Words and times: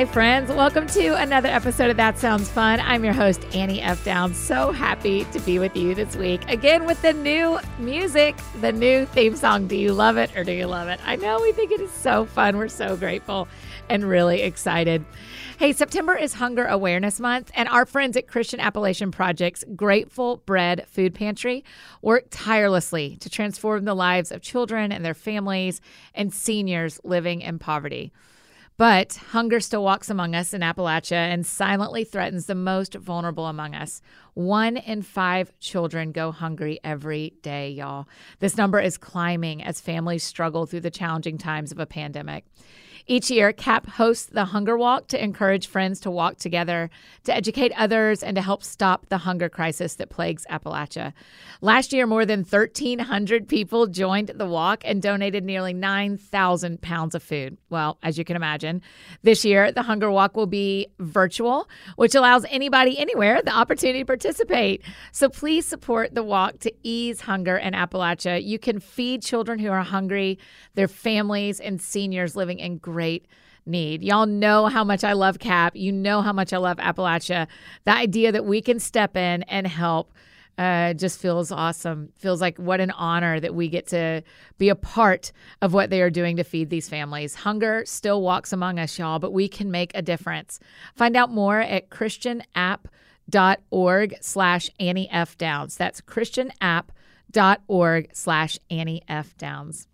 Hi, 0.00 0.06
friends. 0.06 0.50
Welcome 0.50 0.86
to 0.86 1.14
another 1.16 1.50
episode 1.50 1.90
of 1.90 1.98
That 1.98 2.18
Sounds 2.18 2.48
Fun. 2.48 2.80
I'm 2.80 3.04
your 3.04 3.12
host, 3.12 3.44
Annie 3.54 3.82
F. 3.82 4.02
Downs. 4.02 4.38
So 4.38 4.72
happy 4.72 5.24
to 5.26 5.40
be 5.40 5.58
with 5.58 5.76
you 5.76 5.94
this 5.94 6.16
week. 6.16 6.48
Again, 6.48 6.86
with 6.86 7.02
the 7.02 7.12
new 7.12 7.58
music, 7.78 8.34
the 8.62 8.72
new 8.72 9.04
theme 9.04 9.36
song. 9.36 9.66
Do 9.66 9.76
you 9.76 9.92
love 9.92 10.16
it 10.16 10.34
or 10.34 10.42
do 10.42 10.52
you 10.52 10.66
love 10.66 10.88
it? 10.88 11.00
I 11.04 11.16
know 11.16 11.38
we 11.42 11.52
think 11.52 11.70
it 11.70 11.82
is 11.82 11.90
so 11.90 12.24
fun. 12.24 12.56
We're 12.56 12.68
so 12.68 12.96
grateful 12.96 13.46
and 13.90 14.08
really 14.08 14.40
excited. 14.40 15.04
Hey, 15.60 15.74
September 15.74 16.16
is 16.16 16.32
Hunger 16.32 16.64
Awareness 16.64 17.20
Month, 17.20 17.50
and 17.54 17.68
our 17.68 17.84
friends 17.84 18.16
at 18.16 18.26
Christian 18.26 18.60
Appalachian 18.60 19.10
Project's 19.10 19.62
Grateful 19.76 20.38
Bread 20.46 20.86
Food 20.88 21.14
Pantry 21.14 21.66
work 22.00 22.28
tirelessly 22.30 23.18
to 23.18 23.28
transform 23.28 23.84
the 23.84 23.92
lives 23.92 24.32
of 24.32 24.40
children 24.40 24.90
and 24.90 25.04
their 25.04 25.12
families 25.12 25.82
and 26.14 26.32
seniors 26.32 26.98
living 27.04 27.42
in 27.42 27.58
poverty. 27.58 28.10
But 28.78 29.16
hunger 29.32 29.60
still 29.60 29.84
walks 29.84 30.08
among 30.08 30.34
us 30.34 30.54
in 30.54 30.62
Appalachia 30.62 31.12
and 31.12 31.44
silently 31.44 32.04
threatens 32.04 32.46
the 32.46 32.54
most 32.54 32.94
vulnerable 32.94 33.44
among 33.44 33.74
us. 33.74 34.00
One 34.32 34.78
in 34.78 35.02
five 35.02 35.52
children 35.60 36.12
go 36.12 36.32
hungry 36.32 36.80
every 36.82 37.34
day, 37.42 37.68
y'all. 37.68 38.08
This 38.38 38.56
number 38.56 38.80
is 38.80 38.96
climbing 38.96 39.62
as 39.62 39.78
families 39.78 40.24
struggle 40.24 40.64
through 40.64 40.80
the 40.80 40.90
challenging 40.90 41.36
times 41.36 41.70
of 41.70 41.78
a 41.78 41.84
pandemic. 41.84 42.46
Each 43.10 43.28
year, 43.28 43.52
CAP 43.52 43.88
hosts 43.88 44.26
the 44.26 44.44
Hunger 44.44 44.78
Walk 44.78 45.08
to 45.08 45.20
encourage 45.20 45.66
friends 45.66 45.98
to 46.02 46.12
walk 46.12 46.36
together, 46.36 46.90
to 47.24 47.34
educate 47.34 47.72
others, 47.76 48.22
and 48.22 48.36
to 48.36 48.40
help 48.40 48.62
stop 48.62 49.06
the 49.08 49.18
hunger 49.18 49.48
crisis 49.48 49.96
that 49.96 50.10
plagues 50.10 50.46
Appalachia. 50.48 51.12
Last 51.60 51.92
year, 51.92 52.06
more 52.06 52.24
than 52.24 52.44
1,300 52.44 53.48
people 53.48 53.88
joined 53.88 54.28
the 54.36 54.46
walk 54.46 54.84
and 54.84 55.02
donated 55.02 55.44
nearly 55.44 55.72
9,000 55.72 56.80
pounds 56.82 57.16
of 57.16 57.22
food. 57.24 57.58
Well, 57.68 57.98
as 58.04 58.16
you 58.16 58.24
can 58.24 58.36
imagine, 58.36 58.80
this 59.24 59.44
year, 59.44 59.72
the 59.72 59.82
Hunger 59.82 60.12
Walk 60.12 60.36
will 60.36 60.46
be 60.46 60.86
virtual, 61.00 61.68
which 61.96 62.14
allows 62.14 62.46
anybody 62.48 62.96
anywhere 62.96 63.42
the 63.42 63.50
opportunity 63.50 63.98
to 63.98 64.06
participate. 64.06 64.84
So 65.10 65.28
please 65.28 65.66
support 65.66 66.14
the 66.14 66.22
walk 66.22 66.60
to 66.60 66.72
ease 66.84 67.22
hunger 67.22 67.56
in 67.56 67.74
Appalachia. 67.74 68.40
You 68.40 68.60
can 68.60 68.78
feed 68.78 69.20
children 69.22 69.58
who 69.58 69.72
are 69.72 69.82
hungry, 69.82 70.38
their 70.76 70.86
families, 70.86 71.58
and 71.58 71.80
seniors 71.80 72.36
living 72.36 72.60
in 72.60 72.78
great 72.78 72.99
great 73.00 73.24
need. 73.64 74.02
Y'all 74.02 74.26
know 74.26 74.66
how 74.66 74.84
much 74.84 75.04
I 75.04 75.14
love 75.14 75.38
CAP. 75.38 75.74
You 75.74 75.90
know 75.90 76.20
how 76.20 76.34
much 76.34 76.52
I 76.52 76.58
love 76.58 76.76
Appalachia. 76.76 77.46
The 77.86 77.92
idea 77.92 78.30
that 78.32 78.44
we 78.44 78.60
can 78.60 78.78
step 78.78 79.16
in 79.16 79.42
and 79.44 79.66
help 79.66 80.12
uh, 80.58 80.92
just 80.92 81.18
feels 81.18 81.50
awesome. 81.50 82.10
Feels 82.18 82.42
like 82.42 82.58
what 82.58 82.78
an 82.78 82.90
honor 82.90 83.40
that 83.40 83.54
we 83.54 83.68
get 83.68 83.86
to 83.86 84.22
be 84.58 84.68
a 84.68 84.74
part 84.74 85.32
of 85.62 85.72
what 85.72 85.88
they 85.88 86.02
are 86.02 86.10
doing 86.10 86.36
to 86.36 86.44
feed 86.44 86.68
these 86.68 86.90
families. 86.90 87.36
Hunger 87.36 87.84
still 87.86 88.20
walks 88.20 88.52
among 88.52 88.78
us, 88.78 88.98
y'all, 88.98 89.18
but 89.18 89.32
we 89.32 89.48
can 89.48 89.70
make 89.70 89.92
a 89.94 90.02
difference. 90.02 90.60
Find 90.94 91.16
out 91.16 91.30
more 91.30 91.60
at 91.60 91.88
christianapp.org 91.88 94.16
slash 94.20 94.70
Annie 94.78 95.10
F. 95.10 95.38
Downs. 95.38 95.78
That's 95.78 96.02
christianapp.org 96.02 98.08
slash 98.12 98.58
Annie 98.70 99.02
F. 99.08 99.34
Downs. 99.38 99.86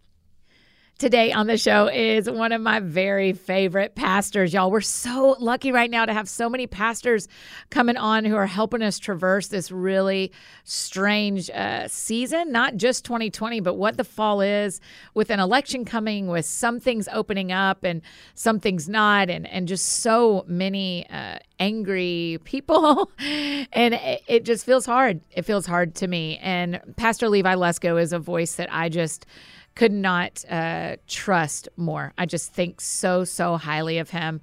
Today 0.99 1.31
on 1.31 1.47
the 1.47 1.59
show 1.59 1.89
is 1.89 2.31
one 2.31 2.53
of 2.53 2.63
my 2.63 2.81
very 2.81 3.35
favorite 3.35 3.95
pastors, 3.95 4.55
y'all. 4.55 4.71
We're 4.71 4.81
so 4.81 5.37
lucky 5.39 5.71
right 5.71 5.91
now 5.91 6.07
to 6.07 6.15
have 6.15 6.27
so 6.27 6.49
many 6.49 6.67
pastors 6.67 7.29
coming 7.69 7.99
on 7.99 8.25
who 8.25 8.35
are 8.35 8.47
helping 8.47 8.81
us 8.81 8.99
traverse 8.99 9.49
this 9.49 9.71
really 9.71 10.33
strange 10.65 11.51
uh, 11.51 11.87
season, 11.89 12.51
not 12.51 12.79
just 12.79 13.05
2020, 13.05 13.61
but 13.61 13.75
what 13.75 13.99
the 13.99 14.05
fall 14.05 14.41
is 14.41 14.81
with 15.13 15.29
an 15.29 15.39
election 15.39 15.85
coming, 15.85 16.29
with 16.29 16.47
some 16.47 16.81
things 16.81 17.11
opening 17.13 17.53
up 17.53 17.85
and 17.85 18.01
some 18.35 18.59
things 18.59 18.89
not, 18.89 19.29
and, 19.29 19.47
and 19.49 19.69
just 19.69 19.85
so 19.85 20.47
many 20.49 21.07
uh, 21.11 21.39
angry 21.61 22.39
people. 22.45 23.11
and 23.19 23.93
it, 23.93 24.23
it 24.27 24.45
just 24.47 24.65
feels 24.65 24.87
hard. 24.87 25.21
It 25.31 25.43
feels 25.43 25.67
hard 25.67 25.95
to 25.97 26.07
me. 26.07 26.39
And 26.39 26.81
Pastor 26.97 27.29
Levi 27.29 27.55
Lusko 27.55 28.01
is 28.01 28.15
a 28.15 28.19
voice 28.19 28.55
that 28.55 28.73
I 28.73 28.89
just 28.89 29.27
could 29.77 29.93
not 29.93 30.43
uh, 30.51 30.97
trust 31.07 31.69
more. 31.77 32.13
I 32.17 32.25
just 32.25 32.53
think 32.53 32.81
so, 32.81 33.25
so 33.25 33.59
highly 33.59 33.99
of 33.99 34.09
him. 34.11 34.41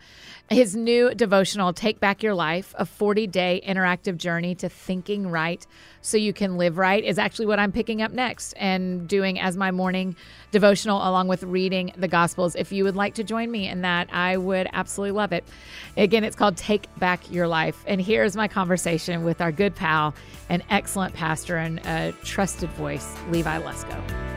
His 0.49 0.75
new 0.75 1.13
devotional, 1.16 1.73
Take 1.73 1.99
Back 1.99 2.21
Your 2.21 2.35
Life, 2.35 2.75
a 2.77 2.85
40 2.85 3.25
day 3.27 3.61
interactive 3.67 4.17
journey 4.17 4.53
to 4.55 4.69
thinking 4.69 5.27
right 5.27 5.66
so 6.01 6.17
you 6.17 6.33
can 6.33 6.57
live 6.57 6.77
right, 6.77 7.03
is 7.03 7.17
actually 7.17 7.47
what 7.47 7.57
I'm 7.57 7.72
picking 7.72 8.03
up 8.03 8.11
next 8.11 8.53
and 8.53 9.07
doing 9.07 9.39
as 9.39 9.57
my 9.57 9.72
morning 9.72 10.16
devotional, 10.51 10.97
along 10.97 11.29
with 11.29 11.41
reading 11.43 11.93
the 11.97 12.07
Gospels. 12.07 12.55
If 12.55 12.72
you 12.72 12.83
would 12.83 12.95
like 12.95 13.16
to 13.16 13.23
join 13.23 13.49
me 13.49 13.67
in 13.67 13.81
that, 13.81 14.13
I 14.13 14.38
would 14.38 14.67
absolutely 14.72 15.13
love 15.13 15.33
it. 15.33 15.43
Again, 15.97 16.23
it's 16.23 16.35
called 16.35 16.57
Take 16.57 16.93
Back 16.99 17.31
Your 17.31 17.47
Life. 17.47 17.83
And 17.88 17.99
here's 17.99 18.35
my 18.35 18.47
conversation 18.47 19.23
with 19.23 19.41
our 19.41 19.51
good 19.51 19.75
pal, 19.75 20.13
an 20.49 20.61
excellent 20.69 21.16
pastor, 21.16 21.57
and 21.57 21.79
a 21.88 22.13
trusted 22.23 22.69
voice, 22.72 23.17
Levi 23.31 23.59
Lusko. 23.61 24.32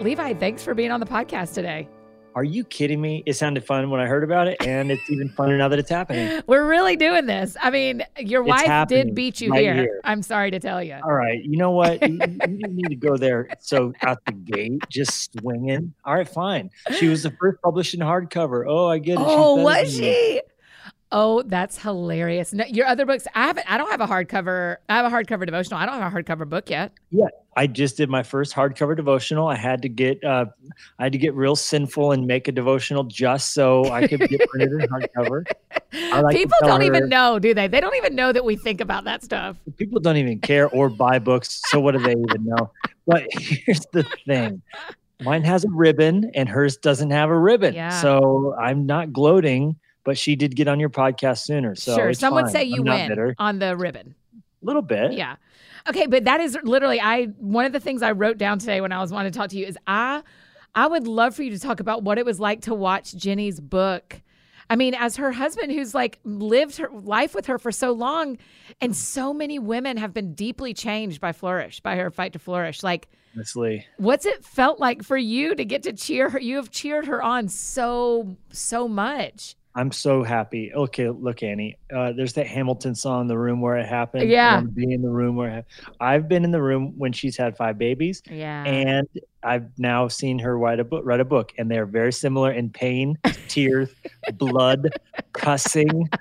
Levi, 0.00 0.32
thanks 0.34 0.62
for 0.62 0.74
being 0.74 0.90
on 0.90 0.98
the 0.98 1.06
podcast 1.06 1.52
today. 1.52 1.86
Are 2.34 2.44
you 2.44 2.64
kidding 2.64 3.00
me? 3.00 3.22
It 3.26 3.34
sounded 3.34 3.64
fun 3.64 3.90
when 3.90 4.00
I 4.00 4.06
heard 4.06 4.24
about 4.24 4.46
it, 4.46 4.64
and 4.64 4.90
it's 4.90 5.10
even 5.10 5.28
funner 5.28 5.58
now 5.58 5.68
that 5.68 5.78
it's 5.78 5.90
happening. 5.90 6.40
We're 6.46 6.66
really 6.66 6.96
doing 6.96 7.26
this. 7.26 7.56
I 7.60 7.70
mean, 7.70 8.02
your 8.18 8.42
it's 8.42 8.48
wife 8.48 8.88
did 8.88 9.14
beat 9.14 9.40
you 9.40 9.50
right 9.50 9.60
here. 9.60 9.74
here. 9.74 10.00
I'm 10.04 10.22
sorry 10.22 10.50
to 10.52 10.60
tell 10.60 10.82
you. 10.82 10.98
All 11.04 11.12
right. 11.12 11.42
You 11.44 11.58
know 11.58 11.72
what? 11.72 12.00
you, 12.08 12.14
you 12.14 12.18
didn't 12.18 12.76
need 12.76 12.88
to 12.88 12.96
go 12.96 13.16
there 13.16 13.48
so 13.58 13.92
out 14.02 14.24
the 14.24 14.32
gate, 14.32 14.80
just 14.88 15.32
swinging. 15.38 15.92
All 16.04 16.14
right, 16.14 16.28
fine. 16.28 16.70
She 16.96 17.08
was 17.08 17.24
the 17.24 17.32
first 17.32 17.60
published 17.62 17.92
in 17.94 18.00
hardcover. 18.00 18.64
Oh, 18.66 18.86
I 18.86 18.98
get 18.98 19.18
it. 19.18 19.26
Oh, 19.26 19.56
was 19.56 19.94
she? 19.94 20.40
Oh, 21.12 21.42
that's 21.42 21.76
hilarious. 21.76 22.52
No, 22.52 22.64
your 22.66 22.86
other 22.86 23.04
books, 23.04 23.26
I 23.34 23.46
haven't 23.46 23.70
I 23.70 23.76
don't 23.78 23.90
have 23.90 24.00
a 24.00 24.06
hardcover. 24.06 24.76
I 24.88 24.96
have 24.96 25.12
a 25.12 25.14
hardcover 25.14 25.44
devotional. 25.44 25.80
I 25.80 25.86
don't 25.86 25.98
have 26.00 26.12
a 26.12 26.16
hardcover 26.16 26.48
book 26.48 26.70
yet. 26.70 26.92
Yeah. 27.10 27.26
I 27.56 27.66
just 27.66 27.96
did 27.96 28.08
my 28.08 28.22
first 28.22 28.54
hardcover 28.54 28.96
devotional. 28.96 29.48
I 29.48 29.56
had 29.56 29.82
to 29.82 29.88
get 29.88 30.22
uh 30.22 30.46
I 31.00 31.04
had 31.04 31.12
to 31.12 31.18
get 31.18 31.34
real 31.34 31.56
sinful 31.56 32.12
and 32.12 32.28
make 32.28 32.46
a 32.46 32.52
devotional 32.52 33.02
just 33.02 33.54
so 33.54 33.90
I 33.90 34.06
could 34.06 34.20
get 34.20 34.48
printed 34.48 34.70
in 34.70 34.88
hardcover. 34.88 35.44
Like 35.92 36.36
People 36.36 36.58
don't 36.60 36.80
her, 36.80 36.86
even 36.86 37.08
know, 37.08 37.40
do 37.40 37.54
they? 37.54 37.66
They 37.66 37.80
don't 37.80 37.96
even 37.96 38.14
know 38.14 38.30
that 38.32 38.44
we 38.44 38.54
think 38.54 38.80
about 38.80 39.02
that 39.04 39.24
stuff. 39.24 39.56
People 39.78 39.98
don't 39.98 40.16
even 40.16 40.38
care 40.38 40.68
or 40.68 40.88
buy 40.88 41.18
books. 41.18 41.60
So 41.66 41.80
what 41.80 41.92
do 41.92 41.98
they 41.98 42.12
even 42.12 42.44
know? 42.44 42.70
But 43.06 43.26
here's 43.32 43.84
the 43.92 44.04
thing. 44.26 44.62
Mine 45.22 45.42
has 45.42 45.64
a 45.64 45.70
ribbon 45.70 46.30
and 46.36 46.48
hers 46.48 46.76
doesn't 46.76 47.10
have 47.10 47.30
a 47.30 47.38
ribbon. 47.38 47.74
Yeah. 47.74 48.00
So 48.00 48.54
I'm 48.54 48.86
not 48.86 49.12
gloating 49.12 49.76
but 50.04 50.18
she 50.18 50.36
did 50.36 50.56
get 50.56 50.68
on 50.68 50.80
your 50.80 50.90
podcast 50.90 51.40
sooner. 51.40 51.74
So 51.74 51.96
sure, 51.96 52.14
some 52.14 52.34
fine. 52.34 52.44
would 52.44 52.52
say 52.52 52.64
you 52.64 52.82
win 52.82 53.34
on 53.38 53.58
the 53.58 53.76
ribbon. 53.76 54.14
A 54.34 54.66
little 54.66 54.82
bit, 54.82 55.12
yeah. 55.12 55.36
Okay, 55.88 56.06
but 56.06 56.24
that 56.24 56.40
is 56.40 56.56
literally 56.62 57.00
I. 57.00 57.26
One 57.38 57.64
of 57.64 57.72
the 57.72 57.80
things 57.80 58.02
I 58.02 58.12
wrote 58.12 58.38
down 58.38 58.58
today 58.58 58.80
when 58.80 58.92
I 58.92 59.00
was 59.00 59.12
wanting 59.12 59.32
to 59.32 59.38
talk 59.38 59.50
to 59.50 59.58
you 59.58 59.66
is 59.66 59.78
I, 59.86 60.22
I 60.74 60.86
would 60.86 61.06
love 61.06 61.34
for 61.34 61.42
you 61.42 61.50
to 61.50 61.58
talk 61.58 61.80
about 61.80 62.02
what 62.02 62.18
it 62.18 62.24
was 62.24 62.38
like 62.38 62.62
to 62.62 62.74
watch 62.74 63.14
Jenny's 63.14 63.60
book. 63.60 64.20
I 64.68 64.76
mean, 64.76 64.94
as 64.94 65.16
her 65.16 65.32
husband, 65.32 65.72
who's 65.72 65.94
like 65.94 66.20
lived 66.22 66.76
her 66.76 66.88
life 66.92 67.34
with 67.34 67.46
her 67.46 67.58
for 67.58 67.72
so 67.72 67.92
long, 67.92 68.38
and 68.80 68.94
so 68.94 69.34
many 69.34 69.58
women 69.58 69.96
have 69.96 70.14
been 70.14 70.32
deeply 70.34 70.74
changed 70.74 71.20
by 71.20 71.32
Flourish, 71.32 71.80
by 71.80 71.96
her 71.96 72.10
fight 72.10 72.34
to 72.34 72.38
flourish. 72.38 72.84
Like, 72.84 73.08
honestly, 73.34 73.84
what's 73.96 74.26
it 74.26 74.44
felt 74.44 74.78
like 74.78 75.02
for 75.02 75.16
you 75.16 75.56
to 75.56 75.64
get 75.64 75.82
to 75.84 75.92
cheer 75.92 76.30
her? 76.30 76.38
You 76.38 76.56
have 76.56 76.70
cheered 76.70 77.06
her 77.06 77.20
on 77.20 77.48
so 77.48 78.36
so 78.52 78.86
much. 78.86 79.56
I'm 79.74 79.92
so 79.92 80.24
happy. 80.24 80.72
Okay, 80.74 81.08
look, 81.08 81.44
Annie. 81.44 81.76
Uh, 81.94 82.12
there's 82.12 82.32
that 82.32 82.46
Hamilton 82.48 82.94
song, 82.94 83.28
"The 83.28 83.38
Room 83.38 83.60
Where 83.60 83.76
It 83.76 83.86
Happened." 83.86 84.28
Yeah, 84.28 84.60
be 84.62 84.92
in 84.92 85.00
the 85.00 85.08
room 85.08 85.36
where 85.36 85.58
it 85.58 85.66
I've 86.00 86.28
been 86.28 86.44
in 86.44 86.50
the 86.50 86.60
room 86.60 86.94
when 86.98 87.12
she's 87.12 87.36
had 87.36 87.56
five 87.56 87.78
babies. 87.78 88.20
Yeah, 88.28 88.64
and 88.64 89.08
I've 89.44 89.66
now 89.78 90.08
seen 90.08 90.40
her 90.40 90.58
write 90.58 90.80
a 90.80 90.84
book. 90.84 91.02
Write 91.04 91.20
a 91.20 91.24
book, 91.24 91.52
and 91.56 91.70
they 91.70 91.78
are 91.78 91.86
very 91.86 92.12
similar 92.12 92.50
in 92.50 92.70
pain, 92.70 93.16
tears, 93.48 93.90
blood, 94.34 94.88
cussing. 95.32 96.08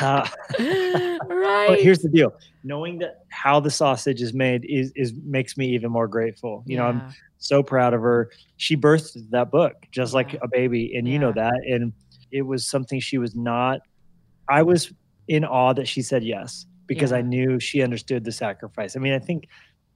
Uh, 0.00 0.26
right. 0.58 1.66
But 1.68 1.82
here's 1.82 1.98
the 1.98 2.08
deal: 2.08 2.32
knowing 2.64 2.98
that 3.00 3.24
how 3.28 3.60
the 3.60 3.70
sausage 3.70 4.22
is 4.22 4.32
made 4.32 4.64
is 4.64 4.90
is 4.96 5.12
makes 5.22 5.58
me 5.58 5.66
even 5.74 5.90
more 5.90 6.08
grateful. 6.08 6.62
You 6.64 6.76
yeah. 6.76 6.82
know, 6.82 6.88
I'm 6.88 7.14
so 7.36 7.62
proud 7.62 7.92
of 7.92 8.00
her. 8.00 8.30
She 8.56 8.74
birthed 8.74 9.30
that 9.32 9.50
book 9.50 9.74
just 9.90 10.12
yeah. 10.12 10.16
like 10.16 10.34
a 10.40 10.48
baby, 10.48 10.96
and 10.96 11.06
yeah. 11.06 11.12
you 11.12 11.18
know 11.18 11.32
that, 11.32 11.60
and 11.68 11.92
it 12.32 12.42
was 12.42 12.66
something 12.66 12.98
she 12.98 13.18
was 13.18 13.34
not 13.34 13.80
i 14.48 14.62
was 14.62 14.92
in 15.28 15.44
awe 15.44 15.72
that 15.72 15.86
she 15.86 16.02
said 16.02 16.24
yes 16.24 16.66
because 16.86 17.10
yeah. 17.10 17.18
i 17.18 17.22
knew 17.22 17.60
she 17.60 17.82
understood 17.82 18.24
the 18.24 18.32
sacrifice 18.32 18.96
i 18.96 18.98
mean 18.98 19.12
i 19.12 19.18
think 19.18 19.46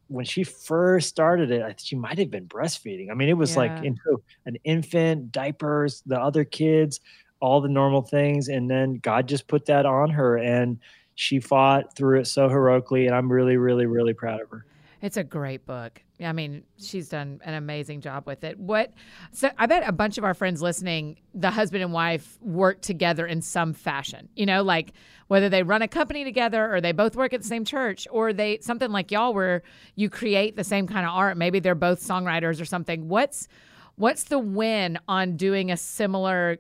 when 0.09 0.25
she 0.25 0.45
first 0.45 1.09
started 1.09 1.51
it, 1.51 1.81
she 1.81 1.97
might 1.97 2.19
have 2.19 2.31
been 2.31 2.47
breastfeeding. 2.47 3.11
I 3.11 3.15
mean, 3.15 3.29
it 3.29 3.37
was 3.37 3.53
yeah. 3.53 3.59
like 3.59 3.85
into 3.85 4.23
an 4.45 4.57
infant, 4.65 5.33
diapers, 5.33 6.03
the 6.07 6.21
other 6.21 6.45
kids, 6.45 7.01
all 7.41 7.61
the 7.61 7.69
normal 7.69 8.03
things. 8.03 8.49
And 8.49 8.71
then 8.71 8.95
God 8.95 9.29
just 9.29 9.49
put 9.49 9.67
that 9.67 9.85
on 9.85 10.11
her 10.11 10.37
and 10.39 10.79
she 11.17 11.41
fought 11.41 11.97
through 11.97 12.21
it 12.21 12.27
so 12.27 12.49
heroically. 12.49 13.07
And 13.07 13.17
I'm 13.17 13.31
really, 13.31 13.57
really, 13.57 13.87
really 13.87 14.15
proud 14.15 14.41
of 14.41 14.51
her. 14.51 14.65
It's 15.07 15.17
a 15.17 15.23
great 15.23 15.65
book. 15.67 16.03
I 16.21 16.33
mean, 16.33 16.65
she's 16.81 17.11
done 17.11 17.41
an 17.45 17.55
amazing 17.55 18.01
job 18.01 18.27
with 18.27 18.43
it. 18.43 18.59
What? 18.59 18.93
So 19.31 19.53
I 19.57 19.67
bet 19.67 19.89
a 19.89 19.93
bunch 19.93 20.19
of 20.19 20.25
our 20.25 20.35
friends 20.35 20.61
listening, 20.61 21.19
the 21.33 21.53
husband 21.53 21.85
and 21.85 21.93
wife 21.93 22.37
work 22.43 22.81
together 22.81 23.25
in 23.25 23.41
some 23.41 23.73
fashion. 23.73 24.29
You 24.35 24.47
know, 24.47 24.65
like 24.65 24.95
whether 25.29 25.49
they 25.49 25.63
run 25.63 25.81
a 25.83 25.87
company 25.87 26.25
together 26.25 26.75
or 26.75 26.81
they 26.81 26.91
both 26.91 27.15
work 27.15 27.33
at 27.33 27.41
the 27.41 27.47
same 27.47 27.65
church 27.65 28.09
or 28.11 28.33
they 28.33 28.59
something 28.63 28.91
like 28.91 29.13
y'all 29.13 29.33
where 29.33 29.63
you 29.95 30.11
create 30.11 30.57
the 30.57 30.65
same 30.65 30.89
kind 30.89 31.07
of 31.07 31.13
art. 31.13 31.37
Maybe 31.37 31.61
they're 31.61 31.77
both 31.77 32.01
songwriters 32.01 32.61
or 32.61 32.65
something. 32.65 33.07
What's 33.07 33.47
what's 33.95 34.25
the 34.25 34.41
win 34.41 34.99
on 35.07 35.37
doing 35.37 35.71
a 35.71 35.77
similar 35.77 36.59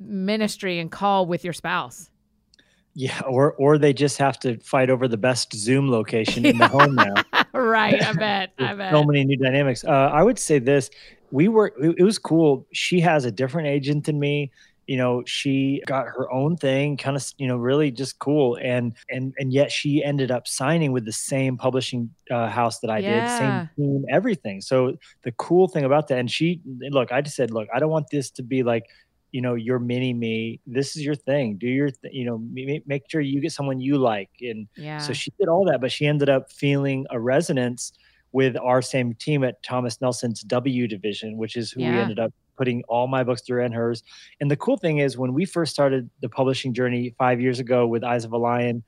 ministry 0.00 0.80
and 0.80 0.90
call 0.90 1.26
with 1.26 1.44
your 1.44 1.52
spouse? 1.52 2.10
Yeah, 2.94 3.20
or 3.26 3.52
or 3.54 3.78
they 3.78 3.92
just 3.92 4.18
have 4.18 4.38
to 4.40 4.58
fight 4.58 4.90
over 4.90 5.08
the 5.08 5.16
best 5.16 5.54
Zoom 5.54 5.90
location 5.90 6.44
in 6.44 6.58
the 6.58 6.68
home 6.76 6.94
now. 6.94 7.14
Right, 7.60 8.02
I 8.02 8.12
bet. 8.18 8.52
I 8.58 8.74
bet. 8.74 8.92
So 8.92 9.04
many 9.04 9.24
new 9.24 9.36
dynamics. 9.36 9.84
Uh, 9.84 10.10
I 10.12 10.22
would 10.22 10.38
say 10.38 10.58
this: 10.58 10.90
we 11.30 11.48
were. 11.48 11.72
It 11.78 12.02
was 12.02 12.18
cool. 12.18 12.66
She 12.72 13.00
has 13.00 13.24
a 13.24 13.30
different 13.30 13.68
agent 13.68 14.06
than 14.06 14.18
me. 14.18 14.50
You 14.88 14.96
know, 14.96 15.22
she 15.26 15.80
got 15.86 16.06
her 16.06 16.30
own 16.32 16.56
thing, 16.56 16.96
kind 16.96 17.16
of, 17.16 17.24
you 17.38 17.46
know, 17.46 17.56
really 17.56 17.92
just 17.92 18.18
cool, 18.18 18.58
and 18.60 18.94
and 19.08 19.32
and 19.38 19.52
yet 19.52 19.70
she 19.70 20.02
ended 20.02 20.30
up 20.30 20.48
signing 20.48 20.92
with 20.92 21.04
the 21.04 21.12
same 21.12 21.56
publishing 21.56 22.10
uh, 22.30 22.48
house 22.48 22.80
that 22.80 22.90
I 22.90 22.98
yeah. 22.98 23.20
did, 23.20 23.38
same 23.38 23.70
team, 23.76 24.04
everything. 24.10 24.60
So 24.60 24.96
the 25.22 25.32
cool 25.32 25.68
thing 25.68 25.84
about 25.84 26.08
that, 26.08 26.18
and 26.18 26.30
she, 26.30 26.60
look, 26.90 27.12
I 27.12 27.20
just 27.20 27.36
said, 27.36 27.52
look, 27.52 27.68
I 27.72 27.78
don't 27.78 27.90
want 27.90 28.08
this 28.10 28.30
to 28.32 28.42
be 28.42 28.64
like 28.64 28.84
you 29.32 29.40
know 29.40 29.54
your 29.54 29.78
mini 29.78 30.14
me. 30.14 30.60
This 30.66 30.96
is 30.96 31.02
your 31.02 31.14
thing. 31.14 31.56
Do 31.56 31.66
your 31.66 31.90
th- 31.90 32.14
you 32.14 32.24
know 32.24 32.38
make, 32.38 32.86
make 32.86 33.02
sure 33.10 33.20
you 33.20 33.40
get 33.40 33.52
someone 33.52 33.80
you 33.80 33.98
like. 33.98 34.30
And 34.40 34.68
yeah. 34.76 34.98
so 34.98 35.12
she 35.12 35.32
did 35.38 35.48
all 35.48 35.64
that 35.66 35.80
but 35.80 35.90
she 35.90 36.06
ended 36.06 36.28
up 36.28 36.52
feeling 36.52 37.06
a 37.10 37.18
resonance 37.18 37.92
with 38.32 38.56
our 38.56 38.80
same 38.80 39.12
team 39.14 39.44
at 39.44 39.62
thomas 39.62 40.00
nelson's 40.00 40.40
w 40.40 40.88
division 40.88 41.36
which 41.36 41.54
is 41.54 41.70
who 41.70 41.82
yeah. 41.82 41.92
we 41.92 41.98
ended 41.98 42.18
up 42.18 42.32
putting 42.56 42.82
all 42.88 43.06
my 43.06 43.24
books 43.24 43.42
through 43.42 43.64
and 43.64 43.74
hers. 43.74 44.02
And 44.40 44.50
the 44.50 44.56
cool 44.56 44.76
thing 44.76 44.98
is 44.98 45.18
when 45.18 45.32
we 45.32 45.44
first 45.44 45.72
started 45.72 46.08
the 46.20 46.28
publishing 46.28 46.74
journey 46.74 47.14
five 47.18 47.40
years 47.40 47.58
ago 47.58 47.86
with 47.86 48.04
eyes 48.04 48.24
of 48.24 48.32
a 48.32 48.38
lion 48.38 48.82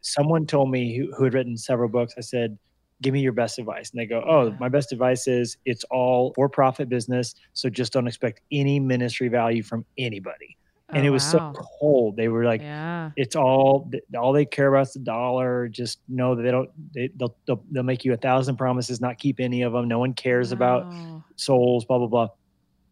someone 0.00 0.46
told 0.46 0.70
me 0.70 0.96
who, 0.96 1.12
who 1.14 1.24
had 1.24 1.34
written 1.34 1.56
several 1.56 1.88
books. 1.88 2.14
I 2.18 2.20
said 2.20 2.58
give 3.02 3.12
me 3.12 3.20
your 3.20 3.32
best 3.32 3.58
advice. 3.58 3.90
And 3.90 4.00
they 4.00 4.06
go, 4.06 4.24
oh, 4.26 4.56
my 4.58 4.68
best 4.68 4.92
advice 4.92 5.26
is 5.28 5.58
it's 5.64 5.84
all 5.90 6.32
for 6.34 6.48
profit 6.48 6.88
business. 6.88 7.34
So 7.52 7.68
just 7.68 7.92
don't 7.92 8.06
expect 8.06 8.40
any 8.50 8.80
ministry 8.80 9.28
value 9.28 9.62
from 9.62 9.84
anybody. 9.98 10.56
Oh, 10.88 10.96
and 10.96 11.06
it 11.06 11.10
was 11.10 11.22
wow. 11.34 11.52
so 11.52 11.62
cold. 11.80 12.16
They 12.16 12.28
were 12.28 12.44
like, 12.44 12.62
yeah. 12.62 13.10
it's 13.16 13.36
all, 13.36 13.90
all 14.18 14.32
they 14.32 14.44
care 14.44 14.68
about 14.68 14.88
is 14.88 14.92
the 14.94 15.00
dollar. 15.00 15.68
Just 15.68 16.00
know 16.08 16.34
that 16.34 16.42
they 16.42 16.50
don't, 16.50 16.70
they, 16.94 17.10
will 17.18 17.36
they'll, 17.46 17.62
they'll 17.70 17.82
make 17.82 18.04
you 18.04 18.12
a 18.12 18.16
thousand 18.16 18.56
promises, 18.56 19.00
not 19.00 19.18
keep 19.18 19.40
any 19.40 19.62
of 19.62 19.72
them. 19.72 19.88
No 19.88 19.98
one 19.98 20.14
cares 20.14 20.50
wow. 20.50 20.56
about 20.56 21.22
souls, 21.36 21.84
blah, 21.84 21.98
blah, 21.98 22.06
blah. 22.06 22.28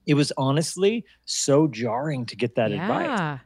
It 0.06 0.14
was 0.14 0.32
honestly 0.36 1.04
so 1.24 1.68
jarring 1.68 2.26
to 2.26 2.36
get 2.36 2.56
that 2.56 2.70
yeah. 2.70 2.82
advice 2.82 3.40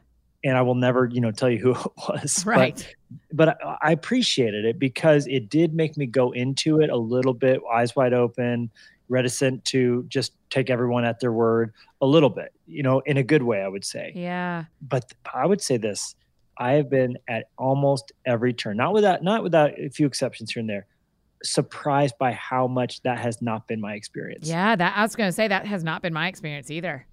and 0.45 0.55
I 0.55 0.61
will 0.61 0.75
never, 0.75 1.09
you 1.11 1.19
know, 1.19 1.31
tell 1.31 1.49
you 1.49 1.57
who 1.57 1.71
it 1.75 1.91
was. 2.07 2.45
Right. 2.45 2.95
But, 3.33 3.57
but 3.61 3.77
I 3.81 3.91
appreciated 3.91 4.63
it 4.63 4.79
because 4.79 5.27
it 5.27 5.49
did 5.49 5.73
make 5.73 5.97
me 5.97 6.05
go 6.05 6.31
into 6.31 6.79
it 6.79 6.89
a 6.89 6.95
little 6.95 7.33
bit 7.33 7.59
eyes 7.73 7.95
wide 7.95 8.13
open, 8.13 8.69
reticent 9.09 9.65
to 9.65 10.05
just 10.07 10.33
take 10.51 10.69
everyone 10.69 11.03
at 11.03 11.19
their 11.19 11.31
word 11.31 11.73
a 11.99 12.05
little 12.05 12.29
bit, 12.29 12.53
you 12.67 12.83
know, 12.83 12.99
in 13.01 13.17
a 13.17 13.23
good 13.23 13.41
way, 13.41 13.61
I 13.61 13.67
would 13.67 13.83
say. 13.83 14.13
Yeah. 14.15 14.65
But 14.81 15.11
I 15.33 15.45
would 15.45 15.61
say 15.61 15.77
this. 15.77 16.15
I 16.57 16.73
have 16.73 16.89
been 16.89 17.17
at 17.27 17.49
almost 17.57 18.13
every 18.25 18.53
turn, 18.53 18.77
not 18.77 18.93
without 18.93 19.21
not 19.21 19.43
without 19.43 19.77
a 19.77 19.89
few 19.89 20.07
exceptions 20.07 20.53
here 20.53 20.61
and 20.61 20.69
there, 20.69 20.85
surprised 21.43 22.17
by 22.17 22.31
how 22.31 22.65
much 22.65 23.01
that 23.01 23.17
has 23.17 23.41
not 23.41 23.67
been 23.67 23.81
my 23.81 23.95
experience. 23.95 24.47
Yeah, 24.47 24.73
that 24.77 24.95
I 24.95 25.01
was 25.01 25.17
going 25.17 25.27
to 25.27 25.33
say 25.33 25.49
that 25.49 25.65
has 25.65 25.83
not 25.83 26.01
been 26.01 26.13
my 26.13 26.29
experience 26.29 26.71
either 26.71 27.05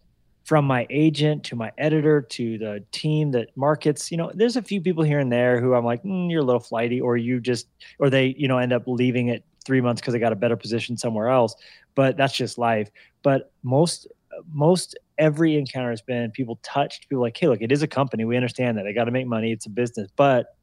from 0.45 0.65
my 0.65 0.87
agent 0.91 1.45
to 1.45 1.57
my 1.57 1.71
editor 1.79 2.21
to 2.21 2.59
the 2.59 2.85
team 2.91 3.31
that 3.31 3.49
markets 3.57 4.11
you 4.11 4.17
know 4.17 4.31
there's 4.35 4.57
a 4.57 4.63
few 4.63 4.81
people 4.81 5.05
here 5.05 5.21
and 5.21 5.31
there 5.31 5.61
who 5.61 5.75
i'm 5.75 5.85
like 5.85 6.03
mm, 6.03 6.31
you're 6.31 6.41
a 6.41 6.45
little 6.45 6.61
flighty 6.61 7.01
or 7.01 7.17
you 7.17 7.41
just 7.41 7.69
or 7.99 8.11
they 8.11 8.35
you 8.37 8.49
know 8.49 8.59
end 8.59 8.73
up 8.73 8.83
leaving 8.87 9.29
it 9.29 9.45
three 9.65 9.81
months 9.81 10.01
because 10.01 10.13
they 10.13 10.19
got 10.19 10.33
a 10.33 10.37
better 10.37 10.57
position 10.57 10.97
somewhere 10.97 11.29
else 11.29 11.55
but 11.95 12.17
that's 12.17 12.35
just 12.35 12.59
life. 12.59 12.91
But 13.23 13.53
most 13.63 14.07
most 14.51 14.99
every 15.19 15.57
encounter 15.57 15.91
has 15.91 16.01
been 16.01 16.31
people 16.31 16.59
touched 16.63 17.09
people 17.09 17.23
like 17.23 17.37
hey 17.37 17.49
look 17.49 17.61
it 17.61 17.73
is 17.73 17.83
a 17.83 17.89
company. 17.89 18.25
We 18.25 18.37
understand 18.37 18.79
that. 18.79 18.85
They 18.85 18.93
got 18.93 19.05
to 19.05 19.11
make 19.11 19.27
money. 19.27 19.53
It's 19.53 19.67
a 19.67 19.71
business. 19.71 20.11
But 20.17 20.57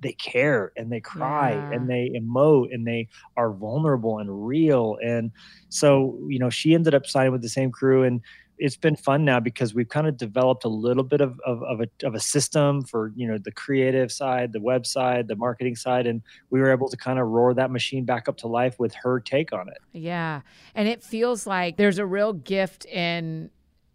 they 0.00 0.12
care 0.12 0.72
and 0.76 0.92
they 0.92 1.00
cry 1.00 1.50
yeah. 1.50 1.72
and 1.72 1.90
they 1.90 2.12
emote 2.14 2.72
and 2.72 2.86
they 2.86 3.08
are 3.36 3.52
vulnerable 3.52 4.20
and 4.20 4.46
real. 4.46 4.96
And 5.02 5.32
so 5.68 6.18
you 6.28 6.38
know 6.38 6.50
she 6.50 6.74
ended 6.74 6.94
up 6.94 7.06
signing 7.06 7.32
with 7.32 7.42
the 7.42 7.48
same 7.48 7.70
crew 7.70 8.04
and 8.04 8.20
it's 8.58 8.76
been 8.76 8.96
fun 8.96 9.24
now 9.24 9.40
because 9.40 9.74
we've 9.74 9.88
kind 9.88 10.06
of 10.06 10.16
developed 10.16 10.64
a 10.64 10.68
little 10.68 11.04
bit 11.04 11.20
of, 11.20 11.40
of, 11.46 11.62
of, 11.62 11.80
a, 11.80 12.06
of 12.06 12.14
a 12.14 12.20
system 12.20 12.82
for 12.82 13.12
you 13.14 13.26
know 13.26 13.38
the 13.38 13.52
creative 13.52 14.10
side 14.10 14.52
the 14.52 14.58
website 14.58 15.26
the 15.26 15.36
marketing 15.36 15.76
side 15.76 16.06
and 16.06 16.22
we 16.50 16.60
were 16.60 16.70
able 16.70 16.88
to 16.88 16.96
kind 16.96 17.18
of 17.18 17.26
roar 17.28 17.54
that 17.54 17.70
machine 17.70 18.04
back 18.04 18.28
up 18.28 18.36
to 18.36 18.46
life 18.46 18.78
with 18.78 18.94
her 18.94 19.20
take 19.20 19.52
on 19.52 19.68
it. 19.68 19.78
Yeah 19.92 20.42
and 20.74 20.88
it 20.88 21.02
feels 21.02 21.46
like 21.46 21.76
there's 21.76 21.98
a 21.98 22.06
real 22.06 22.32
gift 22.32 22.84
in 22.86 23.50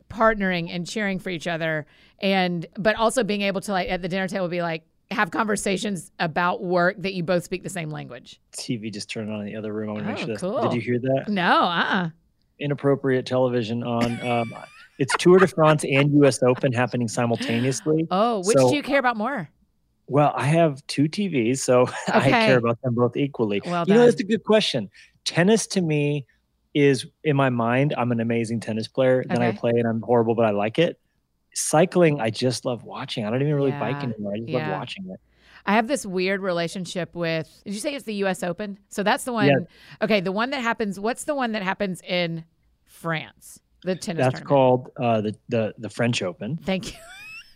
partnering 0.09 0.69
and 0.69 0.87
cheering 0.87 1.19
for 1.19 1.29
each 1.29 1.47
other 1.47 1.85
and 2.19 2.65
but 2.77 2.95
also 2.95 3.23
being 3.23 3.41
able 3.41 3.61
to 3.61 3.71
like 3.71 3.89
at 3.89 4.01
the 4.01 4.07
dinner 4.07 4.27
table 4.27 4.47
be 4.47 4.61
like 4.61 4.83
have 5.11 5.31
conversations 5.31 6.11
about 6.19 6.63
work 6.63 6.95
that 6.99 7.13
you 7.13 7.23
both 7.23 7.43
speak 7.43 7.61
the 7.61 7.69
same 7.69 7.91
language. 7.91 8.39
Tv 8.57 8.91
just 8.91 9.11
turned 9.11 9.31
on 9.31 9.41
in 9.41 9.45
the 9.45 9.55
other 9.55 9.71
room. 9.71 9.89
I 9.89 9.93
want 9.93 10.05
to 10.05 10.09
oh, 10.09 10.27
make 10.27 10.39
sure 10.39 10.51
cool. 10.51 10.61
did 10.63 10.73
you 10.73 10.81
hear 10.81 10.99
that? 10.99 11.25
No 11.27 11.43
uh-uh 11.43 12.09
inappropriate 12.63 13.25
television 13.25 13.83
on. 13.83 14.25
Um, 14.27 14.53
it's 14.99 15.15
Tour 15.17 15.39
de 15.39 15.47
France 15.47 15.83
and 15.83 16.13
U.S. 16.13 16.41
Open 16.43 16.71
happening 16.71 17.07
simultaneously. 17.07 18.07
Oh, 18.11 18.39
which 18.45 18.57
so, 18.57 18.69
do 18.69 18.75
you 18.75 18.83
care 18.83 18.99
about 18.99 19.17
more? 19.17 19.49
Well, 20.07 20.33
I 20.35 20.45
have 20.45 20.85
two 20.87 21.03
TVs, 21.03 21.59
so 21.59 21.81
okay. 22.09 22.13
I 22.13 22.29
care 22.29 22.57
about 22.57 22.81
them 22.81 22.95
both 22.95 23.17
equally. 23.17 23.61
Well 23.65 23.85
you 23.87 23.93
know, 23.93 24.05
that's 24.05 24.19
a 24.19 24.23
good 24.23 24.43
question. 24.43 24.89
Tennis 25.25 25.65
to 25.67 25.81
me 25.81 26.25
is 26.73 27.05
in 27.23 27.35
my 27.35 27.49
mind, 27.49 27.93
I'm 27.97 28.11
an 28.11 28.19
amazing 28.19 28.59
tennis 28.59 28.87
player. 28.87 29.19
Okay. 29.19 29.35
Then 29.35 29.41
I 29.41 29.51
play 29.51 29.71
and 29.71 29.87
I'm 29.87 30.01
horrible, 30.01 30.35
but 30.35 30.45
I 30.45 30.51
like 30.51 30.79
it. 30.79 30.99
Cycling, 31.53 32.19
I 32.19 32.29
just 32.29 32.65
love 32.65 32.83
watching. 32.83 33.25
I 33.25 33.29
don't 33.29 33.41
even 33.41 33.53
really 33.53 33.71
yeah. 33.71 33.79
bike 33.79 34.03
anymore. 34.03 34.33
I 34.33 34.37
just 34.37 34.49
yeah. 34.49 34.69
love 34.69 34.79
watching 34.79 35.09
it. 35.09 35.19
I 35.65 35.73
have 35.73 35.87
this 35.87 36.05
weird 36.05 36.41
relationship 36.41 37.15
with. 37.15 37.61
Did 37.63 37.73
you 37.73 37.79
say 37.79 37.95
it's 37.95 38.05
the 38.05 38.15
U.S. 38.15 38.43
Open? 38.43 38.79
So 38.89 39.01
that's 39.01 39.23
the 39.23 39.31
one. 39.31 39.47
Yeah. 39.47 39.55
Okay, 40.01 40.19
the 40.19 40.31
one 40.31 40.49
that 40.49 40.61
happens. 40.61 40.99
What's 40.99 41.23
the 41.23 41.35
one 41.35 41.53
that 41.53 41.63
happens 41.63 42.01
in 42.01 42.43
France? 43.03 43.59
The 43.83 43.95
tennis. 43.95 44.25
That's 44.25 44.39
called 44.39 44.89
uh, 44.97 45.21
the 45.21 45.35
the 45.49 45.73
the 45.77 45.89
French 45.89 46.23
Open. 46.23 46.57
Thank 46.57 46.93
you. 46.93 46.99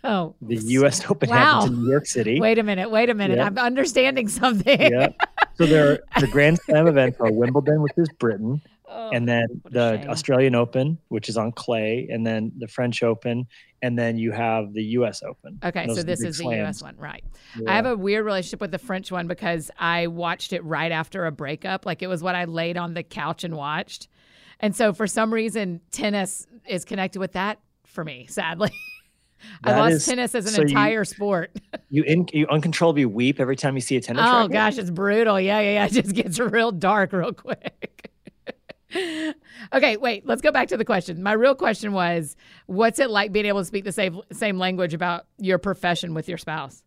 Oh, 0.03 0.35
the 0.41 0.55
U.S. 0.55 1.03
Open 1.09 1.27
wow. 1.27 1.35
happens 1.35 1.71
in 1.71 1.83
New 1.83 1.89
York 1.89 2.05
City. 2.05 2.39
Wait 2.39 2.59
a 2.59 2.63
minute. 2.63 2.89
Wait 2.89 3.09
a 3.09 3.15
minute. 3.15 3.39
I'm 3.39 3.57
understanding 3.57 4.29
something. 4.29 4.79
yeah. 4.79 5.09
So 5.55 5.65
there, 5.65 5.99
the 6.19 6.27
Grand 6.31 6.59
Slam 6.59 6.87
events 6.87 7.19
are 7.19 7.31
Wimbledon, 7.31 7.81
which 7.81 7.93
is 7.97 8.07
Britain, 8.19 8.61
Oh, 8.89 9.09
and 9.09 9.27
then 9.27 9.61
the 9.69 10.07
Australian 10.07 10.55
Open, 10.55 10.97
which 11.09 11.27
is 11.27 11.35
on 11.35 11.51
clay, 11.51 12.07
and 12.09 12.25
then 12.25 12.53
the 12.57 12.69
French 12.69 13.03
Open, 13.03 13.45
and 13.81 13.99
then 13.99 14.17
you 14.17 14.31
have 14.31 14.71
the 14.73 14.83
U.S. 14.83 15.23
Open. 15.23 15.59
Okay, 15.63 15.87
so 15.89 16.03
this 16.03 16.21
is 16.21 16.37
slams. 16.37 16.51
the 16.51 16.57
U.S. 16.59 16.81
one, 16.81 16.95
right? 16.95 17.23
Yeah. 17.59 17.69
I 17.71 17.75
have 17.75 17.85
a 17.85 17.97
weird 17.97 18.23
relationship 18.23 18.61
with 18.61 18.71
the 18.71 18.79
French 18.79 19.11
one 19.11 19.27
because 19.27 19.69
I 19.77 20.07
watched 20.07 20.53
it 20.53 20.63
right 20.63 20.91
after 20.91 21.25
a 21.25 21.33
breakup. 21.33 21.85
Like 21.85 22.01
it 22.01 22.07
was 22.07 22.23
what 22.23 22.35
I 22.35 22.45
laid 22.45 22.77
on 22.77 22.93
the 22.93 23.03
couch 23.03 23.43
and 23.43 23.57
watched, 23.57 24.07
and 24.59 24.75
so 24.75 24.93
for 24.93 25.07
some 25.07 25.33
reason, 25.33 25.81
tennis 25.91 26.47
is 26.67 26.85
connected 26.85 27.19
with 27.19 27.33
that 27.33 27.59
for 27.85 28.03
me. 28.03 28.27
Sadly. 28.29 28.71
I 29.63 29.77
lost 29.77 29.93
is, 29.93 30.05
tennis 30.05 30.33
as 30.33 30.47
an 30.47 30.53
so 30.53 30.61
entire 30.63 30.99
you, 30.99 31.05
sport. 31.05 31.51
you 31.89 32.03
in, 32.03 32.27
you 32.33 32.47
uncontrollably 32.47 33.05
weep 33.05 33.39
every 33.39 33.55
time 33.55 33.75
you 33.75 33.81
see 33.81 33.95
a 33.95 34.01
tennis. 34.01 34.23
Oh 34.25 34.47
gosh, 34.47 34.79
it's 34.79 34.89
brutal. 34.89 35.39
Yeah, 35.39 35.59
yeah, 35.59 35.71
yeah. 35.71 35.85
It 35.97 36.03
just 36.03 36.15
gets 36.15 36.39
real 36.39 36.71
dark 36.71 37.13
real 37.13 37.33
quick 37.33 38.07
okay, 39.73 39.97
wait, 39.97 40.25
let's 40.25 40.41
go 40.41 40.51
back 40.51 40.69
to 40.69 40.77
the 40.77 40.85
question. 40.85 41.21
My 41.21 41.33
real 41.33 41.55
question 41.55 41.91
was 41.93 42.35
what's 42.67 42.99
it 42.99 43.09
like 43.09 43.31
being 43.31 43.45
able 43.45 43.59
to 43.59 43.65
speak 43.65 43.83
the 43.83 43.91
same 43.91 44.21
same 44.31 44.57
language 44.57 44.93
about 44.93 45.25
your 45.37 45.57
profession 45.57 46.13
with 46.13 46.27
your 46.27 46.37
spouse? 46.37 46.83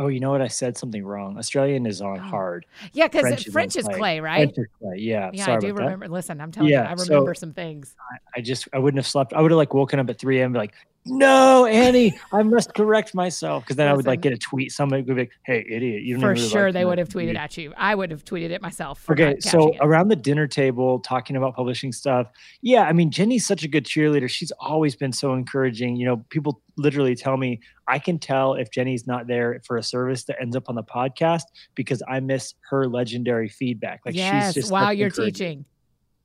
Oh, 0.00 0.08
you 0.08 0.18
know 0.18 0.30
what? 0.30 0.40
I 0.40 0.48
said 0.48 0.78
something 0.78 1.04
wrong. 1.04 1.36
Australian 1.36 1.84
is 1.84 2.00
on 2.00 2.18
oh. 2.18 2.22
hard. 2.22 2.64
Yeah, 2.94 3.06
because 3.06 3.20
French, 3.20 3.48
French, 3.48 3.76
is, 3.76 3.84
clay. 3.84 3.98
clay, 3.98 4.20
right? 4.20 4.54
French 4.54 4.56
is 4.56 4.66
clay. 4.80 4.96
Yeah. 4.96 5.30
Yeah, 5.34 5.52
I 5.52 5.58
do 5.58 5.74
remember. 5.74 6.06
That. 6.06 6.12
Listen, 6.12 6.40
I'm 6.40 6.50
telling 6.50 6.70
yeah, 6.70 6.84
you, 6.84 6.88
I 6.88 6.92
remember 6.92 7.34
so 7.34 7.40
some 7.40 7.52
things. 7.52 7.94
I, 8.10 8.38
I, 8.38 8.40
just 8.40 8.66
I 8.72 8.78
wouldn't 8.78 8.98
have 8.98 9.06
slept. 9.06 9.34
I 9.34 9.42
would 9.42 9.50
have 9.50 9.58
like 9.58 9.74
woken 9.74 10.00
up 10.00 10.08
at 10.08 10.18
3 10.18 10.40
a.m. 10.40 10.54
like, 10.54 10.72
no, 11.04 11.66
Annie, 11.66 12.18
I 12.32 12.42
must 12.42 12.72
correct 12.74 13.14
myself. 13.14 13.64
Because 13.64 13.76
then 13.76 13.88
Listen, 13.88 13.92
I 13.92 13.96
would 13.96 14.06
like 14.06 14.20
get 14.22 14.32
a 14.32 14.38
tweet. 14.38 14.72
Somebody 14.72 15.02
would 15.02 15.16
be 15.16 15.22
like, 15.22 15.32
hey, 15.44 15.66
idiot. 15.68 16.02
You 16.02 16.18
For 16.18 16.34
sure, 16.34 16.66
like 16.66 16.74
they 16.74 16.84
would 16.86 16.98
have 16.98 17.08
tweeted 17.10 17.36
at 17.36 17.58
you. 17.58 17.74
I 17.76 17.94
would 17.94 18.10
have 18.10 18.24
tweeted 18.24 18.50
it 18.50 18.62
myself. 18.62 19.08
Okay. 19.10 19.38
So 19.40 19.74
around 19.80 20.08
the 20.08 20.16
dinner 20.16 20.46
table, 20.46 21.00
talking 21.00 21.36
about 21.36 21.56
publishing 21.56 21.92
stuff. 21.92 22.28
Yeah. 22.62 22.82
I 22.82 22.92
mean, 22.92 23.10
Jenny's 23.10 23.46
such 23.46 23.64
a 23.64 23.68
good 23.68 23.84
cheerleader. 23.84 24.28
She's 24.28 24.50
always 24.60 24.96
been 24.96 25.12
so 25.12 25.34
encouraging. 25.34 25.96
You 25.96 26.06
know, 26.06 26.16
people 26.28 26.62
literally 26.80 27.14
tell 27.14 27.36
me 27.36 27.60
I 27.86 27.98
can 27.98 28.18
tell 28.18 28.54
if 28.54 28.70
Jenny's 28.70 29.06
not 29.06 29.26
there 29.26 29.60
for 29.66 29.76
a 29.76 29.82
service 29.82 30.24
that 30.24 30.40
ends 30.40 30.56
up 30.56 30.68
on 30.68 30.74
the 30.74 30.82
podcast 30.82 31.44
because 31.74 32.02
I 32.08 32.20
miss 32.20 32.54
her 32.70 32.86
legendary 32.86 33.48
feedback. 33.48 34.00
Like, 34.04 34.14
yes, 34.14 34.46
she's 34.46 34.62
just 34.62 34.72
while 34.72 34.92
you're 34.92 35.10
teaching. 35.10 35.64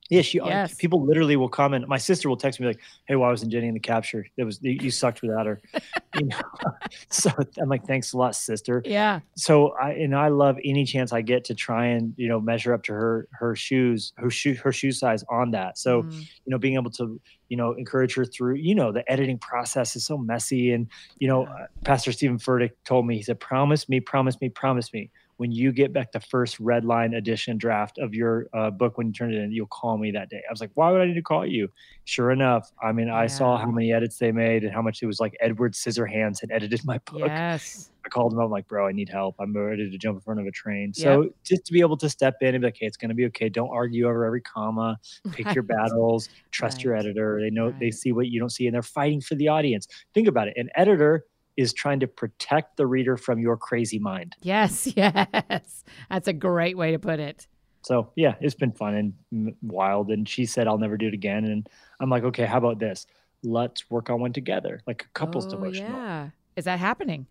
Yeah, 0.09 0.21
she. 0.21 0.37
Yes. 0.37 0.75
People 0.75 1.03
literally 1.03 1.35
will 1.35 1.49
comment. 1.49 1.87
My 1.87 1.97
sister 1.97 2.29
will 2.29 2.37
text 2.37 2.59
me 2.59 2.67
like, 2.67 2.79
"Hey, 3.07 3.15
why 3.15 3.29
wasn't 3.29 3.51
Jenny 3.51 3.67
in 3.67 3.73
the 3.73 3.79
capture? 3.79 4.27
It 4.37 4.43
was 4.43 4.59
you 4.61 4.91
sucked 4.91 5.23
without 5.23 5.47
her." 5.47 5.61
you 6.19 6.27
know? 6.27 6.39
so 7.09 7.31
I'm 7.59 7.69
like, 7.69 7.87
"Thanks 7.87 8.13
a 8.13 8.17
lot, 8.17 8.35
sister." 8.35 8.83
Yeah. 8.85 9.21
So 9.35 9.69
I 9.69 9.93
and 9.93 10.15
I 10.15 10.27
love 10.27 10.57
any 10.63 10.85
chance 10.85 11.11
I 11.11 11.21
get 11.21 11.43
to 11.45 11.55
try 11.55 11.87
and 11.87 12.13
you 12.17 12.27
know 12.27 12.39
measure 12.39 12.71
up 12.71 12.83
to 12.83 12.93
her 12.93 13.27
her 13.31 13.55
shoes 13.55 14.13
her 14.17 14.29
shoe 14.29 14.53
her 14.55 14.71
shoe 14.71 14.91
size 14.91 15.23
on 15.27 15.51
that. 15.51 15.79
So 15.79 16.03
mm. 16.03 16.11
you 16.13 16.51
know 16.51 16.59
being 16.59 16.75
able 16.75 16.91
to 16.91 17.19
you 17.49 17.57
know 17.57 17.73
encourage 17.73 18.15
her 18.15 18.25
through 18.25 18.55
you 18.55 18.75
know 18.75 18.91
the 18.91 19.09
editing 19.11 19.37
process 19.37 19.95
is 19.95 20.05
so 20.05 20.17
messy 20.17 20.71
and 20.71 20.87
you 21.19 21.27
know 21.27 21.45
uh, 21.45 21.67
Pastor 21.83 22.11
Steven 22.11 22.37
Furtick 22.37 22.71
told 22.83 23.05
me 23.05 23.15
he 23.15 23.23
said, 23.23 23.39
"Promise 23.39 23.89
me, 23.89 23.99
promise 23.99 24.39
me, 24.41 24.49
promise 24.49 24.93
me." 24.93 25.11
When 25.37 25.51
you 25.51 25.71
get 25.71 25.91
back 25.91 26.11
the 26.11 26.19
first 26.19 26.59
red 26.59 26.85
line 26.85 27.13
edition 27.13 27.57
draft 27.57 27.97
of 27.97 28.13
your 28.13 28.47
uh, 28.53 28.69
book 28.69 28.97
when 28.97 29.07
you 29.07 29.13
turn 29.13 29.33
it 29.33 29.37
in 29.37 29.51
you'll 29.51 29.67
call 29.67 29.97
me 29.97 30.11
that 30.11 30.29
day. 30.29 30.41
I 30.47 30.51
was 30.51 30.61
like 30.61 30.71
why 30.75 30.91
would 30.91 31.01
i 31.01 31.05
need 31.05 31.15
to 31.15 31.21
call 31.21 31.45
you? 31.45 31.69
Sure 32.05 32.31
enough 32.31 32.71
i 32.81 32.91
mean 32.91 33.07
yeah. 33.07 33.17
i 33.17 33.27
saw 33.27 33.57
how 33.57 33.71
many 33.71 33.91
edits 33.91 34.17
they 34.17 34.31
made 34.31 34.63
and 34.63 34.73
how 34.73 34.81
much 34.81 35.01
it 35.01 35.07
was 35.07 35.19
like 35.19 35.35
edward 35.41 35.73
scissorhands 35.73 36.41
had 36.41 36.51
edited 36.51 36.83
my 36.85 36.99
book. 36.99 37.27
Yes. 37.27 37.91
I 38.05 38.09
called 38.09 38.33
him 38.33 38.39
up 38.39 38.45
I'm 38.45 38.51
like 38.51 38.67
bro 38.67 38.87
i 38.87 38.91
need 38.91 39.09
help. 39.09 39.35
I'm 39.39 39.55
ready 39.55 39.89
to 39.89 39.97
jump 39.97 40.17
in 40.17 40.21
front 40.21 40.39
of 40.39 40.45
a 40.45 40.51
train. 40.51 40.93
Yep. 40.95 41.03
so 41.03 41.29
just 41.43 41.65
to 41.65 41.73
be 41.73 41.81
able 41.81 41.97
to 41.97 42.09
step 42.09 42.35
in 42.41 42.55
and 42.55 42.61
be 42.61 42.67
like 42.67 42.77
hey 42.79 42.85
it's 42.85 42.97
going 42.97 43.09
to 43.09 43.15
be 43.15 43.25
okay. 43.25 43.49
Don't 43.49 43.69
argue 43.69 44.07
over 44.07 44.25
every 44.25 44.41
comma. 44.41 44.97
Pick 45.31 45.53
your 45.53 45.63
battles. 45.63 46.29
Trust 46.51 46.77
right. 46.77 46.83
your 46.83 46.95
editor. 46.95 47.39
They 47.41 47.49
know 47.49 47.67
right. 47.67 47.79
they 47.79 47.91
see 47.91 48.11
what 48.11 48.27
you 48.27 48.39
don't 48.39 48.51
see 48.51 48.67
and 48.67 48.73
they're 48.73 48.81
fighting 48.81 49.21
for 49.21 49.35
the 49.35 49.47
audience. 49.47 49.87
Think 50.13 50.27
about 50.27 50.47
it. 50.47 50.53
An 50.57 50.69
editor 50.75 51.25
is 51.57 51.73
trying 51.73 51.99
to 52.01 52.07
protect 52.07 52.77
the 52.77 52.85
reader 52.85 53.17
from 53.17 53.39
your 53.39 53.57
crazy 53.57 53.99
mind. 53.99 54.35
Yes, 54.41 54.87
yes. 54.95 55.83
That's 56.09 56.27
a 56.27 56.33
great 56.33 56.77
way 56.77 56.91
to 56.91 56.99
put 56.99 57.19
it. 57.19 57.47
So, 57.85 58.09
yeah, 58.15 58.33
it's 58.41 58.55
been 58.55 58.71
fun 58.71 59.13
and 59.31 59.55
wild. 59.61 60.09
And 60.09 60.27
she 60.27 60.45
said, 60.47 60.67
I'll 60.67 60.79
never 60.79 60.97
do 60.97 61.07
it 61.07 61.13
again. 61.13 61.45
And 61.45 61.69
I'm 61.99 62.09
like, 62.09 62.23
okay, 62.23 62.45
how 62.45 62.57
about 62.57 62.79
this? 62.79 63.05
Let's 63.43 63.89
work 63.91 64.09
on 64.09 64.19
one 64.19 64.33
together, 64.33 64.81
like 64.87 65.03
a 65.03 65.07
couple's 65.13 65.45
oh, 65.45 65.51
devotional. 65.51 65.91
Yeah. 65.91 66.29
Is 66.55 66.65
that 66.65 66.79
happening? 66.79 67.27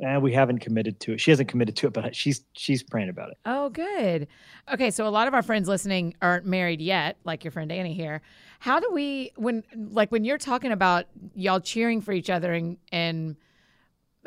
And 0.00 0.22
we 0.22 0.32
haven't 0.32 0.58
committed 0.58 1.00
to 1.00 1.14
it. 1.14 1.20
She 1.20 1.30
hasn't 1.30 1.48
committed 1.48 1.74
to 1.76 1.88
it, 1.88 1.92
but 1.92 2.14
she's 2.14 2.44
she's 2.52 2.84
praying 2.84 3.08
about 3.08 3.30
it. 3.30 3.38
Oh, 3.46 3.68
good. 3.70 4.28
Okay, 4.72 4.92
so 4.92 5.08
a 5.08 5.10
lot 5.10 5.26
of 5.26 5.34
our 5.34 5.42
friends 5.42 5.66
listening 5.66 6.14
aren't 6.22 6.46
married 6.46 6.80
yet, 6.80 7.16
like 7.24 7.42
your 7.42 7.50
friend 7.50 7.72
Annie 7.72 7.94
here. 7.94 8.20
How 8.60 8.78
do 8.78 8.90
we 8.92 9.32
when 9.36 9.64
like 9.74 10.12
when 10.12 10.24
you're 10.24 10.38
talking 10.38 10.70
about 10.70 11.06
y'all 11.34 11.60
cheering 11.60 12.00
for 12.00 12.12
each 12.12 12.30
other 12.30 12.52
and 12.52 12.76
and 12.92 13.36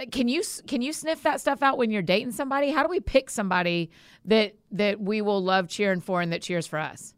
can 0.05 0.27
you 0.27 0.41
can 0.67 0.81
you 0.81 0.93
sniff 0.93 1.23
that 1.23 1.41
stuff 1.41 1.61
out 1.61 1.77
when 1.77 1.91
you're 1.91 2.01
dating 2.01 2.31
somebody? 2.31 2.71
How 2.71 2.83
do 2.83 2.89
we 2.89 2.99
pick 2.99 3.29
somebody 3.29 3.91
that 4.25 4.55
that 4.71 4.99
we 4.99 5.21
will 5.21 5.43
love 5.43 5.67
cheering 5.67 6.01
for 6.01 6.21
and 6.21 6.31
that 6.33 6.41
cheers 6.41 6.67
for 6.67 6.79
us? 6.79 7.13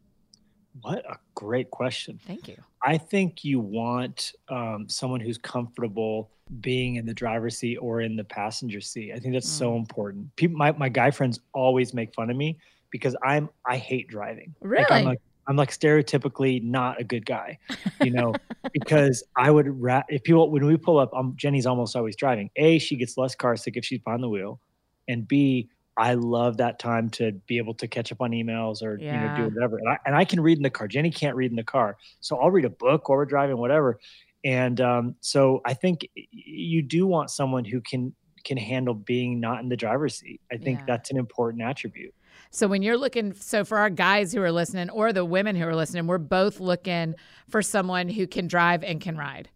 What 0.80 1.04
a 1.08 1.16
great 1.34 1.70
question. 1.70 2.18
Thank 2.26 2.48
you. 2.48 2.56
I 2.82 2.98
think 2.98 3.44
you 3.44 3.60
want 3.60 4.32
um, 4.48 4.88
someone 4.88 5.20
who's 5.20 5.38
comfortable 5.38 6.30
being 6.60 6.96
in 6.96 7.06
the 7.06 7.14
driver's 7.14 7.56
seat 7.56 7.76
or 7.76 8.00
in 8.00 8.16
the 8.16 8.24
passenger 8.24 8.80
seat. 8.80 9.12
I 9.14 9.18
think 9.18 9.34
that's 9.34 9.48
mm. 9.48 9.58
so 9.58 9.76
important. 9.76 10.34
People, 10.36 10.56
my, 10.58 10.72
my 10.72 10.88
guy 10.88 11.10
friends 11.10 11.40
always 11.52 11.94
make 11.94 12.12
fun 12.14 12.28
of 12.28 12.36
me 12.36 12.58
because 12.90 13.16
I'm 13.22 13.48
I 13.66 13.76
hate 13.76 14.08
driving. 14.08 14.54
Really? 14.60 14.82
Like 14.82 14.92
I'm 14.92 15.04
like 15.04 15.20
I'm 15.46 15.56
like 15.56 15.70
stereotypically 15.70 16.62
not 16.62 17.00
a 17.00 17.04
good 17.04 17.26
guy, 17.26 17.58
you 18.02 18.10
know, 18.10 18.34
because 18.72 19.22
I 19.36 19.50
would 19.50 19.80
ra- 19.80 20.02
if 20.08 20.22
people 20.22 20.50
when 20.50 20.64
we 20.64 20.76
pull 20.76 20.98
up, 20.98 21.12
um, 21.14 21.34
Jenny's 21.36 21.66
almost 21.66 21.96
always 21.96 22.16
driving. 22.16 22.50
A, 22.56 22.78
she 22.78 22.96
gets 22.96 23.16
less 23.16 23.34
car 23.34 23.56
sick 23.56 23.76
if 23.76 23.84
she's 23.84 24.00
behind 24.00 24.22
the 24.22 24.28
wheel, 24.28 24.60
and 25.08 25.26
B, 25.26 25.68
I 25.96 26.14
love 26.14 26.56
that 26.56 26.78
time 26.78 27.08
to 27.10 27.32
be 27.46 27.58
able 27.58 27.74
to 27.74 27.86
catch 27.86 28.10
up 28.10 28.20
on 28.20 28.30
emails 28.32 28.82
or 28.82 28.98
yeah. 29.00 29.12
you 29.12 29.28
know 29.44 29.48
do 29.48 29.54
whatever. 29.54 29.78
And 29.78 29.88
I, 29.88 29.98
and 30.06 30.16
I 30.16 30.24
can 30.24 30.40
read 30.40 30.56
in 30.56 30.62
the 30.62 30.70
car. 30.70 30.88
Jenny 30.88 31.10
can't 31.10 31.36
read 31.36 31.50
in 31.50 31.56
the 31.56 31.64
car, 31.64 31.96
so 32.20 32.36
I'll 32.36 32.50
read 32.50 32.64
a 32.64 32.70
book 32.70 33.08
while 33.08 33.18
we're 33.18 33.26
driving, 33.26 33.58
whatever. 33.58 34.00
And 34.44 34.80
um, 34.80 35.14
so 35.20 35.62
I 35.64 35.74
think 35.74 36.06
you 36.14 36.82
do 36.82 37.06
want 37.06 37.30
someone 37.30 37.64
who 37.64 37.80
can 37.80 38.14
can 38.44 38.56
handle 38.58 38.94
being 38.94 39.40
not 39.40 39.62
in 39.62 39.68
the 39.68 39.76
driver's 39.76 40.16
seat. 40.16 40.40
I 40.52 40.58
think 40.58 40.80
yeah. 40.80 40.84
that's 40.86 41.10
an 41.10 41.16
important 41.16 41.62
attribute. 41.62 42.14
So 42.54 42.68
when 42.68 42.82
you're 42.82 42.96
looking, 42.96 43.34
so 43.34 43.64
for 43.64 43.78
our 43.78 43.90
guys 43.90 44.32
who 44.32 44.40
are 44.40 44.52
listening 44.52 44.88
or 44.90 45.12
the 45.12 45.24
women 45.24 45.56
who 45.56 45.66
are 45.66 45.74
listening, 45.74 46.06
we're 46.06 46.18
both 46.18 46.60
looking 46.60 47.16
for 47.50 47.62
someone 47.62 48.08
who 48.08 48.28
can 48.28 48.46
drive 48.46 48.84
and 48.84 49.00
can 49.00 49.16
ride. 49.16 49.48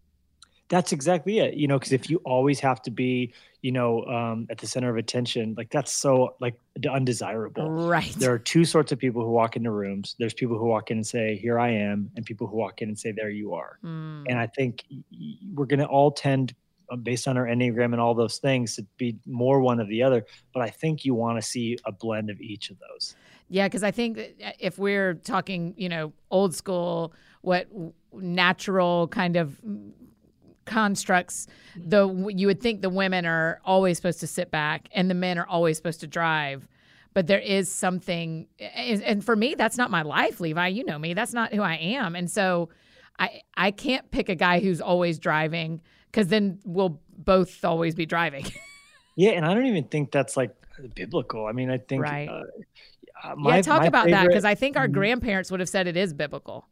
That's 0.67 0.91
exactly 0.91 1.39
it. 1.39 1.53
You 1.53 1.67
know, 1.67 1.79
because 1.79 1.93
if 1.93 2.09
you 2.09 2.17
always 2.25 2.59
have 2.59 2.81
to 2.83 2.91
be, 2.91 3.33
you 3.61 3.71
know, 3.71 4.03
um, 4.03 4.47
at 4.49 4.57
the 4.57 4.67
center 4.67 4.89
of 4.89 4.97
attention, 4.97 5.55
like 5.57 5.69
that's 5.71 5.93
so 5.93 6.35
like 6.41 6.59
undesirable. 6.87 7.71
Right. 7.71 8.13
There 8.17 8.33
are 8.33 8.37
two 8.37 8.65
sorts 8.65 8.91
of 8.91 8.99
people 8.99 9.23
who 9.23 9.31
walk 9.31 9.55
into 9.55 9.71
rooms. 9.71 10.15
There's 10.19 10.33
people 10.33 10.57
who 10.57 10.65
walk 10.65 10.91
in 10.91 10.97
and 10.97 11.07
say, 11.07 11.37
"Here 11.37 11.57
I 11.57 11.69
am," 11.69 12.11
and 12.17 12.25
people 12.25 12.47
who 12.47 12.57
walk 12.57 12.81
in 12.81 12.89
and 12.89 12.99
say, 12.99 13.13
"There 13.13 13.29
you 13.29 13.53
are." 13.53 13.79
Mm. 13.81 14.25
And 14.27 14.37
I 14.37 14.47
think 14.47 14.83
we're 15.55 15.65
going 15.65 15.79
to 15.79 15.87
all 15.87 16.11
tend 16.11 16.53
based 16.97 17.27
on 17.27 17.37
our 17.37 17.45
enneagram 17.45 17.85
and 17.85 17.99
all 17.99 18.13
those 18.13 18.37
things 18.37 18.75
to 18.75 18.85
be 18.97 19.17
more 19.25 19.61
one 19.61 19.79
of 19.79 19.87
the 19.87 20.01
other 20.01 20.25
but 20.53 20.61
i 20.61 20.69
think 20.69 21.05
you 21.05 21.13
want 21.13 21.39
to 21.39 21.41
see 21.41 21.77
a 21.85 21.91
blend 21.91 22.29
of 22.29 22.39
each 22.41 22.69
of 22.69 22.77
those. 22.79 23.15
Yeah 23.49 23.67
because 23.67 23.83
i 23.83 23.91
think 23.91 24.17
uh, 24.19 24.51
if 24.59 24.77
we're 24.77 25.15
talking 25.15 25.73
you 25.77 25.89
know 25.89 26.13
old 26.29 26.55
school 26.55 27.13
what 27.41 27.67
natural 28.13 29.07
kind 29.07 29.37
of 29.37 29.59
constructs 30.65 31.47
the 31.75 32.07
you 32.29 32.45
would 32.45 32.61
think 32.61 32.81
the 32.81 32.89
women 32.89 33.25
are 33.25 33.59
always 33.65 33.97
supposed 33.97 34.19
to 34.19 34.27
sit 34.27 34.51
back 34.51 34.87
and 34.91 35.09
the 35.09 35.15
men 35.15 35.39
are 35.39 35.47
always 35.47 35.77
supposed 35.77 35.99
to 35.99 36.07
drive 36.07 36.67
but 37.13 37.27
there 37.27 37.39
is 37.39 37.71
something 37.71 38.47
and 38.59 39.23
for 39.23 39.35
me 39.35 39.55
that's 39.55 39.77
not 39.77 39.91
my 39.91 40.03
life 40.03 40.39
levi. 40.39 40.67
You 40.67 40.83
know 40.83 40.99
me. 40.99 41.13
That's 41.13 41.33
not 41.33 41.53
who 41.53 41.61
i 41.61 41.75
am. 41.75 42.15
And 42.15 42.29
so 42.29 42.69
i 43.17 43.41
i 43.55 43.71
can't 43.71 44.09
pick 44.11 44.29
a 44.29 44.35
guy 44.35 44.59
who's 44.59 44.81
always 44.81 45.19
driving 45.19 45.81
because 46.11 46.27
then 46.27 46.59
we'll 46.65 46.99
both 47.17 47.63
always 47.63 47.95
be 47.95 48.05
driving. 48.05 48.45
yeah, 49.15 49.31
and 49.31 49.45
I 49.45 49.53
don't 49.53 49.65
even 49.65 49.85
think 49.85 50.11
that's 50.11 50.37
like 50.37 50.55
biblical. 50.95 51.45
I 51.45 51.51
mean, 51.51 51.69
I 51.69 51.77
think 51.77 52.03
right. 52.03 52.27
Uh, 52.27 52.43
uh 53.23 53.35
my, 53.35 53.57
yeah, 53.57 53.61
talk 53.61 53.85
about 53.85 54.05
favorite, 54.05 54.21
that 54.21 54.27
because 54.27 54.45
I 54.45 54.55
think 54.55 54.77
our 54.77 54.85
mm-hmm. 54.85 54.93
grandparents 54.93 55.51
would 55.51 55.59
have 55.59 55.69
said 55.69 55.87
it 55.87 55.97
is 55.97 56.13
biblical. 56.13 56.67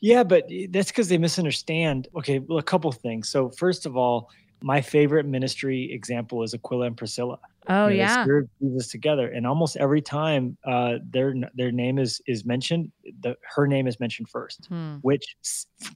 Yeah, 0.00 0.22
but 0.22 0.48
that's 0.70 0.90
because 0.90 1.08
they 1.08 1.18
misunderstand. 1.18 2.08
Okay, 2.16 2.38
well, 2.38 2.58
a 2.58 2.62
couple 2.62 2.90
things. 2.92 3.28
So 3.28 3.50
first 3.50 3.84
of 3.84 3.96
all, 3.96 4.30
my 4.60 4.80
favorite 4.80 5.26
ministry 5.26 5.92
example 5.92 6.42
is 6.42 6.54
Aquila 6.54 6.86
and 6.86 6.96
Priscilla. 6.96 7.38
Oh 7.66 7.88
you 7.88 7.98
know, 7.98 8.02
yeah, 8.02 8.24
served 8.24 8.48
Jesus 8.60 8.88
together, 8.88 9.28
and 9.28 9.46
almost 9.46 9.76
every 9.76 10.00
time 10.00 10.56
uh, 10.64 10.94
their 11.10 11.34
their 11.54 11.70
name 11.70 11.98
is 11.98 12.20
is 12.26 12.44
mentioned, 12.44 12.90
the 13.20 13.36
her 13.42 13.66
name 13.66 13.86
is 13.86 14.00
mentioned 14.00 14.28
first, 14.28 14.66
hmm. 14.66 14.96
which 15.02 15.36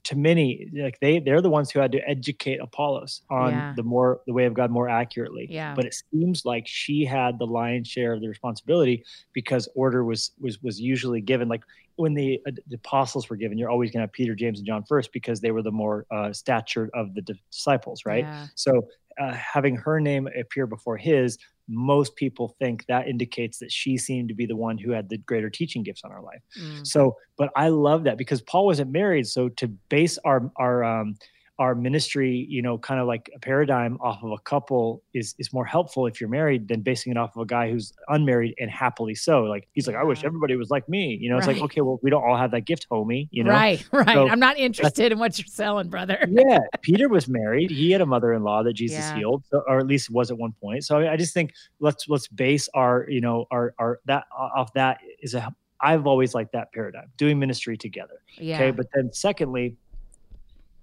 to 0.03 0.15
many 0.15 0.69
like 0.75 0.99
they 0.99 1.19
they're 1.19 1.41
the 1.41 1.49
ones 1.49 1.71
who 1.71 1.79
had 1.79 1.91
to 1.93 2.07
educate 2.07 2.59
Apollos 2.61 3.21
on 3.29 3.51
yeah. 3.51 3.73
the 3.75 3.83
more 3.83 4.21
the 4.27 4.33
way 4.33 4.45
of 4.45 4.53
God 4.53 4.69
more 4.69 4.87
accurately. 4.87 5.47
Yeah. 5.49 5.73
But 5.73 5.85
it 5.85 5.95
seems 6.11 6.45
like 6.45 6.67
she 6.67 7.05
had 7.05 7.39
the 7.39 7.47
lion's 7.47 7.87
share 7.87 8.13
of 8.13 8.21
the 8.21 8.27
responsibility 8.27 9.03
because 9.33 9.67
order 9.75 10.03
was 10.03 10.31
was 10.39 10.61
was 10.61 10.79
usually 10.79 11.21
given 11.21 11.47
like 11.47 11.63
when 11.95 12.13
the, 12.13 12.41
uh, 12.47 12.51
the, 12.67 12.75
apostles 12.75 13.29
were 13.29 13.35
given, 13.35 13.57
you're 13.57 13.69
always 13.69 13.91
going 13.91 13.99
to 13.99 14.05
have 14.05 14.11
Peter, 14.11 14.33
James, 14.33 14.59
and 14.59 14.67
John 14.67 14.83
first 14.83 15.13
because 15.13 15.41
they 15.41 15.51
were 15.51 15.61
the 15.61 15.71
more 15.71 16.05
uh, 16.11 16.33
statured 16.33 16.89
of 16.93 17.13
the 17.13 17.21
disciples, 17.21 18.03
right? 18.05 18.23
Yeah. 18.23 18.47
So 18.55 18.87
uh, 19.19 19.33
having 19.33 19.75
her 19.75 19.99
name 19.99 20.27
appear 20.39 20.65
before 20.65 20.97
his, 20.97 21.37
most 21.67 22.15
people 22.15 22.55
think 22.59 22.85
that 22.87 23.07
indicates 23.07 23.59
that 23.59 23.71
she 23.71 23.97
seemed 23.97 24.29
to 24.29 24.35
be 24.35 24.45
the 24.45 24.55
one 24.55 24.77
who 24.77 24.91
had 24.91 25.09
the 25.09 25.17
greater 25.17 25.49
teaching 25.49 25.83
gifts 25.83 26.03
on 26.03 26.11
our 26.11 26.21
life. 26.21 26.41
Mm. 26.59 26.85
So, 26.85 27.15
but 27.37 27.49
I 27.55 27.69
love 27.69 28.03
that 28.03 28.17
because 28.17 28.41
Paul 28.41 28.65
wasn't 28.65 28.91
married, 28.91 29.27
so 29.27 29.49
to 29.49 29.67
base 29.67 30.17
our 30.25 30.51
our 30.57 30.83
um, 30.83 31.15
our 31.63 31.75
ministry, 31.75 32.45
you 32.49 32.61
know, 32.61 32.77
kind 32.77 32.99
of 32.99 33.07
like 33.07 33.31
a 33.33 33.39
paradigm 33.39 33.97
off 34.01 34.21
of 34.21 34.31
a 34.31 34.37
couple 34.39 35.01
is 35.13 35.33
is 35.39 35.53
more 35.53 35.63
helpful 35.63 36.05
if 36.07 36.19
you're 36.19 36.29
married 36.29 36.67
than 36.67 36.81
basing 36.81 37.13
it 37.13 37.17
off 37.17 37.33
of 37.37 37.41
a 37.41 37.45
guy 37.45 37.71
who's 37.71 37.93
unmarried 38.09 38.53
and 38.59 38.69
happily 38.69 39.15
so. 39.15 39.43
Like 39.43 39.69
he's 39.71 39.87
like, 39.87 39.95
I 39.95 40.03
wish 40.03 40.25
everybody 40.25 40.57
was 40.57 40.69
like 40.69 40.89
me. 40.89 41.17
You 41.21 41.29
know, 41.29 41.37
it's 41.37 41.47
like, 41.47 41.61
okay, 41.61 41.79
well, 41.79 42.01
we 42.03 42.09
don't 42.09 42.21
all 42.21 42.35
have 42.35 42.51
that 42.51 42.65
gift, 42.65 42.87
homie. 42.91 43.29
You 43.31 43.45
know, 43.45 43.51
right, 43.51 43.81
right. 43.93 44.13
So 44.13 44.27
I'm 44.27 44.41
not 44.41 44.57
interested 44.57 45.13
in 45.13 45.19
what 45.19 45.39
you're 45.39 45.47
selling, 45.47 45.87
brother. 45.89 46.19
yeah, 46.29 46.59
Peter 46.81 47.07
was 47.07 47.29
married. 47.29 47.71
He 47.71 47.91
had 47.91 48.01
a 48.01 48.05
mother-in-law 48.05 48.63
that 48.63 48.73
Jesus 48.73 48.99
yeah. 48.99 49.15
healed, 49.15 49.45
or 49.53 49.79
at 49.79 49.87
least 49.87 50.09
was 50.09 50.31
at 50.31 50.37
one 50.37 50.51
point. 50.61 50.83
So 50.83 50.97
I 50.99 51.15
just 51.15 51.33
think 51.33 51.53
let's 51.79 52.09
let's 52.09 52.27
base 52.27 52.67
our 52.73 53.05
you 53.07 53.21
know 53.21 53.45
our 53.51 53.73
our 53.79 54.01
that 54.05 54.25
off 54.37 54.73
that 54.73 54.99
is 55.21 55.33
a 55.33 55.55
I've 55.79 56.07
always 56.07 56.33
liked 56.33 56.53
that 56.53 56.71
paradigm, 56.73 57.09
doing 57.17 57.37
ministry 57.37 57.77
together. 57.77 58.21
Yeah. 58.37 58.55
Okay, 58.55 58.71
but 58.71 58.87
then 58.93 59.11
secondly 59.11 59.75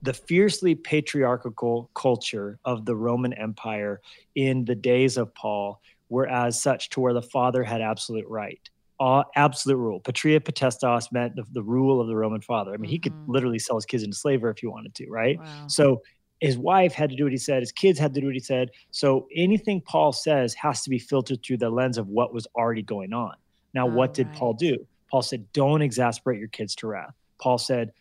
the 0.03 0.15
fiercely 0.15 0.75
patriarchal 0.75 1.91
culture 1.95 2.59
of 2.65 2.85
the 2.87 2.97
Roman 2.97 3.33
Empire 3.35 4.01
in 4.35 4.65
the 4.65 4.75
days 4.75 5.17
of 5.17 5.35
Paul 5.35 5.81
were 6.09 6.27
as 6.27 6.61
such 6.61 6.91
to 6.91 7.01
where 7.01 7.13
the 7.13 7.23
father 7.23 7.63
had 7.63 7.81
absolute 7.81 8.27
right. 8.29 8.61
Uh, 8.99 9.25
absolute 9.35 9.77
rule. 9.77 10.01
Patria 10.01 10.41
potestas 10.41 11.11
meant 11.11 11.35
the, 11.35 11.45
the, 11.53 11.63
rule 11.63 12.01
of 12.03 12.07
the 12.07 12.15
Roman 12.15 12.43
father. 12.43 12.73
I 12.73 12.77
mean, 12.77 12.85
mm-hmm. 12.85 12.91
he 12.91 12.99
could 12.99 13.13
mm-hmm. 13.13 13.33
literally 13.33 13.59
sell 13.59 13.77
his 13.77 13.87
kids 13.87 14.03
into 14.03 14.17
slavery 14.17 14.51
if 14.51 14.59
he 14.59 14.67
wanted 14.67 14.95
to, 14.97 15.09
right? 15.09 15.39
Wow. 15.39 15.67
So 15.69 16.03
his 16.41 16.59
wife 16.59 16.93
had 16.93 17.09
to 17.11 17.17
do 17.17 17.25
what 17.25 17.33
he 17.33 17.39
said. 17.39 17.61
His 17.61 17.73
kids 17.73 17.99
had 17.99 18.13
to 18.15 18.21
do 18.21 18.27
what 18.27 18.35
he 18.35 18.41
said. 18.41 18.71
So 18.91 19.27
anything 19.35 19.81
Paul 19.81 20.13
says 20.13 20.53
has 20.55 20.83
to 20.83 20.91
be 20.91 20.99
filtered 20.99 21.43
through 21.43 21.59
the 21.59 21.71
lens 21.71 21.97
of 21.97 22.09
what 22.09 22.35
was 22.35 22.47
already 22.55 22.83
going 22.83 23.15
on. 23.15 23.35
Now, 23.73 23.87
oh, 23.87 23.91
what 23.91 24.13
did 24.13 24.27
right. 24.29 24.37
Paul 24.37 24.55
do? 24.55 24.87
Paul 25.11 25.23
said, 25.23 25.51
"Don't 25.53 25.83
exasperate 25.83 26.39
your 26.39 26.49
kids 26.49 26.75
to 26.77 26.87
wrath." 26.87 27.15
Paul 27.41 27.59
said, 27.59 27.93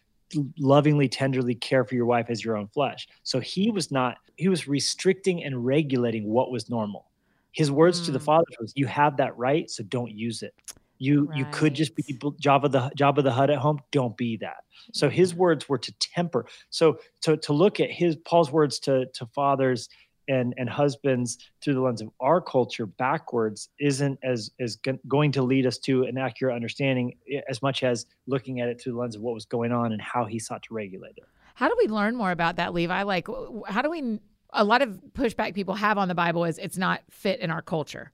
lovingly 0.57 1.07
tenderly 1.07 1.55
care 1.55 1.83
for 1.83 1.95
your 1.95 2.05
wife 2.05 2.27
as 2.29 2.43
your 2.43 2.55
own 2.55 2.67
flesh 2.67 3.07
so 3.23 3.39
he 3.39 3.71
was 3.71 3.91
not 3.91 4.17
he 4.35 4.47
was 4.47 4.67
restricting 4.67 5.43
and 5.43 5.65
regulating 5.65 6.27
what 6.27 6.51
was 6.51 6.69
normal 6.69 7.05
his 7.51 7.71
words 7.71 8.01
mm. 8.01 8.05
to 8.05 8.11
the 8.11 8.19
mm. 8.19 8.23
father 8.23 8.45
was 8.59 8.73
you 8.75 8.85
have 8.85 9.17
that 9.17 9.35
right 9.37 9.69
so 9.69 9.83
don't 9.83 10.11
use 10.11 10.43
it 10.43 10.53
you 10.99 11.25
right. 11.25 11.37
you 11.37 11.45
could 11.51 11.73
just 11.73 11.95
be 11.95 12.03
Jabba 12.03 12.71
the 12.71 12.91
Jabba 12.97 13.23
the 13.23 13.31
Hutt 13.31 13.49
at 13.49 13.57
home 13.57 13.79
don't 13.91 14.15
be 14.17 14.37
that 14.37 14.63
so 14.93 15.09
his 15.09 15.33
mm. 15.33 15.37
words 15.37 15.67
were 15.67 15.77
to 15.77 15.91
temper 15.99 16.45
so 16.69 16.99
to 17.21 17.37
to 17.37 17.53
look 17.53 17.79
at 17.79 17.89
his 17.89 18.15
paul's 18.17 18.51
words 18.51 18.79
to 18.79 19.05
to 19.13 19.25
fathers 19.27 19.89
and 20.29 20.53
and 20.57 20.69
husbands 20.69 21.37
through 21.61 21.73
the 21.73 21.81
lens 21.81 22.01
of 22.01 22.09
our 22.21 22.39
culture 22.39 22.85
backwards 22.85 23.69
isn't 23.79 24.17
as 24.23 24.51
as 24.61 24.77
going 25.07 25.31
to 25.33 25.41
lead 25.41 25.65
us 25.65 25.77
to 25.79 26.03
an 26.03 26.17
accurate 26.17 26.55
understanding 26.55 27.17
eh, 27.29 27.41
as 27.49 27.61
much 27.61 27.83
as 27.83 28.05
looking 28.27 28.61
at 28.61 28.69
it 28.69 28.79
through 28.79 28.93
the 28.93 28.99
lens 28.99 29.15
of 29.15 29.21
what 29.21 29.33
was 29.33 29.45
going 29.45 29.73
on 29.73 29.91
and 29.91 30.01
how 30.01 30.23
he 30.23 30.39
sought 30.39 30.63
to 30.63 30.73
regulate 30.73 31.17
it. 31.17 31.25
How 31.55 31.67
do 31.67 31.75
we 31.77 31.87
learn 31.89 32.15
more 32.15 32.31
about 32.31 32.55
that, 32.55 32.73
Levi? 32.73 33.03
Like, 33.03 33.27
how 33.67 33.81
do 33.81 33.89
we? 33.89 34.19
A 34.53 34.63
lot 34.63 34.81
of 34.81 34.99
pushback 35.13 35.53
people 35.53 35.75
have 35.75 35.97
on 35.97 36.07
the 36.07 36.15
Bible 36.15 36.45
is 36.45 36.57
it's 36.57 36.77
not 36.77 37.01
fit 37.11 37.39
in 37.39 37.51
our 37.51 37.61
culture, 37.61 38.11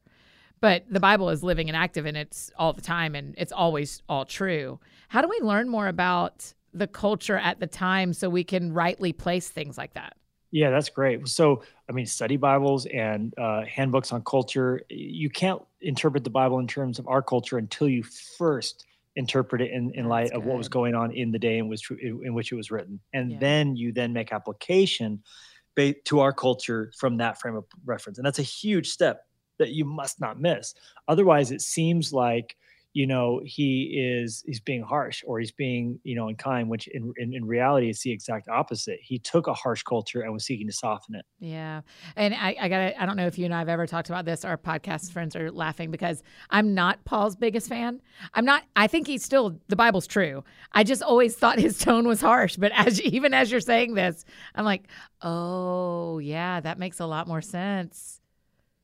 but 0.59 0.83
the 0.89 0.99
Bible 0.99 1.29
is 1.29 1.43
living 1.43 1.69
and 1.69 1.77
active, 1.77 2.05
and 2.05 2.17
it's 2.17 2.51
all 2.57 2.73
the 2.73 2.81
time, 2.81 3.13
and 3.13 3.35
it's 3.37 3.51
always 3.51 4.01
all 4.09 4.25
true. 4.25 4.79
How 5.09 5.21
do 5.21 5.29
we 5.29 5.39
learn 5.41 5.69
more 5.69 5.87
about 5.87 6.53
the 6.73 6.87
culture 6.87 7.37
at 7.37 7.59
the 7.59 7.67
time 7.67 8.13
so 8.13 8.29
we 8.29 8.43
can 8.43 8.73
rightly 8.73 9.13
place 9.13 9.47
things 9.49 9.77
like 9.77 9.93
that? 9.93 10.17
Yeah, 10.55 10.69
that's 10.69 10.87
great. 10.87 11.27
So, 11.27 11.63
I 11.89 11.91
mean, 11.91 12.05
study 12.05 12.37
Bibles 12.37 12.85
and 12.85 13.33
uh, 13.37 13.65
handbooks 13.65 14.13
on 14.13 14.23
culture. 14.23 14.83
You 14.87 15.29
can't 15.29 15.61
interpret 15.81 16.23
the 16.23 16.29
Bible 16.29 16.59
in 16.59 16.67
terms 16.67 16.97
of 16.97 17.09
our 17.09 17.21
culture 17.21 17.57
until 17.57 17.89
you 17.89 18.03
first 18.37 18.85
interpret 19.17 19.61
it 19.61 19.71
in, 19.71 19.91
in 19.95 20.05
light 20.05 20.31
of 20.31 20.45
what 20.45 20.57
was 20.57 20.69
going 20.69 20.95
on 20.95 21.11
in 21.11 21.33
the 21.33 21.39
day 21.39 21.57
in 21.57 21.67
which 21.67 21.91
in 21.91 22.33
which 22.33 22.53
it 22.53 22.55
was 22.55 22.71
written, 22.71 23.01
and 23.11 23.33
yeah. 23.33 23.37
then 23.41 23.75
you 23.75 23.91
then 23.91 24.13
make 24.13 24.31
application 24.31 25.21
to 26.05 26.19
our 26.21 26.31
culture 26.31 26.89
from 26.97 27.17
that 27.17 27.37
frame 27.37 27.57
of 27.57 27.65
reference, 27.83 28.17
and 28.17 28.25
that's 28.25 28.39
a 28.39 28.41
huge 28.41 28.87
step 28.87 29.25
that 29.57 29.71
you 29.71 29.83
must 29.83 30.21
not 30.21 30.39
miss. 30.39 30.73
Otherwise, 31.09 31.51
it 31.51 31.59
seems 31.59 32.13
like 32.13 32.55
you 32.95 33.05
know 33.05 33.41
he 33.43 33.93
is 34.01 34.41
he's 34.47 34.61
being 34.61 34.81
harsh 34.81 35.21
or 35.27 35.37
he's 35.37 35.51
being 35.51 35.99
you 36.03 36.15
know 36.15 36.29
unkind 36.29 36.69
which 36.69 36.87
in, 36.87 37.13
in, 37.17 37.33
in 37.33 37.45
reality 37.45 37.89
is 37.89 37.99
the 37.99 38.09
exact 38.09 38.47
opposite. 38.47 38.99
He 39.01 39.19
took 39.19 39.47
a 39.47 39.53
harsh 39.53 39.83
culture 39.83 40.21
and 40.21 40.31
was 40.31 40.45
seeking 40.45 40.65
to 40.67 40.73
soften 40.73 41.15
it. 41.15 41.25
Yeah. 41.39 41.81
And 42.15 42.33
i, 42.33 42.55
I 42.59 42.69
gotta 42.69 42.99
i 43.01 43.05
don't 43.05 43.17
know 43.17 43.27
if 43.27 43.37
you 43.37 43.45
and 43.45 43.53
i've 43.53 43.67
ever 43.67 43.85
talked 43.85 44.09
about 44.09 44.23
this 44.23 44.45
our 44.45 44.57
podcast 44.57 45.11
friends 45.11 45.35
are 45.35 45.51
laughing 45.51 45.91
because 45.91 46.23
i'm 46.49 46.73
not 46.73 47.03
paul's 47.03 47.35
biggest 47.35 47.67
fan. 47.67 48.01
I'm 48.33 48.45
not 48.45 48.63
i 48.77 48.87
think 48.87 49.07
he's 49.07 49.23
still 49.23 49.59
the 49.67 49.75
bible's 49.75 50.07
true. 50.07 50.45
I 50.71 50.85
just 50.85 51.03
always 51.03 51.35
thought 51.35 51.59
his 51.59 51.77
tone 51.77 52.07
was 52.07 52.21
harsh 52.21 52.55
but 52.55 52.71
as 52.73 53.01
even 53.01 53.33
as 53.33 53.51
you're 53.51 53.59
saying 53.59 53.93
this 53.93 54.23
i'm 54.55 54.63
like 54.63 54.87
oh 55.21 56.19
yeah 56.19 56.61
that 56.61 56.79
makes 56.79 57.01
a 57.01 57.05
lot 57.05 57.27
more 57.27 57.41
sense. 57.41 58.21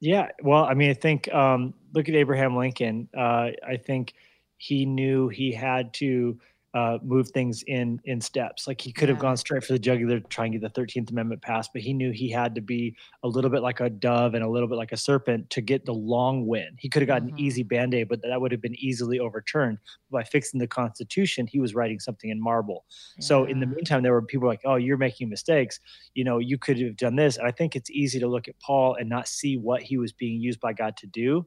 Yeah, 0.04 0.30
well, 0.42 0.64
I 0.64 0.74
mean, 0.74 0.90
I 0.90 0.96
think 0.96 1.32
um, 1.32 1.76
look 1.94 2.10
at 2.10 2.16
Abraham 2.16 2.56
Lincoln. 2.56 3.10
Uh, 3.16 3.50
I 3.68 3.78
think 3.78 4.14
he 4.58 4.86
knew 4.86 5.28
he 5.28 5.52
had 5.52 5.94
to 5.96 6.40
uh, 6.74 6.98
move 7.04 7.30
things 7.32 7.64
in 7.68 8.00
in 8.06 8.22
steps. 8.22 8.68
Like 8.68 8.80
he 8.80 8.94
could 8.94 9.10
yeah. 9.10 9.16
have 9.16 9.22
gone 9.22 9.36
straight 9.36 9.64
for 9.64 9.74
the 9.74 9.80
jugular 9.80 10.20
to 10.20 10.28
try 10.28 10.46
and 10.46 10.54
get 10.54 10.62
the 10.62 10.70
Thirteenth 10.70 11.12
Amendment 11.12 11.42
passed, 11.42 11.72
but 11.74 11.82
he 11.82 11.94
knew 11.94 12.12
he 12.12 12.30
had 12.30 12.56
to 12.56 12.62
be 12.62 12.96
a 13.24 13.28
little 13.28 13.50
bit 13.50 13.62
like 13.62 13.82
a 13.82 13.90
dove 13.90 14.36
and 14.36 14.44
a 14.44 14.50
little 14.50 14.70
bit 14.70 14.78
like 14.78 14.94
a 14.94 14.98
serpent 14.98 15.50
to 15.50 15.62
get 15.62 15.86
the 15.86 15.94
long 15.94 16.48
win. 16.48 16.70
He 16.78 16.88
could 16.88 17.02
have 17.02 17.08
gotten 17.08 17.28
mm-hmm. 17.28 17.38
an 17.38 17.44
easy 17.44 17.64
band 17.64 17.94
aid, 17.94 18.08
but 18.08 18.22
that 18.22 18.40
would 18.40 18.54
have 18.54 18.62
been 18.62 18.76
easily 18.80 19.20
overturned 19.20 19.80
by 20.10 20.24
fixing 20.24 20.60
the 20.60 20.68
Constitution. 20.68 21.46
He 21.46 21.60
was 21.60 21.76
writing 21.76 22.00
something 22.00 22.30
in 22.30 22.42
marble. 22.42 22.86
Yeah. 23.18 23.26
So 23.26 23.46
in 23.46 23.60
the 23.60 23.68
meantime, 23.68 24.02
there 24.02 24.14
were 24.14 24.22
people 24.22 24.48
like, 24.48 24.62
"Oh, 24.64 24.76
you're 24.76 24.98
making 24.98 25.28
mistakes. 25.30 25.80
You 26.14 26.24
know, 26.24 26.38
you 26.38 26.58
could 26.58 26.80
have 26.80 26.96
done 26.96 27.18
this." 27.18 27.38
And 27.38 27.46
I 27.46 27.52
think 27.52 27.76
it's 27.76 27.92
easy 27.92 28.20
to 28.20 28.28
look 28.28 28.48
at 28.48 28.58
Paul 28.62 28.96
and 28.96 29.10
not 29.10 29.28
see 29.28 29.58
what 29.58 29.82
he 29.82 29.98
was 29.98 30.14
being 30.14 30.40
used 30.40 30.62
by 30.62 30.72
God 30.72 30.96
to 30.98 31.08
do 31.08 31.46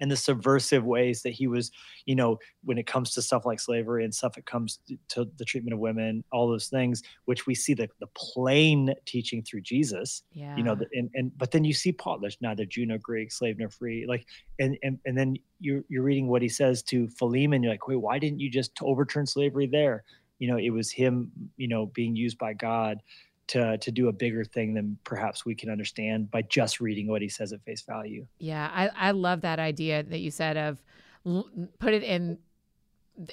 and 0.00 0.10
the 0.10 0.16
subversive 0.16 0.84
ways 0.84 1.22
that 1.22 1.30
he 1.30 1.46
was, 1.46 1.70
you 2.06 2.14
know, 2.14 2.38
when 2.64 2.78
it 2.78 2.86
comes 2.86 3.12
to 3.12 3.22
stuff 3.22 3.44
like 3.44 3.60
slavery 3.60 4.04
and 4.04 4.14
stuff, 4.14 4.36
it 4.38 4.46
comes 4.46 4.80
to 5.08 5.28
the 5.36 5.44
treatment 5.44 5.74
of 5.74 5.80
women, 5.80 6.24
all 6.32 6.48
those 6.48 6.68
things, 6.68 7.02
which 7.24 7.46
we 7.46 7.54
see 7.54 7.74
the, 7.74 7.88
the 8.00 8.06
plain 8.14 8.94
teaching 9.06 9.42
through 9.42 9.60
Jesus, 9.62 10.22
yeah. 10.32 10.56
you 10.56 10.62
know, 10.62 10.76
and, 10.92 11.10
and, 11.14 11.32
but 11.36 11.50
then 11.50 11.64
you 11.64 11.72
see 11.72 11.92
Paul, 11.92 12.18
there's 12.18 12.38
neither 12.40 12.64
Jew 12.64 12.86
nor 12.86 12.98
Greek, 12.98 13.32
slave 13.32 13.58
nor 13.58 13.70
free, 13.70 14.06
like, 14.06 14.26
and, 14.58 14.78
and, 14.82 14.98
and 15.04 15.16
then 15.16 15.36
you're, 15.60 15.82
you're 15.88 16.02
reading 16.02 16.28
what 16.28 16.42
he 16.42 16.48
says 16.48 16.82
to 16.84 17.08
Philemon. 17.08 17.62
You're 17.62 17.72
like, 17.72 17.88
wait, 17.88 17.96
why 17.96 18.18
didn't 18.18 18.40
you 18.40 18.50
just 18.50 18.72
overturn 18.82 19.26
slavery 19.26 19.66
there? 19.66 20.04
You 20.38 20.48
know, 20.48 20.56
it 20.56 20.70
was 20.70 20.92
him, 20.92 21.32
you 21.56 21.66
know, 21.66 21.86
being 21.86 22.14
used 22.14 22.38
by 22.38 22.52
God 22.52 23.00
to 23.48 23.78
to 23.78 23.90
do 23.90 24.08
a 24.08 24.12
bigger 24.12 24.44
thing 24.44 24.74
than 24.74 24.98
perhaps 25.04 25.44
we 25.44 25.54
can 25.54 25.70
understand 25.70 26.30
by 26.30 26.42
just 26.42 26.80
reading 26.80 27.08
what 27.08 27.22
he 27.22 27.28
says 27.28 27.52
at 27.52 27.62
face 27.64 27.82
value. 27.82 28.26
Yeah, 28.38 28.70
I 28.72 29.08
I 29.08 29.10
love 29.10 29.42
that 29.42 29.58
idea 29.58 30.02
that 30.02 30.18
you 30.18 30.30
said 30.30 30.56
of 30.56 30.82
l- 31.26 31.48
put 31.78 31.94
it 31.94 32.02
in 32.02 32.38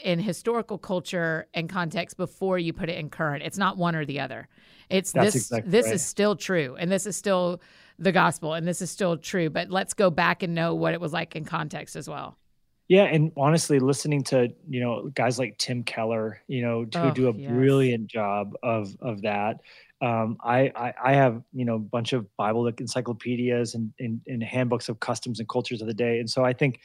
in 0.03 0.19
historical 0.19 0.77
culture 0.77 1.47
and 1.53 1.69
context 1.69 2.17
before 2.17 2.57
you 2.57 2.73
put 2.73 2.89
it 2.89 2.97
in 2.97 3.09
current. 3.09 3.43
It's 3.43 3.57
not 3.57 3.77
one 3.77 3.95
or 3.95 4.05
the 4.05 4.19
other. 4.19 4.47
It's 4.89 5.11
That's 5.11 5.33
this 5.33 5.35
exactly 5.35 5.71
this 5.71 5.85
right. 5.85 5.95
is 5.95 6.05
still 6.05 6.35
true 6.35 6.75
and 6.79 6.91
this 6.91 7.05
is 7.05 7.15
still 7.15 7.61
the 7.99 8.11
gospel 8.11 8.53
and 8.53 8.67
this 8.67 8.81
is 8.81 8.89
still 8.91 9.17
true, 9.17 9.49
but 9.49 9.69
let's 9.69 9.93
go 9.93 10.09
back 10.09 10.43
and 10.43 10.55
know 10.55 10.75
what 10.75 10.93
it 10.93 11.01
was 11.01 11.13
like 11.13 11.35
in 11.35 11.45
context 11.45 11.95
as 11.95 12.09
well. 12.09 12.37
Yeah, 12.87 13.05
and 13.05 13.31
honestly, 13.35 13.79
listening 13.79 14.23
to 14.25 14.53
you 14.69 14.79
know 14.79 15.09
guys 15.15 15.39
like 15.39 15.57
Tim 15.57 15.83
Keller, 15.83 16.41
you 16.47 16.61
know, 16.61 16.81
who 16.81 17.09
oh, 17.09 17.11
do 17.11 17.29
a 17.29 17.33
yes. 17.33 17.51
brilliant 17.51 18.07
job 18.07 18.53
of 18.61 18.95
of 19.01 19.23
that, 19.23 19.61
um, 20.01 20.37
I, 20.43 20.71
I, 20.75 20.93
I 21.03 21.13
have 21.13 21.41
you 21.53 21.65
know 21.65 21.75
a 21.75 21.79
bunch 21.79 22.13
of 22.13 22.25
Bible 22.37 22.67
encyclopedias 22.67 23.75
and, 23.75 23.93
and, 23.99 24.21
and, 24.27 24.43
handbooks 24.43 24.89
of 24.89 24.99
customs 24.99 25.39
and 25.39 25.47
cultures 25.47 25.81
of 25.81 25.87
the 25.87 25.93
day, 25.93 26.19
and 26.19 26.29
so 26.29 26.43
I 26.43 26.53
think 26.53 26.79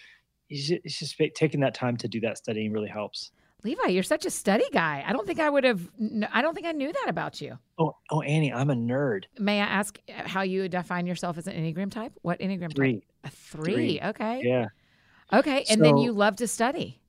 it's 0.49 0.69
just, 0.69 0.81
it's 0.85 0.99
just 0.99 1.21
taking 1.35 1.61
that 1.61 1.75
time 1.75 1.97
to 1.99 2.09
do 2.09 2.21
that 2.21 2.39
studying 2.39 2.73
really 2.73 2.89
helps. 2.89 3.33
Levi, 3.63 3.89
you're 3.89 4.03
such 4.03 4.25
a 4.25 4.31
study 4.31 4.65
guy. 4.73 5.05
I 5.07 5.13
don't 5.13 5.27
think 5.27 5.39
I 5.39 5.51
would 5.51 5.65
have. 5.65 5.87
I 6.33 6.41
don't 6.41 6.55
think 6.55 6.67
I 6.67 6.73
knew 6.73 6.93
that 6.93 7.07
about 7.09 7.41
you. 7.41 7.59
Oh, 7.79 7.97
oh, 8.11 8.23
Annie, 8.23 8.53
I'm 8.53 8.71
a 8.71 8.75
nerd. 8.75 9.25
May 9.39 9.61
I 9.61 9.67
ask 9.67 9.99
how 10.09 10.43
you 10.43 10.69
define 10.69 11.07
yourself 11.07 11.37
as 11.37 11.47
an 11.47 11.55
enneagram 11.55 11.91
type? 11.91 12.13
What 12.23 12.41
enneagram 12.41 12.75
three. 12.75 12.95
type? 12.95 13.05
A 13.25 13.31
three. 13.31 13.75
three. 13.75 14.01
Okay. 14.03 14.43
Yeah. 14.45 14.67
Okay, 15.33 15.65
and 15.71 15.79
so, 15.79 15.85
then 15.85 15.97
you 15.99 16.13
love 16.13 16.37
to 16.37 16.49
study. 16.49 17.00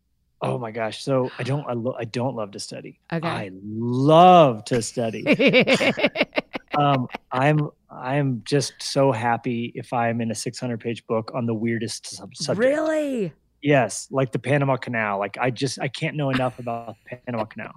Oh 0.44 0.58
my 0.58 0.72
gosh! 0.72 1.04
So 1.04 1.32
I 1.38 1.44
don't 1.44 1.66
I, 1.68 1.74
lo- 1.74 1.96
I 2.00 2.06
don't 2.06 2.36
love 2.36 2.52
to 2.52 2.60
study. 2.60 3.00
Okay. 3.14 3.28
I 3.28 3.52
love 3.54 4.66
to 4.66 4.82
study. 4.82 5.26
um, 6.78 7.08
I'm 7.32 7.70
I'm 7.92 8.42
just 8.44 8.74
so 8.80 9.12
happy 9.12 9.72
if 9.76 9.94
I'm 9.94 10.20
in 10.20 10.32
a 10.32 10.36
600 10.36 10.80
page 10.80 11.06
book 11.06 11.32
on 11.36 11.46
the 11.46 11.54
weirdest 11.54 12.08
subject. 12.36 12.58
Really? 12.58 13.34
Yes, 13.62 14.08
like 14.10 14.32
the 14.32 14.40
Panama 14.40 14.78
Canal. 14.78 15.20
Like 15.20 15.38
I 15.40 15.52
just 15.52 15.80
I 15.80 15.88
can't 15.88 16.16
know 16.16 16.32
enough 16.32 16.58
about 16.58 16.96
the 17.10 17.18
Panama 17.18 17.46
Canal. 17.46 17.74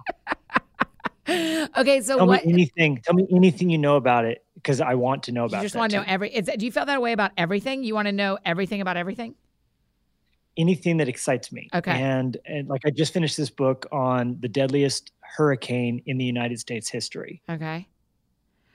okay, 1.77 2.01
so 2.01 2.17
tell 2.17 2.27
what? 2.27 2.45
Me 2.45 2.53
anything? 2.53 3.01
Tell 3.03 3.13
me 3.13 3.27
anything 3.31 3.69
you 3.69 3.77
know 3.77 3.95
about 3.95 4.25
it 4.25 4.43
because 4.55 4.81
I 4.81 4.95
want 4.95 5.23
to 5.23 5.31
know 5.31 5.45
about. 5.45 5.57
You 5.57 5.63
just 5.63 5.75
want 5.75 5.91
to 5.91 5.97
know 5.97 6.03
every. 6.07 6.35
Is, 6.35 6.49
do 6.57 6.65
you 6.65 6.71
feel 6.71 6.85
that 6.85 7.01
way 7.01 7.11
about 7.11 7.31
everything? 7.37 7.83
You 7.83 7.93
want 7.93 8.07
to 8.07 8.11
know 8.11 8.39
everything 8.43 8.81
about 8.81 8.97
everything? 8.97 9.35
Anything 10.57 10.97
that 10.97 11.07
excites 11.07 11.51
me. 11.51 11.69
Okay. 11.73 11.91
And 11.91 12.37
and 12.45 12.67
like 12.67 12.81
I 12.85 12.89
just 12.89 13.13
finished 13.13 13.37
this 13.37 13.49
book 13.49 13.85
on 13.91 14.37
the 14.39 14.47
deadliest 14.47 15.11
hurricane 15.21 16.01
in 16.05 16.17
the 16.17 16.25
United 16.25 16.59
States 16.59 16.89
history. 16.89 17.41
Okay. 17.49 17.87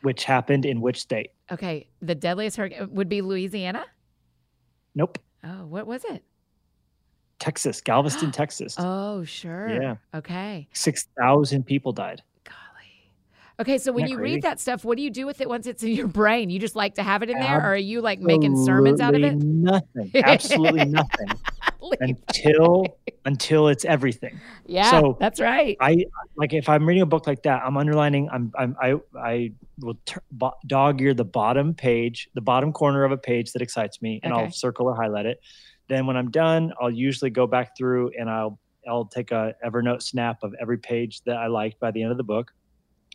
Which 0.03 0.25
happened 0.25 0.65
in 0.65 0.81
which 0.81 1.01
state? 1.01 1.33
Okay. 1.53 1.89
The 2.01 2.15
deadliest 2.15 2.57
hurricane 2.57 2.89
would 2.93 3.09
be 3.09 3.23
Louisiana? 3.23 3.85
Nope. 4.95 5.19
Oh, 5.45 5.67
what 5.67 5.87
was 5.87 6.05
it? 6.05 6.25
Texas, 7.39 7.81
Galveston, 7.81 8.31
Texas. 8.33 8.77
Oh, 8.79 9.25
sure. 9.25 9.69
Yeah. 9.69 9.97
Okay. 10.15 10.69
6,000 10.73 11.65
people 11.65 11.93
died. 11.93 12.23
Okay, 13.61 13.77
so 13.77 13.93
when 13.93 14.09
you 14.09 14.17
crazy? 14.17 14.37
read 14.37 14.43
that 14.45 14.59
stuff, 14.59 14.87
what 14.87 14.97
do 14.97 15.03
you 15.03 15.11
do 15.11 15.27
with 15.27 15.43
it 15.43 15.49
once 15.49 15.67
it's 15.67 15.83
in 15.83 15.91
your 15.91 16.09
brain? 16.09 16.49
You 16.49 16.59
just 16.59 16.75
like 16.75 16.95
to 16.95 17.03
have 17.03 17.23
it 17.23 17.29
in 17.29 17.39
there, 17.39 17.59
or 17.59 17.75
are 17.75 17.77
you 17.77 18.01
like 18.01 18.19
making 18.19 18.57
sermons 18.65 19.01
out 19.01 19.15
of 19.15 19.23
it? 19.23 19.37
Nothing. 19.37 20.11
Absolutely 20.15 20.87
nothing. 20.87 21.29
until 22.01 22.87
until 23.27 23.69
it's 23.69 23.85
everything. 23.85 24.41
Yeah, 24.65 24.91
so 24.91 25.19
that's 25.21 25.41
right. 25.41 25.77
I 25.79 26.07
like 26.37 26.55
if 26.55 26.71
I'm 26.71 26.87
reading 26.87 27.03
a 27.03 27.07
book 27.07 27.27
like 27.27 27.43
that, 27.43 27.63
I'm 27.63 27.77
underlining. 27.77 28.31
I'm, 28.33 28.51
I'm 28.59 28.75
I 28.81 28.95
I 29.15 29.53
will 29.81 29.99
ter- 30.07 30.23
dog 30.67 31.03
ear 31.03 31.13
the 31.13 31.25
bottom 31.25 31.75
page, 31.75 32.31
the 32.35 32.41
bottom 32.41 32.73
corner 32.73 33.05
of 33.05 33.13
a 33.13 33.19
page 33.19 33.53
that 33.53 33.61
excites 33.61 34.01
me, 34.01 34.21
and 34.23 34.33
okay. 34.33 34.45
I'll 34.45 34.53
circle 34.53 34.87
or 34.87 34.97
highlight 34.97 35.27
it. 35.27 35.39
Then 35.89 36.07
when 36.07 36.17
I'm 36.17 36.31
done, 36.31 36.73
I'll 36.81 36.91
usually 36.91 37.31
go 37.31 37.47
back 37.47 37.77
through 37.77 38.13
and 38.19 38.31
I'll 38.31 38.59
I'll 38.89 39.05
take 39.05 39.33
a 39.33 39.55
Evernote 39.63 40.03
snap 40.03 40.43
of 40.43 40.55
every 40.59 40.79
page 40.79 41.21
that 41.27 41.37
I 41.37 41.49
liked 41.49 41.79
by 41.79 41.91
the 41.91 42.03
end 42.03 42.11
of 42.11 42.17
the 42.17 42.25
book 42.25 42.53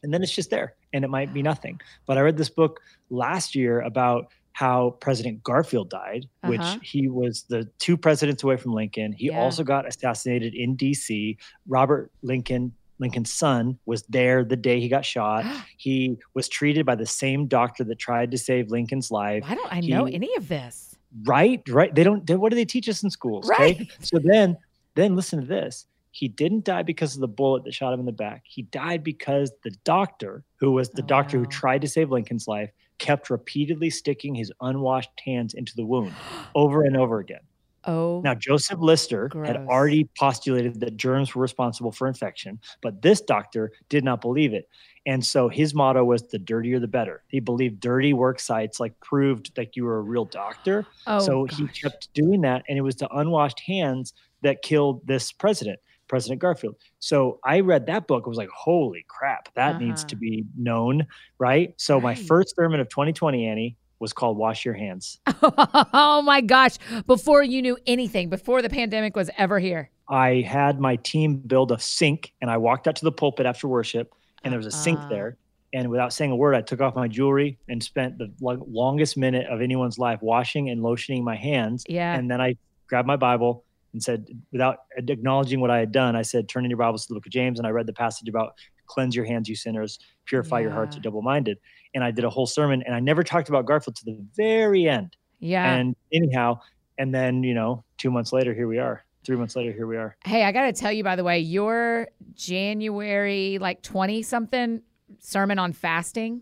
and 0.03 0.13
then 0.13 0.21
it's 0.21 0.31
just 0.31 0.49
there 0.49 0.75
and 0.93 1.03
it 1.03 1.09
might 1.09 1.33
be 1.33 1.41
nothing. 1.41 1.79
But 2.05 2.17
I 2.17 2.21
read 2.21 2.37
this 2.37 2.49
book 2.49 2.81
last 3.09 3.55
year 3.55 3.81
about 3.81 4.31
how 4.53 4.91
President 5.01 5.43
Garfield 5.43 5.89
died, 5.89 6.27
uh-huh. 6.43 6.51
which 6.51 6.89
he 6.89 7.09
was 7.09 7.43
the 7.49 7.67
two 7.77 7.97
presidents 7.97 8.41
away 8.43 8.55
from 8.55 8.73
Lincoln. 8.73 9.11
He 9.11 9.27
yeah. 9.27 9.39
also 9.39 9.63
got 9.63 9.85
assassinated 9.87 10.53
in 10.53 10.77
DC. 10.77 11.37
Robert 11.67 12.11
Lincoln 12.21 12.73
Lincoln's 12.97 13.33
son 13.33 13.77
was 13.85 14.03
there 14.03 14.45
the 14.45 14.55
day 14.55 14.79
he 14.79 14.87
got 14.87 15.03
shot. 15.03 15.45
he 15.77 16.17
was 16.33 16.47
treated 16.47 16.85
by 16.85 16.95
the 16.95 17.05
same 17.05 17.47
doctor 17.47 17.83
that 17.83 17.99
tried 17.99 18.31
to 18.31 18.37
save 18.37 18.71
Lincoln's 18.71 19.11
life. 19.11 19.43
Why 19.43 19.55
don't 19.55 19.73
I 19.73 19.81
he, 19.81 19.89
know 19.89 20.05
any 20.05 20.33
of 20.37 20.47
this? 20.47 20.95
Right, 21.23 21.61
right. 21.69 21.93
They 21.93 22.03
don't. 22.03 22.25
They, 22.25 22.35
what 22.35 22.49
do 22.49 22.55
they 22.55 22.65
teach 22.65 22.89
us 22.89 23.03
in 23.03 23.09
schools? 23.09 23.49
Right. 23.49 23.75
Okay? 23.75 23.89
So 24.01 24.19
then, 24.23 24.57
then 24.95 25.15
listen 25.15 25.41
to 25.41 25.45
this. 25.45 25.85
He 26.15 26.29
didn't 26.29 26.63
die 26.63 26.83
because 26.83 27.13
of 27.13 27.19
the 27.19 27.27
bullet 27.27 27.65
that 27.65 27.73
shot 27.73 27.93
him 27.93 27.99
in 27.99 28.05
the 28.05 28.13
back. 28.13 28.43
He 28.45 28.61
died 28.61 29.03
because 29.03 29.51
the 29.65 29.75
doctor, 29.83 30.45
who 30.61 30.71
was 30.71 30.89
the 30.89 31.03
oh, 31.03 31.07
doctor 31.07 31.37
wow. 31.37 31.43
who 31.43 31.49
tried 31.49 31.81
to 31.81 31.89
save 31.89 32.09
Lincoln's 32.09 32.47
life, 32.47 32.71
kept 32.99 33.29
repeatedly 33.29 33.89
sticking 33.89 34.33
his 34.33 34.49
unwashed 34.61 35.11
hands 35.25 35.53
into 35.53 35.75
the 35.75 35.85
wound 35.85 36.13
over 36.55 36.83
and 36.83 36.95
over 36.95 37.19
again. 37.19 37.41
Oh. 37.83 38.21
Now, 38.23 38.33
Joseph 38.33 38.79
Lister 38.79 39.27
gross. 39.27 39.45
had 39.45 39.57
already 39.57 40.09
postulated 40.17 40.79
that 40.79 40.95
germs 40.95 41.35
were 41.35 41.41
responsible 41.41 41.91
for 41.91 42.07
infection, 42.07 42.61
but 42.81 43.01
this 43.01 43.19
doctor 43.19 43.73
did 43.89 44.05
not 44.05 44.21
believe 44.21 44.53
it. 44.53 44.69
And 45.05 45.23
so 45.23 45.49
his 45.49 45.75
motto 45.75 46.05
was 46.05 46.23
the 46.29 46.39
dirtier 46.39 46.79
the 46.79 46.87
better. 46.87 47.23
He 47.27 47.41
believed 47.41 47.81
dirty 47.81 48.13
work 48.13 48.39
sites 48.39 48.79
like 48.79 48.97
proved 49.01 49.53
that 49.57 49.75
you 49.75 49.83
were 49.83 49.97
a 49.97 50.01
real 50.01 50.23
doctor. 50.23 50.87
Oh, 51.07 51.19
so 51.19 51.45
gosh. 51.45 51.59
he 51.59 51.67
kept 51.67 52.13
doing 52.13 52.39
that. 52.41 52.63
And 52.69 52.77
it 52.77 52.81
was 52.81 52.95
the 52.95 53.13
unwashed 53.13 53.59
hands 53.59 54.13
that 54.43 54.61
killed 54.61 55.05
this 55.05 55.33
president. 55.33 55.79
President 56.07 56.41
Garfield. 56.41 56.75
So 56.99 57.39
I 57.43 57.61
read 57.61 57.85
that 57.87 58.07
book. 58.07 58.23
I 58.25 58.29
was 58.29 58.37
like, 58.37 58.49
holy 58.49 59.05
crap, 59.07 59.53
that 59.55 59.75
uh-huh. 59.75 59.79
needs 59.79 60.03
to 60.05 60.15
be 60.15 60.45
known, 60.57 61.07
right? 61.39 61.73
So 61.77 61.95
right. 61.95 62.03
my 62.03 62.15
first 62.15 62.55
sermon 62.55 62.79
of 62.79 62.89
2020, 62.89 63.45
Annie, 63.47 63.77
was 63.99 64.13
called 64.13 64.37
Wash 64.37 64.65
Your 64.65 64.73
Hands. 64.73 65.19
oh 65.41 66.21
my 66.23 66.41
gosh. 66.41 66.77
Before 67.07 67.43
you 67.43 67.61
knew 67.61 67.77
anything, 67.87 68.29
before 68.29 68.61
the 68.61 68.69
pandemic 68.69 69.15
was 69.15 69.29
ever 69.37 69.59
here. 69.59 69.89
I 70.07 70.41
had 70.41 70.79
my 70.79 70.97
team 70.97 71.37
build 71.37 71.71
a 71.71 71.79
sink 71.79 72.33
and 72.41 72.51
I 72.51 72.57
walked 72.57 72.87
out 72.87 72.95
to 72.97 73.05
the 73.05 73.11
pulpit 73.11 73.45
after 73.45 73.67
worship 73.67 74.13
and 74.43 74.51
there 74.51 74.59
was 74.59 74.67
a 74.67 74.69
uh-huh. 74.69 74.77
sink 74.77 74.99
there. 75.09 75.37
And 75.73 75.89
without 75.89 76.13
saying 76.13 76.31
a 76.31 76.35
word, 76.35 76.55
I 76.55 76.61
took 76.61 76.79
off 76.79 76.95
my 76.95 77.07
jewelry 77.07 77.57
and 77.67 77.83
spent 77.83 78.17
the 78.17 78.31
longest 78.39 79.17
minute 79.17 79.47
of 79.47 79.61
anyone's 79.61 79.97
life 79.97 80.21
washing 80.21 80.69
and 80.69 80.81
lotioning 80.81 81.21
my 81.23 81.35
hands. 81.35 81.83
Yeah. 81.89 82.15
And 82.15 82.31
then 82.31 82.39
I 82.39 82.55
grabbed 82.87 83.07
my 83.07 83.17
Bible 83.17 83.65
and 83.95 84.03
said, 84.03 84.27
without 84.51 84.79
acknowledging 84.97 85.61
what 85.61 85.71
I 85.71 85.79
had 85.79 85.93
done, 85.93 86.17
I 86.17 86.21
said, 86.21 86.49
turn 86.49 86.65
in 86.65 86.69
your 86.69 86.77
Bibles 86.77 87.03
to 87.03 87.07
the 87.07 87.15
book 87.15 87.25
of 87.25 87.31
James. 87.31 87.59
And 87.59 87.65
I 87.65 87.71
read 87.71 87.87
the 87.87 87.93
passage 87.93 88.27
about 88.27 88.53
cleanse 88.87 89.15
your 89.15 89.23
hands, 89.23 89.47
you 89.47 89.55
sinners, 89.55 89.97
purify 90.25 90.59
yeah. 90.59 90.63
your 90.63 90.71
hearts, 90.73 90.95
you 90.95 91.01
double 91.01 91.21
minded. 91.21 91.57
And 91.93 92.03
I 92.03 92.11
did 92.11 92.25
a 92.25 92.29
whole 92.29 92.45
sermon 92.45 92.83
and 92.85 92.93
I 92.93 92.99
never 92.99 93.23
talked 93.23 93.47
about 93.47 93.65
Garfield 93.65 93.95
to 93.95 94.05
the 94.05 94.19
very 94.35 94.87
end. 94.87 95.15
Yeah. 95.39 95.73
And 95.73 95.95
anyhow, 96.11 96.59
and 96.97 97.15
then, 97.15 97.41
you 97.41 97.53
know, 97.53 97.85
two 97.97 98.11
months 98.11 98.33
later, 98.33 98.53
here 98.53 98.67
we 98.67 98.79
are. 98.79 99.05
Three 99.25 99.37
months 99.37 99.55
later, 99.55 99.71
here 99.71 99.87
we 99.87 99.95
are. 99.95 100.15
Hey, 100.25 100.43
I 100.43 100.51
got 100.51 100.65
to 100.65 100.73
tell 100.73 100.91
you, 100.91 101.03
by 101.03 101.15
the 101.15 101.23
way, 101.23 101.39
your 101.39 102.09
January 102.35 103.57
like 103.59 103.81
20 103.81 104.21
something 104.21 104.81
sermon 105.19 105.57
on 105.57 105.71
fasting 105.71 106.41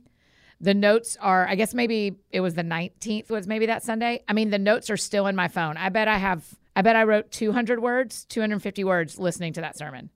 the 0.63 0.73
notes 0.73 1.17
are 1.19 1.45
i 1.47 1.55
guess 1.55 1.73
maybe 1.73 2.15
it 2.31 2.39
was 2.39 2.53
the 2.53 2.63
19th 2.63 3.29
was 3.29 3.45
maybe 3.45 3.65
that 3.65 3.83
sunday 3.83 4.23
i 4.27 4.33
mean 4.33 4.49
the 4.49 4.57
notes 4.57 4.89
are 4.89 4.97
still 4.97 5.27
in 5.27 5.35
my 5.35 5.49
phone 5.49 5.75
i 5.75 5.89
bet 5.89 6.07
i 6.07 6.17
have 6.17 6.45
I 6.75 6.81
bet 6.81 6.95
I 6.95 7.03
wrote 7.03 7.31
200 7.31 7.81
words, 7.81 8.25
250 8.25 8.83
words 8.83 9.19
listening 9.19 9.53
to 9.53 9.61
that 9.61 9.77
sermon. 9.77 10.09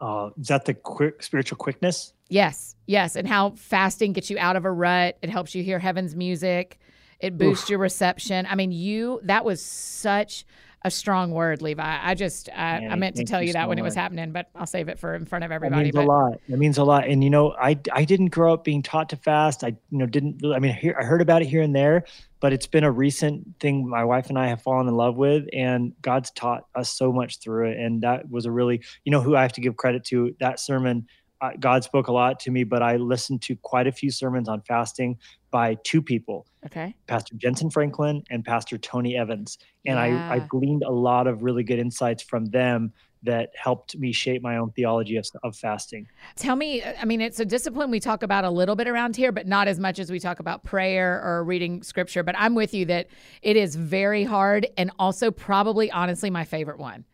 Uh, 0.00 0.30
is 0.38 0.48
that 0.48 0.64
the 0.66 0.74
quick 0.74 1.22
spiritual 1.22 1.56
quickness? 1.56 2.12
Yes, 2.28 2.76
yes, 2.86 3.16
and 3.16 3.26
how 3.26 3.50
fasting 3.50 4.12
gets 4.12 4.30
you 4.30 4.38
out 4.38 4.56
of 4.56 4.64
a 4.64 4.70
rut. 4.70 5.16
It 5.22 5.30
helps 5.30 5.54
you 5.54 5.62
hear 5.62 5.78
heaven's 5.78 6.14
music. 6.14 6.78
It 7.18 7.38
boosts 7.38 7.64
Oof. 7.64 7.70
your 7.70 7.78
reception. 7.78 8.46
I 8.46 8.56
mean, 8.56 8.72
you 8.72 9.20
that 9.24 9.44
was 9.44 9.62
such 9.62 10.44
a 10.86 10.90
strong 10.90 11.32
word, 11.32 11.62
Levi. 11.62 11.98
I 12.00 12.14
just 12.14 12.48
I, 12.48 12.86
I 12.86 12.94
meant 12.94 13.16
to 13.16 13.24
tell 13.24 13.42
you, 13.42 13.52
that 13.54 13.64
so 13.64 13.68
when 13.68 13.76
much. 13.76 13.82
it 13.82 13.84
was 13.84 13.94
happening, 13.96 14.30
but 14.30 14.48
I'll 14.54 14.66
save 14.66 14.88
it 14.88 15.00
for 15.00 15.16
in 15.16 15.26
front 15.26 15.44
of 15.44 15.50
everybody. 15.50 15.90
That 15.90 15.96
means 15.96 15.96
but, 15.96 16.04
a 16.04 16.06
lot. 16.06 16.40
It 16.48 16.58
means 16.58 16.78
a 16.78 16.84
lot. 16.84 17.08
And 17.08 17.24
you 17.24 17.30
know, 17.30 17.54
I 17.60 17.76
I 17.92 18.04
didn't 18.04 18.28
grow 18.28 18.54
up 18.54 18.62
being 18.62 18.82
taught 18.82 19.08
to 19.08 19.16
fast. 19.16 19.64
I 19.64 19.68
you 19.90 19.98
know 19.98 20.06
didn't. 20.06 20.40
I 20.44 20.60
mean, 20.60 20.78
I 20.98 21.02
heard 21.02 21.20
about 21.20 21.42
it 21.42 21.46
here 21.46 21.62
and 21.62 21.74
there, 21.74 22.04
but 22.38 22.52
it's 22.52 22.68
been 22.68 22.84
a 22.84 22.90
recent 22.90 23.58
thing 23.58 23.88
my 23.88 24.04
wife 24.04 24.28
and 24.28 24.38
I 24.38 24.46
have 24.46 24.62
fallen 24.62 24.86
in 24.86 24.94
love 24.94 25.16
with, 25.16 25.46
and 25.52 25.92
God's 26.02 26.30
taught 26.30 26.66
us 26.76 26.90
so 26.90 27.12
much 27.12 27.40
through 27.40 27.72
it. 27.72 27.78
And 27.78 28.02
that 28.02 28.30
was 28.30 28.46
a 28.46 28.52
really, 28.52 28.80
you 29.04 29.10
know, 29.10 29.20
who 29.20 29.34
I 29.34 29.42
have 29.42 29.52
to 29.54 29.60
give 29.60 29.76
credit 29.76 30.04
to. 30.04 30.36
That 30.38 30.60
sermon 30.60 31.08
uh, 31.08 31.25
God 31.60 31.84
spoke 31.84 32.08
a 32.08 32.12
lot 32.12 32.40
to 32.40 32.50
me, 32.50 32.64
but 32.64 32.82
I 32.82 32.96
listened 32.96 33.42
to 33.42 33.56
quite 33.56 33.86
a 33.86 33.92
few 33.92 34.10
sermons 34.10 34.48
on 34.48 34.62
fasting 34.62 35.18
by 35.50 35.76
two 35.84 36.02
people. 36.02 36.46
Okay. 36.64 36.94
Pastor 37.06 37.34
Jentezen 37.36 37.72
Franklin 37.72 38.22
and 38.30 38.44
Pastor 38.44 38.78
Tony 38.78 39.16
Evans. 39.16 39.58
And 39.84 39.96
yeah. 39.96 40.30
I, 40.30 40.34
I 40.34 40.38
gleaned 40.40 40.82
a 40.82 40.90
lot 40.90 41.26
of 41.26 41.42
really 41.42 41.62
good 41.62 41.78
insights 41.78 42.22
from 42.22 42.46
them 42.46 42.92
that 43.22 43.50
helped 43.56 43.96
me 43.96 44.12
shape 44.12 44.42
my 44.42 44.56
own 44.56 44.70
theology 44.72 45.16
of, 45.16 45.26
of, 45.42 45.56
fasting. 45.56 46.06
Tell 46.36 46.54
me, 46.54 46.84
I 46.84 47.04
mean, 47.04 47.20
it's 47.20 47.40
a 47.40 47.44
discipline 47.44 47.90
we 47.90 47.98
talk 47.98 48.22
about 48.22 48.44
a 48.44 48.50
little 48.50 48.76
bit 48.76 48.86
around 48.86 49.16
here, 49.16 49.32
but 49.32 49.46
not 49.46 49.66
as 49.66 49.80
much 49.80 49.98
as 49.98 50.12
we 50.12 50.20
talk 50.20 50.38
about 50.38 50.62
prayer 50.62 51.20
or 51.24 51.42
reading 51.42 51.82
scripture. 51.82 52.22
But 52.22 52.36
I'm 52.38 52.54
with 52.54 52.72
you 52.72 52.84
that 52.86 53.08
it 53.42 53.56
is 53.56 53.74
very 53.74 54.22
hard 54.22 54.68
and 54.76 54.92
also 54.98 55.30
probably, 55.30 55.90
honestly, 55.90 56.30
my 56.30 56.44
favorite 56.44 56.78
one. 56.78 57.04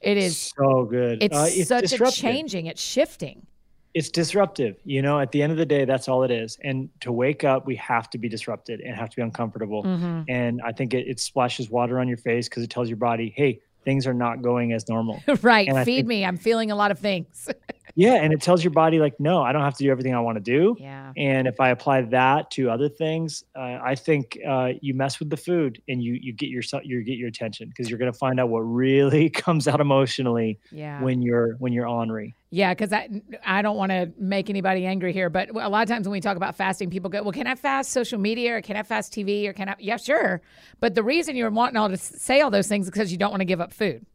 It 0.00 0.18
is 0.18 0.52
so 0.54 0.84
good. 0.84 1.22
It's, 1.22 1.36
uh, 1.36 1.48
it's 1.50 1.68
such 1.68 1.92
a 1.98 2.10
changing, 2.10 2.66
it's 2.66 2.82
shifting 2.82 3.46
it's 3.94 4.10
disruptive 4.10 4.76
you 4.84 5.00
know 5.00 5.20
at 5.20 5.32
the 5.32 5.42
end 5.42 5.52
of 5.52 5.58
the 5.58 5.66
day 5.66 5.84
that's 5.84 6.08
all 6.08 6.22
it 6.22 6.30
is. 6.30 6.58
And 6.62 6.88
to 7.00 7.12
wake 7.12 7.44
up 7.44 7.66
we 7.66 7.76
have 7.76 8.10
to 8.10 8.18
be 8.18 8.28
disrupted 8.28 8.80
and 8.80 8.94
have 8.96 9.10
to 9.10 9.16
be 9.16 9.22
uncomfortable. 9.22 9.82
Mm-hmm. 9.84 10.22
and 10.28 10.60
i 10.62 10.72
think 10.72 10.94
it, 10.94 11.06
it 11.06 11.20
splashes 11.20 11.70
water 11.70 11.98
on 12.00 12.08
your 12.08 12.16
face 12.16 12.48
because 12.48 12.62
it 12.62 12.70
tells 12.70 12.88
your 12.88 12.96
body 12.96 13.32
hey 13.36 13.60
things 13.84 14.06
are 14.06 14.14
not 14.14 14.42
going 14.42 14.72
as 14.72 14.88
normal. 14.88 15.22
Right. 15.42 15.68
And 15.68 15.76
feed 15.84 15.96
think, 15.96 16.06
me. 16.06 16.24
I'm 16.24 16.38
feeling 16.38 16.70
a 16.70 16.76
lot 16.76 16.90
of 16.90 16.98
things. 16.98 17.48
Yeah. 17.96 18.14
And 18.14 18.32
it 18.32 18.40
tells 18.40 18.64
your 18.64 18.72
body 18.72 18.98
like 18.98 19.20
no 19.20 19.40
i 19.40 19.52
don't 19.52 19.62
have 19.62 19.76
to 19.76 19.84
do 19.84 19.88
everything 19.88 20.16
i 20.16 20.18
want 20.18 20.34
to 20.34 20.42
do. 20.42 20.76
Yeah. 20.80 21.12
And 21.16 21.46
if 21.46 21.60
i 21.60 21.68
apply 21.68 22.02
that 22.02 22.50
to 22.52 22.68
other 22.68 22.88
things 22.88 23.44
uh, 23.54 23.78
i 23.84 23.94
think 23.94 24.36
uh, 24.44 24.70
you 24.80 24.94
mess 24.94 25.20
with 25.20 25.30
the 25.30 25.36
food 25.36 25.80
and 25.88 26.02
you 26.02 26.14
you 26.14 26.32
get 26.32 26.48
yourself 26.48 26.82
you 26.84 27.04
get 27.04 27.18
your 27.18 27.28
attention 27.28 27.68
because 27.68 27.88
you're 27.88 27.98
going 28.00 28.12
to 28.12 28.18
find 28.18 28.40
out 28.40 28.48
what 28.48 28.62
really 28.62 29.30
comes 29.44 29.68
out 29.68 29.80
emotionally 29.80 30.58
yeah. 30.72 31.00
when 31.02 31.22
you're 31.22 31.54
when 31.60 31.72
you're 31.72 31.86
ornery 31.86 32.34
yeah, 32.54 32.72
because 32.72 32.92
I 32.92 33.08
I 33.44 33.62
don't 33.62 33.76
want 33.76 33.90
to 33.90 34.12
make 34.16 34.48
anybody 34.48 34.86
angry 34.86 35.12
here, 35.12 35.28
but 35.28 35.50
a 35.50 35.68
lot 35.68 35.82
of 35.82 35.88
times 35.88 36.06
when 36.06 36.12
we 36.12 36.20
talk 36.20 36.36
about 36.36 36.54
fasting, 36.54 36.88
people 36.88 37.10
go, 37.10 37.20
"Well, 37.20 37.32
can 37.32 37.48
I 37.48 37.56
fast 37.56 37.90
social 37.90 38.16
media 38.16 38.56
or 38.56 38.62
can 38.62 38.76
I 38.76 38.84
fast 38.84 39.12
TV 39.12 39.48
or 39.48 39.52
can 39.52 39.70
I?" 39.70 39.74
Yeah, 39.80 39.96
sure. 39.96 40.40
But 40.78 40.94
the 40.94 41.02
reason 41.02 41.34
you're 41.34 41.50
wanting 41.50 41.76
all 41.76 41.88
to 41.88 41.96
say 41.96 42.42
all 42.42 42.52
those 42.52 42.68
things 42.68 42.86
is 42.86 42.92
because 42.92 43.10
you 43.10 43.18
don't 43.18 43.32
want 43.32 43.40
to 43.40 43.44
give 43.44 43.60
up 43.60 43.72
food. 43.72 44.06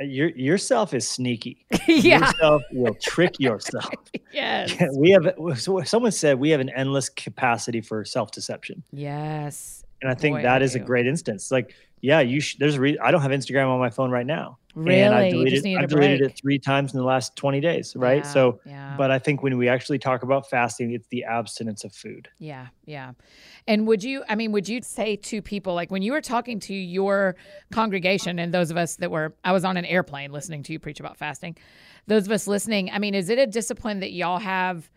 Uh, 0.00 0.04
your 0.04 0.30
yourself 0.30 0.94
is 0.94 1.06
sneaky. 1.06 1.66
yeah, 1.86 2.20
yourself 2.20 2.62
will 2.72 2.94
trick 3.02 3.38
yourself. 3.38 3.92
yes, 4.32 4.74
we 4.96 5.10
have. 5.10 5.30
Someone 5.86 6.12
said 6.12 6.40
we 6.40 6.48
have 6.48 6.60
an 6.60 6.70
endless 6.70 7.10
capacity 7.10 7.82
for 7.82 8.06
self 8.06 8.30
deception. 8.30 8.82
Yes, 8.90 9.79
and 10.02 10.10
I 10.10 10.14
think 10.14 10.36
Boy, 10.36 10.42
that 10.42 10.62
I 10.62 10.64
is 10.64 10.72
do. 10.72 10.82
a 10.82 10.84
great 10.84 11.06
instance. 11.06 11.50
Like, 11.50 11.74
yeah, 12.00 12.20
you. 12.20 12.40
Sh- 12.40 12.56
there's 12.58 12.76
a 12.76 12.80
re- 12.80 12.98
I 12.98 13.10
don't 13.10 13.22
have 13.22 13.30
Instagram 13.30 13.68
on 13.68 13.78
my 13.78 13.90
phone 13.90 14.10
right 14.10 14.26
now. 14.26 14.58
Really? 14.74 15.00
And 15.00 15.14
I've 15.14 15.32
deleted, 15.32 15.66
I've 15.78 15.88
deleted 15.88 16.20
it 16.20 16.38
three 16.40 16.58
times 16.58 16.92
in 16.92 16.98
the 16.98 17.04
last 17.04 17.34
20 17.36 17.60
days, 17.60 17.96
right? 17.96 18.24
Yeah, 18.24 18.30
so, 18.30 18.60
yeah. 18.64 18.94
but 18.96 19.10
I 19.10 19.18
think 19.18 19.42
when 19.42 19.58
we 19.58 19.68
actually 19.68 19.98
talk 19.98 20.22
about 20.22 20.48
fasting, 20.48 20.92
it's 20.92 21.08
the 21.08 21.24
abstinence 21.24 21.82
of 21.82 21.92
food. 21.92 22.28
Yeah, 22.38 22.68
yeah. 22.84 23.12
And 23.66 23.86
would 23.88 24.04
you, 24.04 24.22
I 24.28 24.36
mean, 24.36 24.52
would 24.52 24.68
you 24.68 24.80
say 24.82 25.16
to 25.16 25.42
people, 25.42 25.74
like 25.74 25.90
when 25.90 26.02
you 26.02 26.12
were 26.12 26.20
talking 26.20 26.60
to 26.60 26.74
your 26.74 27.36
congregation 27.72 28.38
and 28.38 28.54
those 28.54 28.70
of 28.70 28.76
us 28.76 28.96
that 28.96 29.10
were, 29.10 29.34
I 29.42 29.52
was 29.52 29.64
on 29.64 29.76
an 29.76 29.84
airplane 29.84 30.30
listening 30.30 30.62
to 30.64 30.72
you 30.72 30.78
preach 30.78 31.00
about 31.00 31.16
fasting, 31.16 31.56
those 32.06 32.26
of 32.26 32.32
us 32.32 32.46
listening, 32.46 32.90
I 32.92 32.98
mean, 32.98 33.14
is 33.14 33.28
it 33.28 33.38
a 33.38 33.46
discipline 33.46 34.00
that 34.00 34.12
y'all 34.12 34.38
have? 34.38 34.88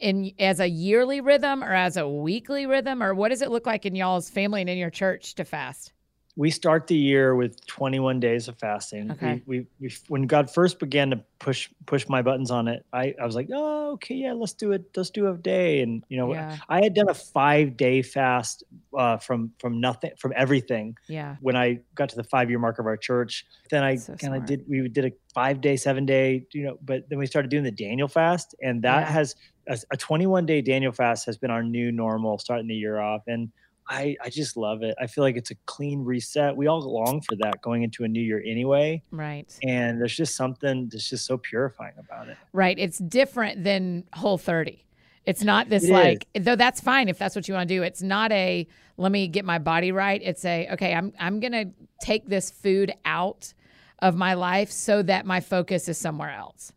In 0.00 0.32
as 0.38 0.60
a 0.60 0.68
yearly 0.68 1.20
rhythm 1.20 1.62
or 1.62 1.72
as 1.72 1.96
a 1.96 2.08
weekly 2.08 2.66
rhythm 2.66 3.02
or 3.02 3.14
what 3.14 3.28
does 3.28 3.42
it 3.42 3.50
look 3.50 3.66
like 3.66 3.86
in 3.86 3.94
y'all's 3.94 4.30
family 4.30 4.60
and 4.60 4.70
in 4.70 4.78
your 4.78 4.90
church 4.90 5.34
to 5.34 5.44
fast 5.44 5.92
we 6.36 6.50
start 6.50 6.86
the 6.86 6.96
year 6.96 7.34
with 7.34 7.64
21 7.66 8.20
days 8.20 8.46
of 8.48 8.56
fasting. 8.58 9.10
Okay. 9.10 9.42
We, 9.46 9.60
we, 9.60 9.66
we, 9.88 9.94
when 10.08 10.22
God 10.26 10.48
first 10.50 10.78
began 10.78 11.10
to 11.10 11.22
push 11.40 11.68
push 11.86 12.08
my 12.08 12.22
buttons 12.22 12.50
on 12.50 12.68
it, 12.68 12.84
I, 12.92 13.14
I 13.20 13.26
was 13.26 13.34
like, 13.34 13.48
oh, 13.52 13.92
okay, 13.92 14.14
yeah, 14.14 14.32
let's 14.32 14.52
do 14.52 14.72
it. 14.72 14.84
Let's 14.96 15.10
do 15.10 15.26
a 15.28 15.36
day. 15.36 15.82
And 15.82 16.04
you 16.08 16.16
know, 16.16 16.32
Yeah. 16.32 16.56
I 16.68 16.82
had 16.82 16.94
done 16.94 17.08
a 17.08 17.14
five 17.14 17.76
day 17.76 18.02
fast 18.02 18.62
uh, 18.96 19.16
from 19.18 19.50
from 19.58 19.80
nothing 19.80 20.12
from 20.18 20.32
everything 20.36 20.96
Yeah. 21.08 21.36
when 21.40 21.56
I 21.56 21.80
got 21.94 22.08
to 22.10 22.16
the 22.16 22.24
five 22.24 22.48
year 22.48 22.58
mark 22.60 22.78
of 22.78 22.86
our 22.86 22.96
church. 22.96 23.44
Then 23.70 23.82
I 23.82 23.96
So 23.96 24.14
kind 24.14 24.34
of 24.36 24.46
did 24.46 24.64
we 24.68 24.88
did 24.88 25.06
a 25.06 25.12
five 25.34 25.60
day, 25.60 25.76
seven 25.76 26.06
day, 26.06 26.46
you 26.54 26.64
know, 26.64 26.78
but 26.82 27.08
then 27.10 27.18
we 27.18 27.26
started 27.26 27.50
doing 27.50 27.64
the 27.64 27.70
Daniel 27.72 28.08
fast, 28.08 28.54
and 28.62 28.82
that 28.82 29.00
Yeah. 29.06 29.12
has 29.12 29.34
a, 29.68 29.78
a 29.92 29.96
21 29.96 30.46
day 30.46 30.62
Daniel 30.62 30.92
fast 30.92 31.26
has 31.26 31.36
been 31.38 31.50
our 31.50 31.62
new 31.62 31.90
normal 31.92 32.38
starting 32.38 32.68
the 32.68 32.74
year 32.74 32.98
off. 33.00 33.22
And 33.26 33.50
I, 33.90 34.16
I 34.22 34.30
just 34.30 34.56
love 34.56 34.84
it. 34.84 34.94
I 35.00 35.08
feel 35.08 35.24
like 35.24 35.36
it's 35.36 35.50
a 35.50 35.56
clean 35.66 36.04
reset. 36.04 36.56
We 36.56 36.68
all 36.68 36.80
long 36.80 37.20
for 37.22 37.34
that 37.36 37.60
going 37.60 37.82
into 37.82 38.04
a 38.04 38.08
new 38.08 38.22
year 38.22 38.40
anyway. 38.46 39.02
Right. 39.10 39.52
And 39.64 40.00
there's 40.00 40.16
just 40.16 40.36
something 40.36 40.88
that's 40.88 41.10
just 41.10 41.26
so 41.26 41.36
purifying 41.36 41.94
about 41.98 42.28
it. 42.28 42.36
Right. 42.52 42.78
It's 42.78 42.98
different 42.98 43.64
than 43.64 44.04
Whole 44.12 44.38
30. 44.38 44.84
It's 45.26 45.42
not 45.42 45.68
this 45.68 45.84
It 45.84 45.92
like 45.92 46.26
though 46.34 46.56
that's 46.56 46.80
fine 46.80 47.08
if 47.08 47.18
that's 47.18 47.36
what 47.36 47.46
you 47.46 47.54
want 47.54 47.68
to 47.68 47.74
do. 47.74 47.82
It's 47.82 48.00
not 48.00 48.32
a 48.32 48.66
let 48.96 49.12
me 49.12 49.28
get 49.28 49.44
my 49.44 49.58
body 49.58 49.92
right. 49.92 50.20
It's 50.22 50.44
a 50.44 50.68
okay, 50.72 50.94
I'm 50.94 51.12
I'm 51.18 51.40
going 51.40 51.52
to 51.52 51.66
take 52.00 52.26
this 52.26 52.50
food 52.50 52.94
out 53.04 53.52
of 53.98 54.16
my 54.16 54.34
life 54.34 54.70
so 54.70 55.02
that 55.02 55.26
my 55.26 55.40
focus 55.40 55.88
is 55.88 55.98
somewhere 55.98 56.30
else. 56.30 56.72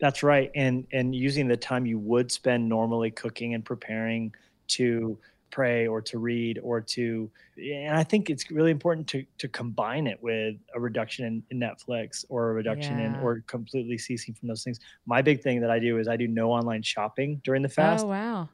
That's 0.00 0.22
right. 0.22 0.50
And 0.54 0.86
and 0.92 1.14
using 1.14 1.48
the 1.48 1.56
time 1.56 1.86
you 1.86 1.98
would 1.98 2.32
spend 2.32 2.68
normally 2.68 3.10
cooking 3.10 3.54
and 3.54 3.64
preparing 3.64 4.32
to 4.68 5.18
pray 5.52 5.86
or 5.86 6.00
to 6.00 6.18
read 6.18 6.58
or 6.62 6.80
to 6.80 7.30
and 7.56 7.96
I 7.96 8.02
think 8.02 8.30
it's 8.30 8.50
really 8.50 8.72
important 8.72 9.06
to 9.08 9.24
to 9.38 9.46
combine 9.46 10.06
it 10.06 10.20
with 10.20 10.56
a 10.74 10.80
reduction 10.80 11.24
in, 11.26 11.42
in 11.50 11.60
Netflix 11.60 12.24
or 12.28 12.50
a 12.50 12.54
reduction 12.54 12.98
in 12.98 13.14
or 13.16 13.44
completely 13.46 13.98
ceasing 13.98 14.34
from 14.34 14.48
those 14.48 14.64
things. 14.64 14.80
My 15.06 15.22
big 15.22 15.42
thing 15.42 15.60
that 15.60 15.70
I 15.70 15.78
do 15.78 15.98
is 15.98 16.08
I 16.08 16.16
do 16.16 16.26
no 16.26 16.50
online 16.50 16.82
shopping 16.82 17.40
during 17.44 17.62
the 17.62 17.68
oh, 17.68 17.72
fast. 17.72 18.04
Oh 18.04 18.08
wow. 18.08 18.48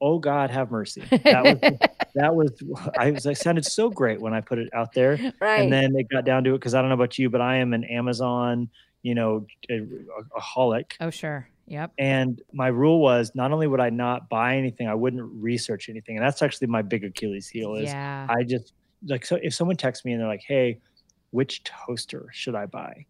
Oh 0.00 0.18
God 0.18 0.50
have 0.50 0.70
mercy. 0.70 1.02
That 1.10 1.44
was 1.44 1.78
that 2.14 2.34
was 2.34 2.52
I 2.98 3.10
was 3.12 3.26
I 3.26 3.34
sounded 3.34 3.64
so 3.64 3.90
great 3.90 4.20
when 4.20 4.32
I 4.32 4.40
put 4.40 4.58
it 4.58 4.70
out 4.72 4.92
there. 4.94 5.18
right. 5.40 5.60
And 5.60 5.72
then 5.72 5.94
it 5.96 6.08
got 6.08 6.24
down 6.24 6.44
to 6.44 6.54
it 6.54 6.58
because 6.58 6.74
I 6.74 6.80
don't 6.80 6.88
know 6.88 6.94
about 6.94 7.18
you, 7.18 7.30
but 7.30 7.40
I 7.40 7.56
am 7.56 7.74
an 7.74 7.84
Amazon, 7.84 8.70
you 9.02 9.14
know, 9.14 9.46
a, 9.70 9.80
a 10.36 10.40
holic. 10.40 10.92
oh 11.00 11.10
sure. 11.10 11.48
Yep. 11.68 11.92
And 11.98 12.40
my 12.52 12.68
rule 12.68 13.00
was 13.00 13.32
not 13.34 13.52
only 13.52 13.66
would 13.66 13.80
I 13.80 13.90
not 13.90 14.28
buy 14.28 14.56
anything, 14.56 14.88
I 14.88 14.94
wouldn't 14.94 15.22
research 15.22 15.88
anything. 15.88 16.16
And 16.16 16.24
that's 16.24 16.42
actually 16.42 16.68
my 16.68 16.82
big 16.82 17.04
Achilles 17.04 17.48
heel 17.48 17.74
is 17.74 17.84
Yeah. 17.84 18.26
I 18.28 18.42
just 18.42 18.72
like 19.06 19.24
so 19.24 19.38
if 19.42 19.54
someone 19.54 19.76
texts 19.76 20.04
me 20.04 20.12
and 20.12 20.20
they're 20.20 20.28
like, 20.28 20.44
Hey, 20.46 20.80
which 21.30 21.62
toaster 21.64 22.28
should 22.32 22.54
I 22.54 22.66
buy? 22.66 23.06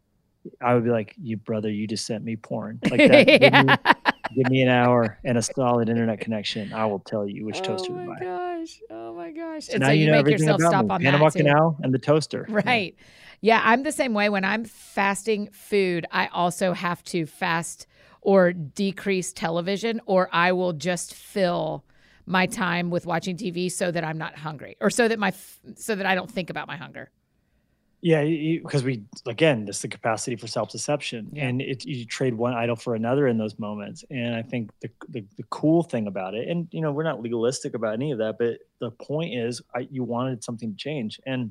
I 0.61 0.75
would 0.75 0.85
be 0.85 0.91
like, 0.91 1.15
You 1.21 1.37
brother, 1.37 1.71
you 1.71 1.87
just 1.87 2.05
sent 2.05 2.25
me 2.25 2.37
porn. 2.37 2.81
Like 2.91 3.09
that. 3.11 3.27
give, 3.27 3.43
yeah. 3.43 3.63
me, 3.63 3.93
give 4.43 4.51
me 4.51 4.63
an 4.63 4.69
hour 4.69 5.19
and 5.25 5.39
a 5.39 5.43
solid 5.43 5.89
internet 5.89 6.21
connection. 6.21 6.73
I 6.73 6.85
will 6.87 7.01
tell 7.01 7.29
you 7.29 7.47
which 7.47 7.61
oh 7.61 7.63
toaster 7.63 7.89
to 7.89 7.95
buy. 7.95 8.03
oh 8.03 8.07
my 8.07 8.25
gosh. 8.25 8.81
Oh 8.91 9.15
my 9.15 9.31
gosh. 9.31 9.67
So 9.67 9.75
and 9.75 9.81
now 9.83 9.87
so 9.89 9.93
you, 9.93 10.01
you, 10.01 10.07
know 10.07 10.13
make 10.13 10.21
everything 10.21 10.49
yourself 10.49 10.61
about 10.61 10.71
stop 10.71 10.85
me. 10.85 10.91
on 10.91 11.01
Panama 11.03 11.25
that 11.27 11.33
too. 11.33 11.45
Canal 11.45 11.79
and 11.83 11.95
the 11.95 11.99
toaster. 11.99 12.47
Yeah. 12.49 12.61
Right. 12.65 12.97
Yeah, 13.41 13.61
I'm 13.65 13.85
the 13.85 13.93
same 13.93 14.15
way. 14.15 14.29
When 14.29 14.45
I'm 14.45 14.65
fasting 14.65 15.51
food, 15.53 16.07
I 16.11 16.27
also 16.27 16.73
have 16.73 17.05
to 17.05 17.25
fast 17.25 17.87
or 18.21 18.53
decrease 18.53 19.33
television, 19.33 20.01
or 20.07 20.29
I 20.33 20.53
will 20.53 20.73
just 20.73 21.15
fill 21.15 21.85
my 22.27 22.47
time 22.47 22.91
with 22.91 23.07
watching 23.07 23.37
TV 23.37 23.71
so 23.73 23.91
that 23.91 24.05
I'm 24.05 24.19
not 24.19 24.37
hungry, 24.37 24.77
or 24.81 24.91
so 24.91 25.09
that 25.09 25.19
my 25.19 25.33
so 25.77 25.95
that 25.95 26.07
I 26.07 26.15
don't 26.15 26.31
think 26.31 26.51
about 26.51 26.67
my 26.67 26.77
hunger. 26.77 27.11
Yeah, 28.01 28.23
because 28.23 28.85
we 28.85 29.03
again, 29.27 29.65
this 29.65 29.77
is 29.77 29.83
the 29.83 29.89
capacity 29.89 30.37
for 30.37 30.47
self-deception, 30.47 31.31
Yeah. 31.33 31.49
and 31.49 31.61
it, 31.61 31.85
you 31.85 32.05
trade 32.05 32.33
one 32.35 32.55
idol 32.55 32.77
for 32.77 32.95
another 32.95 33.27
in 33.27 33.39
those 33.39 33.59
moments. 33.59 34.05
And 34.11 34.37
I 34.37 34.43
think 34.43 34.71
the, 34.81 34.91
the 35.09 35.25
the 35.37 35.43
cool 35.51 35.83
thing 35.83 36.07
about 36.07 36.35
it, 36.35 36.49
and 36.49 36.69
you 36.71 36.81
know, 36.81 36.93
we're 36.93 37.03
not 37.03 37.21
legalistic 37.21 37.75
about 37.75 37.95
any 37.95 38.13
of 38.13 38.19
that, 38.19 38.37
but 38.39 38.59
the 38.79 38.93
point 38.93 39.35
is, 39.35 39.63
I, 39.75 39.89
you 39.91 40.05
wanted 40.05 40.45
something 40.45 40.71
to 40.71 40.77
change, 40.77 41.21
and 41.27 41.51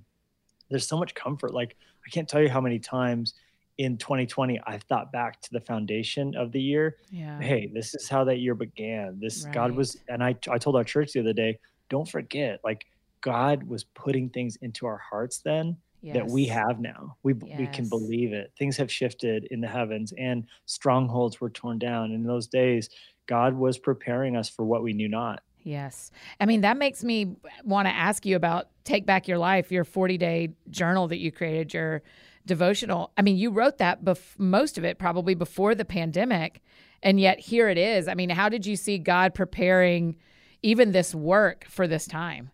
there's 0.69 0.87
so 0.87 0.97
much 0.97 1.13
comfort. 1.15 1.53
Like 1.53 1.75
I 2.05 2.09
can't 2.11 2.29
tell 2.29 2.41
you 2.41 2.49
how 2.49 2.61
many 2.61 2.79
times 2.79 3.33
in 3.77 3.97
2020 3.97 4.59
I've 4.65 4.83
thought 4.83 5.11
back 5.11 5.41
to 5.41 5.49
the 5.51 5.61
foundation 5.61 6.35
of 6.35 6.51
the 6.51 6.61
year. 6.61 6.97
Yeah. 7.11 7.39
Hey, 7.39 7.69
this 7.73 7.93
is 7.93 8.09
how 8.09 8.23
that 8.25 8.39
year 8.39 8.55
began. 8.55 9.19
This 9.19 9.45
God 9.45 9.71
was, 9.71 9.97
and 10.07 10.23
I 10.23 10.35
I 10.49 10.57
told 10.57 10.75
our 10.75 10.83
church 10.83 11.13
the 11.13 11.19
other 11.19 11.33
day, 11.33 11.59
don't 11.89 12.07
forget, 12.07 12.59
like 12.63 12.85
God 13.21 13.63
was 13.63 13.83
putting 13.83 14.29
things 14.29 14.57
into 14.61 14.85
our 14.85 14.97
hearts 14.97 15.39
then 15.39 15.77
that 16.03 16.27
we 16.27 16.45
have 16.45 16.79
now. 16.79 17.17
We 17.23 17.33
b 17.33 17.53
we 17.57 17.67
can 17.67 17.89
believe 17.89 18.31
it. 18.31 18.51
Things 18.57 18.77
have 18.77 18.91
shifted 18.91 19.47
in 19.51 19.61
the 19.61 19.67
heavens 19.67 20.13
and 20.17 20.45
strongholds 20.65 21.41
were 21.41 21.49
torn 21.49 21.79
down. 21.79 22.11
In 22.11 22.23
those 22.23 22.47
days, 22.47 22.89
God 23.25 23.53
was 23.53 23.77
preparing 23.77 24.35
us 24.35 24.49
for 24.49 24.63
what 24.63 24.83
we 24.83 24.93
knew 24.93 25.09
not. 25.09 25.43
Yes. 25.63 26.11
I 26.39 26.45
mean, 26.45 26.61
that 26.61 26.77
makes 26.77 27.03
me 27.03 27.35
want 27.65 27.89
to 27.89 27.93
ask 27.93 28.25
you 28.25 28.37
about 28.37 28.69
Take 28.85 29.05
Back 29.05 29.27
Your 29.27 29.37
Life, 29.37 29.69
your 29.69 29.83
40 29.83 30.17
day 30.17 30.49
journal 30.69 31.09
that 31.09 31.17
you 31.17 31.31
created, 31.31 31.73
your 31.73 32.03
devotional. 32.47 33.11
I 33.17 33.21
mean, 33.21 33.37
you 33.37 33.51
wrote 33.51 33.77
that, 33.77 34.03
bef- 34.03 34.37
most 34.39 34.77
of 34.77 34.83
it 34.83 34.97
probably 34.97 35.35
before 35.35 35.75
the 35.75 35.85
pandemic. 35.85 36.61
And 37.03 37.19
yet 37.19 37.39
here 37.39 37.69
it 37.69 37.77
is. 37.77 38.07
I 38.07 38.15
mean, 38.15 38.31
how 38.31 38.49
did 38.49 38.65
you 38.65 38.75
see 38.75 38.97
God 38.97 39.35
preparing 39.35 40.15
even 40.63 40.91
this 40.91 41.13
work 41.13 41.65
for 41.69 41.87
this 41.87 42.07
time? 42.07 42.49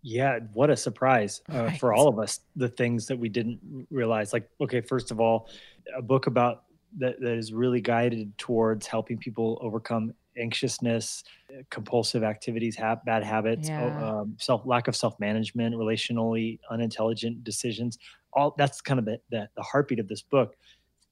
Yeah, 0.00 0.38
what 0.54 0.70
a 0.70 0.76
surprise 0.76 1.42
uh, 1.52 1.64
Right. 1.64 1.78
for 1.80 1.92
all 1.92 2.08
of 2.08 2.18
us. 2.18 2.40
The 2.56 2.68
things 2.68 3.06
that 3.08 3.18
we 3.18 3.28
didn't 3.28 3.86
realize. 3.90 4.32
Like, 4.32 4.48
okay, 4.60 4.80
first 4.80 5.10
of 5.10 5.20
all, 5.20 5.50
a 5.94 6.00
book 6.00 6.26
about 6.26 6.62
that, 6.98 7.20
that 7.20 7.36
is 7.36 7.52
really 7.52 7.82
guided 7.82 8.38
towards 8.38 8.86
helping 8.86 9.18
people 9.18 9.58
overcome 9.60 10.14
anxiousness, 10.38 11.24
compulsive 11.70 12.22
activities, 12.22 12.76
ha- 12.76 13.00
bad 13.04 13.22
habits, 13.24 13.68
Yeah. 13.68 13.86
um, 13.98 14.36
self 14.38 14.64
lack 14.66 14.88
of 14.88 14.96
self 14.96 15.18
management, 15.20 15.74
relationally 15.74 16.58
unintelligent 16.70 17.44
decisions. 17.44 17.98
All 18.32 18.54
that's 18.58 18.80
kind 18.80 18.98
of 18.98 19.04
the, 19.06 19.20
the 19.30 19.48
the 19.56 19.62
heartbeat 19.62 19.98
of 19.98 20.08
this 20.08 20.22
book. 20.22 20.56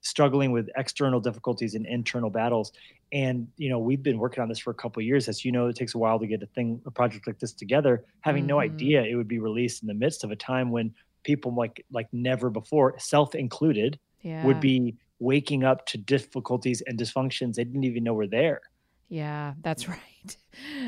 Struggling 0.02 0.52
with 0.52 0.68
external 0.76 1.18
difficulties 1.18 1.74
and 1.74 1.84
internal 1.84 2.30
battles, 2.30 2.70
and 3.12 3.48
you 3.56 3.68
know 3.68 3.80
we've 3.80 4.04
been 4.04 4.18
working 4.18 4.40
on 4.40 4.48
this 4.48 4.58
for 4.60 4.70
a 4.70 4.74
couple 4.74 5.00
of 5.00 5.06
years. 5.06 5.28
As 5.28 5.44
you 5.44 5.50
know, 5.50 5.66
it 5.66 5.74
takes 5.74 5.96
a 5.96 5.98
while 5.98 6.18
to 6.20 6.28
get 6.28 6.40
a 6.44 6.46
thing, 6.46 6.80
a 6.86 6.92
project 6.92 7.26
like 7.26 7.40
this 7.40 7.52
together. 7.52 8.04
Having 8.20 8.46
no 8.46 8.56
Mhm. 8.58 8.62
idea 8.70 9.02
it 9.02 9.16
would 9.16 9.26
be 9.26 9.40
released 9.40 9.82
in 9.82 9.88
the 9.88 9.94
midst 9.94 10.22
of 10.22 10.30
a 10.30 10.36
time 10.36 10.70
when 10.70 10.94
people 11.24 11.52
like 11.52 11.84
like 11.90 12.06
never 12.12 12.50
before, 12.50 12.96
self 13.00 13.34
included, 13.34 13.98
Yeah. 14.22 14.44
would 14.46 14.60
be 14.60 14.94
waking 15.18 15.64
up 15.64 15.86
to 15.86 15.98
difficulties 15.98 16.82
and 16.82 16.96
dysfunctions 16.98 17.54
they 17.54 17.64
didn't 17.64 17.82
even 17.84 18.04
know 18.04 18.14
were 18.14 18.28
there. 18.28 18.60
Yeah, 19.08 19.54
that's 19.62 19.88
right. 19.88 20.36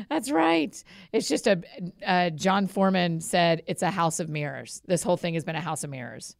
That's 0.09 0.31
right. 0.31 0.83
It's 1.13 1.27
just 1.27 1.47
a, 1.47 1.61
uh, 2.05 2.31
Jon 2.31 2.67
Foreman 2.67 3.21
said 3.21 3.61
it's 3.67 3.81
a 3.83 3.91
house 3.91 4.19
of 4.19 4.27
mirrors. 4.29 4.81
This 4.87 5.03
whole 5.03 5.17
thing 5.17 5.35
has 5.35 5.43
been 5.45 5.55
a 5.55 5.61
house 5.61 5.83
of 5.83 5.89
mirrors. 5.89 6.35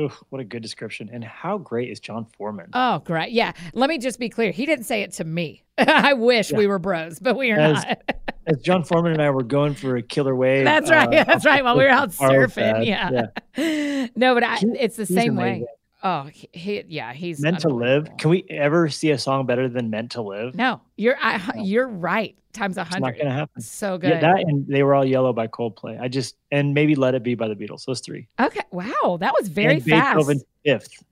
Ugh, 0.00 0.12
what 0.30 0.40
a 0.40 0.44
good 0.44 0.62
description! 0.62 1.10
And 1.12 1.22
how 1.24 1.58
great 1.58 1.90
is 1.90 1.98
Jon 1.98 2.24
Foreman? 2.38 2.70
Oh, 2.72 3.00
great. 3.00 3.32
Yeah. 3.32 3.52
Let 3.74 3.90
me 3.90 3.98
just 3.98 4.20
be 4.20 4.28
clear. 4.28 4.52
He 4.52 4.64
didn't 4.64 4.84
say 4.84 5.02
it 5.02 5.12
to 5.14 5.24
me. 5.24 5.64
I 5.78 6.12
wish 6.14 6.52
Yeah. 6.52 6.58
we 6.58 6.68
were 6.68 6.78
bros, 6.78 7.18
but 7.18 7.36
we 7.36 7.50
are 7.50 7.58
As- 7.58 7.84
not. 7.84 7.98
As 8.46 8.58
Jon 8.62 8.84
Foreman 8.84 9.12
and 9.12 9.20
I 9.20 9.30
were 9.30 9.42
going 9.42 9.74
for 9.74 9.96
a 9.96 10.02
killer 10.02 10.34
wave. 10.34 10.64
That's 10.64 10.90
right. 10.90 11.12
uh, 11.12 11.24
That's 11.24 11.44
right. 11.44 11.62
While 11.62 11.76
we 11.76 11.82
were 11.84 11.90
out 11.90 12.10
surfing. 12.10 12.52
fad, 12.52 12.84
Yeah. 12.86 14.06
No, 14.16 14.32
but 14.34 14.42
I, 14.42 14.56
He- 14.56 14.66
it's 14.78 14.96
the 14.96 15.06
same 15.06 15.36
way. 15.36 15.66
Oh, 16.02 16.24
he, 16.32 16.48
he- 16.52 16.84
yeah, 16.88 17.12
he's 17.12 17.40
Meant 17.40 17.60
to 17.60 17.68
live. 17.68 18.08
Can 18.18 18.30
we 18.30 18.44
ever 18.48 18.88
see 18.88 19.10
a 19.10 19.18
song 19.18 19.44
better 19.46 19.68
than 19.68 19.90
Meant 19.90 20.12
to 20.12 20.22
Live? 20.22 20.54
No, 20.54 20.80
you're 20.96 21.16
I, 21.20 21.36
No. 21.54 21.62
you're 21.62 21.88
right. 21.88 22.36
Times 22.52 22.78
a 22.78 22.80
It's 22.82 22.90
not 22.92 23.02
hundred. 23.02 23.18
gonna 23.18 23.32
happen. 23.34 23.60
So 23.62 23.96
good. 23.98 24.10
Yeah, 24.10 24.20
that 24.20 24.40
and 24.40 24.66
they 24.66 24.82
were 24.82 24.94
all 24.94 25.04
yellow 25.04 25.32
by 25.32 25.46
Coldplay. 25.46 26.00
I 26.00 26.08
just 26.08 26.36
and 26.50 26.74
maybe 26.74 26.94
Let 26.96 27.14
It 27.14 27.22
Be 27.22 27.34
by 27.34 27.46
the 27.48 27.54
Beatles. 27.54 27.84
Those 27.84 28.00
three. 28.00 28.26
okay. 28.40 28.62
Wow, 28.72 29.18
that 29.20 29.32
was 29.38 29.48
very 29.48 29.74
and 29.74 29.84
fast. 29.84 30.16
Beethoven 30.16 30.40
fifth. 30.64 31.04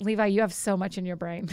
Levi, 0.00 0.26
you 0.26 0.42
have 0.42 0.52
so 0.52 0.76
much 0.76 0.98
in 0.98 1.06
your 1.06 1.16
brain. 1.16 1.48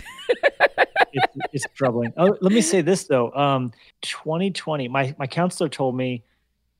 It's, 1.15 1.37
it's 1.53 1.65
troubling. 1.75 2.11
Oh, 2.17 2.35
let 2.41 2.51
me 2.51 2.59
say 2.61 2.81
this 2.81 3.03
though. 3.05 3.31
Um, 3.33 3.71
2020. 4.01 4.87
My 4.87 5.15
my 5.19 5.27
counselor 5.27 5.69
told 5.69 5.95
me 5.95 6.23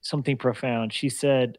something 0.02 0.36
profound. 0.36 0.92
She 0.92 1.08
said, 1.08 1.58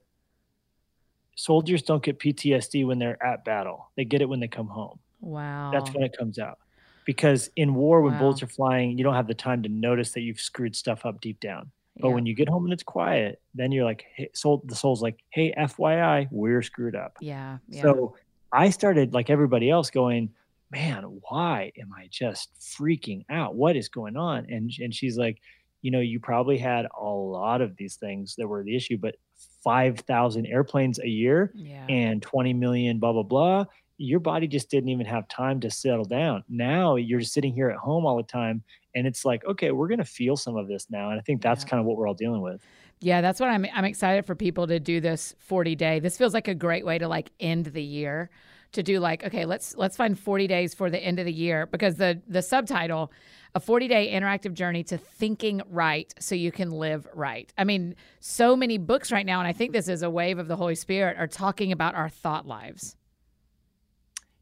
"Soldiers 1.37 1.83
don't 1.83 2.03
get 2.03 2.19
PTSD 2.19 2.87
when 2.87 2.99
they're 2.99 3.23
at 3.25 3.45
battle. 3.45 3.91
They 3.97 4.05
get 4.05 4.21
it 4.23 4.29
when 4.29 4.41
they 4.41 4.49
come 4.49 4.69
home. 4.69 4.99
wow. 5.21 5.71
That's 5.73 5.93
when 5.95 6.03
it 6.05 6.17
comes 6.17 6.39
out." 6.39 6.59
Because 7.07 7.51
in 7.57 7.75
war, 7.75 8.01
when 8.03 8.15
Wow. 8.15 8.19
bullets 8.21 8.43
are 8.43 8.47
flying, 8.47 8.97
you 8.97 9.05
don't 9.05 9.15
have 9.15 9.27
the 9.27 9.35
time 9.35 9.63
to 9.63 9.69
notice 9.69 10.13
that 10.13 10.21
you've 10.23 10.41
screwed 10.41 10.75
stuff 10.75 11.05
up 11.05 11.21
deep 11.21 11.39
down. 11.41 11.71
But 12.01 12.09
yeah. 12.09 12.15
when 12.15 12.27
you 12.27 12.35
get 12.35 12.49
home 12.49 12.65
and 12.65 12.73
it's 12.73 12.83
quiet, 12.83 13.41
then 13.55 13.71
you're 13.73 13.85
like, 13.85 14.07
hey, 14.15 14.31
soul, 14.33 14.63
the 14.65 14.75
soul's 14.75 15.01
like, 15.03 15.23
hey, 15.31 15.53
FYI, 15.57 16.27
we're 16.31 16.63
screwed 16.63 16.97
up. 16.97 17.17
yeah, 17.21 17.59
yeah. 17.69 17.83
So 17.83 18.17
I 18.53 18.71
started, 18.71 19.13
like 19.15 19.29
everybody 19.31 19.71
else, 19.71 19.91
going, 19.91 20.31
man, 20.71 21.05
why 21.29 21.73
am 21.79 21.93
I 21.97 22.09
just 22.11 22.51
freaking 22.59 23.25
out? 23.31 23.55
What 23.55 23.77
is 23.77 23.89
going 23.89 24.17
on? 24.17 24.47
And 24.51 24.73
and 24.81 24.93
she's 24.95 25.17
like, 25.19 25.41
you 25.83 25.91
know, 25.91 26.01
you 26.01 26.19
probably 26.21 26.57
had 26.59 26.87
a 26.99 27.05
lot 27.07 27.61
of 27.61 27.77
these 27.77 27.97
things 27.97 28.35
that 28.37 28.49
were 28.49 28.63
the 28.65 28.75
issue, 28.75 28.97
but 28.97 29.17
5,000 29.65 30.47
airplanes 30.47 31.01
a 31.01 31.09
year 31.09 31.51
yeah. 31.55 31.87
and 31.89 32.23
20 32.23 32.53
million, 32.53 32.99
blah, 32.99 33.13
blah, 33.13 33.23
blah. 33.23 33.65
Your 33.97 34.21
body 34.21 34.47
just 34.47 34.71
didn't 34.71 34.91
even 34.91 35.07
have 35.07 35.27
time 35.29 35.61
to 35.61 35.71
settle 35.71 36.05
down. 36.05 36.45
Now 36.49 36.97
you're 36.97 37.23
sitting 37.23 37.55
here 37.55 37.71
at 37.71 37.77
home 37.77 38.05
all 38.07 38.17
the 38.17 38.23
time. 38.23 38.63
And 38.95 39.07
it's 39.07 39.25
like, 39.25 39.45
okay, 39.45 39.73
we're 39.73 39.89
going 39.89 39.99
to 39.99 40.05
feel 40.05 40.37
some 40.37 40.57
of 40.57 40.69
this 40.69 40.87
now. 40.91 41.11
And 41.11 41.19
I 41.19 41.23
think 41.23 41.43
that's 41.43 41.65
yeah. 41.65 41.71
kind 41.71 41.81
of 41.81 41.87
what 41.87 41.97
we're 41.97 42.07
all 42.07 42.15
dealing 42.15 42.43
with. 42.43 42.61
Yeah, 43.01 43.21
that's 43.21 43.41
what 43.41 43.51
I'm 43.51 43.67
I'm 43.75 43.85
excited 43.85 44.25
for 44.25 44.35
people 44.35 44.67
to 44.69 44.81
do 44.81 45.01
this 45.01 45.35
40 45.41 45.75
day. 45.75 46.01
This 46.01 46.17
feels 46.17 46.33
like 46.33 46.49
a 46.49 46.55
great 46.55 46.87
way 46.87 46.99
to 46.99 47.09
like 47.09 47.31
end 47.41 47.67
the 47.67 47.83
year 47.83 48.31
to 48.73 48.83
do 48.83 48.99
like 48.99 49.25
okay, 49.25 49.45
let's 49.45 49.77
let's 49.77 49.97
find 49.97 50.19
40 50.19 50.47
days 50.47 50.75
for 50.75 50.91
the 50.91 50.99
end 50.99 51.19
of 51.19 51.27
the 51.27 51.33
year 51.33 51.67
because 51.67 51.97
the 51.97 52.21
the 52.29 52.41
subtitle 52.43 53.13
a 53.55 53.61
40 53.61 53.89
day 53.89 54.13
interactive 54.13 54.53
journey 54.55 54.83
to 54.85 54.99
thinking 54.99 55.63
right 55.71 56.13
so 56.19 56.35
you 56.35 56.51
can 56.51 56.71
live 56.71 57.07
right. 57.15 57.53
I 57.57 57.65
mean, 57.65 57.95
so 58.21 58.57
many 58.57 58.79
books 58.79 59.13
right 59.13 59.27
now 59.27 59.39
and 59.39 59.49
I 59.49 59.53
think 59.53 59.73
this 59.73 59.89
is 59.89 60.03
a 60.03 60.11
wave 60.11 60.39
of 60.39 60.49
the 60.49 60.57
Holy 60.57 60.75
Spirit 60.75 61.17
are 61.19 61.27
talking 61.27 61.73
about 61.73 61.95
our 61.95 62.09
thought 62.09 62.47
lives. 62.47 62.97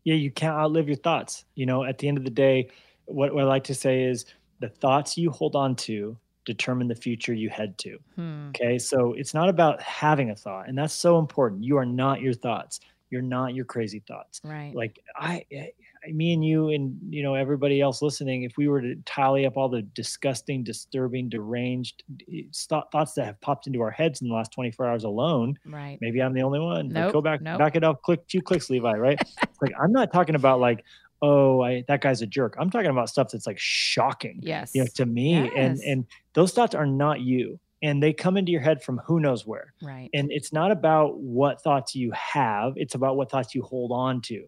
Yeah, 0.04 0.14
you 0.14 0.30
can't 0.30 0.54
outlive 0.54 0.88
your 0.88 0.96
thoughts. 0.96 1.44
You 1.54 1.66
know, 1.66 1.84
at 1.84 1.98
the 1.98 2.08
end 2.08 2.18
of 2.18 2.24
the 2.24 2.30
day, 2.30 2.70
what, 3.04 3.34
what 3.34 3.44
I 3.44 3.46
like 3.46 3.64
to 3.64 3.74
say 3.74 4.02
is 4.02 4.24
the 4.60 4.68
thoughts 4.68 5.16
you 5.16 5.30
hold 5.30 5.54
on 5.54 5.76
to 5.76 6.16
determine 6.44 6.88
the 6.88 6.94
future 6.94 7.34
you 7.34 7.50
head 7.50 7.78
to. 7.78 7.98
Hmm. 8.16 8.48
Okay. 8.48 8.78
So 8.78 9.12
it's 9.12 9.34
not 9.34 9.48
about 9.48 9.80
having 9.80 10.30
a 10.30 10.34
thought. 10.34 10.68
And 10.68 10.76
that's 10.76 10.94
so 10.94 11.18
important. 11.18 11.62
You 11.62 11.76
are 11.76 11.86
not 11.86 12.20
your 12.20 12.32
thoughts. 12.32 12.80
You're 13.10 13.22
not 13.22 13.54
your 13.54 13.64
crazy 13.64 14.00
thoughts. 14.00 14.40
Right. 14.42 14.74
Like 14.74 14.98
I, 15.14 15.44
I 15.52 15.72
me 16.10 16.32
and 16.32 16.44
you 16.44 16.68
and 16.68 16.96
you 17.10 17.22
know 17.22 17.34
everybody 17.34 17.80
else 17.80 18.02
listening 18.02 18.42
if 18.42 18.56
we 18.56 18.68
were 18.68 18.80
to 18.80 18.94
tally 19.04 19.46
up 19.46 19.56
all 19.56 19.68
the 19.68 19.82
disgusting 19.82 20.64
disturbing 20.64 21.28
deranged 21.28 22.02
eh, 22.32 22.42
thoughts 22.90 23.14
that 23.14 23.24
have 23.24 23.40
popped 23.40 23.66
into 23.66 23.80
our 23.80 23.90
heads 23.90 24.20
in 24.20 24.28
the 24.28 24.34
last 24.34 24.52
24 24.52 24.86
hours 24.86 25.04
alone 25.04 25.56
right 25.66 25.98
maybe 26.00 26.20
i'm 26.20 26.32
the 26.32 26.42
only 26.42 26.58
one 26.58 26.88
nope, 26.88 27.04
like, 27.04 27.12
go 27.12 27.20
back 27.20 27.40
nope. 27.40 27.58
back 27.58 27.76
it 27.76 27.84
up 27.84 28.02
click 28.02 28.26
two 28.26 28.42
clicks 28.42 28.68
levi 28.68 28.94
right 28.94 29.20
like 29.62 29.72
i'm 29.80 29.92
not 29.92 30.12
talking 30.12 30.34
about 30.34 30.60
like 30.60 30.84
oh, 31.22 31.62
I, 31.62 31.84
that 31.86 32.00
guy's 32.00 32.20
a 32.20 32.26
jerk. 32.26 32.56
I'm 32.58 32.68
talking 32.68 32.90
about 32.90 33.08
stuff 33.08 33.28
that's 33.30 33.46
like 33.46 33.58
shocking. 33.58 34.40
Yes. 34.42 34.72
You 34.74 34.82
know, 34.82 34.88
to 34.96 35.06
me. 35.06 35.34
Yes. 35.34 35.52
And 35.56 35.78
and 35.80 36.06
those 36.34 36.52
thoughts 36.52 36.74
are 36.74 36.84
not 36.84 37.20
you. 37.20 37.60
And 37.80 38.02
they 38.02 38.12
come 38.12 38.36
into 38.36 38.52
your 38.52 38.60
head 38.60 38.82
from 38.82 38.98
who 39.06 39.18
knows 39.18 39.46
where. 39.46 39.72
Right. 39.82 40.08
And 40.14 40.30
it's 40.30 40.52
not 40.52 40.70
about 40.70 41.18
what 41.18 41.62
thoughts 41.62 41.94
you 41.94 42.12
have, 42.12 42.74
it's 42.76 42.94
about 42.94 43.16
what 43.16 43.30
thoughts 43.30 43.54
you 43.54 43.62
hold 43.62 43.92
on 43.92 44.20
to. 44.22 44.44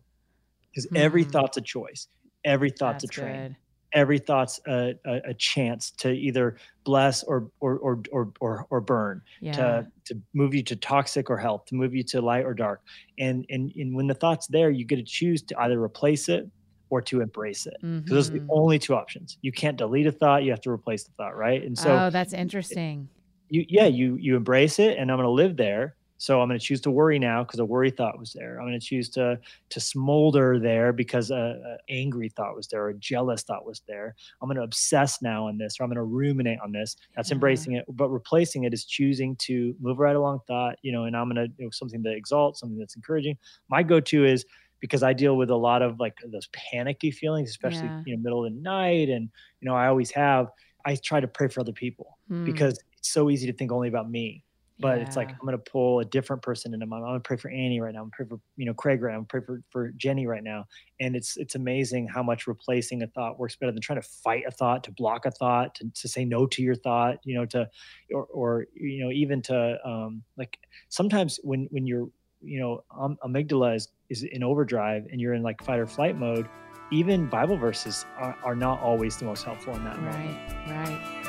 Because 0.75 0.91
mm. 0.91 0.99
every 0.99 1.25
thought's 1.25 1.57
a 1.57 1.61
choice. 1.61 2.09
Every 2.45 2.71
thought's 2.71 3.05
that's 3.05 3.17
a 3.17 3.21
train. 3.21 3.43
Good. 3.43 3.57
Every 3.93 4.19
thought's 4.19 4.61
a, 4.67 4.95
a, 5.07 5.21
a, 5.27 5.35
chance 5.35 5.93
to 5.99 6.11
either 6.11 6.57
bless 6.83 7.23
or 7.23 7.49
or 7.61 7.79
or 7.79 8.03
or 8.11 8.33
or, 8.41 8.67
or 8.69 8.81
burn, 8.81 9.23
yeah. 9.41 9.53
to 9.53 9.87
to 10.07 10.21
move 10.35 10.53
you 10.53 10.65
to 10.65 10.75
toxic 10.75 11.31
or 11.31 11.37
health, 11.37 11.67
to 11.67 11.77
move 11.77 11.95
you 11.95 12.03
to 12.03 12.21
light 12.21 12.45
or 12.45 12.55
dark. 12.55 12.83
And 13.21 13.47
and 13.51 13.73
and 13.77 13.95
when 13.95 14.09
the 14.09 14.15
thought's 14.15 14.49
there, 14.49 14.71
you 14.71 14.85
get 14.85 14.97
to 14.97 15.05
choose 15.05 15.43
to 15.43 15.61
either 15.61 15.81
replace 15.81 16.29
it 16.29 16.51
or 16.91 17.01
to 17.03 17.21
embrace 17.21 17.67
it. 17.67 17.77
Mm-hmm. 17.83 18.13
Those 18.13 18.31
are 18.31 18.35
the 18.35 18.39
mm-hmm. 18.41 18.51
only 18.51 18.79
two 18.79 18.95
options. 18.95 19.39
You 19.43 19.53
can't 19.53 19.77
delete 19.77 20.07
a 20.07 20.13
thought, 20.13 20.45
you 20.45 20.51
have 20.51 20.61
to 20.63 20.71
replace 20.71 21.05
the 21.05 21.13
thought, 21.17 21.37
right? 21.37 21.63
And 21.63 21.79
so 21.79 21.97
Oh, 21.97 22.11
that's 22.11 22.33
interesting. 22.33 23.09
You 23.49 23.65
yeah, 23.69 23.87
you 23.87 24.17
you 24.17 24.37
embrace 24.37 24.79
it 24.79 24.99
and 24.99 25.11
I'm 25.11 25.19
going 25.19 25.27
to 25.27 25.31
live 25.31 25.57
there. 25.57 25.97
So 26.17 26.41
I'm 26.41 26.49
going 26.49 26.59
to 26.59 26.65
choose 26.65 26.81
to 26.83 26.91
worry 26.91 27.19
now 27.19 27.43
because 27.43 27.59
a 27.59 27.65
worry 27.65 27.91
thought 27.91 28.19
was 28.19 28.33
there. 28.33 28.59
I'm 28.59 28.67
going 28.67 28.79
to 28.79 28.87
choose 28.87 29.09
to 29.11 29.39
to 29.71 29.81
smolder 29.81 30.59
there 30.59 30.93
because 30.93 31.31
a, 31.31 31.61
a, 31.65 31.77
angry 31.89 32.29
thought 32.29 32.55
was 32.55 32.69
there, 32.69 32.85
or 32.85 32.91
a 32.91 32.95
jealous 32.95 33.43
thought 33.43 33.67
was 33.67 33.83
there. 33.89 34.15
I'm 34.41 34.49
going 34.49 34.57
to 34.57 34.63
obsess 34.63 35.21
now 35.23 35.49
on 35.49 35.59
this, 35.59 35.79
or 35.79 35.85
I'm 35.85 35.91
going 35.91 35.97
to 35.97 36.05
ruminate 36.05 36.61
on 36.63 36.73
this. 36.73 36.97
That's 37.17 37.31
yeah. 37.31 37.35
embracing 37.35 37.75
it, 37.75 37.85
but 37.89 38.09
replacing 38.11 38.65
it 38.65 38.73
is 38.73 38.85
choosing 38.85 39.37
to 39.37 39.75
move 39.81 39.99
right 39.99 40.17
along 40.17 40.41
thought. 40.47 40.77
You 40.83 40.93
know, 40.93 41.05
and 41.05 41.17
I'm 41.17 41.29
going 41.29 41.37
to 41.37 41.49
do 41.49 41.71
something 41.73 42.03
that 42.03 42.15
exalts, 42.15 42.61
something 42.61 42.79
that's 42.79 42.97
encouraging. 42.97 43.37
My 43.69 43.83
go-to 43.83 44.25
is 44.25 44.45
because 44.81 45.03
I 45.03 45.15
deal 45.15 45.37
with 45.37 45.51
a 45.51 45.57
lot 45.57 45.83
of 45.83 45.99
like 45.99 46.19
those 46.31 46.49
panicky 46.53 47.11
feelings, 47.11 47.51
especially 47.51 47.87
yeah. 47.87 48.03
you 48.07 48.17
know 48.17 48.23
middle 48.23 48.45
of 48.45 48.53
the 48.53 48.61
night, 48.61 49.09
and 49.09 49.29
you 49.61 49.69
know 49.69 49.75
I 49.75 49.89
always 49.89 50.11
have. 50.13 50.49
I 50.87 50.97
try 50.97 51.21
to 51.21 51.27
pray 51.27 51.49
for 51.49 51.61
other 51.61 51.73
people 51.73 52.19
mm. 52.31 52.45
because 52.45 52.79
it's 52.99 53.11
so 53.11 53.31
easy 53.31 53.47
to 53.47 53.53
think 53.53 53.73
only 53.73 53.89
about 53.89 54.11
me. 54.11 54.45
But 54.81 54.99
yeah. 54.99 55.05
it's 55.05 55.17
like 55.17 55.31
I'm 55.31 55.45
gonna 55.45 55.59
pull 55.59 56.01
a 56.01 56.05
different 56.05 56.43
person 56.43 56.75
into 56.75 56.87
my. 56.87 56.97
I'm 56.97 57.03
gonna 57.05 57.21
pray 57.21 57.37
for 57.37 57.49
Annie 57.49 57.81
right 57.81 57.95
now. 57.95 58.03
I'm 58.03 58.11
pray 58.11 58.27
for 58.27 58.41
you 58.57 58.67
know 58.67 58.75
Craig 58.75 59.03
right 59.03 59.13
now. 59.13 59.19
I'm 59.19 59.25
pray 59.25 59.41
for 59.41 59.63
for 59.71 59.93
Jenny 59.93 60.27
right 60.27 60.43
now. 60.43 60.65
And 61.01 61.15
it's 61.15 61.37
it's 61.37 61.55
amazing 61.55 62.09
how 62.09 62.23
much 62.23 62.47
replacing 62.47 63.03
a 63.03 63.07
thought 63.07 63.39
works 63.39 63.55
better 63.55 63.71
than 63.71 63.81
trying 63.81 64.01
to 64.01 64.09
fight 64.09 64.45
a 64.49 64.51
thought, 64.51 64.83
to 64.85 64.91
block 64.91 65.27
a 65.27 65.31
thought, 65.31 65.77
to, 65.77 65.91
to 65.95 66.09
say 66.09 66.25
no 66.25 66.47
to 66.47 66.63
your 66.63 66.75
thought. 66.75 67.19
You 67.25 67.37
know, 67.37 67.47
to 67.47 67.71
or 68.13 68.25
or 68.25 68.67
you 68.75 69.05
know 69.05 69.13
even 69.13 69.43
to 69.43 69.79
um 69.87 70.23
like 70.37 70.59
sometimes 70.89 71.39
when 71.45 71.69
when 71.71 71.87
you're 71.87 72.09
you 72.45 72.61
know 72.61 72.85
um, 72.97 73.17
amygdala 73.25 73.77
is, 73.77 73.89
is 74.11 74.23
in 74.23 74.43
overdrive 74.43 75.07
and 75.11 75.21
you're 75.21 75.35
in 75.35 75.43
like 75.43 75.63
fight 75.63 75.79
or 75.81 75.87
flight 75.87 76.17
mode 76.17 76.49
even 76.91 77.27
bible 77.27 77.57
verses 77.57 78.05
are, 78.19 78.37
are 78.45 78.55
not 78.55 78.81
always 78.81 79.17
the 79.17 79.25
most 79.25 79.45
helpful 79.45 79.75
in 79.75 79.85
that 79.85 79.99
right 80.03 80.25
moment. 80.25 80.89
right 80.89 81.24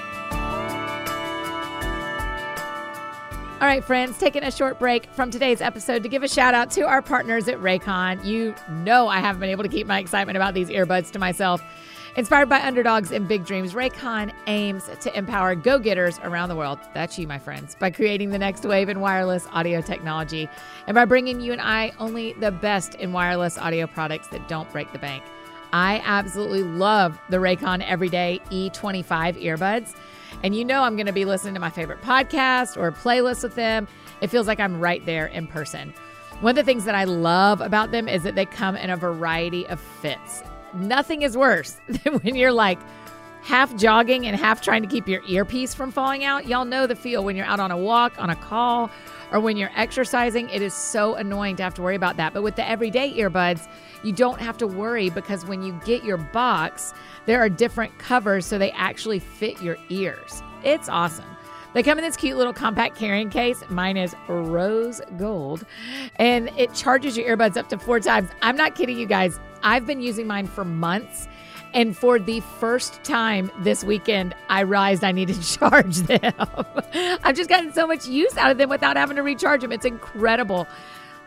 All 3.62 3.68
right, 3.68 3.82
friends, 3.82 4.18
taking 4.18 4.44
a 4.44 4.52
short 4.52 4.80
break 4.80 5.06
from 5.14 5.32
today's 5.32 5.62
episode 5.62 6.04
to 6.04 6.10
give 6.10 6.24
a 6.24 6.28
shout 6.28 6.54
out 6.54 6.70
to 6.72 6.82
our 6.82 7.02
partners 7.02 7.48
at 7.48 7.58
Raycon. 7.60 8.24
You 8.26 8.54
know, 8.70 9.08
I 9.08 9.20
haven't 9.20 9.40
been 9.40 9.50
able 9.50 9.64
to 9.64 9.70
keep 9.70 9.88
my 9.88 9.98
excitement 9.98 10.36
about 10.36 10.54
these 10.54 10.68
earbuds 10.68 11.10
to 11.12 11.20
myself. 11.20 11.64
Inspired 12.18 12.50
by 12.50 12.62
underdogs 12.62 13.12
and 13.12 13.30
big 13.30 13.46
dreams, 13.46 13.74
Raycon 13.74 14.34
aims 14.48 14.90
to 15.00 15.18
empower 15.18 15.56
go 15.56 15.80
getters 15.80 16.20
around 16.24 16.50
the 16.50 16.56
world. 16.58 16.80
That's 16.94 17.18
you, 17.18 17.28
my 17.28 17.40
friends, 17.40 17.78
by 17.80 17.92
creating 17.92 18.32
the 18.32 18.38
next 18.38 18.66
wave 18.66 18.90
in 18.90 19.00
wireless 19.00 19.48
audio 19.54 19.80
technology 19.80 20.50
and 20.86 20.94
by 20.94 21.06
bringing 21.06 21.40
you 21.40 21.54
and 21.54 21.62
I 21.62 21.94
only 21.98 22.34
the 22.34 22.52
best 22.52 22.96
in 22.96 23.14
wireless 23.14 23.58
audio 23.58 23.88
products 23.88 24.28
that 24.28 24.50
don't 24.50 24.70
break 24.74 24.92
the 24.92 25.00
bank. 25.00 25.24
I 25.72 26.02
absolutely 26.04 26.64
love 26.64 27.18
the 27.30 27.38
Raycon 27.38 27.82
Everyday 27.88 28.42
E25 28.52 29.42
earbuds. 29.42 29.96
And 30.44 30.56
you 30.56 30.66
know, 30.66 30.84
I'm 30.84 30.96
going 30.96 31.08
to 31.08 31.14
be 31.14 31.26
listening 31.26 31.54
to 31.56 31.60
my 31.60 31.70
favorite 31.70 32.02
podcast 32.02 32.78
or 32.78 32.92
playlist 32.92 33.44
with 33.44 33.56
them. 33.56 33.88
It 34.22 34.28
feels 34.28 34.48
like 34.48 34.60
I'm 34.60 34.80
right 34.80 35.06
there 35.06 35.28
in 35.28 35.48
person. 35.48 35.94
One 36.42 36.52
of 36.52 36.56
the 36.56 36.64
things 36.64 36.86
that 36.86 36.96
I 36.96 37.06
love 37.06 37.62
about 37.62 37.92
them 37.92 38.08
is 38.08 38.24
that 38.24 38.36
they 38.36 38.46
come 38.46 38.76
in 38.76 38.90
a 38.90 38.98
variety 38.98 39.66
of 39.68 39.80
fits 39.80 40.44
nothing 40.76 41.22
is 41.22 41.38
worse 41.38 41.80
than 41.88 42.16
when 42.20 42.36
you're 42.36 42.52
like 42.52 42.80
half 43.42 43.76
jogging 43.76 44.26
and 44.26 44.36
half 44.36 44.62
trying 44.62 44.82
to 44.82 44.88
keep 44.88 45.08
your 45.08 45.22
earpiece 45.28 45.74
from 45.74 45.92
falling 45.92 46.24
out. 46.24 46.48
Y'all 46.48 46.66
know 46.66 46.88
the 46.88 46.96
feel 46.96 47.24
when 47.24 47.36
you're 47.36 47.46
out 47.46 47.60
on 47.60 47.72
a 47.72 47.78
walk, 47.78 48.14
on 48.18 48.30
a 48.30 48.36
call, 48.36 48.90
or 49.32 49.40
when 49.40 49.56
you're 49.56 49.72
exercising. 49.76 50.50
It 50.50 50.62
is 50.62 50.74
so 50.74 51.16
annoying 51.16 51.56
to 51.58 51.64
have 51.64 51.76
to 51.76 51.82
worry 51.82 51.96
about 51.96 52.18
that. 52.18 52.34
But 52.34 52.42
with 52.42 52.56
the 52.56 52.68
everyday 52.68 53.14
earbuds, 53.14 53.68
you 54.06 54.12
don't 54.12 54.40
have 54.40 54.58
to 54.60 54.68
worry 54.68 55.10
because 55.10 55.46
when 55.46 55.64
you 55.64 55.80
get 55.84 56.04
your 56.04 56.18
box, 56.18 56.94
there 57.26 57.42
are 57.42 57.50
different 57.50 57.98
covers 57.98 58.46
so 58.46 58.58
they 58.58 58.72
actually 58.72 59.20
fit 59.20 59.62
your 59.62 59.78
ears. 59.90 60.44
It's 60.64 60.88
awesome. 60.88 61.26
They 61.74 61.84
come 61.84 61.98
in 61.98 62.06
this 62.06 62.16
cute 62.16 62.38
little 62.38 62.54
compact 62.54 62.96
carrying 62.96 63.30
case. 63.30 63.62
Mine 63.70 63.98
is 63.98 64.16
rose 64.30 65.02
gold, 65.18 65.66
and 66.16 66.50
it 66.58 66.74
charges 66.74 67.18
your 67.18 67.36
earbuds 67.36 67.58
up 67.58 67.68
to 67.68 67.78
four 67.78 68.00
times. 68.00 68.30
I'm 68.42 68.56
not 68.56 68.76
kidding 68.76 68.98
you 68.98 69.06
guys. 69.06 69.38
I've 69.62 69.86
been 69.86 70.00
using 70.00 70.26
mine 70.26 70.48
for 70.48 70.64
months. 70.64 71.28
And 71.74 71.98
for 71.98 72.18
the 72.20 72.40
first 72.40 73.04
time 73.04 73.52
this 73.60 73.84
weekend, 73.84 74.34
I 74.48 74.62
realized 74.62 75.04
I 75.04 75.12
needed 75.12 75.36
to 75.36 75.58
charge 75.60 75.98
them. 75.98 76.34
I've 77.22 77.36
just 77.36 77.50
gotten 77.50 77.74
so 77.74 77.86
much 77.86 78.08
use 78.08 78.38
out 78.38 78.52
of 78.52 78.58
them 78.58 78.70
without 78.70 78.96
having 78.96 79.18
to 79.18 79.24
recharge 79.24 79.60
them. 79.60 79.74
It's 79.74 79.86
incredible. 79.86 80.68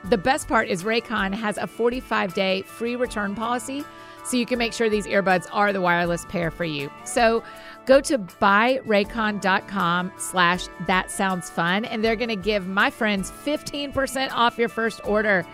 The 0.04 0.18
best 0.18 0.48
part 0.48 0.68
is 0.68 0.84
Raycon 0.84 1.34
has 1.34 1.58
a 1.58 1.66
45 1.66 2.34
day 2.34 2.62
free 2.62 2.96
return 2.96 3.34
policy, 3.34 3.84
so 4.24 4.36
you 4.36 4.46
can 4.46 4.58
make 4.58 4.72
sure 4.72 4.88
these 4.88 5.06
earbuds 5.06 5.46
are 5.52 5.72
the 5.72 5.80
wireless 5.80 6.24
pair 6.26 6.50
for 6.50 6.64
you. 6.64 6.90
So 7.04 7.42
go 7.86 8.00
to 8.02 8.18
buyraycon.com 8.18 10.12
slash 10.18 10.66
that 10.86 11.10
sounds 11.10 11.50
fun, 11.50 11.84
and 11.84 12.04
they're 12.04 12.16
going 12.16 12.28
to 12.28 12.36
give 12.36 12.68
my 12.68 12.90
friends 12.90 13.30
15% 13.44 14.30
off 14.32 14.58
your 14.58 14.68
first 14.68 15.00
order. 15.04 15.44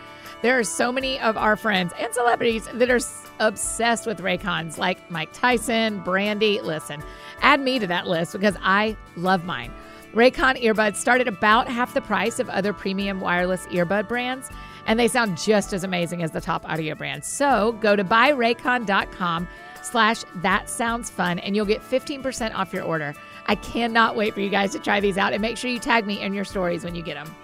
There 0.42 0.58
are 0.58 0.64
so 0.64 0.92
many 0.92 1.18
of 1.20 1.38
our 1.38 1.56
friends 1.56 1.94
and 1.98 2.12
celebrities 2.12 2.68
that 2.74 2.90
are 2.90 3.00
obsessed 3.40 4.06
with 4.06 4.18
Raycons, 4.18 4.76
like 4.76 5.10
Mike 5.10 5.32
Tyson, 5.32 6.00
Brandy. 6.00 6.60
Listen, 6.60 7.02
add 7.40 7.60
me 7.60 7.78
to 7.78 7.86
that 7.86 8.06
list 8.06 8.32
because 8.32 8.56
I 8.60 8.94
love 9.16 9.44
mine. 9.44 9.72
Raycon 10.14 10.62
earbuds 10.62 10.96
start 10.96 11.20
at 11.20 11.26
about 11.26 11.68
half 11.68 11.92
the 11.92 12.00
price 12.00 12.38
of 12.38 12.48
other 12.48 12.72
premium 12.72 13.20
wireless 13.20 13.66
earbud 13.66 14.06
brands, 14.06 14.48
and 14.86 14.98
they 14.98 15.08
sound 15.08 15.36
just 15.36 15.72
as 15.72 15.82
amazing 15.82 16.22
as 16.22 16.30
the 16.30 16.40
top 16.40 16.64
audio 16.68 16.94
brands. 16.94 17.26
So 17.26 17.72
go 17.80 17.96
to 17.96 18.04
buyraycon.com 18.04 19.48
slash 19.82 20.24
that 20.36 20.70
sounds 20.70 21.10
fun, 21.10 21.40
and 21.40 21.56
you'll 21.56 21.66
get 21.66 21.82
15% 21.82 22.54
off 22.54 22.72
your 22.72 22.84
order. 22.84 23.12
I 23.46 23.56
cannot 23.56 24.14
wait 24.14 24.34
for 24.34 24.40
you 24.40 24.50
guys 24.50 24.70
to 24.72 24.78
try 24.78 25.00
these 25.00 25.18
out, 25.18 25.32
and 25.32 25.42
make 25.42 25.56
sure 25.56 25.68
you 25.68 25.80
tag 25.80 26.06
me 26.06 26.22
in 26.22 26.32
your 26.32 26.44
stories 26.44 26.84
when 26.84 26.94
you 26.94 27.02
get 27.02 27.14
them. 27.14 27.34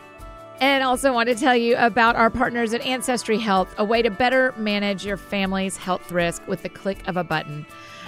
And 0.61 0.85
also 0.85 1.12
want 1.12 1.28
to 1.28 1.35
tell 1.35 1.56
you 1.56 1.74
about 1.76 2.16
our 2.16 2.30
partners 2.30 2.72
at 2.72 2.83
Ancestry 2.83 3.38
Health, 3.38 3.74
a 3.78 3.84
way 3.84 4.03
to 4.03 4.11
better 4.11 4.55
manage 4.59 5.05
your 5.05 5.16
family's 5.16 5.76
health 5.76 6.12
risk 6.12 6.47
with 6.47 6.62
the 6.62 6.68
click 6.68 7.09
of 7.09 7.16
a 7.16 7.24
button. 7.24 7.66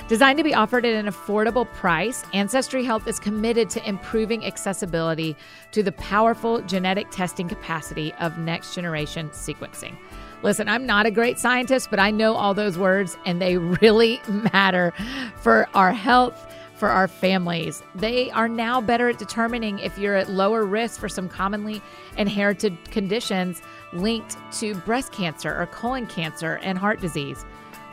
Designed 0.08 0.38
to 0.38 0.44
be 0.44 0.52
offered 0.52 0.84
at 0.84 0.94
an 0.94 1.06
affordable 1.06 1.70
price, 1.72 2.24
Ancestry 2.34 2.84
Health 2.84 3.06
is 3.06 3.18
committed 3.18 3.70
to 3.70 3.88
improving 3.88 4.44
accessibility 4.44 5.36
to 5.70 5.82
the 5.82 5.92
powerful 5.92 6.60
genetic 6.62 7.10
testing 7.10 7.48
capacity 7.48 8.12
of 8.14 8.36
next 8.36 8.74
generation 8.74 9.30
sequencing. 9.30 9.96
Listen, 10.42 10.68
I'm 10.68 10.86
not 10.86 11.06
a 11.06 11.10
great 11.10 11.38
scientist, 11.38 11.88
but 11.88 12.00
I 12.00 12.10
know 12.10 12.34
all 12.34 12.52
those 12.52 12.76
words 12.76 13.16
and 13.24 13.40
they 13.40 13.56
really 13.82 14.20
matter 14.52 14.92
for 15.36 15.68
our 15.72 15.92
health, 15.92 16.52
for 16.74 16.88
our 16.88 17.06
families. 17.06 17.80
They 17.94 18.28
are 18.32 18.48
now 18.48 18.80
better 18.80 19.08
at 19.08 19.18
determining 19.18 19.78
if 19.78 19.96
you're 19.98 20.16
at 20.16 20.28
lower 20.28 20.64
risk 20.64 20.98
for 20.98 21.08
some 21.08 21.28
commonly 21.28 21.80
inherited 22.18 22.76
conditions 22.90 23.62
linked 23.92 24.36
to 24.58 24.74
breast 24.74 25.12
cancer 25.12 25.56
or 25.56 25.66
colon 25.66 26.08
cancer 26.08 26.58
and 26.62 26.76
heart 26.76 27.00
disease. 27.00 27.44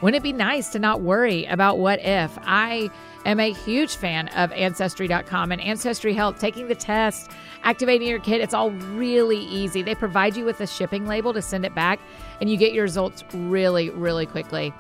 Wouldn't 0.02 0.22
it 0.22 0.24
be 0.24 0.32
nice 0.32 0.70
to 0.70 0.80
not 0.80 1.02
worry 1.02 1.44
about 1.46 1.78
what 1.78 2.00
if? 2.00 2.38
I 2.44 2.90
am 3.26 3.40
a 3.42 3.52
huge 3.52 3.98
fan 3.98 4.30
of 4.30 4.50
Ancestry.com 4.54 5.52
and 5.52 5.60
Ancestry 5.60 6.14
Health. 6.14 6.40
Taking 6.40 6.70
the 6.70 6.76
test, 6.76 7.30
activating 7.64 8.08
your 8.08 8.20
kit, 8.20 8.40
it's 8.40 8.54
all 8.54 8.72
really 8.72 9.40
easy. 9.40 9.82
They 9.82 9.96
provide 9.96 10.38
you 10.38 10.46
with 10.46 10.62
a 10.62 10.68
shipping 10.68 11.06
label 11.06 11.34
to 11.34 11.42
send 11.42 11.66
it 11.66 11.76
back, 11.76 12.00
and 12.40 12.50
you 12.50 12.56
get 12.56 12.72
your 12.72 12.84
results 12.84 13.26
really, 13.34 13.90
really 13.90 14.26
quickly. 14.26 14.74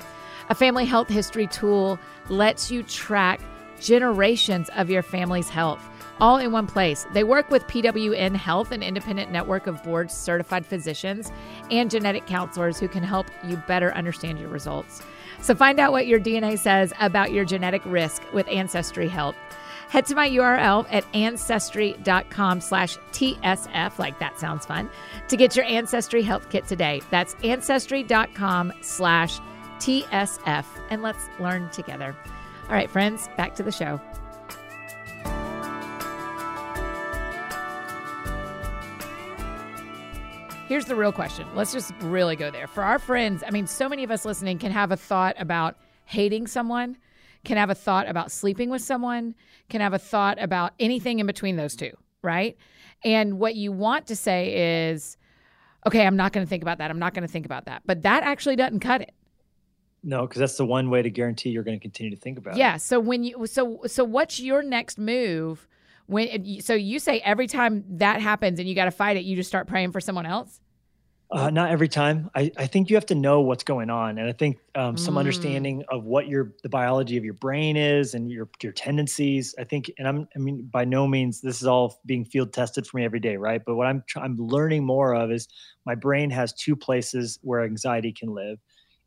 A 0.48 0.56
family 0.56 0.86
health 0.86 1.10
history 1.10 1.48
tool 1.48 2.00
lets 2.30 2.72
you 2.72 2.82
track 2.84 3.42
generations 3.82 4.70
of 4.78 4.90
your 4.90 5.02
family's 5.02 5.50
health 5.50 5.84
all 6.20 6.38
in 6.38 6.52
one 6.52 6.68
place. 6.68 7.06
They 7.14 7.24
work 7.24 7.50
with 7.50 7.68
PWN 7.68 8.36
Health, 8.36 8.72
an 8.72 8.84
independent 8.84 9.32
network 9.32 9.68
of 9.68 9.84
board 9.84 10.12
certified 10.12 10.66
physicians 10.66 11.32
and 11.72 11.90
genetic 11.90 12.26
counselors 12.28 12.80
who 12.80 12.88
can 12.88 13.04
help 13.04 13.28
you 13.44 13.58
better 13.68 13.94
understand 13.94 14.40
your 14.40 14.50
results. 14.50 15.02
So 15.42 15.56
find 15.56 15.80
out 15.80 15.92
what 15.92 16.08
your 16.08 16.20
DNA 16.20 16.60
says 16.60 16.94
about 17.00 17.32
your 17.32 17.46
genetic 17.46 17.82
risk 17.86 18.22
with 18.34 18.48
Ancestry 18.48 19.08
Health. 19.08 19.36
Head 19.90 20.06
to 20.08 20.16
my 20.16 20.30
URL 20.30 20.86
at 20.92 21.04
ancestry.com 21.16 22.62
slash 22.62 22.98
TSF, 23.12 23.98
like 23.98 24.20
that 24.20 24.40
sounds 24.40 24.66
fun, 24.66 24.90
to 25.30 25.36
get 25.36 25.56
your 25.56 25.66
Ancestry 25.66 26.22
Health 26.22 26.50
Kit 26.50 26.68
today. 26.68 27.02
That's 27.10 27.36
ancestry.com 27.44 28.74
slash 28.82 29.40
TSF. 29.80 30.66
And 30.92 31.02
let's 31.02 31.28
learn 31.40 31.70
together. 31.72 32.16
All 32.68 32.76
right, 32.76 32.90
friends, 32.90 33.30
back 33.36 33.56
to 33.56 33.64
the 33.64 33.72
show. 33.72 34.00
Here's 40.70 40.86
the 40.86 40.96
real 40.96 41.12
question. 41.12 41.48
Let's 41.56 41.74
just 41.74 41.92
really 42.00 42.36
go 42.36 42.52
there. 42.52 42.68
For 42.68 42.84
our 42.84 43.00
friends, 43.00 43.44
I 43.44 43.50
mean, 43.50 43.66
so 43.66 43.90
many 43.90 44.04
of 44.04 44.12
us 44.12 44.24
listening 44.24 44.60
can 44.60 44.72
have 44.72 44.92
a 44.92 44.98
thought 44.98 45.36
about 45.40 45.76
hating 46.06 46.46
someone, 46.46 46.96
can 47.44 47.58
have 47.58 47.72
a 47.72 47.76
thought 47.76 48.08
about 48.08 48.32
sleeping 48.32 48.70
with 48.70 48.84
someone, 48.84 49.34
can 49.70 49.82
have 49.82 49.94
a 49.96 49.98
thought 49.98 50.40
about 50.40 50.74
anything 50.80 51.18
in 51.18 51.26
between 51.26 51.56
those 51.56 51.76
two, 51.76 51.90
right? 52.22 52.56
And 53.04 53.40
what 53.40 53.56
you 53.56 53.72
want 53.72 54.06
to 54.08 54.16
say 54.16 54.92
is, 54.92 55.18
okay, 55.88 56.06
I'm 56.06 56.16
not 56.16 56.34
going 56.34 56.46
to 56.46 56.50
think 56.50 56.62
about 56.62 56.78
that. 56.78 56.92
I'm 56.92 57.00
not 57.00 57.16
going 57.16 57.26
to 57.26 57.34
think 57.34 57.48
about 57.48 57.66
that. 57.66 57.82
But 57.88 58.04
that 58.04 58.22
actually 58.22 58.56
doesn't 58.56 58.82
cut 58.82 59.02
it. 59.02 59.16
No, 60.04 60.28
because 60.28 60.40
that's 60.40 60.58
the 60.58 60.68
one 60.68 60.92
way 60.92 61.02
to 61.02 61.10
guarantee 61.10 61.50
you're 61.50 61.64
going 61.64 61.80
to 61.80 61.82
continue 61.82 62.12
to 62.12 62.22
think 62.22 62.38
about 62.38 62.58
yeah, 62.58 62.70
it. 62.70 62.74
Yeah. 62.74 62.78
So 62.78 63.00
when 63.00 63.24
you 63.24 63.48
so 63.48 63.82
so 63.88 64.04
what's 64.04 64.40
your 64.40 64.62
next 64.62 65.00
move 65.00 65.68
when 66.10 66.62
so 66.62 66.74
you 66.74 67.00
say 67.00 67.20
every 67.20 67.48
time 67.48 67.84
that 67.98 68.22
happens 68.22 68.60
and 68.60 68.68
you 68.68 68.76
got 68.76 68.86
to 68.86 68.92
fight 68.92 69.16
it, 69.16 69.26
you 69.26 69.36
just 69.36 69.48
start 69.48 69.68
praying 69.68 69.92
for 69.92 70.02
someone 70.02 70.26
else. 70.26 70.60
Uh, 71.32 71.52
not 71.52 71.70
every 71.70 71.88
time. 71.88 72.28
I, 72.34 72.52
I 72.58 72.66
think 72.66 72.90
you 72.90 72.96
have 72.96 73.06
to 73.06 73.16
know 73.16 73.42
what's 73.42 73.64
going 73.64 73.92
on, 73.92 74.18
and 74.18 74.28
I 74.28 74.32
think 74.32 74.58
um, 74.74 74.98
some 74.98 75.14
mm. 75.14 75.20
understanding 75.20 75.84
of 75.90 76.04
what 76.04 76.28
your 76.28 76.56
the 76.64 76.70
biology 76.70 77.18
of 77.18 77.24
your 77.24 77.36
brain 77.36 77.78
is 77.78 78.16
and 78.16 78.32
your 78.32 78.50
your 78.64 78.72
tendencies. 78.72 79.54
I 79.60 79.64
think, 79.64 79.92
and 80.00 80.08
I'm 80.08 80.28
I 80.36 80.40
mean 80.40 80.68
by 80.72 80.86
no 80.86 81.08
means 81.08 81.42
this 81.42 81.62
is 81.62 81.68
all 81.68 82.00
being 82.08 82.26
field 82.26 82.52
tested 82.52 82.88
for 82.88 82.98
me 82.98 83.06
every 83.06 83.20
day, 83.20 83.38
right? 83.38 83.62
But 83.64 83.76
what 83.76 83.86
I'm 83.86 84.04
I'm 84.16 84.38
learning 84.38 84.84
more 84.84 85.14
of 85.14 85.32
is 85.32 85.48
my 85.86 85.94
brain 85.94 86.32
has 86.32 86.52
two 86.54 86.76
places 86.76 87.38
where 87.44 87.64
anxiety 87.64 88.12
can 88.12 88.34
live, 88.34 88.58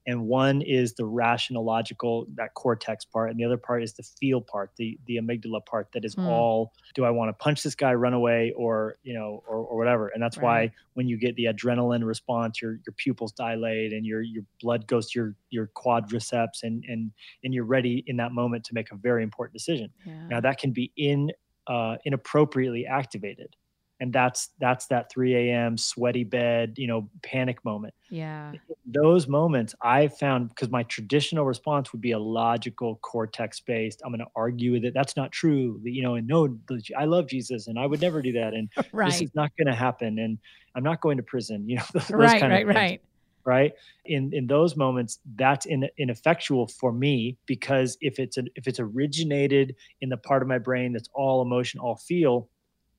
and 0.06 0.26
one 0.26 0.62
is 0.62 0.94
the 0.94 1.04
rational 1.04 1.64
logical 1.64 2.26
that 2.34 2.54
cortex 2.54 3.04
part 3.04 3.30
and 3.30 3.38
the 3.38 3.44
other 3.44 3.56
part 3.56 3.82
is 3.82 3.92
the 3.92 4.02
feel 4.02 4.40
part 4.40 4.70
the 4.76 4.98
the 5.06 5.16
amygdala 5.16 5.64
part 5.64 5.88
that 5.92 6.04
is 6.04 6.14
mm. 6.14 6.26
all 6.26 6.72
do 6.94 7.04
i 7.04 7.10
want 7.10 7.28
to 7.28 7.32
punch 7.32 7.62
this 7.62 7.74
guy 7.74 7.92
run 7.94 8.14
away 8.14 8.52
or 8.56 8.96
you 9.02 9.14
know 9.14 9.42
or, 9.46 9.58
or 9.58 9.76
whatever 9.76 10.08
and 10.08 10.22
that's 10.22 10.38
right. 10.38 10.44
why 10.44 10.72
when 10.94 11.06
you 11.06 11.16
get 11.16 11.34
the 11.36 11.44
adrenaline 11.44 12.04
response 12.04 12.60
your 12.60 12.78
your 12.86 12.94
pupils 12.96 13.32
dilate 13.32 13.92
and 13.92 14.04
your 14.04 14.22
your 14.22 14.44
blood 14.60 14.86
goes 14.86 15.10
to 15.10 15.18
your 15.18 15.34
your 15.50 15.70
quadriceps 15.76 16.62
and 16.62 16.84
and 16.88 17.10
and 17.44 17.54
you're 17.54 17.64
ready 17.64 18.04
in 18.06 18.16
that 18.16 18.32
moment 18.32 18.64
to 18.64 18.74
make 18.74 18.90
a 18.90 18.96
very 18.96 19.22
important 19.22 19.54
decision 19.54 19.90
yeah. 20.04 20.26
now 20.28 20.40
that 20.40 20.58
can 20.58 20.72
be 20.72 20.92
in 20.96 21.30
uh, 21.68 21.96
inappropriately 22.04 22.86
activated 22.86 23.54
and 24.00 24.12
that's 24.12 24.50
that's 24.58 24.86
that 24.86 25.10
3 25.10 25.34
a.m 25.34 25.78
sweaty 25.78 26.24
bed 26.24 26.74
you 26.76 26.86
know 26.86 27.08
panic 27.22 27.64
moment. 27.64 27.94
Yeah. 28.10 28.52
Those 28.84 29.28
moments 29.28 29.74
i 29.80 30.08
found 30.08 30.48
because 30.50 30.70
my 30.70 30.82
traditional 30.84 31.44
response 31.44 31.92
would 31.92 32.00
be 32.00 32.12
a 32.12 32.18
logical 32.18 32.96
cortex 32.96 33.60
based 33.60 34.02
i'm 34.04 34.10
going 34.10 34.20
to 34.20 34.26
argue 34.34 34.72
with 34.72 34.84
it. 34.84 34.92
That's 34.94 35.16
not 35.16 35.32
true. 35.32 35.80
You 35.84 36.02
know 36.02 36.16
and 36.16 36.26
no 36.26 36.58
i 36.98 37.04
love 37.04 37.28
jesus 37.28 37.68
and 37.68 37.78
i 37.78 37.86
would 37.86 38.00
never 38.00 38.20
do 38.22 38.32
that. 38.32 38.54
And 38.54 38.68
right. 38.92 39.10
this 39.10 39.22
is 39.22 39.30
not 39.34 39.50
going 39.56 39.68
to 39.68 39.74
happen 39.74 40.18
and 40.18 40.38
i'm 40.74 40.82
not 40.82 41.00
going 41.00 41.16
to 41.16 41.22
prison 41.22 41.68
you 41.68 41.76
know 41.76 41.84
those, 41.94 42.10
right 42.10 42.42
right 42.42 42.66
right. 42.66 43.00
right? 43.44 43.72
In 44.04 44.32
in 44.32 44.46
those 44.46 44.76
moments 44.76 45.20
that's 45.36 45.66
in, 45.66 45.88
ineffectual 45.98 46.66
for 46.66 46.92
me 46.92 47.38
because 47.46 47.96
if 48.00 48.18
it's 48.18 48.36
if 48.56 48.66
it's 48.66 48.80
originated 48.80 49.76
in 50.00 50.08
the 50.08 50.16
part 50.16 50.42
of 50.42 50.48
my 50.48 50.58
brain 50.58 50.92
that's 50.92 51.08
all 51.14 51.42
emotion 51.42 51.78
all 51.78 51.96
feel 51.96 52.48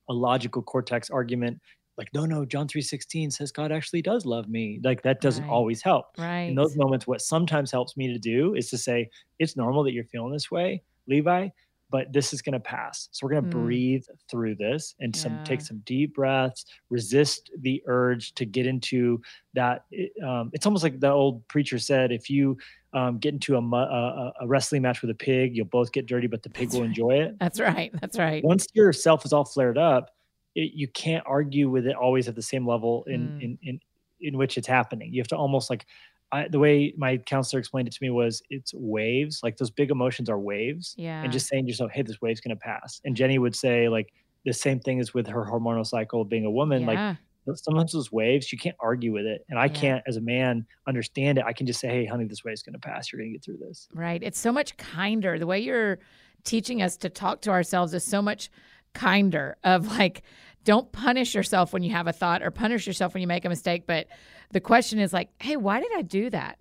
a 0.08 0.12
logical 0.12 0.62
cortex 0.62 1.10
argument 1.10 1.60
like 1.96 2.08
no 2.12 2.24
no 2.26 2.44
john 2.44 2.66
3.16 2.66 3.32
says 3.32 3.52
god 3.52 3.72
actually 3.72 4.02
does 4.02 4.24
love 4.24 4.48
me 4.48 4.80
like 4.82 5.02
that 5.02 5.20
doesn't 5.20 5.44
right. 5.44 5.52
always 5.52 5.82
help 5.82 6.06
right 6.18 6.48
in 6.48 6.54
those 6.54 6.76
moments 6.76 7.06
what 7.06 7.20
sometimes 7.20 7.70
helps 7.70 7.96
me 7.96 8.12
to 8.12 8.18
do 8.18 8.54
is 8.54 8.68
to 8.70 8.78
say 8.78 9.08
it's 9.38 9.56
normal 9.56 9.84
that 9.84 9.92
you're 9.92 10.04
feeling 10.04 10.32
this 10.32 10.50
way 10.50 10.82
levi 11.08 11.48
but 11.90 12.12
this 12.12 12.32
is 12.32 12.42
going 12.42 12.54
to 12.54 12.60
pass 12.60 13.08
so 13.12 13.24
we're 13.24 13.30
going 13.30 13.50
to 13.50 13.56
mm. 13.56 13.62
breathe 13.62 14.04
through 14.30 14.54
this 14.54 14.94
and 15.00 15.14
yeah. 15.14 15.22
some 15.22 15.44
take 15.44 15.60
some 15.60 15.80
deep 15.84 16.14
breaths 16.14 16.64
resist 16.90 17.50
the 17.60 17.82
urge 17.86 18.34
to 18.34 18.44
get 18.44 18.66
into 18.66 19.20
that 19.54 19.84
um, 20.26 20.50
it's 20.52 20.66
almost 20.66 20.82
like 20.82 20.98
the 20.98 21.10
old 21.10 21.46
preacher 21.48 21.78
said 21.78 22.10
if 22.10 22.28
you 22.28 22.56
um, 22.94 23.18
get 23.18 23.34
into 23.34 23.56
a, 23.56 23.60
a, 23.60 24.32
a, 24.40 24.46
wrestling 24.46 24.82
match 24.82 25.02
with 25.02 25.10
a 25.10 25.14
pig, 25.14 25.56
you'll 25.56 25.66
both 25.66 25.92
get 25.92 26.06
dirty, 26.06 26.28
but 26.28 26.42
the 26.42 26.48
pig 26.48 26.68
That's 26.68 26.74
will 26.74 26.82
right. 26.82 26.88
enjoy 26.88 27.10
it. 27.14 27.38
That's 27.40 27.60
right. 27.60 27.90
That's 28.00 28.18
right. 28.18 28.42
Once 28.44 28.68
your 28.72 28.92
self 28.92 29.24
is 29.24 29.32
all 29.32 29.44
flared 29.44 29.76
up, 29.76 30.14
it, 30.54 30.72
you 30.74 30.86
can't 30.86 31.24
argue 31.26 31.68
with 31.68 31.86
it 31.86 31.96
always 31.96 32.28
at 32.28 32.36
the 32.36 32.42
same 32.42 32.66
level 32.66 33.04
in, 33.08 33.28
mm. 33.28 33.42
in, 33.42 33.58
in, 33.62 33.80
in 34.20 34.38
which 34.38 34.56
it's 34.56 34.68
happening. 34.68 35.12
You 35.12 35.20
have 35.20 35.28
to 35.28 35.36
almost 35.36 35.70
like, 35.70 35.86
I, 36.30 36.46
the 36.48 36.58
way 36.58 36.94
my 36.96 37.16
counselor 37.16 37.58
explained 37.58 37.88
it 37.88 37.94
to 37.94 37.98
me 38.00 38.10
was 38.10 38.42
it's 38.48 38.72
waves. 38.72 39.40
Like 39.42 39.56
those 39.56 39.70
big 39.70 39.90
emotions 39.90 40.30
are 40.30 40.38
waves. 40.38 40.94
Yeah. 40.96 41.22
And 41.22 41.32
just 41.32 41.48
saying 41.48 41.64
to 41.64 41.70
yourself, 41.70 41.90
hey, 41.92 42.02
this 42.02 42.20
wave's 42.20 42.40
going 42.40 42.56
to 42.56 42.60
pass. 42.60 43.00
And 43.04 43.16
Jenny 43.16 43.38
would 43.38 43.56
say, 43.56 43.88
like, 43.88 44.12
the 44.44 44.52
same 44.52 44.78
thing 44.78 44.98
is 44.98 45.14
with 45.14 45.26
her 45.26 45.44
hormonal 45.44 45.86
cycle 45.86 46.24
being 46.24 46.44
a 46.44 46.50
woman. 46.50 46.82
Yeah. 46.82 46.86
Like 46.86 47.16
sometimes 47.54 47.92
those 47.92 48.10
waves 48.10 48.52
you 48.52 48.58
can't 48.58 48.76
argue 48.80 49.12
with 49.12 49.26
it 49.26 49.44
and 49.48 49.58
i 49.58 49.66
yeah. 49.66 49.72
can't 49.72 50.02
as 50.06 50.16
a 50.16 50.20
man 50.20 50.66
understand 50.86 51.38
it. 51.38 51.44
I 51.46 51.52
can 51.52 51.66
just 51.66 51.80
say 51.80 51.88
hey 51.88 52.06
honey 52.06 52.24
this 52.24 52.44
way 52.44 52.52
is 52.52 52.62
going 52.62 52.74
to 52.74 52.78
pass. 52.78 53.12
You're 53.12 53.20
going 53.20 53.32
to 53.32 53.38
get 53.38 53.44
through 53.44 53.58
this. 53.58 53.88
Right. 53.94 54.22
It's 54.22 54.38
so 54.38 54.52
much 54.52 54.76
kinder. 54.76 55.38
The 55.38 55.46
way 55.46 55.60
you're 55.60 55.98
teaching 56.44 56.82
us 56.82 56.96
to 56.98 57.08
talk 57.08 57.40
to 57.42 57.50
ourselves 57.50 57.94
is 57.94 58.04
so 58.04 58.20
much 58.20 58.50
kinder 58.92 59.56
of 59.64 59.88
like 59.98 60.22
don't 60.64 60.92
punish 60.92 61.34
yourself 61.34 61.72
when 61.72 61.82
you 61.82 61.90
have 61.90 62.06
a 62.06 62.12
thought 62.12 62.42
or 62.42 62.50
punish 62.50 62.86
yourself 62.86 63.12
when 63.12 63.20
you 63.20 63.26
make 63.26 63.44
a 63.44 63.48
mistake 63.48 63.86
but 63.86 64.06
the 64.52 64.60
question 64.60 64.98
is 64.98 65.12
like 65.12 65.30
hey 65.40 65.56
why 65.56 65.80
did 65.80 65.90
i 65.96 66.02
do 66.02 66.30
that? 66.30 66.58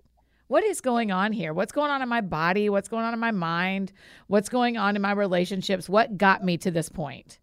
What 0.48 0.64
is 0.64 0.82
going 0.82 1.12
on 1.12 1.32
here? 1.32 1.54
What's 1.54 1.72
going 1.72 1.90
on 1.90 2.02
in 2.02 2.10
my 2.10 2.22
body? 2.22 2.70
What's 2.70 2.88
going 2.88 3.06
on 3.06 3.14
in 3.14 3.20
my 3.20 3.32
mind? 3.32 3.92
What's 4.28 4.50
going 4.50 4.78
on 4.78 4.96
in 4.96 5.02
my 5.02 5.14
relationships? 5.14 5.90
What 5.90 6.18
got 6.18 6.44
me 6.44 6.58
to 6.58 6.70
this 6.70 6.90
point? 6.90 7.40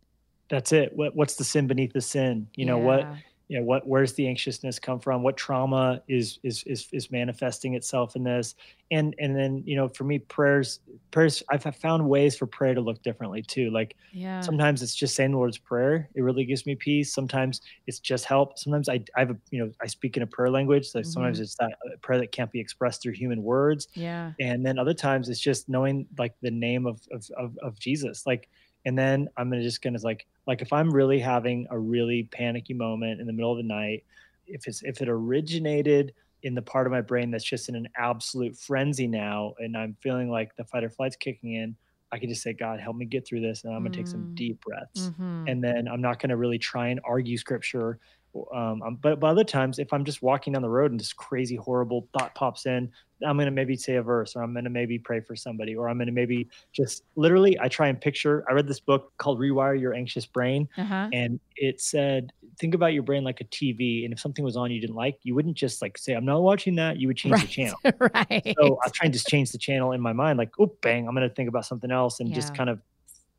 That's 0.49 0.71
it. 0.71 0.93
What, 0.95 1.17
what's 1.17 1.35
the 1.35 1.43
sin 1.43 1.67
beneath 1.67 1.93
the 1.93 2.03
sin? 2.03 2.49
You 2.55 2.67
know 2.67 2.79
yeah. 2.79 2.85
what 2.85 3.07
you 3.51 3.59
know 3.59 3.65
what 3.65 3.85
where's 3.85 4.13
the 4.13 4.29
anxiousness 4.29 4.79
come 4.79 5.01
from? 5.01 5.25
What 5.25 5.37
trauma 5.37 6.01
is 6.07 6.39
is 6.45 6.63
is 6.69 6.87
is 6.93 7.11
manifesting 7.11 7.75
itself 7.75 8.15
in 8.15 8.23
this? 8.23 8.55
And 8.93 9.13
and 9.19 9.37
then 9.37 9.65
you 9.67 9.75
know 9.75 9.89
for 9.89 10.05
me 10.05 10.21
prayers 10.21 10.79
prayers 11.11 11.43
i've 11.51 11.65
found 11.75 12.09
ways 12.09 12.37
for 12.37 12.47
prayer 12.47 12.75
to 12.75 12.81
look 12.81 13.03
differently 13.03 13.43
too. 13.43 13.71
Like 13.73 13.97
yeah. 14.13 14.41
sometimes 14.41 14.83
it's 14.83 14.95
just 14.95 15.17
saying 15.17 15.33
the 15.33 15.37
lord's 15.37 15.59
prayer. 15.59 16.09
It 16.15 16.23
really 16.23 16.45
gives 16.45 16.65
me 16.65 16.77
peace. 16.77 17.13
Sometimes 17.13 17.61
it's 17.89 17.99
just 17.99 18.25
help. 18.25 18.57
Sometimes 18.57 18.89
i 18.89 19.03
i 19.17 19.21
have 19.21 19.31
a 19.31 19.37
you 19.51 19.65
know 19.65 19.73
i 19.83 19.87
speak 19.89 20.17
in 20.17 20.23
a 20.23 20.29
prayer 20.29 20.49
language. 20.49 20.89
So 20.89 21.01
mm-hmm. 21.01 21.11
sometimes 21.11 21.41
it's 21.41 21.57
that 21.57 21.73
prayer 22.03 22.21
that 22.21 22.31
can't 22.31 22.53
be 22.53 22.61
expressed 22.61 23.03
through 23.03 23.15
human 23.15 23.43
words. 23.43 23.89
Yeah. 23.95 24.31
And 24.39 24.65
then 24.65 24.79
other 24.79 24.95
times 24.95 25.29
it's 25.29 25.41
just 25.41 25.69
knowing 25.69 26.07
like 26.19 26.35
the 26.41 26.53
name 26.53 26.87
of 26.87 27.01
of 27.11 27.29
of, 27.37 27.59
of 27.63 27.81
jesus. 27.81 28.27
Like 28.27 28.49
and 28.85 28.99
then 28.99 29.29
i'm 29.37 29.51
gonna 29.51 29.63
just 29.63 29.83
gonna 29.83 29.99
like 30.03 30.27
like 30.47 30.63
if 30.63 30.73
i'm 30.73 30.91
really 30.91 31.19
having 31.19 31.67
a 31.71 31.79
really 31.79 32.25
panicky 32.33 32.75
moment 32.75 33.21
in 33.21 33.27
the 33.27 33.33
middle 33.33 33.51
of 33.51 33.57
the 33.57 33.63
night 33.63 34.05
if 34.47 34.67
it's 34.67 34.83
if 34.83 35.01
it 35.01 35.09
originated 35.09 36.13
in 36.43 36.55
the 36.55 36.63
part 36.63 36.87
of 36.87 36.91
my 36.91 37.01
brain 37.01 37.31
that's 37.31 37.45
just 37.45 37.69
in 37.69 37.75
an 37.75 37.89
absolute 37.97 38.57
frenzy 38.57 39.07
now 39.07 39.55
and 39.59 39.77
I'm 39.77 39.97
feeling 40.01 40.31
like 40.31 40.55
the 40.57 40.65
fight 40.65 40.85
or 40.85 40.91
flight's 40.91 41.17
kicking 41.17 41.55
in, 41.55 41.77
I 42.13 42.19
can 42.19 42.29
just 42.29 42.43
say, 42.43 42.53
God, 42.53 42.81
help 42.81 42.97
me 42.97 43.05
get 43.05 43.27
through 43.27 43.41
this. 43.41 43.65
And 43.65 43.75
I'm 43.75 43.83
going 43.83 43.93
to 43.93 43.99
take 43.99 44.07
some 44.07 44.25
mm. 44.25 44.35
deep 44.35 44.61
breaths. 44.61 45.11
Mm-hmm. 45.11 45.45
And 45.49 45.63
then 45.63 45.89
I'm 45.89 46.01
not 46.01 46.19
to 46.31 46.37
really 46.37 46.59
try 46.59 46.89
and 46.89 47.01
argue 47.05 47.37
scripture 47.37 47.99
um, 48.55 48.83
um, 48.83 48.99
but, 49.01 49.19
but 49.19 49.27
other 49.27 49.45
times, 49.45 49.79
if 49.79 49.93
I'm 49.93 50.05
just 50.05 50.23
walking 50.23 50.53
down 50.53 50.63
the 50.63 50.69
road 50.69 50.91
and 50.91 51.01
this 51.01 51.13
crazy, 51.13 51.57
horrible 51.57 52.09
thought 52.13 52.35
pops 52.35 52.67
in, 52.67 52.91
I'm 53.27 53.37
going 53.37 53.47
to 53.47 53.53
maybe 53.53 53.77
say 53.77 53.97
a 53.97 54.03
verse 54.03 54.37
or 54.37 54.43
I'm 54.43 54.53
going 54.53 54.65
to 54.65 54.71
maybe 54.71 54.99
pray 54.99 55.21
for 55.21 55.37
somebody 55.37 55.77
or 55.77 55.89
I'm 55.89 55.99
going 55.99 56.07
to 56.07 56.13
maybe 56.13 56.49
just 56.73 57.05
literally, 57.17 57.59
I 57.61 57.69
try 57.69 57.89
and 57.89 58.01
picture. 58.01 58.45
I 58.49 58.53
read 58.53 58.67
this 58.67 58.81
book 58.81 59.13
called 59.19 59.39
Rewire 59.41 59.79
Your 59.79 59.95
Anxious 59.95 60.27
Brain. 60.27 60.69
Uh-huh. 60.79 61.09
And 61.13 61.41
it 61.57 61.81
said, 61.81 62.33
think 62.59 62.75
about 62.75 62.93
your 62.93 63.03
brain 63.03 63.25
like 63.25 63.41
a 63.41 63.45
TV. 63.45 64.05
And 64.05 64.13
if 64.13 64.21
something 64.21 64.45
was 64.45 64.57
on 64.57 64.71
you 64.71 64.81
didn't 64.81 64.97
like, 64.97 65.19
you 65.23 65.35
wouldn't 65.35 65.57
just 65.57 65.83
like 65.83 65.99
say, 65.99 66.15
I'm 66.15 66.25
not 66.25 66.41
watching 66.41 66.77
that. 66.77 66.99
You 66.99 67.09
would 67.09 67.17
change 67.17 67.33
right. 67.33 67.43
the 67.43 67.49
channel. 67.49 67.79
right. 68.15 68.55
So 68.59 68.79
I 68.83 68.89
try 68.89 69.07
and 69.07 69.13
just 69.13 69.27
change 69.27 69.51
the 69.51 69.59
channel 69.59 69.93
in 69.93 70.01
my 70.01 70.13
mind, 70.13 70.39
like, 70.39 70.53
oh, 70.59 70.73
bang, 70.81 71.07
I'm 71.07 71.15
going 71.15 71.29
to 71.29 71.35
think 71.35 71.49
about 71.49 71.67
something 71.67 71.91
else 71.91 72.21
and 72.21 72.29
yeah. 72.29 72.37
just 72.37 72.55
kind 72.55 72.71
of 72.71 72.81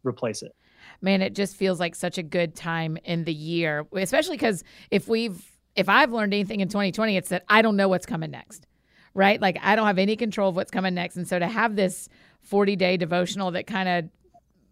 replace 0.04 0.42
it 0.42 0.54
man, 1.02 1.22
it 1.22 1.36
just 1.36 1.56
feels 1.56 1.80
like 1.80 1.96
such 1.96 2.18
a 2.18 2.24
good 2.24 2.56
time 2.56 2.98
in 3.04 3.24
the 3.24 3.34
year, 3.34 3.86
especially 3.94 4.38
because 4.38 4.64
if 4.90 5.08
we've, 5.08 5.44
if 5.76 5.90
I've 5.90 6.12
learned 6.12 6.34
anything 6.34 6.60
in 6.60 6.68
2020, 6.68 7.18
it's 7.18 7.30
that 7.30 7.44
I 7.50 7.62
don't 7.62 7.76
know 7.76 7.88
what's 7.88 8.06
coming 8.06 8.32
next, 8.32 8.68
right? 9.14 9.42
Like 9.42 9.58
I 9.62 9.76
don't 9.76 9.88
have 9.88 9.98
any 9.98 10.16
control 10.16 10.50
of 10.50 10.56
what's 10.56 10.72
coming 10.72 10.94
next. 10.94 11.16
And 11.16 11.28
so 11.28 11.40
to 11.40 11.48
have 11.48 11.76
this 11.76 12.10
40 12.42 12.76
day 12.76 12.98
devotional 12.98 13.52
that 13.52 13.68
kind 13.68 13.90
of 13.90 14.10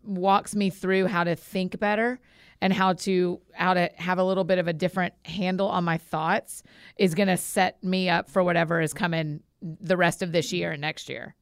walks 0.04 0.56
me 0.56 0.70
through 0.70 1.08
how 1.08 1.24
to 1.24 1.36
think 1.36 1.80
better 1.80 2.20
and 2.62 2.74
how 2.74 2.94
to 2.94 3.40
how 3.54 3.74
to 3.74 3.90
have 3.96 4.18
a 4.18 4.24
little 4.24 4.44
bit 4.44 4.58
of 4.58 4.68
a 4.68 4.74
different 4.74 5.14
handle 5.24 5.68
on 5.68 5.84
my 5.84 5.98
thoughts 5.98 6.64
is 6.98 7.16
going 7.16 7.28
to 7.28 7.38
set 7.38 7.82
me 7.84 8.10
up 8.10 8.30
for 8.30 8.44
whatever 8.44 8.82
is 8.82 8.94
coming 8.94 9.42
the 9.62 9.98
rest 9.98 10.22
of 10.22 10.32
this 10.32 10.52
year 10.52 10.72
and 10.72 10.82
next 10.82 11.10
year. 11.10 11.36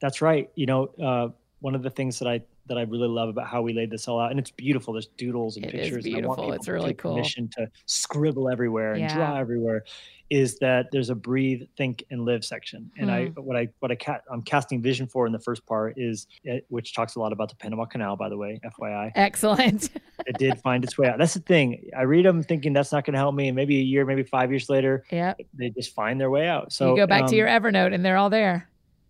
That's 0.00 0.22
right. 0.22 0.50
You 0.54 0.66
know, 0.66 0.86
uh, 1.02 1.28
one 1.60 1.74
of 1.74 1.82
the 1.82 1.90
things 1.90 2.18
that 2.20 2.28
I 2.28 2.40
that 2.66 2.78
I 2.78 2.82
really 2.82 3.08
love 3.08 3.28
about 3.28 3.48
how 3.48 3.62
we 3.62 3.72
laid 3.72 3.90
this 3.90 4.06
all 4.08 4.20
out. 4.20 4.30
And 4.30 4.38
it's 4.38 4.50
beautiful. 4.50 4.94
There's 4.94 5.08
doodles 5.16 5.56
and 5.56 5.66
it 5.66 5.72
pictures. 5.72 5.98
Is 5.98 6.04
beautiful. 6.04 6.52
it's 6.52 6.68
really 6.68 6.94
cool. 6.94 7.14
Permission 7.14 7.48
to 7.56 7.68
scribble 7.86 8.48
everywhere 8.48 8.92
and 8.92 9.02
yeah. 9.02 9.14
draw 9.14 9.36
everywhere 9.36 9.84
is 10.30 10.58
that 10.60 10.86
there's 10.92 11.10
a 11.10 11.14
breathe, 11.14 11.62
think, 11.76 12.04
and 12.10 12.24
live 12.24 12.44
section. 12.44 12.88
And 12.96 13.10
I 13.10 13.26
hmm. 13.26 13.40
what 13.40 13.56
I 13.56 13.68
what 13.80 13.90
I 13.90 13.96
ca- 13.96 14.20
I'm 14.30 14.42
casting 14.42 14.80
vision 14.80 15.08
for 15.08 15.26
in 15.26 15.32
the 15.32 15.40
first 15.40 15.66
part 15.66 15.94
is 15.96 16.28
it, 16.44 16.64
which 16.68 16.94
talks 16.94 17.16
a 17.16 17.20
lot 17.20 17.32
about 17.32 17.48
the 17.48 17.56
Panama 17.56 17.84
Canal, 17.84 18.16
by 18.16 18.28
the 18.28 18.36
way, 18.36 18.60
FYI. 18.64 19.10
Excellent. 19.16 19.90
it 20.26 20.38
did 20.38 20.60
find 20.60 20.84
its 20.84 20.96
way 20.96 21.08
out. 21.08 21.18
That's 21.18 21.34
the 21.34 21.40
thing. 21.40 21.90
I 21.98 22.02
read 22.02 22.24
them 22.24 22.44
thinking 22.44 22.72
that's 22.72 22.92
not 22.92 23.04
going 23.04 23.14
to 23.14 23.18
help 23.18 23.34
me, 23.34 23.48
and 23.48 23.56
maybe 23.56 23.78
a 23.78 23.82
year, 23.82 24.06
maybe 24.06 24.22
five 24.22 24.50
years 24.50 24.68
later, 24.68 25.04
yeah, 25.10 25.34
they 25.54 25.70
just 25.70 25.94
find 25.94 26.20
their 26.20 26.30
way 26.30 26.46
out. 26.46 26.72
So 26.72 26.90
you 26.90 26.96
go 26.96 27.06
back 27.08 27.22
um, 27.22 27.28
to 27.28 27.36
your 27.36 27.48
Evernote, 27.48 27.92
and 27.92 28.04
they're 28.04 28.16
all 28.16 28.30
there. 28.30 28.68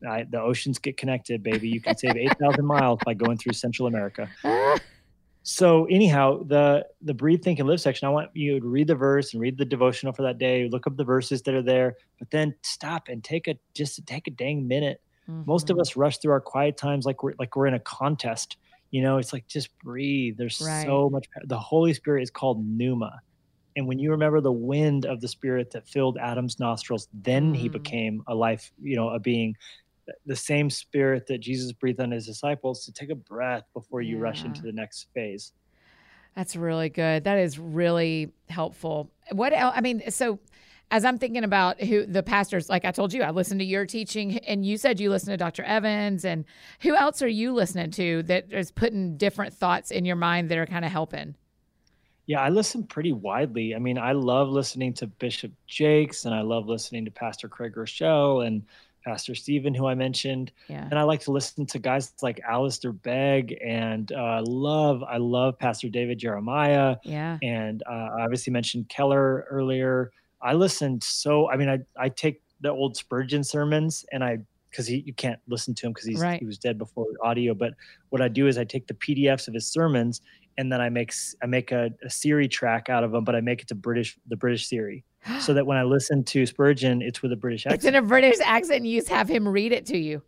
I, 0.09 0.25
the 0.25 0.41
oceans 0.41 0.79
get 0.79 0.97
connected, 0.97 1.43
baby. 1.43 1.69
You 1.69 1.81
can 1.81 1.97
save 1.97 2.17
8,000 2.17 2.65
miles 2.65 2.99
by 3.05 3.15
going 3.15 3.39
through 3.39 3.53
Central 3.53 3.87
America. 3.87 4.29
So 5.43 5.87
anyhow, 5.87 6.43
the 6.45 6.87
the 7.01 7.15
breathe, 7.15 7.43
think, 7.43 7.59
and 7.59 7.69
live 7.69 7.81
section. 7.81 8.07
I 8.07 8.11
want 8.11 8.31
you 8.35 8.61
to 8.61 8.67
read 8.67 8.89
the 8.89 8.95
verse 8.95 9.33
and 9.33 9.41
read 9.41 9.57
the 9.57 9.65
devotional 9.65 10.13
for 10.13 10.23
that 10.23 10.39
day. 10.39 10.69
Look 10.69 10.87
up 10.87 10.97
the 10.97 11.05
verses 11.05 11.43
that 11.43 11.55
are 11.55 11.63
there, 11.63 11.97
but 12.19 12.31
then 12.31 12.55
stop 12.63 13.09
and 13.09 13.25
take 13.25 13.49
a 13.49 13.55
just 13.75 14.05
take 14.07 14.27
a 14.27 14.31
dang 14.31 14.69
minute. 14.69 15.01
Mm-hmm. 15.29 15.45
Most 15.47 15.71
of 15.71 15.75
mm-hmm. 15.75 15.83
us 15.83 15.97
rush 15.97 16.19
through 16.19 16.33
our 16.33 16.41
quiet 16.41 16.77
times 16.77 17.07
like 17.07 17.23
we're 17.23 17.33
like 17.39 17.57
we're 17.57 17.67
in 17.67 17.75
a 17.75 17.81
contest. 17.81 18.59
You 18.91 19.03
know, 19.03 19.17
it's 19.17 19.33
like 19.33 19.47
just 19.47 19.77
breathe. 19.79 20.37
There's 20.37 20.61
right. 20.61 20.85
so 20.85 21.09
much. 21.09 21.27
The 21.45 21.59
Holy 21.59 21.95
Spirit 21.95 22.23
is 22.23 22.31
called 22.31 22.65
pneuma, 22.65 23.21
and 23.77 23.87
when 23.87 23.99
you 23.99 24.11
remember 24.11 24.43
the 24.43 24.53
wind 24.53 25.07
of 25.07 25.23
the 25.23 25.29
Spirit 25.29 25.71
that 25.71 25.89
filled 25.89 26.19
Adam's 26.19 26.61
nostrils, 26.61 27.09
then 27.15 27.55
mm. 27.55 27.57
he 27.57 27.69
became 27.69 28.23
a 28.27 28.35
life. 28.35 28.73
You 28.83 28.97
know, 28.97 29.09
a 29.09 29.19
being 29.19 29.57
the 30.27 30.37
same 30.37 30.71
spirit 30.71 31.27
that 31.27 31.39
Jesus 31.39 31.73
breathed 31.73 32.01
on 32.01 32.11
his 32.11 32.27
disciples 32.27 32.85
to 32.85 32.93
take 32.93 33.11
a 33.11 33.15
breath 33.15 33.65
before 33.75 34.03
you 34.03 34.17
yeah. 34.17 34.23
rush 34.23 34.45
into 34.45 34.63
the 34.63 34.73
next 34.73 35.09
phase. 35.15 35.53
That's 36.37 36.57
really 36.57 36.89
good. 36.89 37.25
That 37.25 37.39
is 37.39 37.59
really 37.59 38.33
helpful. 38.49 39.11
What 39.33 39.53
else? 39.53 39.75
I 39.77 39.81
mean, 39.81 40.11
so 40.11 40.39
as 40.91 41.05
I'm 41.05 41.19
thinking 41.19 41.45
about 41.45 41.81
who 41.81 42.05
the 42.05 42.23
pastors, 42.23 42.69
like 42.69 42.85
I 42.85 42.91
told 42.91 43.13
you, 43.13 43.23
I 43.23 43.31
listened 43.31 43.61
to 43.61 43.67
your 43.67 43.87
teaching, 43.87 44.39
and 44.39 44.65
you 44.65 44.77
said 44.77 44.99
you 44.99 45.11
listened 45.11 45.33
to 45.33 45.37
Dr. 45.37 45.63
Evans, 45.63 46.25
and 46.25 46.45
who 46.81 46.97
else 46.97 47.23
are 47.23 47.29
you 47.29 47.53
listening 47.53 47.91
to 47.93 48.23
that 48.25 48.53
is 48.53 48.71
putting 48.71 49.17
different 49.17 49.55
thoughts 49.55 49.91
in 49.91 50.05
your 50.05 50.17
mind 50.17 50.51
that 50.51 50.59
are 50.59 50.67
kind 50.67 50.85
of 50.85 50.91
helping? 50.91 51.37
Yeah, 52.27 52.41
I 52.41 52.49
listen 52.49 52.85
pretty 52.85 53.13
widely. 53.13 53.75
I 53.75 53.79
mean, 53.79 53.99
I 53.99 54.13
love 54.13 54.49
listening 54.49 54.93
to 54.95 55.07
Bishop 55.07 55.53
Jakes, 55.67 56.25
and 56.25 56.35
I 56.35 56.43
love 56.43 56.67
listening 56.67 57.05
to 57.05 57.11
Pastor 57.11 57.49
Craig 57.49 57.75
Groeschel, 57.75 58.47
and 58.47 58.63
Pastor 59.11 59.35
Steven, 59.35 59.75
who 59.75 59.89
I 59.89 59.97
mentioned. 59.97 60.53
Yeah. 60.69 60.87
And 60.89 60.97
I 60.97 61.03
like 61.03 61.19
to 61.23 61.33
listen 61.33 61.67
to 61.67 61.81
guys 61.81 62.13
like 62.23 62.41
Alistair 62.49 62.93
Begg 62.93 63.59
and 63.61 64.13
uh, 64.13 64.41
love, 64.47 65.03
I 65.03 65.17
love 65.17 65.59
Pastor 65.59 65.89
David 65.89 66.17
Jeremiah. 66.19 66.97
Yeah. 67.03 67.39
And 67.43 67.83
uh, 67.91 68.11
I 68.19 68.23
obviously 68.23 68.53
mentioned 68.53 68.89
Keller 68.89 69.49
earlier. 69.51 70.13
I 70.41 70.53
listened 70.55 71.03
so, 71.03 71.51
I 71.51 71.57
mean, 71.57 71.69
I, 71.69 71.79
I 71.99 72.09
take 72.09 72.41
the 72.61 72.69
old 72.71 72.97
Spurgeon 72.97 73.43
sermons 73.43 74.05
and 74.13 74.23
I, 74.23 74.39
because 74.71 74.87
he 74.87 75.03
you 75.05 75.13
can't 75.13 75.41
listen 75.49 75.75
to 75.75 75.87
him 75.87 75.93
because 75.93 76.07
he's 76.07 76.21
right. 76.21 76.39
he 76.39 76.47
was 76.47 76.57
dead 76.57 76.79
before 76.79 77.07
audio. 77.25 77.53
But 77.53 77.75
what 78.11 78.23
I 78.23 78.29
do 78.29 78.47
is 78.47 78.59
I 78.59 78.63
take 78.63 78.87
the 78.87 78.95
PDFs 78.95 79.49
of 79.49 79.55
his 79.55 79.67
sermons 79.67 80.21
and 80.57 80.71
then 80.71 80.81
I 80.81 80.89
make 80.89 81.13
I 81.43 81.47
make 81.47 81.73
a, 81.73 81.91
a 82.05 82.09
Siri 82.11 82.47
track 82.47 82.89
out 82.89 83.03
of 83.03 83.11
them, 83.11 83.25
but 83.25 83.35
I 83.35 83.41
make 83.41 83.63
it 83.63 83.67
to 83.69 83.75
British 83.75 84.17
the 84.29 84.37
British 84.37 84.69
Siri 84.69 85.03
so 85.41 85.55
that 85.55 85.67
when 85.67 85.77
I 85.77 85.83
listen 85.83 86.25
to 86.25 86.47
Spurgeon, 86.47 87.03
it's 87.03 87.23
with 87.23 87.33
a 87.33 87.37
British 87.37 87.67
accent. 87.67 87.79
It's 87.79 87.85
in 87.85 87.95
a 87.95 88.03
British 88.03 88.39
accent. 88.45 88.79
And 88.79 88.87
you 88.87 88.99
just 88.99 89.11
have 89.11 89.29
him 89.29 89.47
read 89.47 89.73
it 89.73 89.87
to 89.87 89.99
you. 89.99 90.23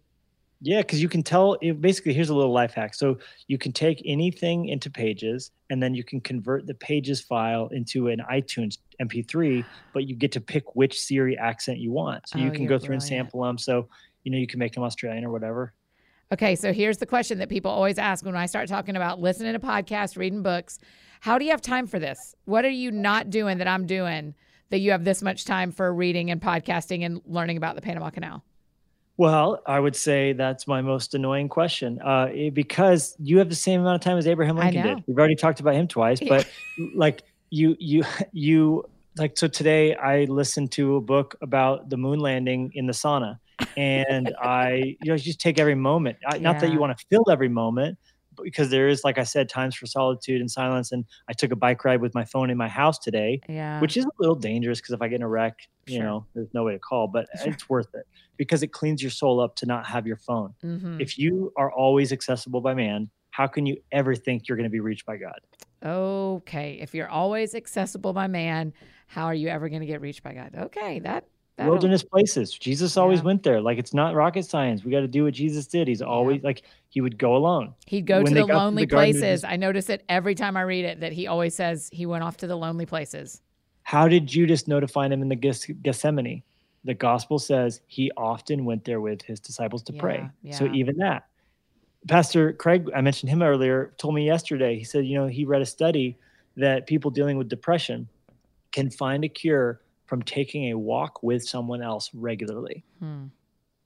Yeah, 0.65 0.79
because 0.79 1.03
you 1.03 1.09
can 1.09 1.25
tell. 1.25 1.57
It, 1.61 1.81
basically, 1.81 2.13
here's 2.13 2.29
a 2.29 2.35
little 2.35 2.53
life 2.53 2.75
hack. 2.75 2.95
So 2.95 3.19
you 3.49 3.59
can 3.59 3.73
take 3.73 4.01
anything 4.05 4.69
into 4.69 4.91
Pages, 4.91 5.51
and 5.71 5.83
then 5.83 5.93
you 5.93 6.05
can 6.05 6.21
convert 6.21 6.69
the 6.69 6.75
Pages 6.75 7.21
file 7.21 7.67
into 7.73 8.09
an 8.09 8.23
iTunes 8.31 8.79
MP3. 9.01 9.65
But 9.93 10.07
you 10.07 10.15
get 10.15 10.31
to 10.33 10.41
pick 10.41 10.77
which 10.77 11.01
Siri 11.01 11.37
accent 11.37 11.79
you 11.79 11.91
want. 11.91 12.29
So 12.29 12.39
oh, 12.39 12.43
you 12.43 12.53
can 12.53 12.67
go 12.67 12.79
through 12.79 12.89
brilliant. 12.89 13.03
and 13.03 13.09
sample 13.09 13.43
them. 13.43 13.59
So 13.59 13.89
you 14.23 14.31
know 14.31 14.39
you 14.39 14.47
can 14.47 14.61
make 14.61 14.73
them 14.73 14.85
Australian 14.85 15.25
or 15.25 15.33
whatever. 15.33 15.75
Okay, 16.33 16.55
so 16.55 16.73
here's 16.73 16.97
the 16.97 17.07
question 17.07 17.39
that 17.41 17.49
people 17.49 17.71
always 17.71 17.99
ask 17.99 18.25
when 18.25 18.37
I 18.37 18.47
start 18.47 18.69
talking 18.69 18.97
about 18.97 19.21
listening 19.21 19.53
to 19.53 19.59
podcasts, 19.59 20.17
reading 20.17 20.43
books. 20.43 20.79
How 21.21 21.39
do 21.39 21.45
you 21.45 21.51
have 21.51 21.61
time 21.61 21.87
for 21.87 21.99
this? 21.99 22.35
What 22.47 22.65
are 22.65 22.71
you 22.71 22.91
not 22.91 23.31
doing 23.31 23.59
that 23.59 23.69
I'm 23.69 23.87
doing? 23.87 24.35
That 24.73 24.79
you 24.79 24.91
have 24.91 25.05
this 25.05 25.21
much 25.21 25.45
time 25.45 25.71
for 25.71 25.93
reading 25.93 26.31
and 26.31 26.41
podcasting 26.41 27.05
and 27.05 27.21
learning 27.27 27.59
about 27.59 27.77
the 27.77 27.83
Panama 27.83 28.09
Canal? 28.09 28.43
Well, 29.19 29.63
I 29.67 29.79
would 29.79 29.95
say 29.95 30.33
that's 30.33 30.67
my 30.67 30.81
most 30.81 31.15
annoying 31.15 31.51
question 31.51 32.01
uh, 32.01 32.29
because 32.55 33.15
you 33.19 33.37
have 33.37 33.51
the 33.51 33.55
same 33.55 33.83
amount 33.83 33.97
of 33.97 34.01
time 34.01 34.17
as 34.17 34.27
Abraham 34.27 34.57
Lincoln 34.57 34.83
did. 34.83 35.05
We've 35.07 35.19
already 35.19 35.35
talked 35.35 35.61
about 35.61 35.75
him 35.75 35.89
twice, 35.89 36.21
but 36.29 36.49
like 36.95 37.23
you, 37.51 37.77
you, 37.79 38.03
you, 38.33 38.85
like 39.19 39.37
so 39.37 39.47
today 39.47 39.95
I 39.95 40.25
listened 40.25 40.73
to 40.73 40.97
a 40.97 41.03
book 41.03 41.37
about 41.43 41.91
the 41.91 41.99
moon 41.99 42.19
landing 42.19 42.73
in 42.75 42.87
the 42.87 42.95
sauna, 42.95 43.39
and 43.77 44.35
I, 44.43 44.97
you 45.03 45.13
know, 45.13 45.19
just 45.19 45.39
take 45.39 45.59
every 45.59 45.75
moment. 45.75 46.17
I, 46.27 46.37
yeah. 46.37 46.41
Not 46.41 46.61
that 46.61 46.73
you 46.73 46.79
want 46.79 46.97
to 46.99 47.05
fill 47.11 47.31
every 47.31 47.51
moment, 47.51 47.99
because 48.43 48.71
there 48.71 48.89
is, 48.89 49.05
like 49.05 49.19
I 49.19 49.25
said, 49.25 49.49
times 49.49 49.75
for 49.75 49.87
solitude 49.87 50.41
and 50.41 50.51
silence. 50.51 50.93
And 50.93 51.05
I 51.29 51.33
took 51.33 51.53
a 51.53 51.57
bike 51.57 51.85
ride 51.85 52.01
with 52.01 52.15
my 52.15 52.25
phone 52.25 52.51
in 52.51 52.57
my 52.57 52.69
house 52.69 52.99
today, 52.99 53.41
yeah. 53.49 53.81
which 53.81 53.97
is 53.97 54.05
a 54.05 54.11
little 54.19 54.35
dangerous 54.35 54.81
because 54.81 54.95
if 54.95 55.03
I 55.03 55.09
get 55.09 55.17
in 55.17 55.23
a 55.23 55.29
wreck, 55.29 55.69
you 55.87 55.99
know, 55.99 56.27
there's 56.35 56.53
no 56.55 56.65
way 56.65 56.73
to 56.73 56.79
call, 56.79 57.09
but 57.09 57.27
sure. 57.43 57.53
it's 57.53 57.69
worth 57.69 57.95
it 57.95 58.07
because 58.37 58.63
it 58.63 58.69
cleans 58.69 59.03
your 59.03 59.11
soul 59.11 59.41
up 59.41 59.57
to 59.57 59.67
not 59.67 59.87
have 59.87 60.07
your 60.07 60.17
phone. 60.17 60.55
Mm-hmm. 60.65 61.01
If 61.01 61.19
you 61.19 61.53
are 61.57 61.71
always 61.71 62.13
accessible 62.13 62.61
by 62.61 62.75
man, 62.75 63.11
how 63.31 63.47
can 63.47 63.67
you 63.67 63.77
ever 63.91 64.15
think 64.15 64.49
you're 64.49 64.57
going 64.57 64.69
to 64.69 64.71
be 64.71 64.81
reached 64.81 65.07
by 65.07 65.17
God? 65.17 65.41
Okay. 65.85 66.79
If 66.81 66.95
you're 66.95 67.09
always 67.09 67.55
accessible 67.55 68.13
by 68.13 68.29
man, 68.29 68.73
how 69.07 69.25
are 69.25 69.35
you 69.35 69.49
ever 69.49 69.69
going 69.69 69.81
to 69.81 69.87
get 69.87 70.01
reached 70.01 70.23
by 70.23 70.35
God? 70.35 70.55
Okay. 70.57 71.01
That 71.01 71.25
That'll... 71.57 71.73
wilderness 71.73 72.03
places. 72.03 72.53
Jesus 72.53 72.97
always 72.97 73.21
yeah. 73.21 73.25
went 73.25 73.43
there. 73.43 73.61
Like 73.61 73.79
it's 73.79 73.93
not 73.93 74.15
rocket 74.15 74.45
science. 74.45 74.85
We 74.85 74.91
got 74.91 75.01
to 75.01 75.09
do 75.09 75.25
what 75.25 75.35
Jesus 75.35 75.67
did. 75.67 75.89
He's 75.89 76.03
always 76.03 76.41
yeah. 76.41 76.47
like 76.47 76.63
he 76.89 77.01
would 77.01 77.19
go 77.19 77.37
alone. 77.37 77.75
He'd 77.87 78.07
go 78.07 78.23
when 78.23 78.35
to 78.35 78.47
the 78.47 78.47
lonely 78.47 78.85
to 78.85 78.89
the 78.89 78.95
places. 78.95 79.45
I 79.45 79.57
notice 79.57 79.91
it 79.91 80.05
every 80.09 80.35
time 80.35 80.57
I 80.57 80.63
read 80.63 80.85
it 80.85 81.01
that 81.01 81.13
he 81.13 81.27
always 81.27 81.55
says 81.55 81.89
he 81.93 82.07
went 82.07 82.25
off 82.25 82.37
to 82.39 82.47
the 82.47 82.57
lonely 82.57 82.87
places. 82.87 83.43
How 83.83 84.09
did 84.09 84.27
Judas 84.27 84.69
know 84.69 84.81
to 84.81 84.89
find 84.89 85.13
him 85.13 85.23
in 85.23 85.29
the 85.29 85.37
Gethsemane? 85.37 86.43
The 86.85 86.95
gospel 86.95 87.39
says 87.39 87.81
he 87.87 88.11
often 88.17 88.65
went 88.65 88.85
there 88.85 89.01
with 89.01 89.23
his 89.23 89.39
disciples 89.41 89.83
to 89.85 89.93
yeah, 89.93 90.01
pray. 90.01 90.31
So 90.51 90.67
even 90.73 90.97
that. 90.99 91.27
Pastor 92.09 92.53
Craig, 92.53 92.91
I 92.95 93.01
mentioned 93.01 93.31
him 93.31 93.43
earlier, 93.43 93.93
told 93.99 94.15
me 94.15 94.27
yesterday. 94.27 94.77
He 94.77 94.85
said, 94.85 95.07
you 95.07 95.17
know, 95.17 95.29
he 95.29 95.45
read 95.45 95.63
a 95.63 95.67
study 95.67 96.19
that 96.57 96.87
people 96.87 97.11
dealing 97.11 97.39
with 97.39 97.49
depression 97.49 98.09
can 98.73 98.91
find 98.91 99.25
a 99.25 99.29
cure 99.29 99.81
from 100.07 100.23
taking 100.23 100.71
a 100.71 100.79
walk 100.79 101.23
with 101.23 101.47
someone 101.47 101.83
else 101.83 102.11
regularly. 102.15 102.85
Hmm. 102.99 103.27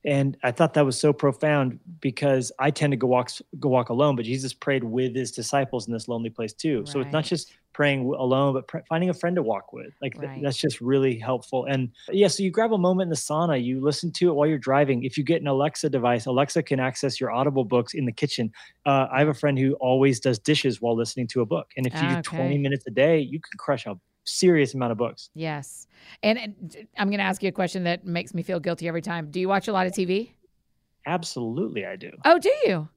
And 0.07 0.37
I 0.45 0.53
thought 0.53 0.75
that 0.75 0.87
was 0.87 0.99
so 0.99 1.13
profound 1.13 1.81
because 2.01 2.53
I 2.61 2.71
tend 2.71 2.93
to 2.93 2.97
go 2.97 3.09
walk 3.09 3.31
go 3.59 3.69
walk 3.69 3.89
alone, 3.89 4.15
but 4.15 4.25
Jesus 4.25 4.53
prayed 4.53 4.85
with 4.85 5.17
his 5.17 5.33
disciples 5.33 5.89
in 5.89 5.93
this 5.93 6.07
lonely 6.07 6.31
place 6.31 6.53
too. 6.53 6.79
Right. 6.79 6.89
So 6.89 7.01
it's 7.01 7.13
not 7.13 7.25
just 7.25 7.53
praying 7.73 8.07
alone, 8.07 8.55
but 8.55 8.69
pr- 8.69 8.79
finding 8.89 9.11
a 9.11 9.15
friend 9.15 9.35
to 9.35 9.43
walk 9.43 9.73
with. 9.73 9.93
Like 10.01 10.15
right. 10.17 10.41
that's 10.41 10.57
just 10.57 10.81
really 10.81 11.19
helpful. 11.19 11.67
And 11.67 11.91
yeah, 12.09 12.29
so 12.29 12.45
you 12.45 12.53
grab 12.53 12.73
a 12.73 12.79
moment 12.79 13.09
in 13.09 13.11
the 13.11 13.17
sauna, 13.17 13.63
you 13.63 13.81
listen 13.81 14.13
to 14.13 14.29
it 14.31 14.33
while 14.33 14.47
you're 14.47 14.59
driving. 14.59 15.03
If 15.03 15.19
you 15.19 15.25
get 15.25 15.43
an 15.43 15.49
Alexa 15.49 15.91
device, 15.91 16.27
Alexa 16.27 16.63
can 16.63 16.79
access 16.79 17.21
your 17.21 17.33
Audible 17.33 17.65
books 17.65 17.93
in 17.93 18.07
the 18.07 18.13
kitchen. 18.13 18.53
Uh, 18.87 19.09
I 19.13 19.19
have 19.19 19.29
a 19.29 19.35
friend 19.35 19.59
who 19.59 19.75
always 19.75 20.21
does 20.21 20.39
dishes 20.39 20.81
while 20.81 20.97
listening 20.97 21.27
to 21.29 21.41
a 21.41 21.47
book, 21.47 21.67
and 21.77 21.85
if 21.85 21.93
you 21.95 22.09
do 22.09 22.17
okay. 22.19 22.37
20 22.37 22.59
minutes 22.59 22.87
a 22.87 22.93
day, 22.93 23.19
you 23.19 23.41
can 23.41 23.59
crush 23.59 23.87
a 23.87 23.97
serious 24.27 24.75
amount 24.75 24.93
of 24.93 24.99
books. 24.99 25.31
Yes. 25.35 25.87
And, 26.23 26.39
and 26.39 26.87
I'm 26.99 27.09
going 27.09 27.19
to 27.19 27.25
ask 27.25 27.43
you 27.43 27.49
a 27.49 27.53
question 27.53 27.85
that 27.85 28.05
makes 28.05 28.35
me 28.35 28.43
feel 28.43 28.61
guilty 28.61 28.89
every 28.89 29.03
time. 29.03 29.31
Do 29.31 29.41
you 29.41 29.49
watch 29.49 29.69
a 29.69 29.73
lot 29.73 29.87
of 29.87 29.93
TV? 29.93 30.33
Absolutely, 31.07 31.87
I 31.87 31.97
do. 31.97 32.11
Oh, 32.25 32.39
do 32.39 32.53
you? 32.65 32.89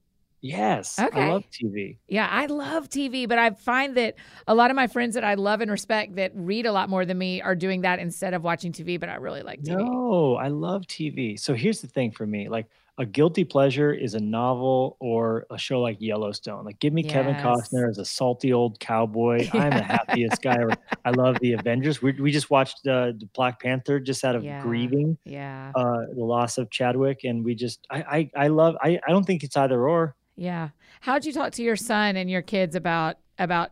Yes. 0.42 0.98
Okay. 0.98 1.20
I 1.20 1.28
love 1.28 1.44
TV. 1.50 1.98
Yeah, 2.08 2.26
I 2.30 2.46
love 2.46 2.88
TV, 2.88 3.28
but 3.28 3.38
I 3.38 3.50
find 3.50 3.96
that 3.96 4.14
a 4.46 4.54
lot 4.54 4.70
of 4.70 4.76
my 4.76 4.86
friends 4.86 5.14
that 5.14 5.24
I 5.24 5.34
love 5.34 5.60
and 5.60 5.70
respect 5.70 6.16
that 6.16 6.32
read 6.34 6.64
a 6.64 6.72
lot 6.72 6.88
more 6.88 7.04
than 7.04 7.18
me 7.18 7.42
are 7.42 7.54
doing 7.54 7.82
that 7.82 7.98
instead 7.98 8.32
of 8.32 8.42
watching 8.42 8.72
TV, 8.72 8.98
but 8.98 9.10
I 9.10 9.16
really 9.16 9.42
like 9.42 9.60
TV. 9.62 9.76
No, 9.76 10.36
I 10.36 10.48
love 10.48 10.86
TV. 10.86 11.38
So 11.38 11.54
here's 11.54 11.82
the 11.82 11.88
thing 11.88 12.10
for 12.10 12.26
me 12.26 12.48
like 12.48 12.66
a 13.00 13.06
guilty 13.06 13.44
pleasure 13.44 13.94
is 13.94 14.12
a 14.12 14.20
novel 14.20 14.98
or 15.00 15.46
a 15.50 15.56
show 15.56 15.80
like 15.80 15.96
Yellowstone. 16.00 16.66
Like, 16.66 16.78
give 16.80 16.92
me 16.92 17.02
yes. 17.02 17.12
Kevin 17.12 17.34
Costner 17.36 17.88
as 17.88 17.96
a 17.96 18.04
salty 18.04 18.52
old 18.52 18.78
cowboy. 18.78 19.48
Yeah. 19.54 19.62
I'm 19.62 19.70
the 19.70 19.82
happiest 19.82 20.42
guy 20.42 20.56
ever. 20.60 20.74
I 21.06 21.10
love 21.10 21.38
the 21.40 21.54
Avengers. 21.54 22.02
We, 22.02 22.12
we 22.12 22.30
just 22.30 22.50
watched 22.50 22.86
uh, 22.86 23.12
the 23.18 23.26
Black 23.32 23.58
Panther 23.62 24.00
just 24.00 24.22
out 24.22 24.36
of 24.36 24.44
yeah. 24.44 24.60
grieving, 24.60 25.16
yeah, 25.24 25.72
uh, 25.74 26.04
the 26.14 26.22
loss 26.22 26.58
of 26.58 26.70
Chadwick, 26.70 27.24
and 27.24 27.42
we 27.42 27.54
just 27.54 27.86
I 27.90 28.02
I, 28.02 28.30
I 28.44 28.48
love 28.48 28.76
I 28.82 29.00
I 29.08 29.10
don't 29.10 29.24
think 29.24 29.44
it's 29.44 29.56
either 29.56 29.88
or. 29.88 30.14
Yeah. 30.36 30.68
How'd 31.00 31.24
you 31.24 31.32
talk 31.32 31.52
to 31.52 31.62
your 31.62 31.76
son 31.76 32.16
and 32.16 32.30
your 32.30 32.42
kids 32.42 32.76
about 32.76 33.16
about 33.38 33.70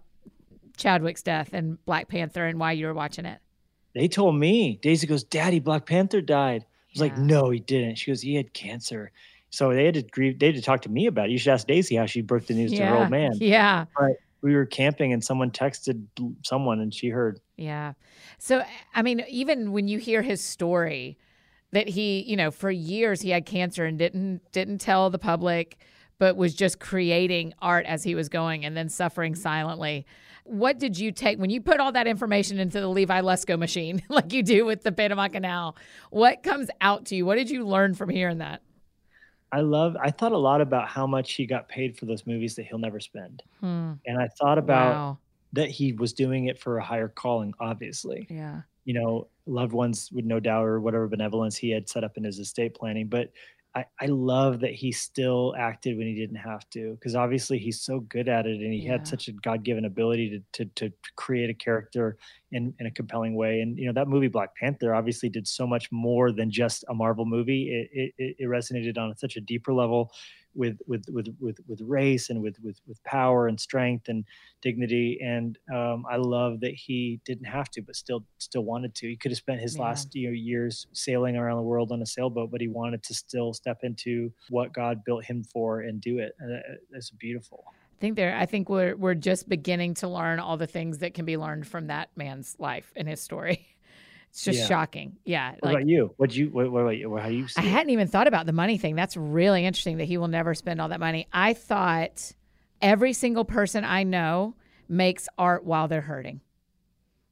Chadwick's 0.79 1.23
death 1.23 1.51
and 1.53 1.85
Black 1.85 2.09
Panther 2.09 2.47
and 2.47 2.59
why 2.59 2.73
you 2.73 2.87
were 2.87 2.95
watching 2.95 3.27
it? 3.27 3.41
They 3.95 4.09
told 4.09 4.37
me. 4.37 4.79
Daisy 4.81 5.07
goes, 5.07 5.23
"Daddy, 5.23 5.61
Black 5.61 5.85
Panther 5.85 6.23
died." 6.23 6.65
Was 6.99 7.07
yeah. 7.07 7.15
like, 7.15 7.19
no, 7.19 7.51
he 7.51 7.61
didn't. 7.61 7.97
She 7.97 8.11
goes, 8.11 8.21
he 8.21 8.35
had 8.35 8.53
cancer. 8.53 9.11
So 9.51 9.73
they 9.73 9.85
had 9.85 9.95
to 9.95 10.03
grieve. 10.03 10.39
They 10.39 10.47
had 10.47 10.55
to 10.57 10.63
talk 10.63 10.83
to 10.83 10.91
me 10.91 11.07
about 11.07 11.29
it. 11.29 11.33
You 11.33 11.39
should 11.39 11.53
ask 11.53 11.67
Daisy 11.67 11.97
how 11.97 12.07
she 12.07 12.21
broke 12.21 12.47
the 12.47 12.55
news 12.55 12.73
yeah. 12.73 12.81
to 12.81 12.87
her 12.87 12.97
old 12.99 13.11
man. 13.11 13.33
Yeah. 13.37 13.87
But 13.99 14.19
we 14.43 14.55
were 14.55 14.67
camping 14.67 15.13
and 15.13 15.25
someone 15.25 15.51
texted 15.51 16.05
someone 16.45 16.81
and 16.81 16.93
she 16.93 17.09
heard. 17.09 17.41
Yeah. 17.57 17.95
So, 18.39 18.63
I 18.95 19.03
mean, 19.03 19.25
even 19.29 19.73
when 19.73 19.89
you 19.89 19.99
hear 19.99 20.23
his 20.23 20.43
story 20.43 21.19
that 21.73 21.89
he, 21.89 22.23
you 22.23 22.37
know, 22.37 22.51
for 22.51 22.71
years 22.71 23.21
he 23.23 23.31
had 23.31 23.47
cancer 23.47 23.85
and 23.85 23.99
didn't, 23.99 24.41
didn't 24.53 24.79
tell 24.79 25.11
the 25.11 25.19
public, 25.19 25.79
but 26.19 26.37
was 26.37 26.55
just 26.55 26.79
creating 26.79 27.55
art 27.61 27.87
as 27.87 28.05
he 28.05 28.15
was 28.15 28.29
going 28.29 28.65
and 28.65 28.77
then 28.77 28.89
suffering 28.89 29.35
silently 29.35 30.05
what 30.49 30.79
did 30.79 30.99
you 30.99 31.13
take 31.13 31.39
when 31.39 31.51
you 31.51 31.61
put 31.61 31.81
all 31.81 31.93
that 31.93 32.07
information 32.07 32.59
into 32.59 32.81
the 32.81 32.89
Levi 32.89 33.21
Lusko 33.21 33.59
machine, 33.59 34.03
like 34.09 34.33
you 34.33 34.43
do 34.43 34.65
with 34.65 34.83
the 34.83 34.93
Panama 34.93 35.29
Canal? 35.29 35.77
What 36.11 36.43
comes 36.43 36.69
out 36.81 37.07
to 37.07 37.17
you? 37.17 37.27
What 37.27 37.37
did 37.37 37.51
you 37.51 37.67
learn 37.67 37.95
from 37.95 38.09
hearing 38.09 38.39
that? 38.39 38.63
I 39.51 39.61
love. 39.61 39.97
I 40.01 40.11
thought 40.11 40.33
a 40.33 40.39
lot 40.39 40.61
about 40.61 40.89
how 40.89 41.07
much 41.07 41.33
he 41.33 41.47
got 41.47 41.69
paid 41.69 41.97
for 41.97 42.05
those 42.05 42.27
movies 42.27 42.55
that 42.57 42.65
he'll 42.65 42.79
never 42.79 43.01
spend, 43.01 43.43
hmm. 43.61 43.93
and 44.07 44.19
I 44.19 44.29
thought 44.39 44.59
about 44.59 44.95
wow. 44.95 45.19
that 45.55 45.71
he 45.71 45.93
was 45.93 46.13
doing 46.13 46.47
it 46.47 46.59
for 46.59 46.77
a 46.77 46.85
higher 46.85 47.09
calling. 47.09 47.55
Obviously, 47.59 48.27
yeah. 48.29 48.63
You 48.85 48.95
know, 48.95 49.29
loved 49.45 49.73
ones 49.73 50.11
would 50.13 50.25
no 50.25 50.41
doubt 50.41 50.65
or 50.65 50.81
whatever 50.81 51.09
benevolence 51.09 51.57
he 51.57 51.71
had 51.71 51.89
set 51.89 52.05
up 52.05 52.17
in 52.17 52.25
his 52.25 52.39
estate 52.39 52.75
planning, 52.75 53.07
but 53.07 53.31
I, 53.75 53.85
I 54.01 54.07
love 54.07 54.61
that 54.61 54.75
he 54.75 54.93
still 54.93 55.55
acted 55.59 55.97
when 55.99 56.07
he 56.07 56.15
didn't 56.15 56.37
have 56.37 56.69
to 56.71 56.95
because 56.95 57.15
obviously 57.15 57.59
he's 57.59 57.81
so 57.81 58.01
good 58.01 58.29
at 58.29 58.47
it 58.47 58.61
and 58.61 58.73
he 58.73 58.81
yeah. 58.81 58.93
had 58.93 59.07
such 59.07 59.29
a 59.29 59.33
god-given 59.33 59.85
ability 59.85 60.43
to, 60.55 60.65
to, 60.65 60.71
to 60.77 60.93
create 61.17 61.51
a 61.51 61.55
character 61.55 62.17
in, 62.51 62.75
in 62.81 62.87
a 62.87 62.91
compelling 62.91 63.35
way. 63.35 63.61
And 63.61 63.79
you 63.79 63.87
know 63.87 63.93
that 63.93 64.09
movie 64.09 64.29
black 64.29 64.57
panther 64.57 64.95
obviously 64.95 65.29
did 65.29 65.47
so 65.47 65.67
much 65.67 65.93
more 65.93 66.33
than 66.33 66.51
just 66.51 66.85
a 66.89 66.95
marvel 66.95 67.27
movie. 67.27 67.89
It, 67.93 68.13
it, 68.19 68.37
it 68.39 68.49
resonated 68.49 68.99
on 68.99 69.15
such 69.17 69.37
a 69.37 69.41
deeper 69.41 69.73
level 69.73 70.13
with 70.55 70.79
with 70.87 71.05
with 71.09 71.29
with 71.41 71.59
with 71.67 71.81
race 71.83 72.31
and 72.31 72.43
with 72.43 72.57
with 72.63 72.81
with 72.87 73.03
power 73.05 73.49
and 73.49 73.61
strength 73.61 74.09
and 74.09 74.25
dignity 74.63 75.19
and 75.23 75.59
um, 75.75 76.05
I 76.11 76.17
love 76.17 76.61
that 76.61 76.75
he 76.75 77.21
didn't 77.25 77.47
have 77.47 77.71
to 77.71 77.83
but 77.83 77.97
still 77.97 78.25
still 78.39 78.65
wanted 78.65 78.95
to. 78.97 79.09
He 79.09 79.17
could 79.17 79.31
have 79.31 79.39
spent 79.39 79.61
his 79.61 79.77
yeah. 79.77 79.83
last 79.83 80.15
you 80.15 80.29
know, 80.29 80.33
years 80.33 80.87
sailing 80.93 81.37
around 81.37 81.57
the 81.57 81.63
world 81.63 81.93
on 81.93 82.03
a 82.03 82.07
sailboat 82.07 82.51
but 82.51 82.61
he 82.61 82.69
wanted 82.69 83.03
to 83.05 83.15
still 83.15 83.53
step 83.53 83.79
into 83.83 84.33
what 84.51 84.73
God 84.73 85.05
built 85.05 85.25
him 85.25 85.45
for 85.45 85.81
and 85.81 86.01
do 86.01 86.19
it 86.19 86.35
and 86.41 86.61
that's 86.91 87.11
beautiful. 87.11 87.65
I 87.99 88.01
think 88.01 88.17
there 88.17 88.37
I 88.37 88.47
think 88.47 88.69
we're 88.69 88.97
we're 88.97 89.15
just 89.15 89.49
beginning 89.49 89.95
to 89.95 90.09
learn 90.09 90.39
all 90.39 90.57
the 90.57 90.67
things 90.67 90.99
that 90.99 91.15
can 91.15 91.25
be 91.25 91.37
learned 91.37 91.67
from 91.67 91.89
that 91.89 92.11
man's 92.17 92.57
life 92.59 92.93
and 92.97 93.09
his 93.09 93.21
story 93.21 93.67
It's 94.31 94.45
just 94.45 94.61
yeah. 94.61 94.67
shocking. 94.67 95.17
Yeah. 95.25 95.53
What 95.53 95.65
like, 95.65 95.75
about 95.75 95.87
you? 95.89 96.15
What 96.17 96.35
you? 96.35 96.49
What, 96.51 96.71
what 96.71 96.81
about 96.81 96.97
you? 96.97 97.17
How 97.17 97.29
you? 97.29 97.47
I 97.57 97.63
hadn't 97.63 97.91
even 97.91 98.09
thought 98.09 98.27
about 98.27 98.47
the 98.47 98.53
money 98.53 98.79
thing. 98.79 98.95
That's 98.95 99.17
really 99.17 99.65
interesting 99.65 99.99
that 99.99 100.05
he 100.05 100.19
will 100.19 100.29
never 100.29 100.55
spend 100.55 100.81
all 100.81 100.89
that 100.89 101.01
money. 101.01 101.27
I 101.33 101.55
thought 101.55 102.33
every 102.81 103.13
single 103.13 103.45
person 103.45 103.85
I 103.85 104.03
know 104.05 104.55
makes 104.89 105.29
art 105.39 105.65
while 105.65 105.89
they're 105.89 106.01
hurting. 106.01 106.41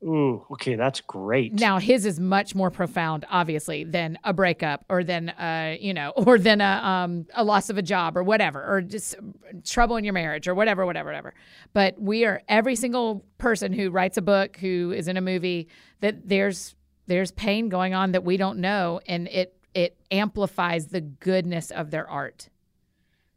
Ooh, 0.04 0.44
okay, 0.52 0.76
that's 0.76 1.00
great. 1.00 1.54
Now 1.54 1.78
his 1.78 2.06
is 2.06 2.20
much 2.20 2.54
more 2.54 2.70
profound, 2.70 3.24
obviously, 3.30 3.82
than 3.82 4.18
a 4.22 4.32
breakup 4.32 4.84
or 4.90 5.02
than 5.02 5.30
uh, 5.30 5.76
you 5.80 5.94
know, 5.94 6.10
or 6.16 6.38
than 6.38 6.60
a 6.60 6.64
um 6.64 7.26
a 7.34 7.42
loss 7.42 7.70
of 7.70 7.78
a 7.78 7.82
job 7.82 8.16
or 8.16 8.22
whatever, 8.22 8.64
or 8.64 8.82
just 8.82 9.16
trouble 9.64 9.96
in 9.96 10.04
your 10.04 10.12
marriage 10.12 10.46
or 10.46 10.54
whatever, 10.54 10.86
whatever, 10.86 11.08
whatever. 11.08 11.34
But 11.72 12.00
we 12.00 12.24
are 12.24 12.42
every 12.48 12.76
single 12.76 13.24
person 13.38 13.72
who 13.72 13.90
writes 13.90 14.16
a 14.16 14.22
book, 14.22 14.56
who 14.58 14.92
is 14.94 15.08
in 15.08 15.16
a 15.16 15.22
movie, 15.22 15.68
that 16.00 16.28
there's 16.28 16.75
there's 17.06 17.30
pain 17.32 17.68
going 17.68 17.94
on 17.94 18.12
that 18.12 18.24
we 18.24 18.36
don't 18.36 18.58
know 18.58 19.00
and 19.06 19.28
it 19.28 19.56
it 19.74 19.96
amplifies 20.10 20.86
the 20.86 21.00
goodness 21.00 21.70
of 21.70 21.90
their 21.90 22.08
art 22.08 22.48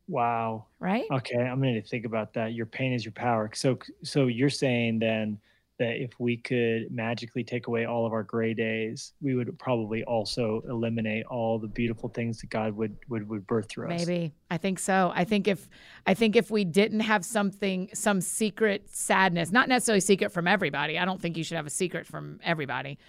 wow 0.08 0.66
right 0.80 1.06
okay 1.12 1.38
i'm 1.38 1.62
going 1.62 1.76
to 1.76 1.82
think 1.82 2.06
about 2.06 2.34
that 2.34 2.54
your 2.54 2.66
pain 2.66 2.94
is 2.94 3.06
your 3.06 3.12
power 3.12 3.50
so 3.54 3.78
so 4.04 4.28
you're 4.28 4.50
saying 4.50 5.00
then 5.00 5.40
that 5.80 5.96
if 6.02 6.12
we 6.20 6.36
could 6.36 6.92
magically 6.92 7.44
take 7.44 7.68
away 7.68 7.86
all 7.86 8.06
of 8.06 8.12
our 8.12 8.22
gray 8.22 8.54
days, 8.54 9.14
we 9.22 9.34
would 9.34 9.58
probably 9.58 10.04
also 10.04 10.62
eliminate 10.70 11.26
all 11.28 11.58
the 11.58 11.68
beautiful 11.68 12.10
things 12.10 12.42
that 12.42 12.50
God 12.50 12.76
would 12.76 12.98
would 13.08 13.28
would 13.28 13.48
birth 13.48 13.70
through 13.70 13.90
us. 13.90 14.06
Maybe. 14.06 14.34
I 14.52 14.58
think 14.58 14.78
so. 14.78 15.12
I 15.16 15.24
think 15.24 15.48
if 15.48 15.70
I 16.06 16.14
think 16.14 16.36
if 16.36 16.52
we 16.52 16.66
didn't 16.66 17.00
have 17.00 17.24
something 17.24 17.90
some 17.94 18.20
secret 18.20 18.94
sadness, 18.94 19.52
not 19.52 19.70
necessarily 19.70 20.02
secret 20.02 20.32
from 20.34 20.48
everybody. 20.48 21.00
I 21.00 21.06
don't 21.06 21.20
think 21.20 21.38
you 21.38 21.46
should 21.46 21.56
have 21.56 21.68
a 21.68 21.72
secret 21.72 22.06
from 22.06 22.40
everybody. 22.44 23.00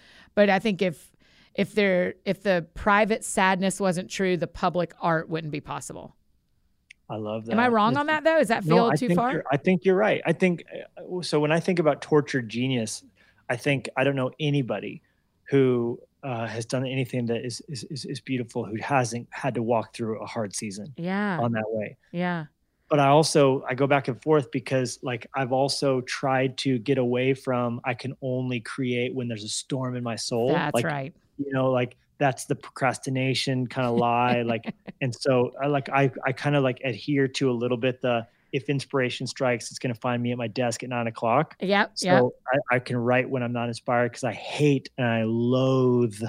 But 0.41 0.49
I 0.49 0.59
think 0.59 0.81
if 0.81 1.13
if 1.55 1.75
there 1.75 2.15
if 2.25 2.43
the 2.43 2.67
private 2.73 3.27
sadness 3.27 3.79
wasn't 3.79 4.09
true, 4.09 4.39
the 4.39 4.47
public 4.47 4.95
art 4.99 5.29
wouldn't 5.29 5.53
be 5.53 5.61
possible. 5.61 6.17
I 7.11 7.17
love 7.17 7.45
that. 7.45 7.53
Am 7.53 7.61
I 7.61 7.69
wrong 7.69 7.99
on 7.99 8.07
that 8.07 8.25
though? 8.25 8.39
Is 8.39 8.49
that 8.49 8.65
feel 8.65 8.89
no, 8.89 8.97
too 8.97 9.15
far? 9.15 9.45
I 9.53 9.59
think 9.59 9.85
you're 9.85 9.97
right. 9.97 10.23
I 10.25 10.33
think 10.33 10.65
uh, 10.97 11.21
so. 11.21 11.41
When 11.41 11.53
I 11.53 11.61
think 11.61 11.79
about 11.79 12.01
tortured 12.01 12.49
genius, 12.49 13.05
I 13.51 13.57
think 13.57 13.91
I 13.99 14.03
don't 14.03 14.17
know 14.17 14.31
anybody 14.41 15.03
who 15.51 16.01
uh, 16.23 16.47
has 16.47 16.65
done 16.65 16.87
anything 16.87 17.27
that 17.27 17.45
is, 17.45 17.61
is 17.69 17.85
is 18.07 18.19
beautiful 18.23 18.65
who 18.65 18.77
hasn't 18.77 19.29
had 19.29 19.53
to 19.57 19.63
walk 19.63 19.93
through 19.95 20.23
a 20.23 20.27
hard 20.27 20.57
season. 20.57 20.95
Yeah. 20.97 21.39
On 21.39 21.53
that 21.53 21.67
way. 21.67 21.99
Yeah. 22.13 22.47
But 22.91 22.99
I 22.99 23.07
also 23.07 23.65
I 23.69 23.75
go 23.75 23.87
back 23.87 24.09
and 24.09 24.21
forth 24.21 24.51
because 24.51 24.99
like 25.03 25.27
I've 25.35 25.53
also 25.53 26.01
tried 26.03 26.59
to 26.59 26.79
get 26.79 26.99
away 26.99 27.35
from 27.35 27.81
I 27.85 27.95
can 27.95 28.15
only 28.21 28.61
create 28.61 29.15
when 29.15 29.29
there's 29.29 29.45
a 29.45 29.49
storm 29.49 29.97
in 29.97 30.03
my 30.03 30.17
soul. 30.17 30.53
That's 30.53 30.75
like, 30.75 30.85
right. 30.85 31.15
You 31.39 31.53
know, 31.53 31.71
like 31.71 31.97
that's 32.21 32.45
the 32.45 32.55
procrastination 32.55 33.67
kind 33.67 33.89
of 33.89 33.97
lie 33.97 34.43
like 34.43 34.73
and 35.01 35.13
so 35.13 35.53
i 35.61 35.67
like 35.67 35.89
i 35.89 36.09
i 36.25 36.31
kind 36.31 36.55
of 36.55 36.63
like 36.63 36.81
adhere 36.85 37.27
to 37.27 37.51
a 37.51 37.53
little 37.53 37.79
bit 37.79 38.01
the 38.03 38.25
if 38.53 38.69
inspiration 38.69 39.27
strikes 39.27 39.71
it's 39.71 39.79
going 39.79 39.93
to 39.93 40.01
find 40.01 40.23
me 40.23 40.31
at 40.31 40.39
my 40.39 40.47
desk 40.47 40.85
at 40.85 40.89
nine 40.89 41.07
o'clock 41.09 41.57
yep 41.61 41.91
so 41.95 42.33
yep. 42.53 42.61
I, 42.71 42.77
I 42.77 42.79
can 42.79 42.97
write 42.97 43.29
when 43.29 43.43
i'm 43.43 43.53
not 43.53 43.69
inspired 43.69 44.11
because 44.11 44.25
i 44.25 44.33
hate 44.33 44.91
and 44.99 45.07
i 45.07 45.23
loathe 45.25 46.21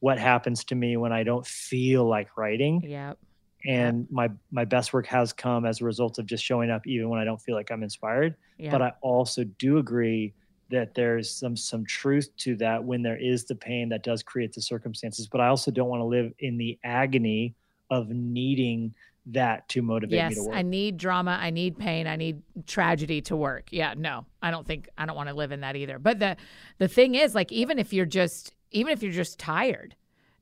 what 0.00 0.18
happens 0.18 0.64
to 0.64 0.74
me 0.74 0.96
when 0.96 1.12
i 1.12 1.24
don't 1.24 1.46
feel 1.46 2.06
like 2.06 2.36
writing 2.36 2.82
yep 2.82 3.18
and 3.66 4.06
my 4.10 4.28
my 4.50 4.64
best 4.64 4.92
work 4.92 5.06
has 5.06 5.32
come 5.32 5.64
as 5.64 5.80
a 5.80 5.84
result 5.84 6.18
of 6.18 6.26
just 6.26 6.44
showing 6.44 6.70
up 6.70 6.86
even 6.86 7.08
when 7.08 7.20
i 7.20 7.24
don't 7.24 7.40
feel 7.40 7.54
like 7.54 7.70
i'm 7.70 7.82
inspired 7.82 8.34
yep. 8.58 8.72
but 8.72 8.82
i 8.82 8.92
also 9.00 9.44
do 9.58 9.78
agree 9.78 10.32
that 10.70 10.94
there's 10.94 11.30
some 11.30 11.56
some 11.56 11.84
truth 11.84 12.28
to 12.36 12.56
that 12.56 12.82
when 12.82 13.02
there 13.02 13.18
is 13.18 13.44
the 13.44 13.54
pain 13.54 13.88
that 13.88 14.02
does 14.02 14.22
create 14.22 14.52
the 14.52 14.62
circumstances 14.62 15.28
but 15.28 15.40
i 15.40 15.48
also 15.48 15.70
don't 15.70 15.88
want 15.88 16.00
to 16.00 16.06
live 16.06 16.32
in 16.40 16.56
the 16.56 16.78
agony 16.84 17.54
of 17.90 18.08
needing 18.08 18.92
that 19.26 19.68
to 19.68 19.82
motivate 19.82 20.16
yes, 20.16 20.30
me 20.30 20.34
to 20.36 20.42
work. 20.42 20.50
Yes, 20.52 20.58
I 20.58 20.62
need 20.62 20.96
drama, 20.96 21.38
I 21.40 21.50
need 21.50 21.78
pain, 21.78 22.06
I 22.06 22.16
need 22.16 22.42
tragedy 22.66 23.20
to 23.22 23.36
work. 23.36 23.68
Yeah, 23.70 23.94
no. 23.96 24.26
I 24.42 24.50
don't 24.50 24.66
think 24.66 24.88
I 24.98 25.06
don't 25.06 25.16
want 25.16 25.28
to 25.28 25.34
live 25.34 25.52
in 25.52 25.60
that 25.60 25.76
either. 25.76 25.98
But 25.98 26.18
the 26.18 26.36
the 26.78 26.88
thing 26.88 27.14
is 27.14 27.34
like 27.34 27.52
even 27.52 27.78
if 27.78 27.92
you're 27.92 28.06
just 28.06 28.52
even 28.72 28.92
if 28.92 29.02
you're 29.02 29.12
just 29.12 29.38
tired, 29.38 29.94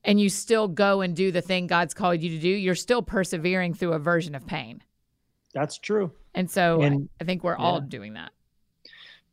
and 0.03 0.19
you 0.19 0.29
still 0.29 0.67
go 0.67 1.01
and 1.01 1.15
do 1.15 1.31
the 1.31 1.41
thing 1.41 1.67
God's 1.67 1.93
called 1.93 2.21
you 2.21 2.29
to 2.29 2.39
do, 2.39 2.49
you're 2.49 2.75
still 2.75 3.01
persevering 3.01 3.73
through 3.73 3.93
a 3.93 3.99
version 3.99 4.35
of 4.35 4.45
pain. 4.45 4.81
That's 5.53 5.77
true. 5.77 6.11
And 6.33 6.49
so 6.49 6.81
and, 6.81 7.09
I, 7.19 7.23
I 7.23 7.25
think 7.25 7.43
we're 7.43 7.57
yeah. 7.57 7.63
all 7.63 7.81
doing 7.81 8.13
that. 8.13 8.31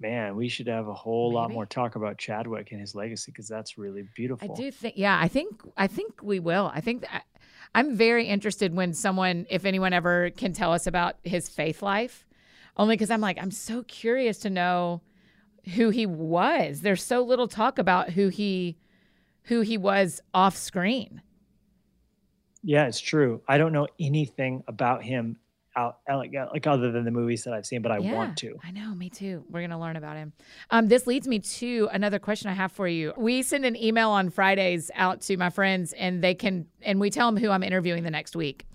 Man, 0.01 0.37
we 0.37 0.49
should 0.49 0.69
have 0.69 0.87
a 0.87 0.95
whole 0.95 1.31
Maybe. 1.31 1.37
lot 1.37 1.51
more 1.51 1.67
talk 1.67 1.97
about 1.97 2.19
Chadwick 2.19 2.71
and 2.71 2.81
his 2.81 2.95
legacy 2.95 3.33
because 3.33 3.49
that's 3.49 3.79
really 3.79 4.05
beautiful. 4.15 4.53
I 4.53 4.55
do 4.55 4.71
think, 4.71 4.95
yeah, 4.97 5.19
I 5.21 5.27
think, 5.27 5.61
I 5.77 5.89
think 5.89 6.23
we 6.23 6.39
will. 6.39 6.71
I 6.73 6.81
think 6.81 7.03
that 7.03 7.25
I'm 7.75 7.97
very 7.97 8.27
interested 8.27 8.75
when 8.75 8.95
someone, 8.95 9.47
if 9.51 9.65
anyone 9.65 9.93
ever 9.93 10.31
can 10.31 10.53
tell 10.53 10.73
us 10.73 10.87
about 10.87 11.17
his 11.25 11.49
faith 11.49 11.83
life, 11.83 12.25
only 12.77 12.95
because 12.95 13.11
I'm 13.11 13.21
like, 13.21 13.39
I'm 13.41 13.51
so 13.51 13.83
curious 13.83 14.39
to 14.39 14.51
know 14.51 15.03
who 15.75 15.91
he 15.91 16.07
was. 16.07 16.81
There's 16.81 17.03
so 17.03 17.23
little 17.23 17.49
talk 17.49 17.79
about 17.79 18.11
who 18.11 18.29
he, 18.29 18.79
who 19.49 19.63
he 19.63 19.77
was 19.77 20.21
off 20.33 20.57
screen. 20.57 21.23
Yeah, 22.63 22.87
it's 22.87 23.01
true. 23.01 23.43
I 23.49 23.59
don't 23.59 23.73
know 23.73 23.89
anything 23.99 24.63
about 24.69 25.03
him 25.03 25.39
out 25.77 25.99
like, 26.09 26.33
like 26.33 26.67
other 26.67 26.91
than 26.91 27.05
the 27.05 27.11
movies 27.11 27.45
that 27.45 27.55
I've 27.55 27.65
seen, 27.65 27.83
but 27.83 27.93
I 27.93 27.99
yeah, 27.99 28.13
want 28.13 28.37
to. 28.39 28.59
I 28.65 28.73
know, 28.73 28.95
me 28.95 29.09
too. 29.09 29.45
We're 29.49 29.61
gonna 29.61 29.81
learn 29.81 29.97
about 29.97 30.17
him. 30.17 30.33
Um, 30.71 30.89
this 30.89 31.07
leads 31.07 31.29
me 31.29 31.39
to 31.39 31.89
another 31.93 32.19
question 32.19 32.51
I 32.51 32.55
have 32.55 32.73
for 32.73 32.89
you. 32.89 33.13
We 33.17 33.43
send 33.43 33.65
an 33.65 33.77
email 33.77 34.11
on 34.11 34.31
Fridays 34.31 34.91
out 34.95 35.21
to 35.23 35.37
my 35.37 35.51
friends, 35.51 35.93
and 35.93 36.23
they 36.23 36.35
can 36.35 36.67
and 36.83 37.01
we 37.01 37.11
tell 37.11 37.31
them 37.31 37.41
who 37.43 37.51
I'm 37.51 37.63
interviewing 37.63 38.03
the 38.03 38.11
next 38.11 38.37
week. 38.37 38.67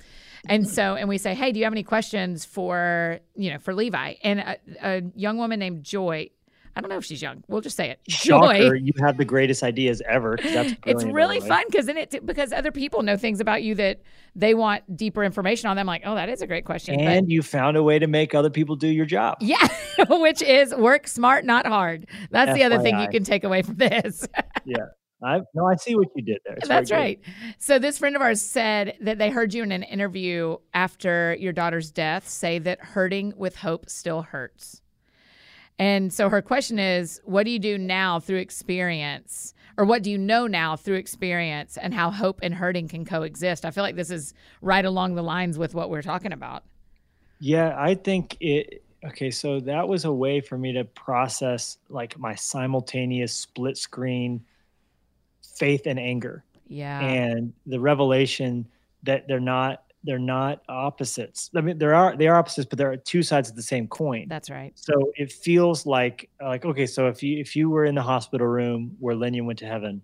And 0.46 0.68
so, 0.68 0.96
and 0.96 1.08
we 1.08 1.18
say, 1.18 1.36
hey, 1.36 1.54
do 1.54 1.60
you 1.60 1.66
have 1.66 1.74
any 1.74 1.84
questions 1.84 2.46
for 2.46 3.20
you 3.36 3.52
know 3.52 3.60
for 3.60 3.74
Levi? 3.74 4.16
And 4.24 4.40
a, 4.40 4.58
a 4.82 5.02
young 5.16 5.38
woman 5.38 5.60
named 5.60 5.84
Joy 5.84 6.30
I 6.76 6.82
don't 6.82 6.90
know 6.90 6.98
if 6.98 7.06
she's 7.06 7.22
young. 7.22 7.44
We'll 7.48 7.62
just 7.62 7.78
say 7.78 7.90
it. 7.92 8.00
Joy. 8.08 8.40
Shocker, 8.62 8.76
you 8.76 8.94
have 9.00 9.18
the 9.18 9.26
greatest 9.26 9.62
ideas 9.62 10.02
ever. 10.08 10.38
That's 10.42 10.74
it's 10.86 11.04
really 11.04 11.40
fun 11.40 11.64
because 11.70 11.86
then 11.86 11.98
it 11.98 12.26
because 12.26 12.52
other 12.52 12.72
people 12.72 13.04
know 13.04 13.16
things 13.16 13.40
about 13.40 13.64
you 13.64 13.76
that 13.76 14.02
they 14.36 14.56
want 14.56 14.98
deeper 14.98 15.24
information 15.24 15.70
on 15.70 15.76
them. 15.76 15.86
Like, 15.86 16.02
oh, 16.06 16.16
that 16.16 16.30
is 16.30 16.42
a 16.42 16.48
great 16.48 16.66
question. 16.66 17.00
And 17.00 17.28
but, 17.28 17.32
you 17.32 17.44
found 17.44 17.78
a 17.78 17.84
way 17.84 18.00
to 18.00 18.08
make 18.08 18.34
other 18.34 18.50
people 18.50 18.76
do 18.76 18.88
your 18.88 19.06
job. 19.06 19.38
Yeah, 19.40 19.68
which 20.10 20.42
is 20.42 20.74
work 20.74 21.08
smart, 21.08 21.46
not 21.46 21.68
hard. 21.68 22.08
That's 22.32 22.52
FYI. 22.52 22.56
the 22.56 22.64
other 22.64 22.80
thing 22.80 23.00
you 23.00 23.10
can 23.10 23.24
take 23.24 23.44
away 23.44 23.62
from 23.62 23.76
this. 23.76 24.28
yeah. 24.66 24.78
I 25.24 25.40
no, 25.54 25.68
I 25.68 25.76
see 25.76 25.96
what 25.96 26.10
you 26.16 26.22
did 26.22 26.40
there. 26.46 26.56
It's 26.56 26.68
That's 26.68 26.92
right. 26.92 27.22
So 27.58 27.80
this 27.80 27.98
friend 27.98 28.16
of 28.16 28.22
ours 28.22 28.42
said 28.42 28.98
that 29.00 29.20
they 29.20 29.30
heard 29.30 29.54
you 29.54 29.64
in 29.64 29.72
an 29.72 29.84
interview 29.84 30.58
after 30.74 31.38
your 31.40 31.54
daughter's 31.54 31.92
death 31.92 32.28
say 32.28 32.60
that 32.60 32.82
hurting 32.82 33.34
with 33.38 33.56
hope 33.56 33.90
still 33.90 34.24
hurts. 34.24 34.83
And 35.80 36.14
so 36.14 36.30
her 36.30 36.42
question 36.42 36.80
is, 36.80 37.22
what 37.26 37.44
do 37.44 37.52
you 37.52 37.60
do 37.60 37.78
now 37.78 38.20
through 38.20 38.38
experience? 38.38 39.54
Or 39.78 39.86
what 39.86 40.04
do 40.04 40.12
you 40.12 40.18
know 40.18 40.46
now 40.46 40.76
through 40.76 40.98
experience 40.98 41.78
and 41.78 41.94
how 41.94 42.12
hope 42.12 42.40
and 42.44 42.54
hurting 42.54 42.88
can 42.88 43.06
coexist? 43.06 43.66
I 43.66 43.72
feel 43.72 43.84
like 43.84 43.96
this 43.96 44.12
is 44.12 44.34
right 44.62 44.86
along 44.86 45.16
the 45.16 45.24
lines 45.24 45.58
with 45.58 45.74
what 45.74 45.90
we're 45.90 46.04
talking 46.04 46.32
about. 46.32 46.64
Yeah, 47.40 47.76
I 47.78 47.96
think 47.96 48.38
it 48.40 48.84
okay, 49.06 49.32
so 49.32 49.60
that 49.62 49.88
was 49.88 50.06
a 50.06 50.14
way 50.14 50.40
for 50.40 50.58
me 50.58 50.74
to 50.74 50.86
process 50.86 51.78
like 51.90 52.18
my 52.18 52.36
simultaneous 52.36 53.34
split 53.34 53.78
screen 53.78 54.46
faith 55.42 55.86
and 55.86 56.00
anger. 56.00 56.44
Yeah. 56.68 57.00
And 57.00 57.54
the 57.66 57.80
revelation 57.80 58.68
that 59.04 59.28
they're 59.28 59.40
not 59.40 59.83
they're 60.04 60.20
not 60.20 60.62
opposites. 60.68 61.50
I 61.56 61.62
mean, 61.62 61.78
there 61.78 61.96
are 61.96 62.16
they 62.16 62.28
are 62.28 62.36
opposites, 62.36 62.68
but 62.70 62.78
there 62.78 62.92
are 62.92 62.98
two 62.98 63.24
sides 63.24 63.50
of 63.50 63.56
the 63.56 63.64
same 63.64 63.88
coin. 63.88 64.28
That's 64.28 64.50
right. 64.50 64.74
So 64.76 65.12
it 65.16 65.32
feels 65.32 65.86
like 65.86 66.30
like 66.42 66.66
okay, 66.66 66.86
so 66.86 67.08
if 67.08 67.24
you 67.24 67.40
if 67.40 67.56
you 67.56 67.70
were 67.70 67.86
in 67.86 67.96
the 67.96 68.02
hospital 68.02 68.48
room 68.48 68.96
where 69.00 69.16
Lenya 69.16 69.44
went 69.44 69.60
to 69.60 69.66
heaven, 69.66 70.02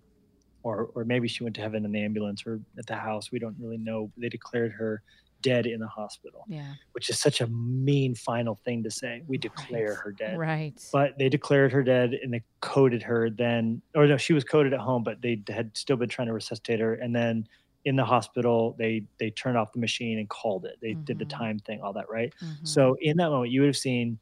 or 0.62 0.90
or 0.94 1.04
maybe 1.04 1.28
she 1.28 1.44
went 1.44 1.56
to 1.56 1.62
heaven 1.62 1.84
in 1.84 1.92
the 1.92 2.02
ambulance 2.02 2.44
or 2.46 2.60
at 2.78 2.86
the 2.86 2.96
house, 2.96 3.30
we 3.30 3.38
don't 3.38 3.56
really 3.60 3.78
know. 3.78 4.10
They 4.16 4.28
declared 4.28 4.72
her 4.72 5.02
dead 5.42 5.66
in 5.66 5.80
the 5.80 5.88
hospital. 5.88 6.44
Yeah. 6.48 6.74
Which 6.92 7.08
is 7.08 7.18
such 7.18 7.40
a 7.40 7.46
mean 7.46 8.14
final 8.14 8.56
thing 8.64 8.82
to 8.84 8.90
say. 8.90 9.22
We 9.26 9.38
declare 9.38 9.90
right. 9.90 9.98
her 9.98 10.12
dead. 10.12 10.38
Right. 10.38 10.82
But 10.92 11.18
they 11.18 11.28
declared 11.28 11.72
her 11.72 11.82
dead 11.82 12.12
and 12.12 12.32
they 12.32 12.42
coded 12.60 13.02
her 13.02 13.30
then 13.30 13.80
or 13.94 14.06
no, 14.06 14.16
she 14.16 14.32
was 14.32 14.44
coded 14.44 14.72
at 14.72 14.80
home, 14.80 15.02
but 15.02 15.22
they 15.22 15.42
had 15.48 15.76
still 15.76 15.96
been 15.96 16.08
trying 16.08 16.28
to 16.28 16.34
resuscitate 16.34 16.80
her. 16.80 16.94
And 16.94 17.14
then 17.14 17.46
in 17.84 17.96
the 17.96 18.04
hospital 18.04 18.74
they 18.78 19.02
they 19.18 19.30
turned 19.30 19.56
off 19.56 19.72
the 19.72 19.78
machine 19.78 20.18
and 20.18 20.28
called 20.28 20.64
it 20.64 20.76
they 20.80 20.90
mm-hmm. 20.90 21.04
did 21.04 21.18
the 21.18 21.24
mm-hmm. 21.24 21.38
time 21.38 21.58
thing 21.60 21.80
all 21.80 21.92
that 21.92 22.08
right 22.10 22.34
mm-hmm. 22.42 22.64
so 22.64 22.96
in 23.00 23.16
that 23.16 23.30
moment 23.30 23.50
you 23.50 23.60
would 23.60 23.68
have 23.68 23.76
seen 23.76 24.18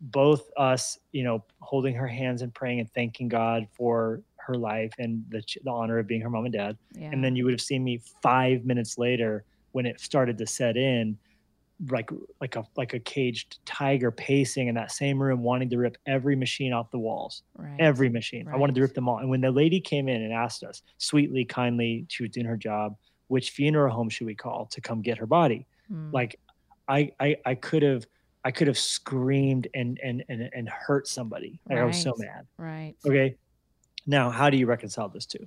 both 0.00 0.50
us 0.56 0.98
you 1.12 1.22
know 1.22 1.44
holding 1.60 1.94
her 1.94 2.08
hands 2.08 2.42
and 2.42 2.52
praying 2.54 2.80
and 2.80 2.92
thanking 2.92 3.28
god 3.28 3.66
for 3.72 4.22
her 4.36 4.54
life 4.54 4.92
and 4.98 5.22
the, 5.28 5.42
the 5.64 5.70
honor 5.70 5.98
of 5.98 6.06
being 6.06 6.20
her 6.20 6.30
mom 6.30 6.44
and 6.44 6.54
dad 6.54 6.76
yeah. 6.94 7.10
and 7.12 7.22
then 7.22 7.36
you 7.36 7.44
would 7.44 7.52
have 7.52 7.60
seen 7.60 7.84
me 7.84 8.00
five 8.22 8.64
minutes 8.64 8.98
later 8.98 9.44
when 9.72 9.86
it 9.86 10.00
started 10.00 10.36
to 10.36 10.46
set 10.46 10.76
in 10.76 11.16
like 11.88 12.10
like 12.40 12.56
a 12.56 12.64
like 12.76 12.92
a 12.92 12.98
caged 12.98 13.58
tiger 13.64 14.10
pacing 14.10 14.68
in 14.68 14.74
that 14.74 14.92
same 14.92 15.20
room 15.22 15.42
wanting 15.42 15.70
to 15.70 15.78
rip 15.78 15.96
every 16.06 16.36
machine 16.36 16.72
off 16.72 16.90
the 16.90 16.98
walls. 16.98 17.42
Right. 17.56 17.76
every 17.78 18.08
machine. 18.08 18.46
Right. 18.46 18.54
i 18.54 18.58
wanted 18.58 18.74
to 18.74 18.82
rip 18.82 18.94
them 18.94 19.08
all. 19.08 19.18
And 19.18 19.30
when 19.30 19.40
the 19.40 19.50
lady 19.50 19.80
came 19.80 20.08
in 20.08 20.22
and 20.22 20.32
asked 20.32 20.62
us 20.62 20.82
sweetly 20.98 21.44
kindly 21.44 22.06
she 22.08 22.22
was 22.22 22.30
doing 22.30 22.46
her 22.46 22.56
job 22.56 22.96
which 23.28 23.50
funeral 23.50 23.94
home 23.94 24.08
should 24.08 24.26
we 24.26 24.34
call 24.34 24.66
to 24.66 24.80
come 24.80 25.00
get 25.00 25.18
her 25.18 25.26
body? 25.26 25.66
Hmm. 25.88 26.10
like 26.12 26.38
i 26.88 27.10
i 27.18 27.36
i 27.46 27.54
could 27.54 27.82
have 27.82 28.06
i 28.44 28.50
could 28.50 28.66
have 28.66 28.78
screamed 28.78 29.68
and 29.74 29.98
and 30.02 30.22
and, 30.28 30.50
and 30.52 30.68
hurt 30.68 31.08
somebody. 31.08 31.60
Like 31.68 31.78
right. 31.78 31.84
i 31.84 31.86
was 31.86 32.00
so 32.00 32.14
mad. 32.18 32.46
Right. 32.58 32.94
Okay? 33.06 33.36
Now 34.06 34.30
how 34.30 34.50
do 34.50 34.58
you 34.58 34.66
reconcile 34.66 35.08
this 35.08 35.24
two 35.24 35.46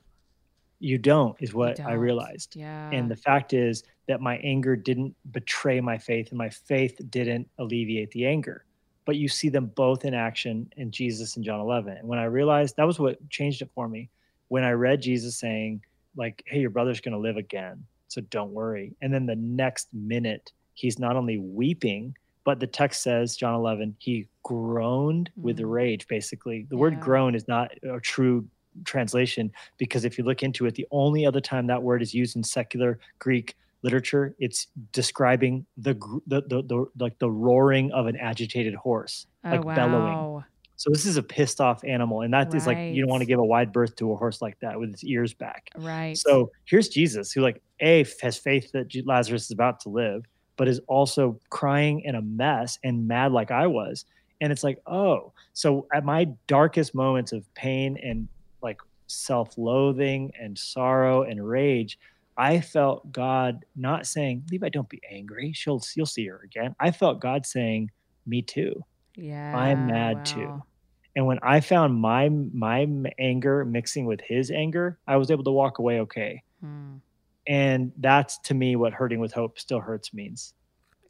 you 0.84 0.98
don't 0.98 1.36
is 1.40 1.54
what 1.54 1.78
don't. 1.78 1.88
i 1.88 1.94
realized 1.94 2.56
yeah. 2.56 2.90
and 2.92 3.10
the 3.10 3.16
fact 3.16 3.54
is 3.54 3.84
that 4.08 4.20
my 4.20 4.38
anger 4.38 4.76
didn't 4.76 5.16
betray 5.32 5.80
my 5.80 5.98
faith 5.98 6.30
and 6.30 6.38
my 6.38 6.50
faith 6.50 7.00
didn't 7.10 7.48
alleviate 7.58 8.12
the 8.12 8.26
anger. 8.26 8.66
But 9.06 9.16
you 9.18 9.28
see 9.28 9.50
them 9.50 9.68
both 9.68 10.06
in 10.06 10.14
action 10.14 10.72
in 10.78 10.92
jesus 10.92 11.36
and 11.36 11.46
john 11.46 11.60
11 11.60 11.98
and 11.98 12.08
when 12.08 12.20
i 12.20 12.26
realized 12.26 12.76
that 12.78 12.88
was 12.88 13.00
what 13.00 13.30
changed 13.30 13.62
it 13.62 13.70
for 13.74 13.88
me. 13.88 14.10
When 14.50 14.64
i 14.64 14.72
read 14.72 15.02
jesus 15.02 15.38
saying 15.38 15.82
like 16.16 16.44
hey 16.48 16.60
your 16.60 16.70
brother's 16.70 17.02
going 17.02 17.14
to 17.14 17.20
live 17.20 17.38
again 17.38 17.86
so 18.10 18.22
don't 18.22 18.52
worry. 18.52 18.94
And 19.02 19.12
then 19.12 19.26
the 19.26 19.36
next 19.36 19.88
minute 19.94 20.52
he's 20.74 21.00
not 21.00 21.16
only 21.16 21.38
weeping 21.38 22.16
but 22.44 22.60
the 22.60 22.68
text 22.68 23.04
says 23.04 23.38
john 23.38 23.56
11 23.56 23.96
he 24.00 24.28
groaned 24.44 25.32
mm. 25.38 25.44
with 25.44 25.60
rage 25.60 26.08
basically. 26.08 26.66
The 26.70 26.76
yeah. 26.76 26.82
word 26.82 27.00
groan 27.00 27.36
is 27.36 27.48
not 27.48 27.72
a 27.84 28.00
true 28.00 28.46
translation 28.86 29.52
because 29.78 30.06
if 30.06 30.18
you 30.18 30.24
look 30.24 30.44
into 30.44 30.66
it, 30.66 30.76
the 30.76 30.88
only 30.92 31.26
other 31.26 31.42
time 31.42 31.68
that 31.68 31.82
word 31.82 32.02
is 32.02 32.14
used 32.14 32.36
in 32.36 32.44
secular 32.44 33.00
Greek 33.20 33.56
literature, 33.84 34.34
it's 34.40 34.68
describing 34.92 35.66
the 35.78 35.94
the 36.28 36.42
the, 36.48 36.64
the 36.64 36.86
like 37.00 37.20
the 37.20 37.30
roaring 37.30 37.92
of 37.92 38.08
an 38.08 38.16
agitated 38.18 38.74
horse, 38.74 39.28
oh, 39.46 39.50
like 39.50 39.64
wow. 39.64 39.76
bellowing. 39.76 40.44
So 40.76 40.90
this 40.90 41.06
is 41.06 41.18
a 41.18 41.24
pissed 41.24 41.62
off 41.62 41.84
animal, 41.84 42.22
and 42.22 42.34
that 42.34 42.48
right. 42.48 42.56
is 42.56 42.66
like 42.66 42.78
you 42.78 43.02
don't 43.02 43.10
want 43.10 43.22
to 43.22 43.28
give 43.28 43.40
a 43.40 43.46
wide 43.46 43.72
berth 43.72 43.96
to 43.98 44.12
a 44.12 44.16
horse 44.16 44.42
like 44.42 44.60
that 44.62 44.80
with 44.80 44.90
its 44.90 45.04
ears 45.04 45.34
back. 45.34 45.70
Right. 45.78 46.18
So 46.18 46.52
here's 46.66 46.90
Jesus, 46.90 47.32
who 47.32 47.42
like 47.42 47.62
a 47.80 48.06
has 48.22 48.38
faith 48.38 48.72
that 48.72 48.92
Lazarus 49.06 49.44
is 49.44 49.52
about 49.52 49.80
to 49.82 49.90
live, 49.90 50.26
but 50.58 50.68
is 50.68 50.80
also 50.88 51.40
crying 51.50 52.02
in 52.02 52.16
a 52.16 52.22
mess 52.22 52.80
and 52.84 53.08
mad 53.08 53.32
like 53.32 53.52
I 53.52 53.68
was. 53.68 54.06
And 54.42 54.52
it's 54.52 54.64
like, 54.64 54.80
oh, 54.88 55.32
so 55.54 55.88
at 55.94 56.04
my 56.04 56.28
darkest 56.48 56.94
moments 56.94 57.32
of 57.32 57.46
pain 57.54 57.98
and 58.04 58.28
like 58.64 58.80
self-loathing 59.08 60.32
and 60.40 60.58
sorrow 60.58 61.24
and 61.24 61.46
rage 61.48 62.00
i 62.38 62.60
felt 62.60 63.12
god 63.12 63.64
not 63.76 64.08
saying 64.08 64.44
levi 64.52 64.70
don't 64.70 64.90
be 64.90 65.02
angry. 65.12 65.52
She'll 65.54 65.82
you'll 65.96 66.06
see 66.06 66.26
her 66.28 66.42
again. 66.44 66.76
I 66.80 66.92
felt 66.92 67.20
god 67.20 67.46
saying 67.46 67.92
me 68.26 68.42
too. 68.42 68.84
Yeah 69.16 69.56
i'm 69.56 69.88
mad 69.88 70.18
wow. 70.18 70.24
too 70.24 70.64
and 71.16 71.26
when 71.28 71.40
i 71.44 71.60
found 71.60 72.00
my 72.00 72.30
my 72.30 72.88
anger 73.20 73.64
mixing 73.66 74.06
with 74.06 74.22
his 74.22 74.50
anger 74.50 74.98
i 75.08 75.18
was 75.18 75.30
able 75.30 75.44
to 75.44 75.52
walk 75.52 75.80
away 75.80 76.00
okay. 76.00 76.42
Hmm. 76.62 76.96
and 77.46 77.92
that's 77.98 78.38
to 78.40 78.54
me 78.54 78.76
what 78.76 78.94
hurting 78.94 79.20
with 79.20 79.34
hope 79.34 79.60
still 79.60 79.82
hurts 79.82 80.14
means. 80.14 80.54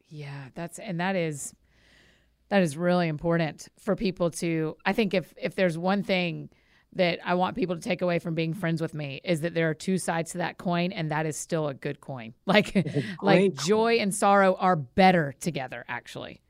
Yeah 0.10 0.50
that's 0.56 0.80
and 0.80 1.00
that 1.00 1.16
is 1.16 1.56
that 2.50 2.62
is 2.62 2.76
really 2.78 3.08
important 3.08 3.68
for 3.80 3.96
people 3.96 4.30
to 4.32 4.76
i 4.86 4.94
think 4.94 5.14
if 5.14 5.34
if 5.38 5.56
there's 5.56 5.78
one 5.78 6.04
thing 6.04 6.50
that 6.96 7.20
I 7.26 7.36
want 7.36 7.56
people 7.56 7.76
to 7.76 7.82
take 7.82 8.02
away 8.02 8.20
from 8.20 8.36
being 8.36 8.54
friends 8.54 8.82
with 8.82 8.94
me 8.94 9.22
is 9.24 9.42
that 9.42 9.54
there 9.54 9.70
are 9.70 9.74
two 9.74 9.98
sides 9.98 10.32
to 10.32 10.40
that 10.40 10.58
coin 10.58 10.92
and 10.92 11.12
that 11.12 11.26
is 11.26 11.38
still 11.38 11.68
a 11.68 11.74
good 11.74 12.00
coin. 12.02 12.34
Like 12.46 12.86
like 13.24 13.56
joy 13.56 13.96
and 13.96 14.14
sorrow 14.14 14.56
are 14.56 14.76
better 14.76 15.34
together 15.40 15.84
actually. 15.88 16.42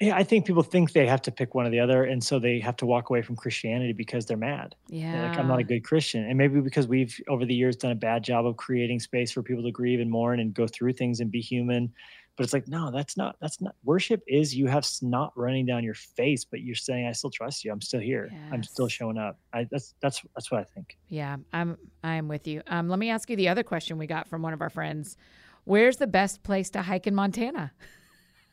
Yeah, 0.00 0.16
I 0.16 0.24
think 0.24 0.44
people 0.44 0.64
think 0.64 0.92
they 0.92 1.06
have 1.06 1.22
to 1.22 1.30
pick 1.30 1.54
one 1.54 1.66
or 1.66 1.70
the 1.70 1.78
other 1.78 2.02
and 2.02 2.24
so 2.24 2.40
they 2.40 2.58
have 2.58 2.76
to 2.78 2.86
walk 2.86 3.10
away 3.10 3.22
from 3.22 3.36
Christianity 3.36 3.92
because 3.92 4.26
they're 4.26 4.36
mad. 4.36 4.74
Yeah. 4.88 5.12
They're 5.12 5.28
like 5.28 5.38
I'm 5.38 5.46
not 5.46 5.60
a 5.60 5.64
good 5.64 5.84
Christian. 5.84 6.24
And 6.24 6.36
maybe 6.36 6.60
because 6.60 6.88
we've 6.88 7.16
over 7.28 7.44
the 7.44 7.54
years 7.54 7.76
done 7.76 7.92
a 7.92 7.96
bad 7.96 8.24
job 8.24 8.44
of 8.44 8.56
creating 8.56 8.98
space 8.98 9.30
for 9.30 9.42
people 9.42 9.62
to 9.62 9.70
grieve 9.70 10.00
and 10.00 10.10
mourn 10.10 10.40
and 10.40 10.52
go 10.52 10.66
through 10.66 10.94
things 10.94 11.20
and 11.20 11.30
be 11.30 11.40
human 11.40 11.92
but 12.36 12.44
it's 12.44 12.52
like 12.52 12.66
no 12.68 12.90
that's 12.90 13.16
not 13.16 13.36
that's 13.40 13.60
not 13.60 13.74
worship 13.84 14.22
is 14.26 14.54
you 14.54 14.66
have 14.66 14.84
snot 14.84 15.32
running 15.36 15.66
down 15.66 15.84
your 15.84 15.94
face 15.94 16.44
but 16.44 16.60
you're 16.60 16.74
saying 16.74 17.06
i 17.06 17.12
still 17.12 17.30
trust 17.30 17.64
you 17.64 17.70
i'm 17.70 17.80
still 17.80 18.00
here 18.00 18.28
yes. 18.32 18.40
i'm 18.52 18.62
still 18.62 18.88
showing 18.88 19.18
up 19.18 19.38
i 19.52 19.66
that's 19.70 19.94
that's 20.00 20.22
that's 20.34 20.50
what 20.50 20.60
i 20.60 20.64
think 20.64 20.96
yeah 21.08 21.36
i'm 21.52 21.76
i'm 22.02 22.28
with 22.28 22.46
you 22.46 22.62
um 22.68 22.88
let 22.88 22.98
me 22.98 23.10
ask 23.10 23.28
you 23.28 23.36
the 23.36 23.48
other 23.48 23.62
question 23.62 23.98
we 23.98 24.06
got 24.06 24.28
from 24.28 24.42
one 24.42 24.52
of 24.52 24.60
our 24.60 24.70
friends 24.70 25.16
where's 25.64 25.96
the 25.96 26.06
best 26.06 26.42
place 26.42 26.70
to 26.70 26.82
hike 26.82 27.06
in 27.06 27.14
montana 27.14 27.72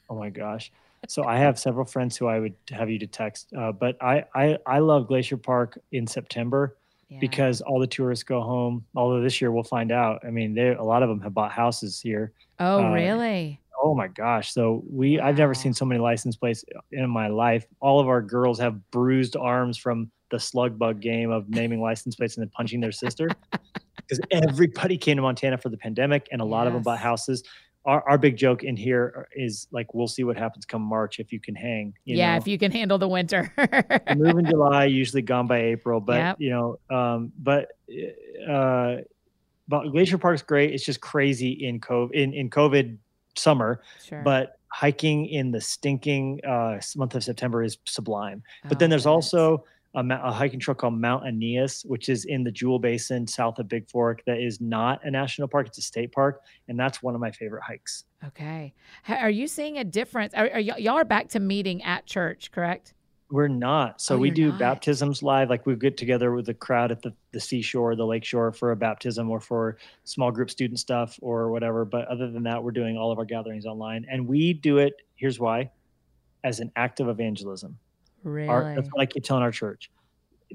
oh 0.09 0.15
my 0.15 0.29
gosh 0.29 0.71
so 1.07 1.23
i 1.23 1.37
have 1.37 1.57
several 1.57 1.85
friends 1.85 2.17
who 2.17 2.27
i 2.27 2.39
would 2.39 2.55
have 2.71 2.89
you 2.89 2.99
to 2.99 3.07
text 3.07 3.53
uh, 3.57 3.71
but 3.71 4.01
I, 4.01 4.25
I 4.35 4.57
i 4.65 4.79
love 4.79 5.07
glacier 5.07 5.37
park 5.37 5.79
in 5.91 6.05
september 6.05 6.75
yeah. 7.09 7.17
because 7.19 7.61
all 7.61 7.79
the 7.79 7.87
tourists 7.87 8.23
go 8.23 8.41
home. 8.41 8.85
Although 8.95 9.21
this 9.21 9.41
year 9.41 9.51
we'll 9.51 9.63
find 9.63 9.91
out. 9.91 10.21
I 10.25 10.29
mean, 10.29 10.57
a 10.57 10.83
lot 10.83 11.03
of 11.03 11.09
them 11.09 11.19
have 11.21 11.33
bought 11.33 11.51
houses 11.51 11.99
here. 11.99 12.31
Oh, 12.59 12.85
uh, 12.85 12.93
really? 12.93 13.59
Oh 13.81 13.95
my 13.95 14.07
gosh! 14.07 14.53
So 14.53 14.83
we, 14.89 15.17
wow. 15.17 15.27
I've 15.27 15.37
never 15.37 15.53
seen 15.53 15.73
so 15.73 15.85
many 15.85 15.99
license 15.99 16.35
plates 16.35 16.65
in 16.91 17.09
my 17.09 17.27
life. 17.27 17.65
All 17.79 17.99
of 17.99 18.07
our 18.07 18.21
girls 18.21 18.59
have 18.59 18.91
bruised 18.91 19.35
arms 19.35 19.77
from 19.77 20.11
the 20.31 20.39
slug 20.39 20.77
bug 20.77 20.99
game 20.99 21.31
of 21.31 21.49
naming 21.49 21.81
license 21.81 22.15
plates 22.15 22.37
and 22.37 22.43
then 22.43 22.51
punching 22.51 22.81
their 22.81 22.91
sister. 22.91 23.29
Because 24.07 24.25
everybody 24.31 24.97
came 24.97 25.17
to 25.17 25.21
Montana 25.21 25.59
for 25.59 25.69
the 25.69 25.77
pandemic, 25.77 26.27
and 26.31 26.41
a 26.41 26.43
lot 26.43 26.61
yes. 26.61 26.67
of 26.69 26.73
them 26.73 26.81
bought 26.81 26.97
houses 26.97 27.43
our, 27.85 28.07
our 28.07 28.17
big 28.17 28.37
joke 28.37 28.63
in 28.63 28.75
here 28.75 29.27
is 29.35 29.67
like 29.71 29.93
we'll 29.93 30.07
see 30.07 30.23
what 30.23 30.37
happens 30.37 30.65
come 30.65 30.81
March 30.81 31.19
if 31.19 31.31
you 31.31 31.39
can 31.39 31.55
hang. 31.55 31.93
You 32.05 32.17
yeah, 32.17 32.31
know? 32.31 32.37
if 32.37 32.47
you 32.47 32.57
can 32.57 32.71
handle 32.71 32.97
the 32.97 33.07
winter. 33.07 33.51
move 34.15 34.37
in 34.37 34.45
July, 34.45 34.85
usually 34.85 35.21
gone 35.21 35.47
by 35.47 35.59
April, 35.59 35.99
but 35.99 36.17
yep. 36.17 36.35
you 36.39 36.49
know, 36.49 36.95
um, 36.95 37.31
but 37.39 37.71
uh, 38.47 38.97
but 39.67 39.89
Glacier 39.89 40.17
Park's 40.17 40.41
great. 40.41 40.73
It's 40.73 40.85
just 40.85 41.01
crazy 41.01 41.51
in 41.51 41.79
COVID 41.79 42.11
in 42.13 42.33
in 42.33 42.49
COVID 42.49 42.97
summer, 43.35 43.81
sure. 44.03 44.21
but 44.23 44.59
hiking 44.71 45.25
in 45.27 45.51
the 45.51 45.61
stinking 45.61 46.39
uh, 46.45 46.79
month 46.95 47.15
of 47.15 47.23
September 47.23 47.63
is 47.63 47.77
sublime. 47.85 48.43
But 48.63 48.77
oh, 48.77 48.79
then 48.79 48.89
there's 48.89 49.05
also 49.05 49.63
a, 49.95 50.03
a, 50.07 50.31
hiking 50.31 50.59
trail 50.59 50.75
called 50.75 50.93
Mount 50.99 51.25
Aeneas, 51.25 51.83
which 51.83 52.09
is 52.09 52.25
in 52.25 52.43
the 52.43 52.51
Jewel 52.51 52.79
Basin 52.79 53.25
south 53.25 53.59
of 53.59 53.67
Big 53.67 53.89
Fork. 53.89 54.21
That 54.25 54.39
is 54.39 54.61
not 54.61 55.03
a 55.03 55.11
national 55.11 55.47
park; 55.47 55.67
it's 55.67 55.77
a 55.77 55.81
state 55.81 56.11
park, 56.11 56.41
and 56.67 56.79
that's 56.79 57.01
one 57.01 57.15
of 57.15 57.21
my 57.21 57.31
favorite 57.31 57.63
hikes. 57.63 58.03
Okay, 58.27 58.73
are 59.07 59.29
you 59.29 59.47
seeing 59.47 59.77
a 59.77 59.83
difference? 59.83 60.33
Are, 60.33 60.49
are 60.51 60.61
y- 60.61 60.77
y'all 60.77 60.97
are 60.97 61.05
back 61.05 61.29
to 61.29 61.39
meeting 61.39 61.81
at 61.83 62.05
church, 62.05 62.51
correct? 62.51 62.93
We're 63.31 63.47
not. 63.47 64.01
So 64.01 64.15
oh, 64.15 64.17
we 64.17 64.31
do 64.31 64.49
not. 64.49 64.59
baptisms 64.59 65.21
live. 65.21 65.49
Like 65.49 65.65
we 65.65 65.75
get 65.75 65.97
together 65.97 66.31
with 66.31 66.47
the 66.47 66.53
crowd 66.53 66.91
at 66.91 67.01
the, 67.03 67.13
the 67.31 67.39
seashore, 67.39 67.95
the 67.95 68.05
lakeshore 68.05 68.51
for 68.51 68.71
a 68.71 68.75
baptism 68.75 69.29
or 69.29 69.39
for 69.39 69.77
small 70.03 70.31
group 70.31 70.49
student 70.49 70.79
stuff 70.79 71.19
or 71.21 71.51
whatever. 71.51 71.85
But 71.85 72.07
other 72.07 72.31
than 72.31 72.43
that, 72.43 72.63
we're 72.63 72.71
doing 72.71 72.97
all 72.97 73.11
of 73.11 73.19
our 73.19 73.25
gatherings 73.25 73.65
online. 73.67 74.05
And 74.09 74.27
we 74.27 74.53
do 74.53 74.79
it, 74.79 74.95
here's 75.15 75.39
why, 75.39 75.69
as 76.43 76.59
an 76.59 76.71
act 76.75 76.99
of 76.99 77.07
evangelism. 77.07 77.77
Really? 78.23 78.49
Our, 78.49 78.75
that's 78.75 78.89
what 78.91 79.01
I 79.01 79.05
keep 79.05 79.23
telling 79.23 79.43
our 79.43 79.51
church. 79.51 79.91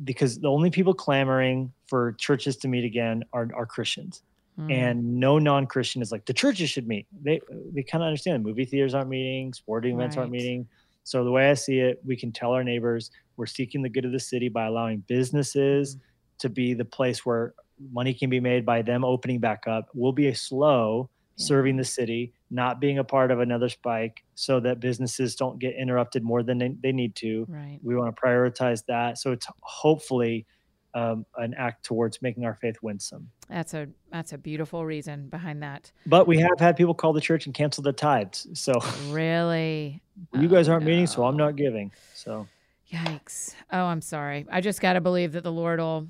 Because 0.03 0.41
the 0.41 0.49
only 0.49 0.71
people 0.71 0.95
clamoring 0.95 1.73
for 1.87 2.15
churches 2.15 2.57
to 2.57 2.69
meet 2.69 2.85
again 2.85 3.23
are, 3.33 3.49
are 3.55 3.67
Christians. 3.67 4.23
Mm. 4.59 4.73
And 4.73 5.21
no 5.21 5.39
non-Christian 5.39 6.03
is 6.03 6.13
like 6.13 6.27
the 6.27 6.33
churches 6.33 6.71
should 6.71 6.87
meet. 6.87 7.07
They 7.23 7.41
they 7.73 7.83
kind 7.83 8.05
of 8.05 8.07
understand. 8.07 8.45
Movie 8.45 8.65
theaters 8.65 8.95
aren't 8.95 9.09
meeting, 9.09 9.53
sporting 9.53 9.97
events 9.97 10.17
right. 10.17 10.23
aren't 10.23 10.33
meeting. 10.33 10.69
So 11.05 11.23
the 11.23 11.31
way 11.31 11.51
I 11.51 11.55
see 11.55 11.79
it, 11.79 12.01
we 12.05 12.17
can 12.17 12.33
tell 12.33 12.53
our 12.53 12.65
neighbors 12.65 13.11
we're 13.37 13.47
seeking 13.47 13.83
the 13.83 13.89
good 13.89 14.05
of 14.05 14.13
the 14.13 14.21
city 14.21 14.49
by 14.49 14.67
allowing 14.67 15.05
businesses 15.07 15.97
mm. 15.97 16.01
to 16.39 16.49
be 16.49 16.75
the 16.75 16.85
place 16.85 17.25
where 17.25 17.55
money 17.93 18.15
can 18.15 18.31
be 18.31 18.41
made 18.41 18.65
by 18.65 18.83
them 18.83 19.05
opening 19.05 19.39
back 19.39 19.65
up. 19.67 19.89
We'll 19.95 20.13
be 20.13 20.29
a 20.29 20.35
slow 20.35 21.11
yeah. 21.37 21.47
serving 21.47 21.77
the 21.77 21.85
city, 21.85 22.33
not 22.51 22.81
being 22.81 22.99
a 22.99 23.05
part 23.05 23.31
of 23.31 23.41
another 23.41 23.69
spike 23.69 24.23
so 24.35 24.61
that 24.61 24.81
businesses 24.81 25.35
don't 25.35 25.59
get 25.59 25.75
interrupted 25.77 26.23
more 26.23 26.43
than 26.43 26.59
they, 26.59 26.75
they 26.83 26.93
need 26.93 27.15
to. 27.17 27.47
Right. 27.49 27.79
We 27.83 27.97
want 27.97 28.15
to 28.15 28.21
prioritize 28.21 28.85
that. 28.87 29.19
So 29.19 29.33
it's 29.33 29.47
hopefully 29.61 30.47
um, 30.95 31.27
an 31.37 31.55
act 31.55 31.85
towards 31.85 32.23
making 32.23 32.45
our 32.45 32.55
faith 32.55 32.77
winsome. 32.83 33.29
That's 33.49 33.75
a 33.75 33.89
that's 34.11 34.33
a 34.33 34.39
beautiful 34.39 34.87
reason 34.87 35.29
behind 35.29 35.63
that. 35.63 35.91
But 36.07 36.27
we 36.27 36.39
have 36.39 36.59
had 36.59 36.77
people 36.77 36.95
call 36.95 37.13
the 37.13 37.21
church 37.21 37.47
and 37.47 37.55
cancel 37.55 37.83
the 37.83 37.93
tithes. 37.93 38.47
So 38.55 38.75
really, 39.09 40.01
you 40.33 40.49
guys 40.49 40.69
aren't 40.69 40.83
oh, 40.83 40.87
no. 40.87 40.91
meeting, 40.91 41.07
so 41.07 41.25
I'm 41.25 41.37
not 41.37 41.57
giving. 41.57 41.93
So 42.15 42.47
yikes! 42.91 43.55
Oh, 43.73 43.85
I'm 43.85 44.01
sorry. 44.01 44.47
I 44.51 44.61
just 44.61 44.81
got 44.81 44.95
to 44.95 45.01
believe 45.01 45.33
that 45.33 45.43
the 45.43 45.53
Lord 45.53 45.81
will 45.81 46.09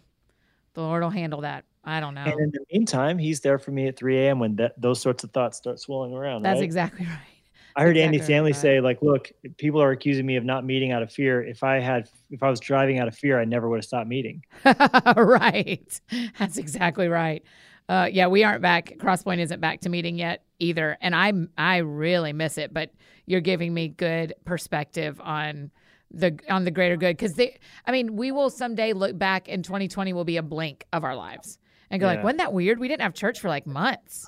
the 0.75 0.83
Lord 0.83 1.03
will 1.03 1.11
handle 1.11 1.41
that. 1.43 1.65
I 1.85 2.01
don't 2.01 2.15
know. 2.15 2.25
And 2.25 2.41
in 2.41 2.51
the 2.51 2.65
meantime, 2.73 3.19
he's 3.19 3.41
there 3.41 3.59
for 3.59 3.71
me 3.71 3.89
at 3.89 3.97
3 3.97 4.19
a.m. 4.19 4.39
when 4.39 4.57
that, 4.57 4.81
those 4.81 5.01
sorts 5.01 5.23
of 5.23 5.31
thoughts 5.33 5.59
start 5.59 5.79
swirling 5.79 6.15
around. 6.15 6.43
That's 6.43 6.57
right? 6.57 6.65
exactly 6.65 7.07
right. 7.11 7.34
I 7.77 7.83
heard 7.83 7.97
Andy 7.97 8.21
Stanley 8.21 8.53
right. 8.53 8.61
say, 8.61 8.81
like, 8.81 9.03
look, 9.03 9.33
people 9.57 9.83
are 9.83 9.91
accusing 9.91 10.25
me 10.25 10.37
of 10.37 10.45
not 10.45 10.65
meeting 10.65 10.93
out 10.93 11.03
of 11.03 11.13
fear. 11.13 11.43
If 11.43 11.65
I 11.65 11.81
had, 11.81 12.09
if 12.31 12.43
I 12.43 12.49
was 12.49 12.61
driving 12.61 13.01
out 13.01 13.09
of 13.09 13.17
fear, 13.17 13.41
I 13.41 13.45
never 13.45 13.69
would 13.69 13.79
have 13.79 13.85
stopped 13.85 14.09
meeting. 14.09 14.45
right. 15.17 16.01
That's 16.39 16.57
exactly 16.57 17.09
right. 17.09 17.43
Uh, 17.89 18.09
yeah, 18.11 18.29
we 18.29 18.45
aren't 18.45 18.63
back. 18.63 18.95
Crosspoint 18.99 19.41
isn't 19.41 19.61
back 19.61 19.81
to 19.81 19.89
meeting 19.89 20.17
yet 20.17 20.45
either, 20.59 20.97
and 21.01 21.15
I 21.15 21.33
I 21.59 21.79
really 21.79 22.33
miss 22.33 22.57
it. 22.57 22.73
But 22.73 22.91
you're 23.27 23.43
giving 23.43 23.75
me 23.75 23.89
good 23.89 24.35
perspective 24.45 25.21
on 25.21 25.71
the 26.11 26.39
on 26.49 26.65
the 26.65 26.71
greater 26.71 26.97
good 26.97 27.17
because 27.17 27.35
they. 27.35 27.59
I 27.87 27.93
mean, 27.93 28.17
we 28.17 28.33
will 28.33 28.49
someday 28.49 28.95
look 28.95 29.19
back, 29.19 29.49
and 29.49 29.63
2020 29.63 30.15
will 30.15 30.25
be 30.25 30.39
a 30.39 30.43
blink 30.43 30.87
of 30.93 31.05
our 31.05 31.15
lives 31.15 31.59
and 31.91 32.01
go 32.01 32.07
yeah. 32.07 32.15
like, 32.15 32.25
wasn't 32.25 32.39
that 32.39 32.53
weird? 32.53 32.79
We 32.79 32.89
didn't 32.89 33.03
have 33.03 33.15
church 33.15 33.41
for 33.41 33.49
like 33.49 33.67
months. 33.67 34.27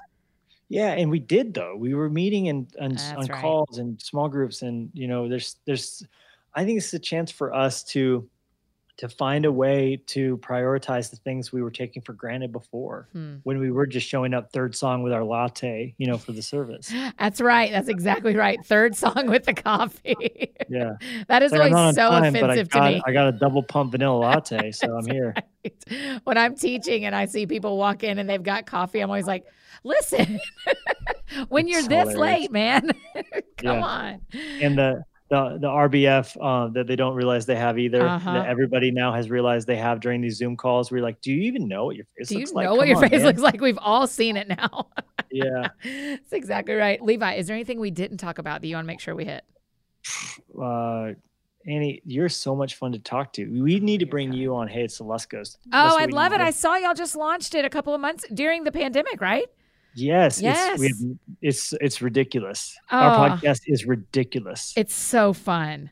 Yeah, 0.68 0.92
and 0.92 1.10
we 1.10 1.20
did 1.20 1.54
though. 1.54 1.76
We 1.76 1.94
were 1.94 2.10
meeting 2.10 2.48
and 2.48 2.66
on, 2.80 2.98
on 3.16 3.26
right. 3.26 3.40
calls 3.40 3.78
and 3.78 4.00
small 4.00 4.28
groups, 4.28 4.62
and 4.62 4.90
you 4.92 5.06
know, 5.06 5.28
there's 5.28 5.56
there's, 5.64 6.04
I 6.54 6.64
think 6.64 6.78
it's 6.78 6.92
a 6.92 6.98
chance 6.98 7.30
for 7.30 7.54
us 7.54 7.84
to 7.84 8.28
to 8.98 9.08
find 9.10 9.44
a 9.44 9.52
way 9.52 10.00
to 10.06 10.38
prioritize 10.38 11.10
the 11.10 11.16
things 11.16 11.52
we 11.52 11.62
were 11.62 11.70
taking 11.70 12.00
for 12.00 12.14
granted 12.14 12.50
before 12.50 13.08
hmm. 13.12 13.36
when 13.42 13.58
we 13.58 13.70
were 13.70 13.86
just 13.86 14.08
showing 14.08 14.32
up 14.32 14.50
third 14.52 14.74
song 14.74 15.02
with 15.02 15.12
our 15.12 15.22
latte, 15.22 15.94
you 15.98 16.06
know, 16.06 16.16
for 16.16 16.32
the 16.32 16.40
service. 16.40 16.90
That's 17.18 17.40
right. 17.40 17.70
That's 17.70 17.88
exactly 17.88 18.34
right. 18.34 18.58
Third 18.64 18.96
song 18.96 19.26
with 19.26 19.44
the 19.44 19.54
coffee. 19.54 20.52
Yeah. 20.68 20.96
that 21.28 21.44
is 21.44 21.52
like, 21.52 21.72
always 21.72 21.94
so 21.94 22.10
time, 22.10 22.34
offensive 22.34 22.68
got, 22.70 22.88
to 22.88 22.94
me. 22.96 23.02
I 23.06 23.12
got 23.12 23.28
a 23.28 23.32
double 23.32 23.62
pump 23.62 23.92
vanilla 23.92 24.16
latte, 24.18 24.72
so 24.72 24.96
I'm 24.96 25.06
here. 25.06 25.32
Right. 25.64 26.20
When 26.24 26.36
I'm 26.36 26.56
teaching 26.56 27.04
and 27.04 27.14
I 27.14 27.26
see 27.26 27.46
people 27.46 27.76
walk 27.76 28.02
in 28.02 28.18
and 28.18 28.28
they've 28.28 28.42
got 28.42 28.66
coffee, 28.66 28.98
I'm 28.98 29.08
always 29.08 29.28
like, 29.28 29.44
listen, 29.84 30.40
when 31.48 31.68
you're 31.68 31.78
it's 31.78 31.88
this 31.88 32.16
late, 32.16 32.50
man, 32.50 32.90
come 33.58 33.78
yeah. 33.78 33.84
on. 33.84 34.20
And 34.60 34.76
the 34.76 35.04
the 35.28 35.58
the 35.60 35.68
RBF 35.68 36.36
uh, 36.40 36.68
that 36.72 36.86
they 36.86 36.96
don't 36.96 37.14
realize 37.14 37.46
they 37.46 37.56
have 37.56 37.78
either. 37.78 38.06
Uh-huh. 38.06 38.32
That 38.32 38.46
everybody 38.46 38.90
now 38.90 39.12
has 39.12 39.28
realized 39.28 39.66
they 39.66 39.76
have 39.76 40.00
during 40.00 40.20
these 40.20 40.36
Zoom 40.36 40.56
calls. 40.56 40.90
We're 40.90 41.02
like, 41.02 41.20
do 41.20 41.32
you 41.32 41.42
even 41.42 41.66
know 41.66 41.86
what 41.86 41.96
your 41.96 42.06
face 42.16 42.28
do 42.28 42.38
looks 42.38 42.52
like? 42.52 42.66
Do 42.66 42.70
you 42.70 42.74
know 42.74 42.76
what 42.76 42.88
your 42.88 42.96
on, 42.96 43.02
face 43.02 43.18
man. 43.18 43.26
looks 43.26 43.40
like? 43.40 43.60
We've 43.60 43.78
all 43.80 44.06
seen 44.06 44.36
it 44.36 44.48
now. 44.48 44.88
yeah, 45.30 45.68
that's 45.84 46.32
exactly 46.32 46.74
right. 46.74 47.02
Levi, 47.02 47.34
is 47.34 47.46
there 47.46 47.56
anything 47.56 47.80
we 47.80 47.90
didn't 47.90 48.18
talk 48.18 48.38
about 48.38 48.60
that 48.60 48.68
you 48.68 48.76
want 48.76 48.84
to 48.84 48.88
make 48.88 49.00
sure 49.00 49.14
we 49.14 49.24
hit? 49.24 49.44
Uh, 50.56 51.12
Annie, 51.66 52.00
you're 52.06 52.28
so 52.28 52.54
much 52.54 52.76
fun 52.76 52.92
to 52.92 52.98
talk 52.98 53.32
to. 53.34 53.46
We 53.46 53.80
need 53.80 53.98
to 53.98 54.06
bring 54.06 54.32
you 54.32 54.54
on. 54.54 54.68
Hey, 54.68 54.84
it's 54.84 54.98
the 54.98 55.04
Luskos. 55.04 55.58
Oh, 55.72 55.96
I'd 55.98 56.12
love 56.12 56.32
it. 56.32 56.40
I 56.40 56.50
saw 56.50 56.76
y'all 56.76 56.94
just 56.94 57.16
launched 57.16 57.54
it 57.54 57.64
a 57.64 57.68
couple 57.68 57.92
of 57.92 58.00
months 58.00 58.24
during 58.32 58.64
the 58.64 58.72
pandemic, 58.72 59.20
right? 59.20 59.46
Yes, 59.96 60.42
yes. 60.42 60.80
It's, 60.80 61.00
have, 61.00 61.18
it's 61.40 61.72
it's 61.80 62.02
ridiculous. 62.02 62.76
Oh, 62.92 62.98
Our 62.98 63.30
podcast 63.30 63.62
is 63.66 63.86
ridiculous. 63.86 64.74
It's 64.76 64.94
so 64.94 65.32
fun. 65.32 65.90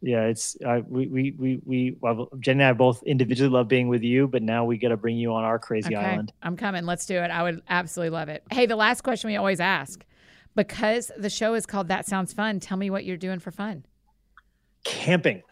Yeah, 0.00 0.26
it's 0.26 0.56
uh, 0.64 0.80
we 0.88 1.08
we 1.08 1.32
we 1.32 1.60
we 1.64 1.96
well, 2.00 2.28
Jen 2.38 2.60
and 2.60 2.62
I 2.62 2.72
both 2.72 3.02
individually 3.02 3.50
love 3.50 3.66
being 3.66 3.88
with 3.88 4.02
you, 4.02 4.28
but 4.28 4.42
now 4.42 4.64
we 4.64 4.78
got 4.78 4.88
to 4.88 4.96
bring 4.96 5.16
you 5.16 5.32
on 5.32 5.42
our 5.42 5.58
crazy 5.58 5.96
okay. 5.96 6.04
island. 6.04 6.32
I'm 6.42 6.56
coming. 6.56 6.86
Let's 6.86 7.04
do 7.04 7.16
it. 7.16 7.30
I 7.30 7.42
would 7.42 7.62
absolutely 7.68 8.10
love 8.10 8.28
it. 8.28 8.44
Hey, 8.50 8.66
the 8.66 8.76
last 8.76 9.02
question 9.02 9.28
we 9.28 9.36
always 9.36 9.60
ask, 9.60 10.04
because 10.54 11.10
the 11.16 11.30
show 11.30 11.54
is 11.54 11.66
called 11.66 11.88
That 11.88 12.06
Sounds 12.06 12.32
Fun. 12.32 12.60
Tell 12.60 12.76
me 12.76 12.90
what 12.90 13.04
you're 13.04 13.16
doing 13.16 13.40
for 13.40 13.50
fun. 13.50 13.84
Camping. 14.84 15.42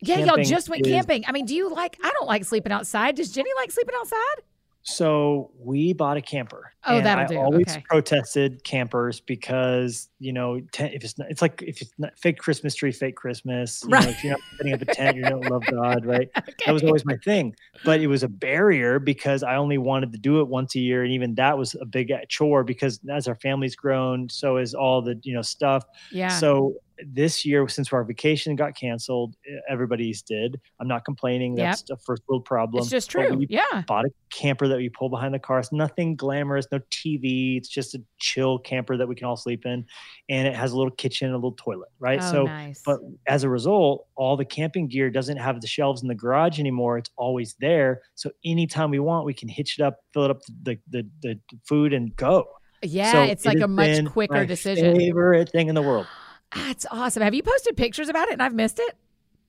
Yeah, 0.00 0.16
camping 0.16 0.34
y'all 0.34 0.44
just 0.44 0.70
went 0.70 0.86
is, 0.86 0.92
camping. 0.92 1.24
I 1.26 1.32
mean, 1.32 1.44
do 1.44 1.54
you 1.54 1.70
like? 1.70 1.98
I 2.02 2.10
don't 2.10 2.26
like 2.26 2.44
sleeping 2.44 2.72
outside. 2.72 3.16
Does 3.16 3.32
Jenny 3.32 3.50
like 3.56 3.70
sleeping 3.70 3.94
outside? 3.98 4.42
So 4.86 5.50
we 5.58 5.94
bought 5.94 6.18
a 6.18 6.22
camper. 6.22 6.70
Oh, 6.86 7.00
that'll 7.00 7.24
I 7.24 7.26
do. 7.26 7.38
always 7.38 7.70
okay. 7.70 7.82
protested 7.88 8.62
campers 8.64 9.18
because 9.18 10.10
you 10.18 10.34
know 10.34 10.60
ten, 10.72 10.92
if 10.92 11.02
it's 11.02 11.16
not, 11.18 11.30
it's 11.30 11.40
like 11.40 11.62
if 11.62 11.80
it's 11.80 11.92
not 11.96 12.18
fake 12.18 12.38
Christmas 12.38 12.74
tree, 12.74 12.92
fake 12.92 13.16
Christmas. 13.16 13.82
You 13.84 13.90
right. 13.90 14.04
know, 14.04 14.10
if 14.10 14.22
you're 14.22 14.32
not 14.32 14.40
setting 14.58 14.74
up 14.74 14.82
a 14.82 14.84
tent, 14.84 15.16
you 15.16 15.22
don't 15.22 15.48
love 15.48 15.64
God, 15.70 16.04
right? 16.04 16.28
okay. 16.36 16.52
That 16.66 16.72
was 16.72 16.82
always 16.82 17.06
my 17.06 17.16
thing. 17.16 17.56
But 17.84 18.00
it 18.00 18.08
was 18.08 18.22
a 18.22 18.28
barrier 18.28 18.98
because 18.98 19.42
I 19.42 19.56
only 19.56 19.78
wanted 19.78 20.12
to 20.12 20.18
do 20.18 20.40
it 20.40 20.48
once 20.48 20.74
a 20.74 20.80
year, 20.80 21.02
and 21.02 21.12
even 21.12 21.34
that 21.36 21.56
was 21.56 21.74
a 21.80 21.86
big 21.86 22.12
uh, 22.12 22.18
chore 22.28 22.62
because 22.62 23.00
as 23.10 23.26
our 23.26 23.36
family's 23.36 23.76
grown, 23.76 24.28
so 24.28 24.58
is 24.58 24.74
all 24.74 25.00
the 25.00 25.18
you 25.22 25.32
know 25.32 25.42
stuff. 25.42 25.84
Yeah. 26.12 26.28
So 26.28 26.74
this 27.06 27.44
year, 27.44 27.66
since 27.68 27.92
our 27.92 28.04
vacation 28.04 28.56
got 28.56 28.76
canceled, 28.76 29.34
everybody's 29.68 30.22
did. 30.22 30.60
I'm 30.80 30.88
not 30.88 31.04
complaining. 31.04 31.54
That's 31.54 31.84
yep. 31.88 31.98
a 31.98 32.02
first 32.02 32.22
world 32.28 32.44
problem. 32.44 32.82
It's 32.82 32.90
just 32.90 33.10
true. 33.10 33.34
We 33.34 33.46
yeah. 33.48 33.82
Bought 33.86 34.04
a 34.04 34.10
camper 34.30 34.68
that 34.68 34.76
we 34.76 34.88
pull 34.88 35.08
behind 35.08 35.34
the 35.34 35.38
car. 35.38 35.58
It's 35.58 35.72
nothing 35.72 36.16
glamorous, 36.16 36.66
no 36.70 36.78
TV. 36.90 37.56
It's 37.56 37.68
just 37.68 37.94
a 37.94 38.02
chill 38.18 38.58
camper 38.58 38.96
that 38.96 39.08
we 39.08 39.14
can 39.14 39.26
all 39.26 39.36
sleep 39.36 39.66
in, 39.66 39.84
and 40.28 40.46
it 40.46 40.54
has 40.54 40.72
a 40.72 40.76
little 40.76 40.92
kitchen, 40.92 41.26
and 41.26 41.34
a 41.34 41.38
little 41.38 41.52
toilet, 41.52 41.90
right? 41.98 42.20
Oh, 42.22 42.32
so, 42.32 42.44
nice. 42.44 42.82
but 42.84 43.00
as 43.26 43.44
a 43.44 43.48
result, 43.48 44.06
all 44.16 44.36
the 44.36 44.44
camping 44.44 44.88
gear 44.88 45.10
doesn't 45.10 45.36
have 45.36 45.60
the 45.60 45.66
shelves 45.66 46.02
in 46.02 46.08
the 46.08 46.14
garage 46.14 46.58
anymore. 46.58 46.98
It's 46.98 47.10
always 47.16 47.54
there. 47.60 48.02
So 48.14 48.30
anytime 48.44 48.90
we 48.90 48.98
want, 48.98 49.26
we 49.26 49.34
can 49.34 49.48
hitch 49.48 49.78
it 49.78 49.82
up, 49.82 49.98
fill 50.12 50.24
it 50.24 50.30
up 50.30 50.40
the 50.62 50.78
the 50.90 51.06
the, 51.22 51.38
the 51.50 51.58
food, 51.66 51.92
and 51.92 52.14
go. 52.16 52.46
Yeah, 52.82 53.12
so 53.12 53.22
it's 53.22 53.46
like 53.46 53.60
a 53.60 53.68
much 53.68 54.04
quicker 54.06 54.44
decision. 54.44 54.96
Favorite 54.96 55.50
thing 55.50 55.68
in 55.68 55.74
the 55.74 55.82
world. 55.82 56.06
That's 56.54 56.86
awesome. 56.90 57.22
Have 57.22 57.34
you 57.34 57.42
posted 57.42 57.76
pictures 57.76 58.08
about 58.08 58.28
it 58.28 58.34
and 58.34 58.42
I've 58.42 58.54
missed 58.54 58.78
it? 58.78 58.96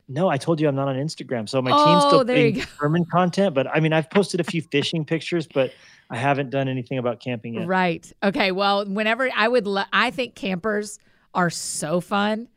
No, 0.08 0.28
I 0.28 0.38
told 0.38 0.62
you 0.62 0.68
I'm 0.68 0.76
not 0.76 0.88
on 0.88 0.96
Instagram. 0.96 1.50
So 1.50 1.62
my 1.62 1.72
oh, 1.74 1.86
team's 1.86 2.04
still 2.06 2.24
doing 2.24 2.62
sermon 2.80 3.06
content, 3.06 3.56
but 3.56 3.68
I 3.68 3.80
mean, 3.80 3.92
I've 3.92 4.10
posted 4.10 4.40
a 4.40 4.44
few 4.44 4.62
fishing 4.62 5.04
pictures, 5.04 5.48
but 5.48 5.74
I 6.10 6.18
haven't 6.18 6.52
done 6.52 6.68
anything 6.68 7.00
about 7.00 7.20
camping 7.20 7.56
yet. 7.56 7.68
Right. 7.68 8.12
Okay. 8.22 8.52
Well, 8.52 8.86
whenever 8.86 9.30
I 9.36 9.48
would, 9.48 9.66
lo- 9.66 9.84
I 9.92 10.12
think 10.12 10.36
campers 10.36 11.00
are 11.34 11.50
so 11.50 12.02
fun. 12.02 12.50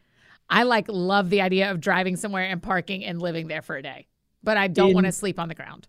I 0.50 0.64
like 0.64 0.86
love 0.88 1.30
the 1.30 1.40
idea 1.40 1.70
of 1.70 1.80
driving 1.80 2.16
somewhere 2.16 2.44
and 2.44 2.62
parking 2.62 3.04
and 3.04 3.20
living 3.20 3.48
there 3.48 3.62
for 3.62 3.76
a 3.76 3.82
day, 3.82 4.06
but 4.42 4.56
I 4.56 4.68
don't 4.68 4.94
want 4.94 5.06
to 5.06 5.12
sleep 5.12 5.38
on 5.38 5.48
the 5.48 5.54
ground. 5.54 5.88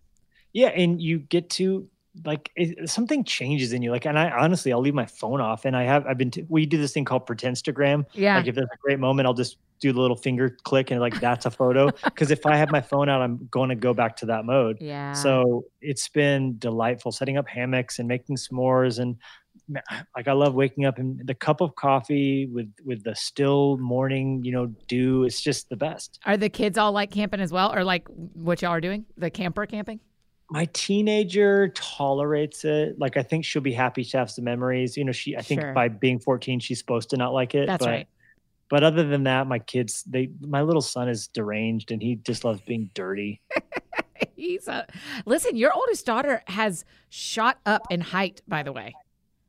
Yeah. 0.54 0.70
And 0.70 1.02
you 1.02 1.20
get 1.20 1.50
to 1.52 1.90
like 2.26 2.52
it, 2.56 2.90
something 2.90 3.24
changes 3.24 3.74
in 3.74 3.82
you. 3.82 3.92
Like, 3.92 4.06
and 4.06 4.18
I 4.18 4.30
honestly, 4.30 4.72
I'll 4.72 4.82
leave 4.82 4.94
my 4.94 5.06
phone 5.06 5.42
off, 5.42 5.66
and 5.66 5.76
I 5.76 5.84
have 5.84 6.06
I've 6.06 6.18
been 6.18 6.32
t- 6.32 6.46
we 6.50 6.66
do 6.66 6.78
this 6.78 6.94
thing 6.94 7.06
called 7.06 7.28
Pretendstagram. 7.28 8.06
Yeah. 8.14 8.38
Like 8.38 8.48
if 8.48 8.56
there's 8.56 8.70
a 8.72 8.78
great 8.82 9.00
moment, 9.00 9.28
I'll 9.28 9.34
just 9.34 9.58
do 9.80 9.94
the 9.94 10.02
little 10.02 10.16
finger 10.16 10.58
click 10.64 10.92
and 10.92 11.00
like 11.00 11.20
that's 11.22 11.46
a 11.46 11.52
photo. 11.52 11.90
Because 12.04 12.32
if 12.32 12.46
I 12.46 12.58
have 12.58 12.70
my 12.70 12.82
phone 12.82 13.08
out, 13.08 13.22
I'm 13.22 13.48
going 13.50 13.70
to 13.70 13.76
go 13.76 13.94
back 13.94 14.18
to 14.18 14.26
that 14.26 14.44
mode. 14.44 14.78
Yeah. 14.82 15.14
So 15.14 15.66
it's 15.82 16.10
been 16.10 16.58
delightful 16.58 17.12
setting 17.12 17.38
up 17.38 17.48
hammocks 17.48 18.00
and 18.00 18.08
making 18.08 18.36
s'mores 18.36 19.00
and 19.00 19.16
like 20.16 20.28
I 20.28 20.34
love 20.34 20.56
waking 20.56 20.86
up 20.86 20.98
and 20.98 21.26
the 21.26 21.34
cup 21.34 21.62
of 21.62 21.76
coffee 21.76 22.48
with 22.48 22.72
with 22.84 23.04
the 23.04 23.16
still 23.16 23.78
morning, 23.78 24.44
you 24.44 24.52
know, 24.52 24.68
dew. 24.88 25.24
It's 25.24 25.42
just 25.42 25.70
the 25.70 25.76
best. 25.76 26.20
Are 26.26 26.38
the 26.38 26.50
kids 26.50 26.78
all 26.78 26.92
like 26.92 27.12
camping 27.12 27.40
as 27.40 27.52
well, 27.52 27.74
or 27.74 27.84
like 27.84 28.08
what 28.08 28.62
y'all 28.62 28.72
are 28.72 28.82
doing, 28.82 29.06
the 29.18 29.30
camper 29.30 29.66
camping? 29.66 30.00
My 30.50 30.66
teenager 30.74 31.70
tolerates 31.70 32.66
it. 32.66 33.00
Like 33.00 33.18
I 33.18 33.24
think 33.24 33.46
she'll 33.46 33.62
be 33.62 33.74
happy 33.74 34.04
to 34.04 34.18
have 34.18 34.32
some 34.32 34.46
memories. 34.46 34.98
You 34.98 35.06
know, 35.06 35.12
she 35.12 35.38
I 35.38 35.42
think 35.42 35.62
sure. 35.62 35.74
by 35.74 35.88
being 35.90 36.20
14 36.20 36.60
she's 36.60 36.80
supposed 36.80 37.12
to 37.12 37.18
not 37.18 37.34
like 37.34 37.56
it. 37.56 37.68
That's 37.68 37.86
but, 37.86 37.92
right. 37.92 38.08
But 38.70 38.84
other 38.84 39.08
than 39.08 39.24
that, 39.24 39.48
my 39.48 39.60
kids 39.60 40.04
they 40.04 40.30
my 40.42 40.62
little 40.62 40.82
son 40.82 41.10
is 41.10 41.28
deranged 41.28 41.92
and 41.92 42.02
he 42.02 42.16
just 42.16 42.44
loves 42.44 42.62
being 42.62 42.90
dirty. 42.94 43.42
He's 44.36 44.68
a 44.68 44.86
listen, 45.26 45.56
your 45.56 45.74
oldest 45.74 46.06
daughter 46.06 46.44
has 46.48 46.86
shot 47.10 47.60
up 47.66 47.84
in 47.90 48.02
height, 48.02 48.42
by 48.48 48.64
the 48.64 48.72
way. 48.72 48.96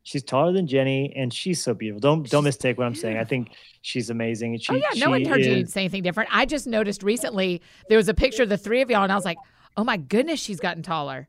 She's 0.03 0.23
taller 0.23 0.53
than 0.53 0.67
Jenny 0.67 1.13
and 1.15 1.33
she's 1.33 1.63
so 1.63 1.75
beautiful. 1.75 2.01
Don't 2.01 2.29
don't 2.29 2.45
mistake 2.45 2.79
what 2.79 2.87
I'm 2.87 2.95
saying. 2.95 3.17
I 3.17 3.25
think 3.25 3.51
she's 3.83 4.11
amazing. 4.11 4.55
and 4.55 4.63
She, 4.63 4.73
oh 4.73 4.77
yeah, 4.77 5.05
no 5.05 5.11
one 5.11 5.25
heard 5.25 5.41
is, 5.41 5.47
you 5.47 5.67
say 5.67 5.83
anything 5.83 6.03
different. 6.03 6.31
I 6.33 6.47
just 6.47 6.67
noticed 6.67 7.03
recently 7.03 7.63
there 7.89 7.99
was 7.99 8.09
a 8.09 8.15
picture 8.15 8.43
of 8.43 8.49
the 8.49 8.59
three 8.59 8.83
of 8.83 8.91
y'all 8.91 9.03
and 9.03 9.13
I 9.13 9.15
was 9.15 9.25
like, 9.25 9.39
Oh 9.81 9.85
my 9.85 9.97
goodness, 9.97 10.39
she's 10.39 10.61
gotten 10.61 10.83
taller. 10.83 11.26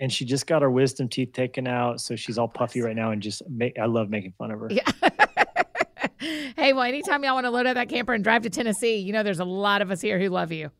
And 0.00 0.12
she 0.12 0.26
just 0.26 0.46
got 0.46 0.60
her 0.60 0.70
wisdom 0.70 1.08
teeth 1.08 1.32
taken 1.32 1.66
out, 1.66 1.98
so 1.98 2.14
she's 2.14 2.36
all 2.36 2.46
puffy 2.46 2.82
right 2.82 2.94
now. 2.94 3.10
And 3.10 3.22
just 3.22 3.40
make, 3.48 3.78
I 3.78 3.86
love 3.86 4.10
making 4.10 4.34
fun 4.36 4.50
of 4.50 4.60
her. 4.60 4.68
Yeah. 4.70 4.84
hey, 6.56 6.74
well, 6.74 6.82
anytime 6.82 7.24
y'all 7.24 7.32
want 7.32 7.46
to 7.46 7.50
load 7.50 7.64
up 7.64 7.72
that 7.72 7.88
camper 7.88 8.12
and 8.12 8.22
drive 8.22 8.42
to 8.42 8.50
Tennessee, 8.50 8.96
you 8.96 9.14
know 9.14 9.22
there's 9.22 9.40
a 9.40 9.46
lot 9.46 9.80
of 9.80 9.90
us 9.90 10.02
here 10.02 10.18
who 10.18 10.28
love 10.28 10.52
you. 10.52 10.70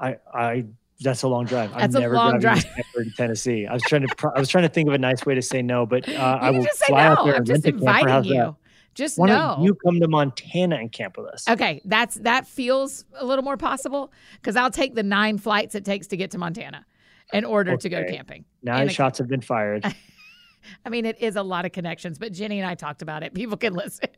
I, 0.00 0.16
I 0.34 0.64
that's 0.98 1.22
a 1.22 1.28
long 1.28 1.44
drive. 1.44 1.70
That's 1.70 1.94
I'm 1.94 2.00
a 2.00 2.00
never 2.00 2.16
long 2.16 2.40
drive 2.40 2.64
to 2.64 3.10
Tennessee. 3.16 3.68
I 3.68 3.72
was 3.72 3.82
trying 3.84 4.04
to 4.04 4.32
I 4.34 4.40
was 4.40 4.48
trying 4.48 4.64
to 4.64 4.68
think 4.68 4.88
of 4.88 4.94
a 4.94 4.98
nice 4.98 5.24
way 5.24 5.36
to 5.36 5.42
say 5.42 5.62
no, 5.62 5.86
but 5.86 6.08
uh, 6.08 6.38
I 6.40 6.50
will 6.50 6.66
fly 6.88 7.04
no. 7.04 7.12
out 7.12 7.24
there 7.24 7.34
I'm 7.34 7.38
and 7.38 7.46
just 7.46 7.64
rent 7.64 7.76
a 7.76 7.84
camper. 7.84 8.08
How's 8.08 8.26
you. 8.26 8.34
that? 8.34 8.54
Just 8.94 9.18
Why 9.18 9.28
know 9.28 9.54
don't 9.56 9.64
you 9.64 9.74
come 9.74 10.00
to 10.00 10.08
Montana 10.08 10.76
and 10.76 10.90
camp 10.90 11.16
with 11.16 11.26
us? 11.26 11.48
Okay, 11.48 11.80
that's 11.84 12.16
that 12.16 12.46
feels 12.46 13.04
a 13.16 13.24
little 13.24 13.44
more 13.44 13.56
possible 13.56 14.12
because 14.34 14.56
I'll 14.56 14.70
take 14.70 14.94
the 14.94 15.02
nine 15.02 15.38
flights 15.38 15.74
it 15.74 15.84
takes 15.84 16.08
to 16.08 16.16
get 16.16 16.32
to 16.32 16.38
Montana 16.38 16.84
in 17.32 17.44
order 17.44 17.72
okay. 17.72 17.82
to 17.82 17.88
go 17.88 18.04
camping. 18.04 18.44
Nine 18.62 18.88
shots 18.88 19.18
have 19.18 19.28
been 19.28 19.40
fired. 19.40 19.84
I 20.84 20.88
mean, 20.88 21.06
it 21.06 21.20
is 21.20 21.36
a 21.36 21.42
lot 21.42 21.64
of 21.64 21.72
connections, 21.72 22.18
but 22.18 22.32
Jenny 22.32 22.58
and 22.58 22.68
I 22.68 22.74
talked 22.74 23.02
about 23.02 23.22
it. 23.22 23.32
People 23.34 23.56
can 23.56 23.74
listen. 23.74 24.08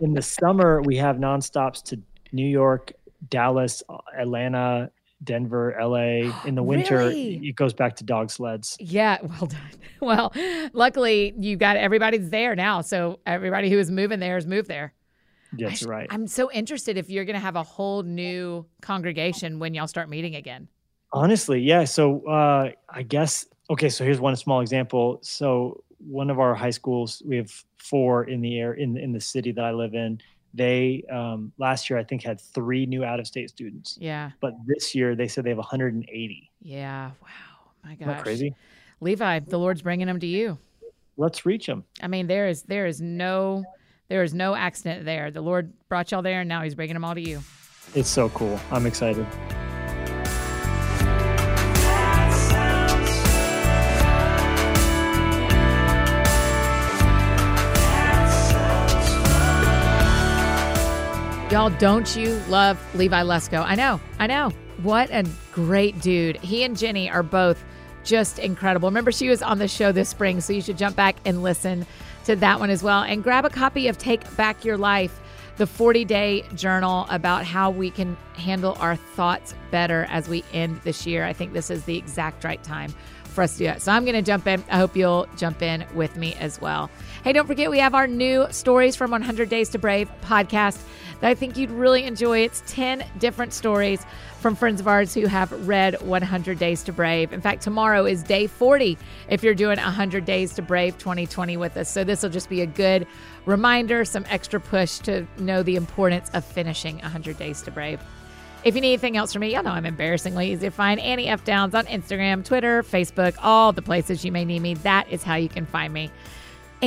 in 0.00 0.14
the 0.14 0.22
summer, 0.22 0.82
we 0.82 0.96
have 0.96 1.16
nonstops 1.16 1.82
to 1.84 2.00
New 2.32 2.46
York, 2.46 2.92
Dallas, 3.28 3.82
Atlanta, 4.18 4.90
Denver, 5.24 5.76
LA. 5.80 6.30
In 6.44 6.54
the 6.54 6.62
winter, 6.62 6.98
really? 6.98 7.48
it 7.48 7.56
goes 7.56 7.72
back 7.72 7.96
to 7.96 8.04
dog 8.04 8.30
sleds. 8.30 8.76
Yeah, 8.80 9.18
well 9.22 9.46
done. 9.46 9.60
Well, 10.00 10.32
luckily 10.72 11.34
you 11.38 11.56
got 11.56 11.76
everybody's 11.76 12.30
there 12.30 12.54
now, 12.54 12.80
so 12.80 13.20
everybody 13.26 13.70
who 13.70 13.78
is 13.78 13.90
moving 13.90 14.20
there 14.20 14.36
is 14.36 14.46
moved 14.46 14.68
there. 14.68 14.94
That's 15.58 15.84
right. 15.84 16.08
I'm 16.10 16.26
so 16.26 16.50
interested 16.50 16.96
if 16.96 17.08
you're 17.08 17.24
going 17.24 17.34
to 17.34 17.40
have 17.40 17.56
a 17.56 17.62
whole 17.62 18.02
new 18.02 18.66
congregation 18.80 19.58
when 19.58 19.72
y'all 19.74 19.86
start 19.86 20.08
meeting 20.08 20.34
again. 20.34 20.68
Honestly, 21.12 21.60
yeah. 21.60 21.84
So 21.84 22.26
uh, 22.26 22.72
I 22.88 23.02
guess 23.02 23.46
okay. 23.70 23.88
So 23.88 24.04
here's 24.04 24.20
one 24.20 24.34
small 24.36 24.60
example. 24.60 25.20
So 25.22 25.84
one 25.98 26.28
of 26.28 26.40
our 26.40 26.54
high 26.54 26.70
schools, 26.70 27.22
we 27.24 27.36
have 27.36 27.52
four 27.78 28.24
in 28.24 28.40
the 28.40 28.58
air 28.58 28.74
in 28.74 28.96
in 28.96 29.12
the 29.12 29.20
city 29.20 29.52
that 29.52 29.64
I 29.64 29.70
live 29.70 29.94
in 29.94 30.20
they 30.54 31.04
um, 31.10 31.52
last 31.58 31.90
year 31.90 31.98
I 31.98 32.04
think 32.04 32.22
had 32.22 32.40
three 32.40 32.86
new 32.86 33.04
out 33.04 33.20
of 33.20 33.26
state 33.26 33.50
students. 33.50 33.98
Yeah. 34.00 34.30
But 34.40 34.54
this 34.66 34.94
year 34.94 35.14
they 35.14 35.28
said 35.28 35.44
they 35.44 35.50
have 35.50 35.58
180. 35.58 36.50
Yeah. 36.62 37.10
Wow. 37.20 37.28
My 37.84 37.94
gosh. 37.96 38.22
Crazy? 38.22 38.54
Levi, 39.00 39.40
the 39.40 39.58
Lord's 39.58 39.82
bringing 39.82 40.06
them 40.06 40.20
to 40.20 40.26
you. 40.26 40.58
Let's 41.16 41.44
reach 41.44 41.66
them. 41.66 41.84
I 42.00 42.06
mean, 42.06 42.26
there 42.26 42.48
is 42.48 42.62
there 42.62 42.86
is 42.86 43.00
no 43.00 43.64
there 44.08 44.22
is 44.22 44.34
no 44.34 44.54
accident 44.54 45.04
there. 45.04 45.30
The 45.30 45.40
Lord 45.40 45.72
brought 45.88 46.10
y'all 46.10 46.22
there, 46.22 46.40
and 46.40 46.48
now 46.48 46.62
He's 46.62 46.74
bringing 46.74 46.94
them 46.94 47.04
all 47.04 47.14
to 47.14 47.20
you. 47.20 47.42
It's 47.94 48.08
so 48.08 48.28
cool. 48.30 48.58
I'm 48.70 48.86
excited. 48.86 49.26
Y'all, 61.54 61.70
don't 61.78 62.16
you 62.16 62.34
love 62.48 62.76
Levi 62.96 63.22
Lusko? 63.22 63.64
I 63.64 63.76
know, 63.76 64.00
I 64.18 64.26
know. 64.26 64.50
What 64.82 65.08
a 65.12 65.24
great 65.52 66.00
dude. 66.00 66.36
He 66.38 66.64
and 66.64 66.76
Jenny 66.76 67.08
are 67.08 67.22
both 67.22 67.62
just 68.02 68.40
incredible. 68.40 68.88
Remember, 68.88 69.12
she 69.12 69.28
was 69.28 69.40
on 69.40 69.58
the 69.58 69.68
show 69.68 69.92
this 69.92 70.08
spring, 70.08 70.40
so 70.40 70.52
you 70.52 70.60
should 70.60 70.76
jump 70.76 70.96
back 70.96 71.14
and 71.24 71.44
listen 71.44 71.86
to 72.24 72.34
that 72.34 72.58
one 72.58 72.70
as 72.70 72.82
well. 72.82 73.04
And 73.04 73.22
grab 73.22 73.44
a 73.44 73.50
copy 73.50 73.86
of 73.86 73.98
Take 73.98 74.36
Back 74.36 74.64
Your 74.64 74.76
Life, 74.76 75.20
the 75.56 75.64
40 75.64 76.04
day 76.04 76.42
journal 76.56 77.06
about 77.08 77.44
how 77.44 77.70
we 77.70 77.88
can 77.88 78.16
handle 78.32 78.76
our 78.80 78.96
thoughts 78.96 79.54
better 79.70 80.08
as 80.10 80.28
we 80.28 80.42
end 80.52 80.80
this 80.82 81.06
year. 81.06 81.24
I 81.24 81.32
think 81.32 81.52
this 81.52 81.70
is 81.70 81.84
the 81.84 81.96
exact 81.96 82.42
right 82.42 82.64
time 82.64 82.92
for 83.26 83.42
us 83.42 83.52
to 83.52 83.58
do 83.58 83.64
that. 83.66 83.80
So 83.80 83.92
I'm 83.92 84.04
going 84.04 84.16
to 84.16 84.22
jump 84.22 84.48
in. 84.48 84.64
I 84.70 84.78
hope 84.78 84.96
you'll 84.96 85.28
jump 85.36 85.62
in 85.62 85.84
with 85.94 86.16
me 86.16 86.34
as 86.40 86.60
well. 86.60 86.90
Hey, 87.24 87.32
don't 87.32 87.46
forget, 87.46 87.70
we 87.70 87.78
have 87.78 87.94
our 87.94 88.06
new 88.06 88.46
Stories 88.50 88.96
from 88.96 89.10
100 89.10 89.48
Days 89.48 89.70
to 89.70 89.78
Brave 89.78 90.10
podcast 90.20 90.78
that 91.22 91.30
I 91.30 91.34
think 91.34 91.56
you'd 91.56 91.70
really 91.70 92.04
enjoy. 92.04 92.40
It's 92.40 92.62
10 92.66 93.02
different 93.16 93.54
stories 93.54 94.04
from 94.40 94.54
friends 94.54 94.78
of 94.78 94.86
ours 94.86 95.14
who 95.14 95.24
have 95.26 95.50
read 95.66 95.98
100 96.02 96.58
Days 96.58 96.82
to 96.82 96.92
Brave. 96.92 97.32
In 97.32 97.40
fact, 97.40 97.62
tomorrow 97.62 98.04
is 98.04 98.22
day 98.22 98.46
40 98.46 98.98
if 99.30 99.42
you're 99.42 99.54
doing 99.54 99.78
100 99.78 100.26
Days 100.26 100.52
to 100.56 100.60
Brave 100.60 100.98
2020 100.98 101.56
with 101.56 101.78
us. 101.78 101.90
So 101.90 102.04
this 102.04 102.22
will 102.22 102.28
just 102.28 102.50
be 102.50 102.60
a 102.60 102.66
good 102.66 103.06
reminder, 103.46 104.04
some 104.04 104.26
extra 104.28 104.60
push 104.60 104.98
to 104.98 105.26
know 105.38 105.62
the 105.62 105.76
importance 105.76 106.28
of 106.34 106.44
finishing 106.44 106.98
100 106.98 107.38
Days 107.38 107.62
to 107.62 107.70
Brave. 107.70 108.00
If 108.64 108.74
you 108.74 108.82
need 108.82 108.88
anything 108.88 109.16
else 109.16 109.32
from 109.32 109.40
me, 109.40 109.54
y'all 109.54 109.62
know 109.62 109.70
I'm 109.70 109.86
embarrassingly 109.86 110.52
easy 110.52 110.66
to 110.66 110.70
find. 110.70 111.00
Annie 111.00 111.28
F. 111.28 111.42
Downs 111.42 111.74
on 111.74 111.86
Instagram, 111.86 112.44
Twitter, 112.44 112.82
Facebook, 112.82 113.34
all 113.42 113.72
the 113.72 113.80
places 113.80 114.26
you 114.26 114.32
may 114.32 114.44
need 114.44 114.60
me. 114.60 114.74
That 114.74 115.08
is 115.08 115.22
how 115.22 115.36
you 115.36 115.48
can 115.48 115.64
find 115.64 115.90
me. 115.90 116.10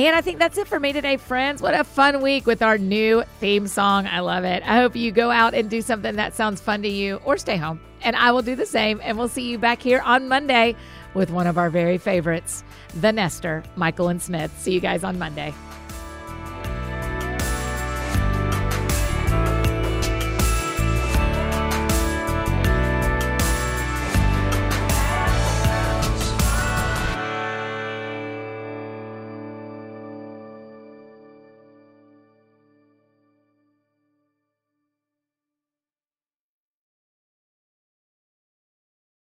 And 0.06 0.14
I 0.14 0.20
think 0.20 0.38
that's 0.38 0.56
it 0.58 0.68
for 0.68 0.78
me 0.78 0.92
today, 0.92 1.16
friends. 1.16 1.60
What 1.60 1.74
a 1.74 1.82
fun 1.82 2.22
week 2.22 2.46
with 2.46 2.62
our 2.62 2.78
new 2.78 3.24
theme 3.40 3.66
song. 3.66 4.06
I 4.06 4.20
love 4.20 4.44
it. 4.44 4.62
I 4.62 4.76
hope 4.76 4.94
you 4.94 5.10
go 5.10 5.32
out 5.32 5.54
and 5.54 5.68
do 5.68 5.82
something 5.82 6.14
that 6.14 6.36
sounds 6.36 6.60
fun 6.60 6.82
to 6.82 6.88
you 6.88 7.16
or 7.24 7.36
stay 7.36 7.56
home. 7.56 7.80
And 8.02 8.14
I 8.14 8.30
will 8.30 8.42
do 8.42 8.54
the 8.54 8.64
same. 8.64 9.00
And 9.02 9.18
we'll 9.18 9.26
see 9.26 9.50
you 9.50 9.58
back 9.58 9.82
here 9.82 10.00
on 10.02 10.28
Monday 10.28 10.76
with 11.14 11.32
one 11.32 11.48
of 11.48 11.58
our 11.58 11.68
very 11.68 11.98
favorites, 11.98 12.62
the 13.00 13.10
Nester, 13.10 13.64
Myquillyn 13.76 14.20
Smith. 14.20 14.56
See 14.56 14.72
you 14.72 14.78
guys 14.78 15.02
on 15.02 15.18
Monday. 15.18 15.52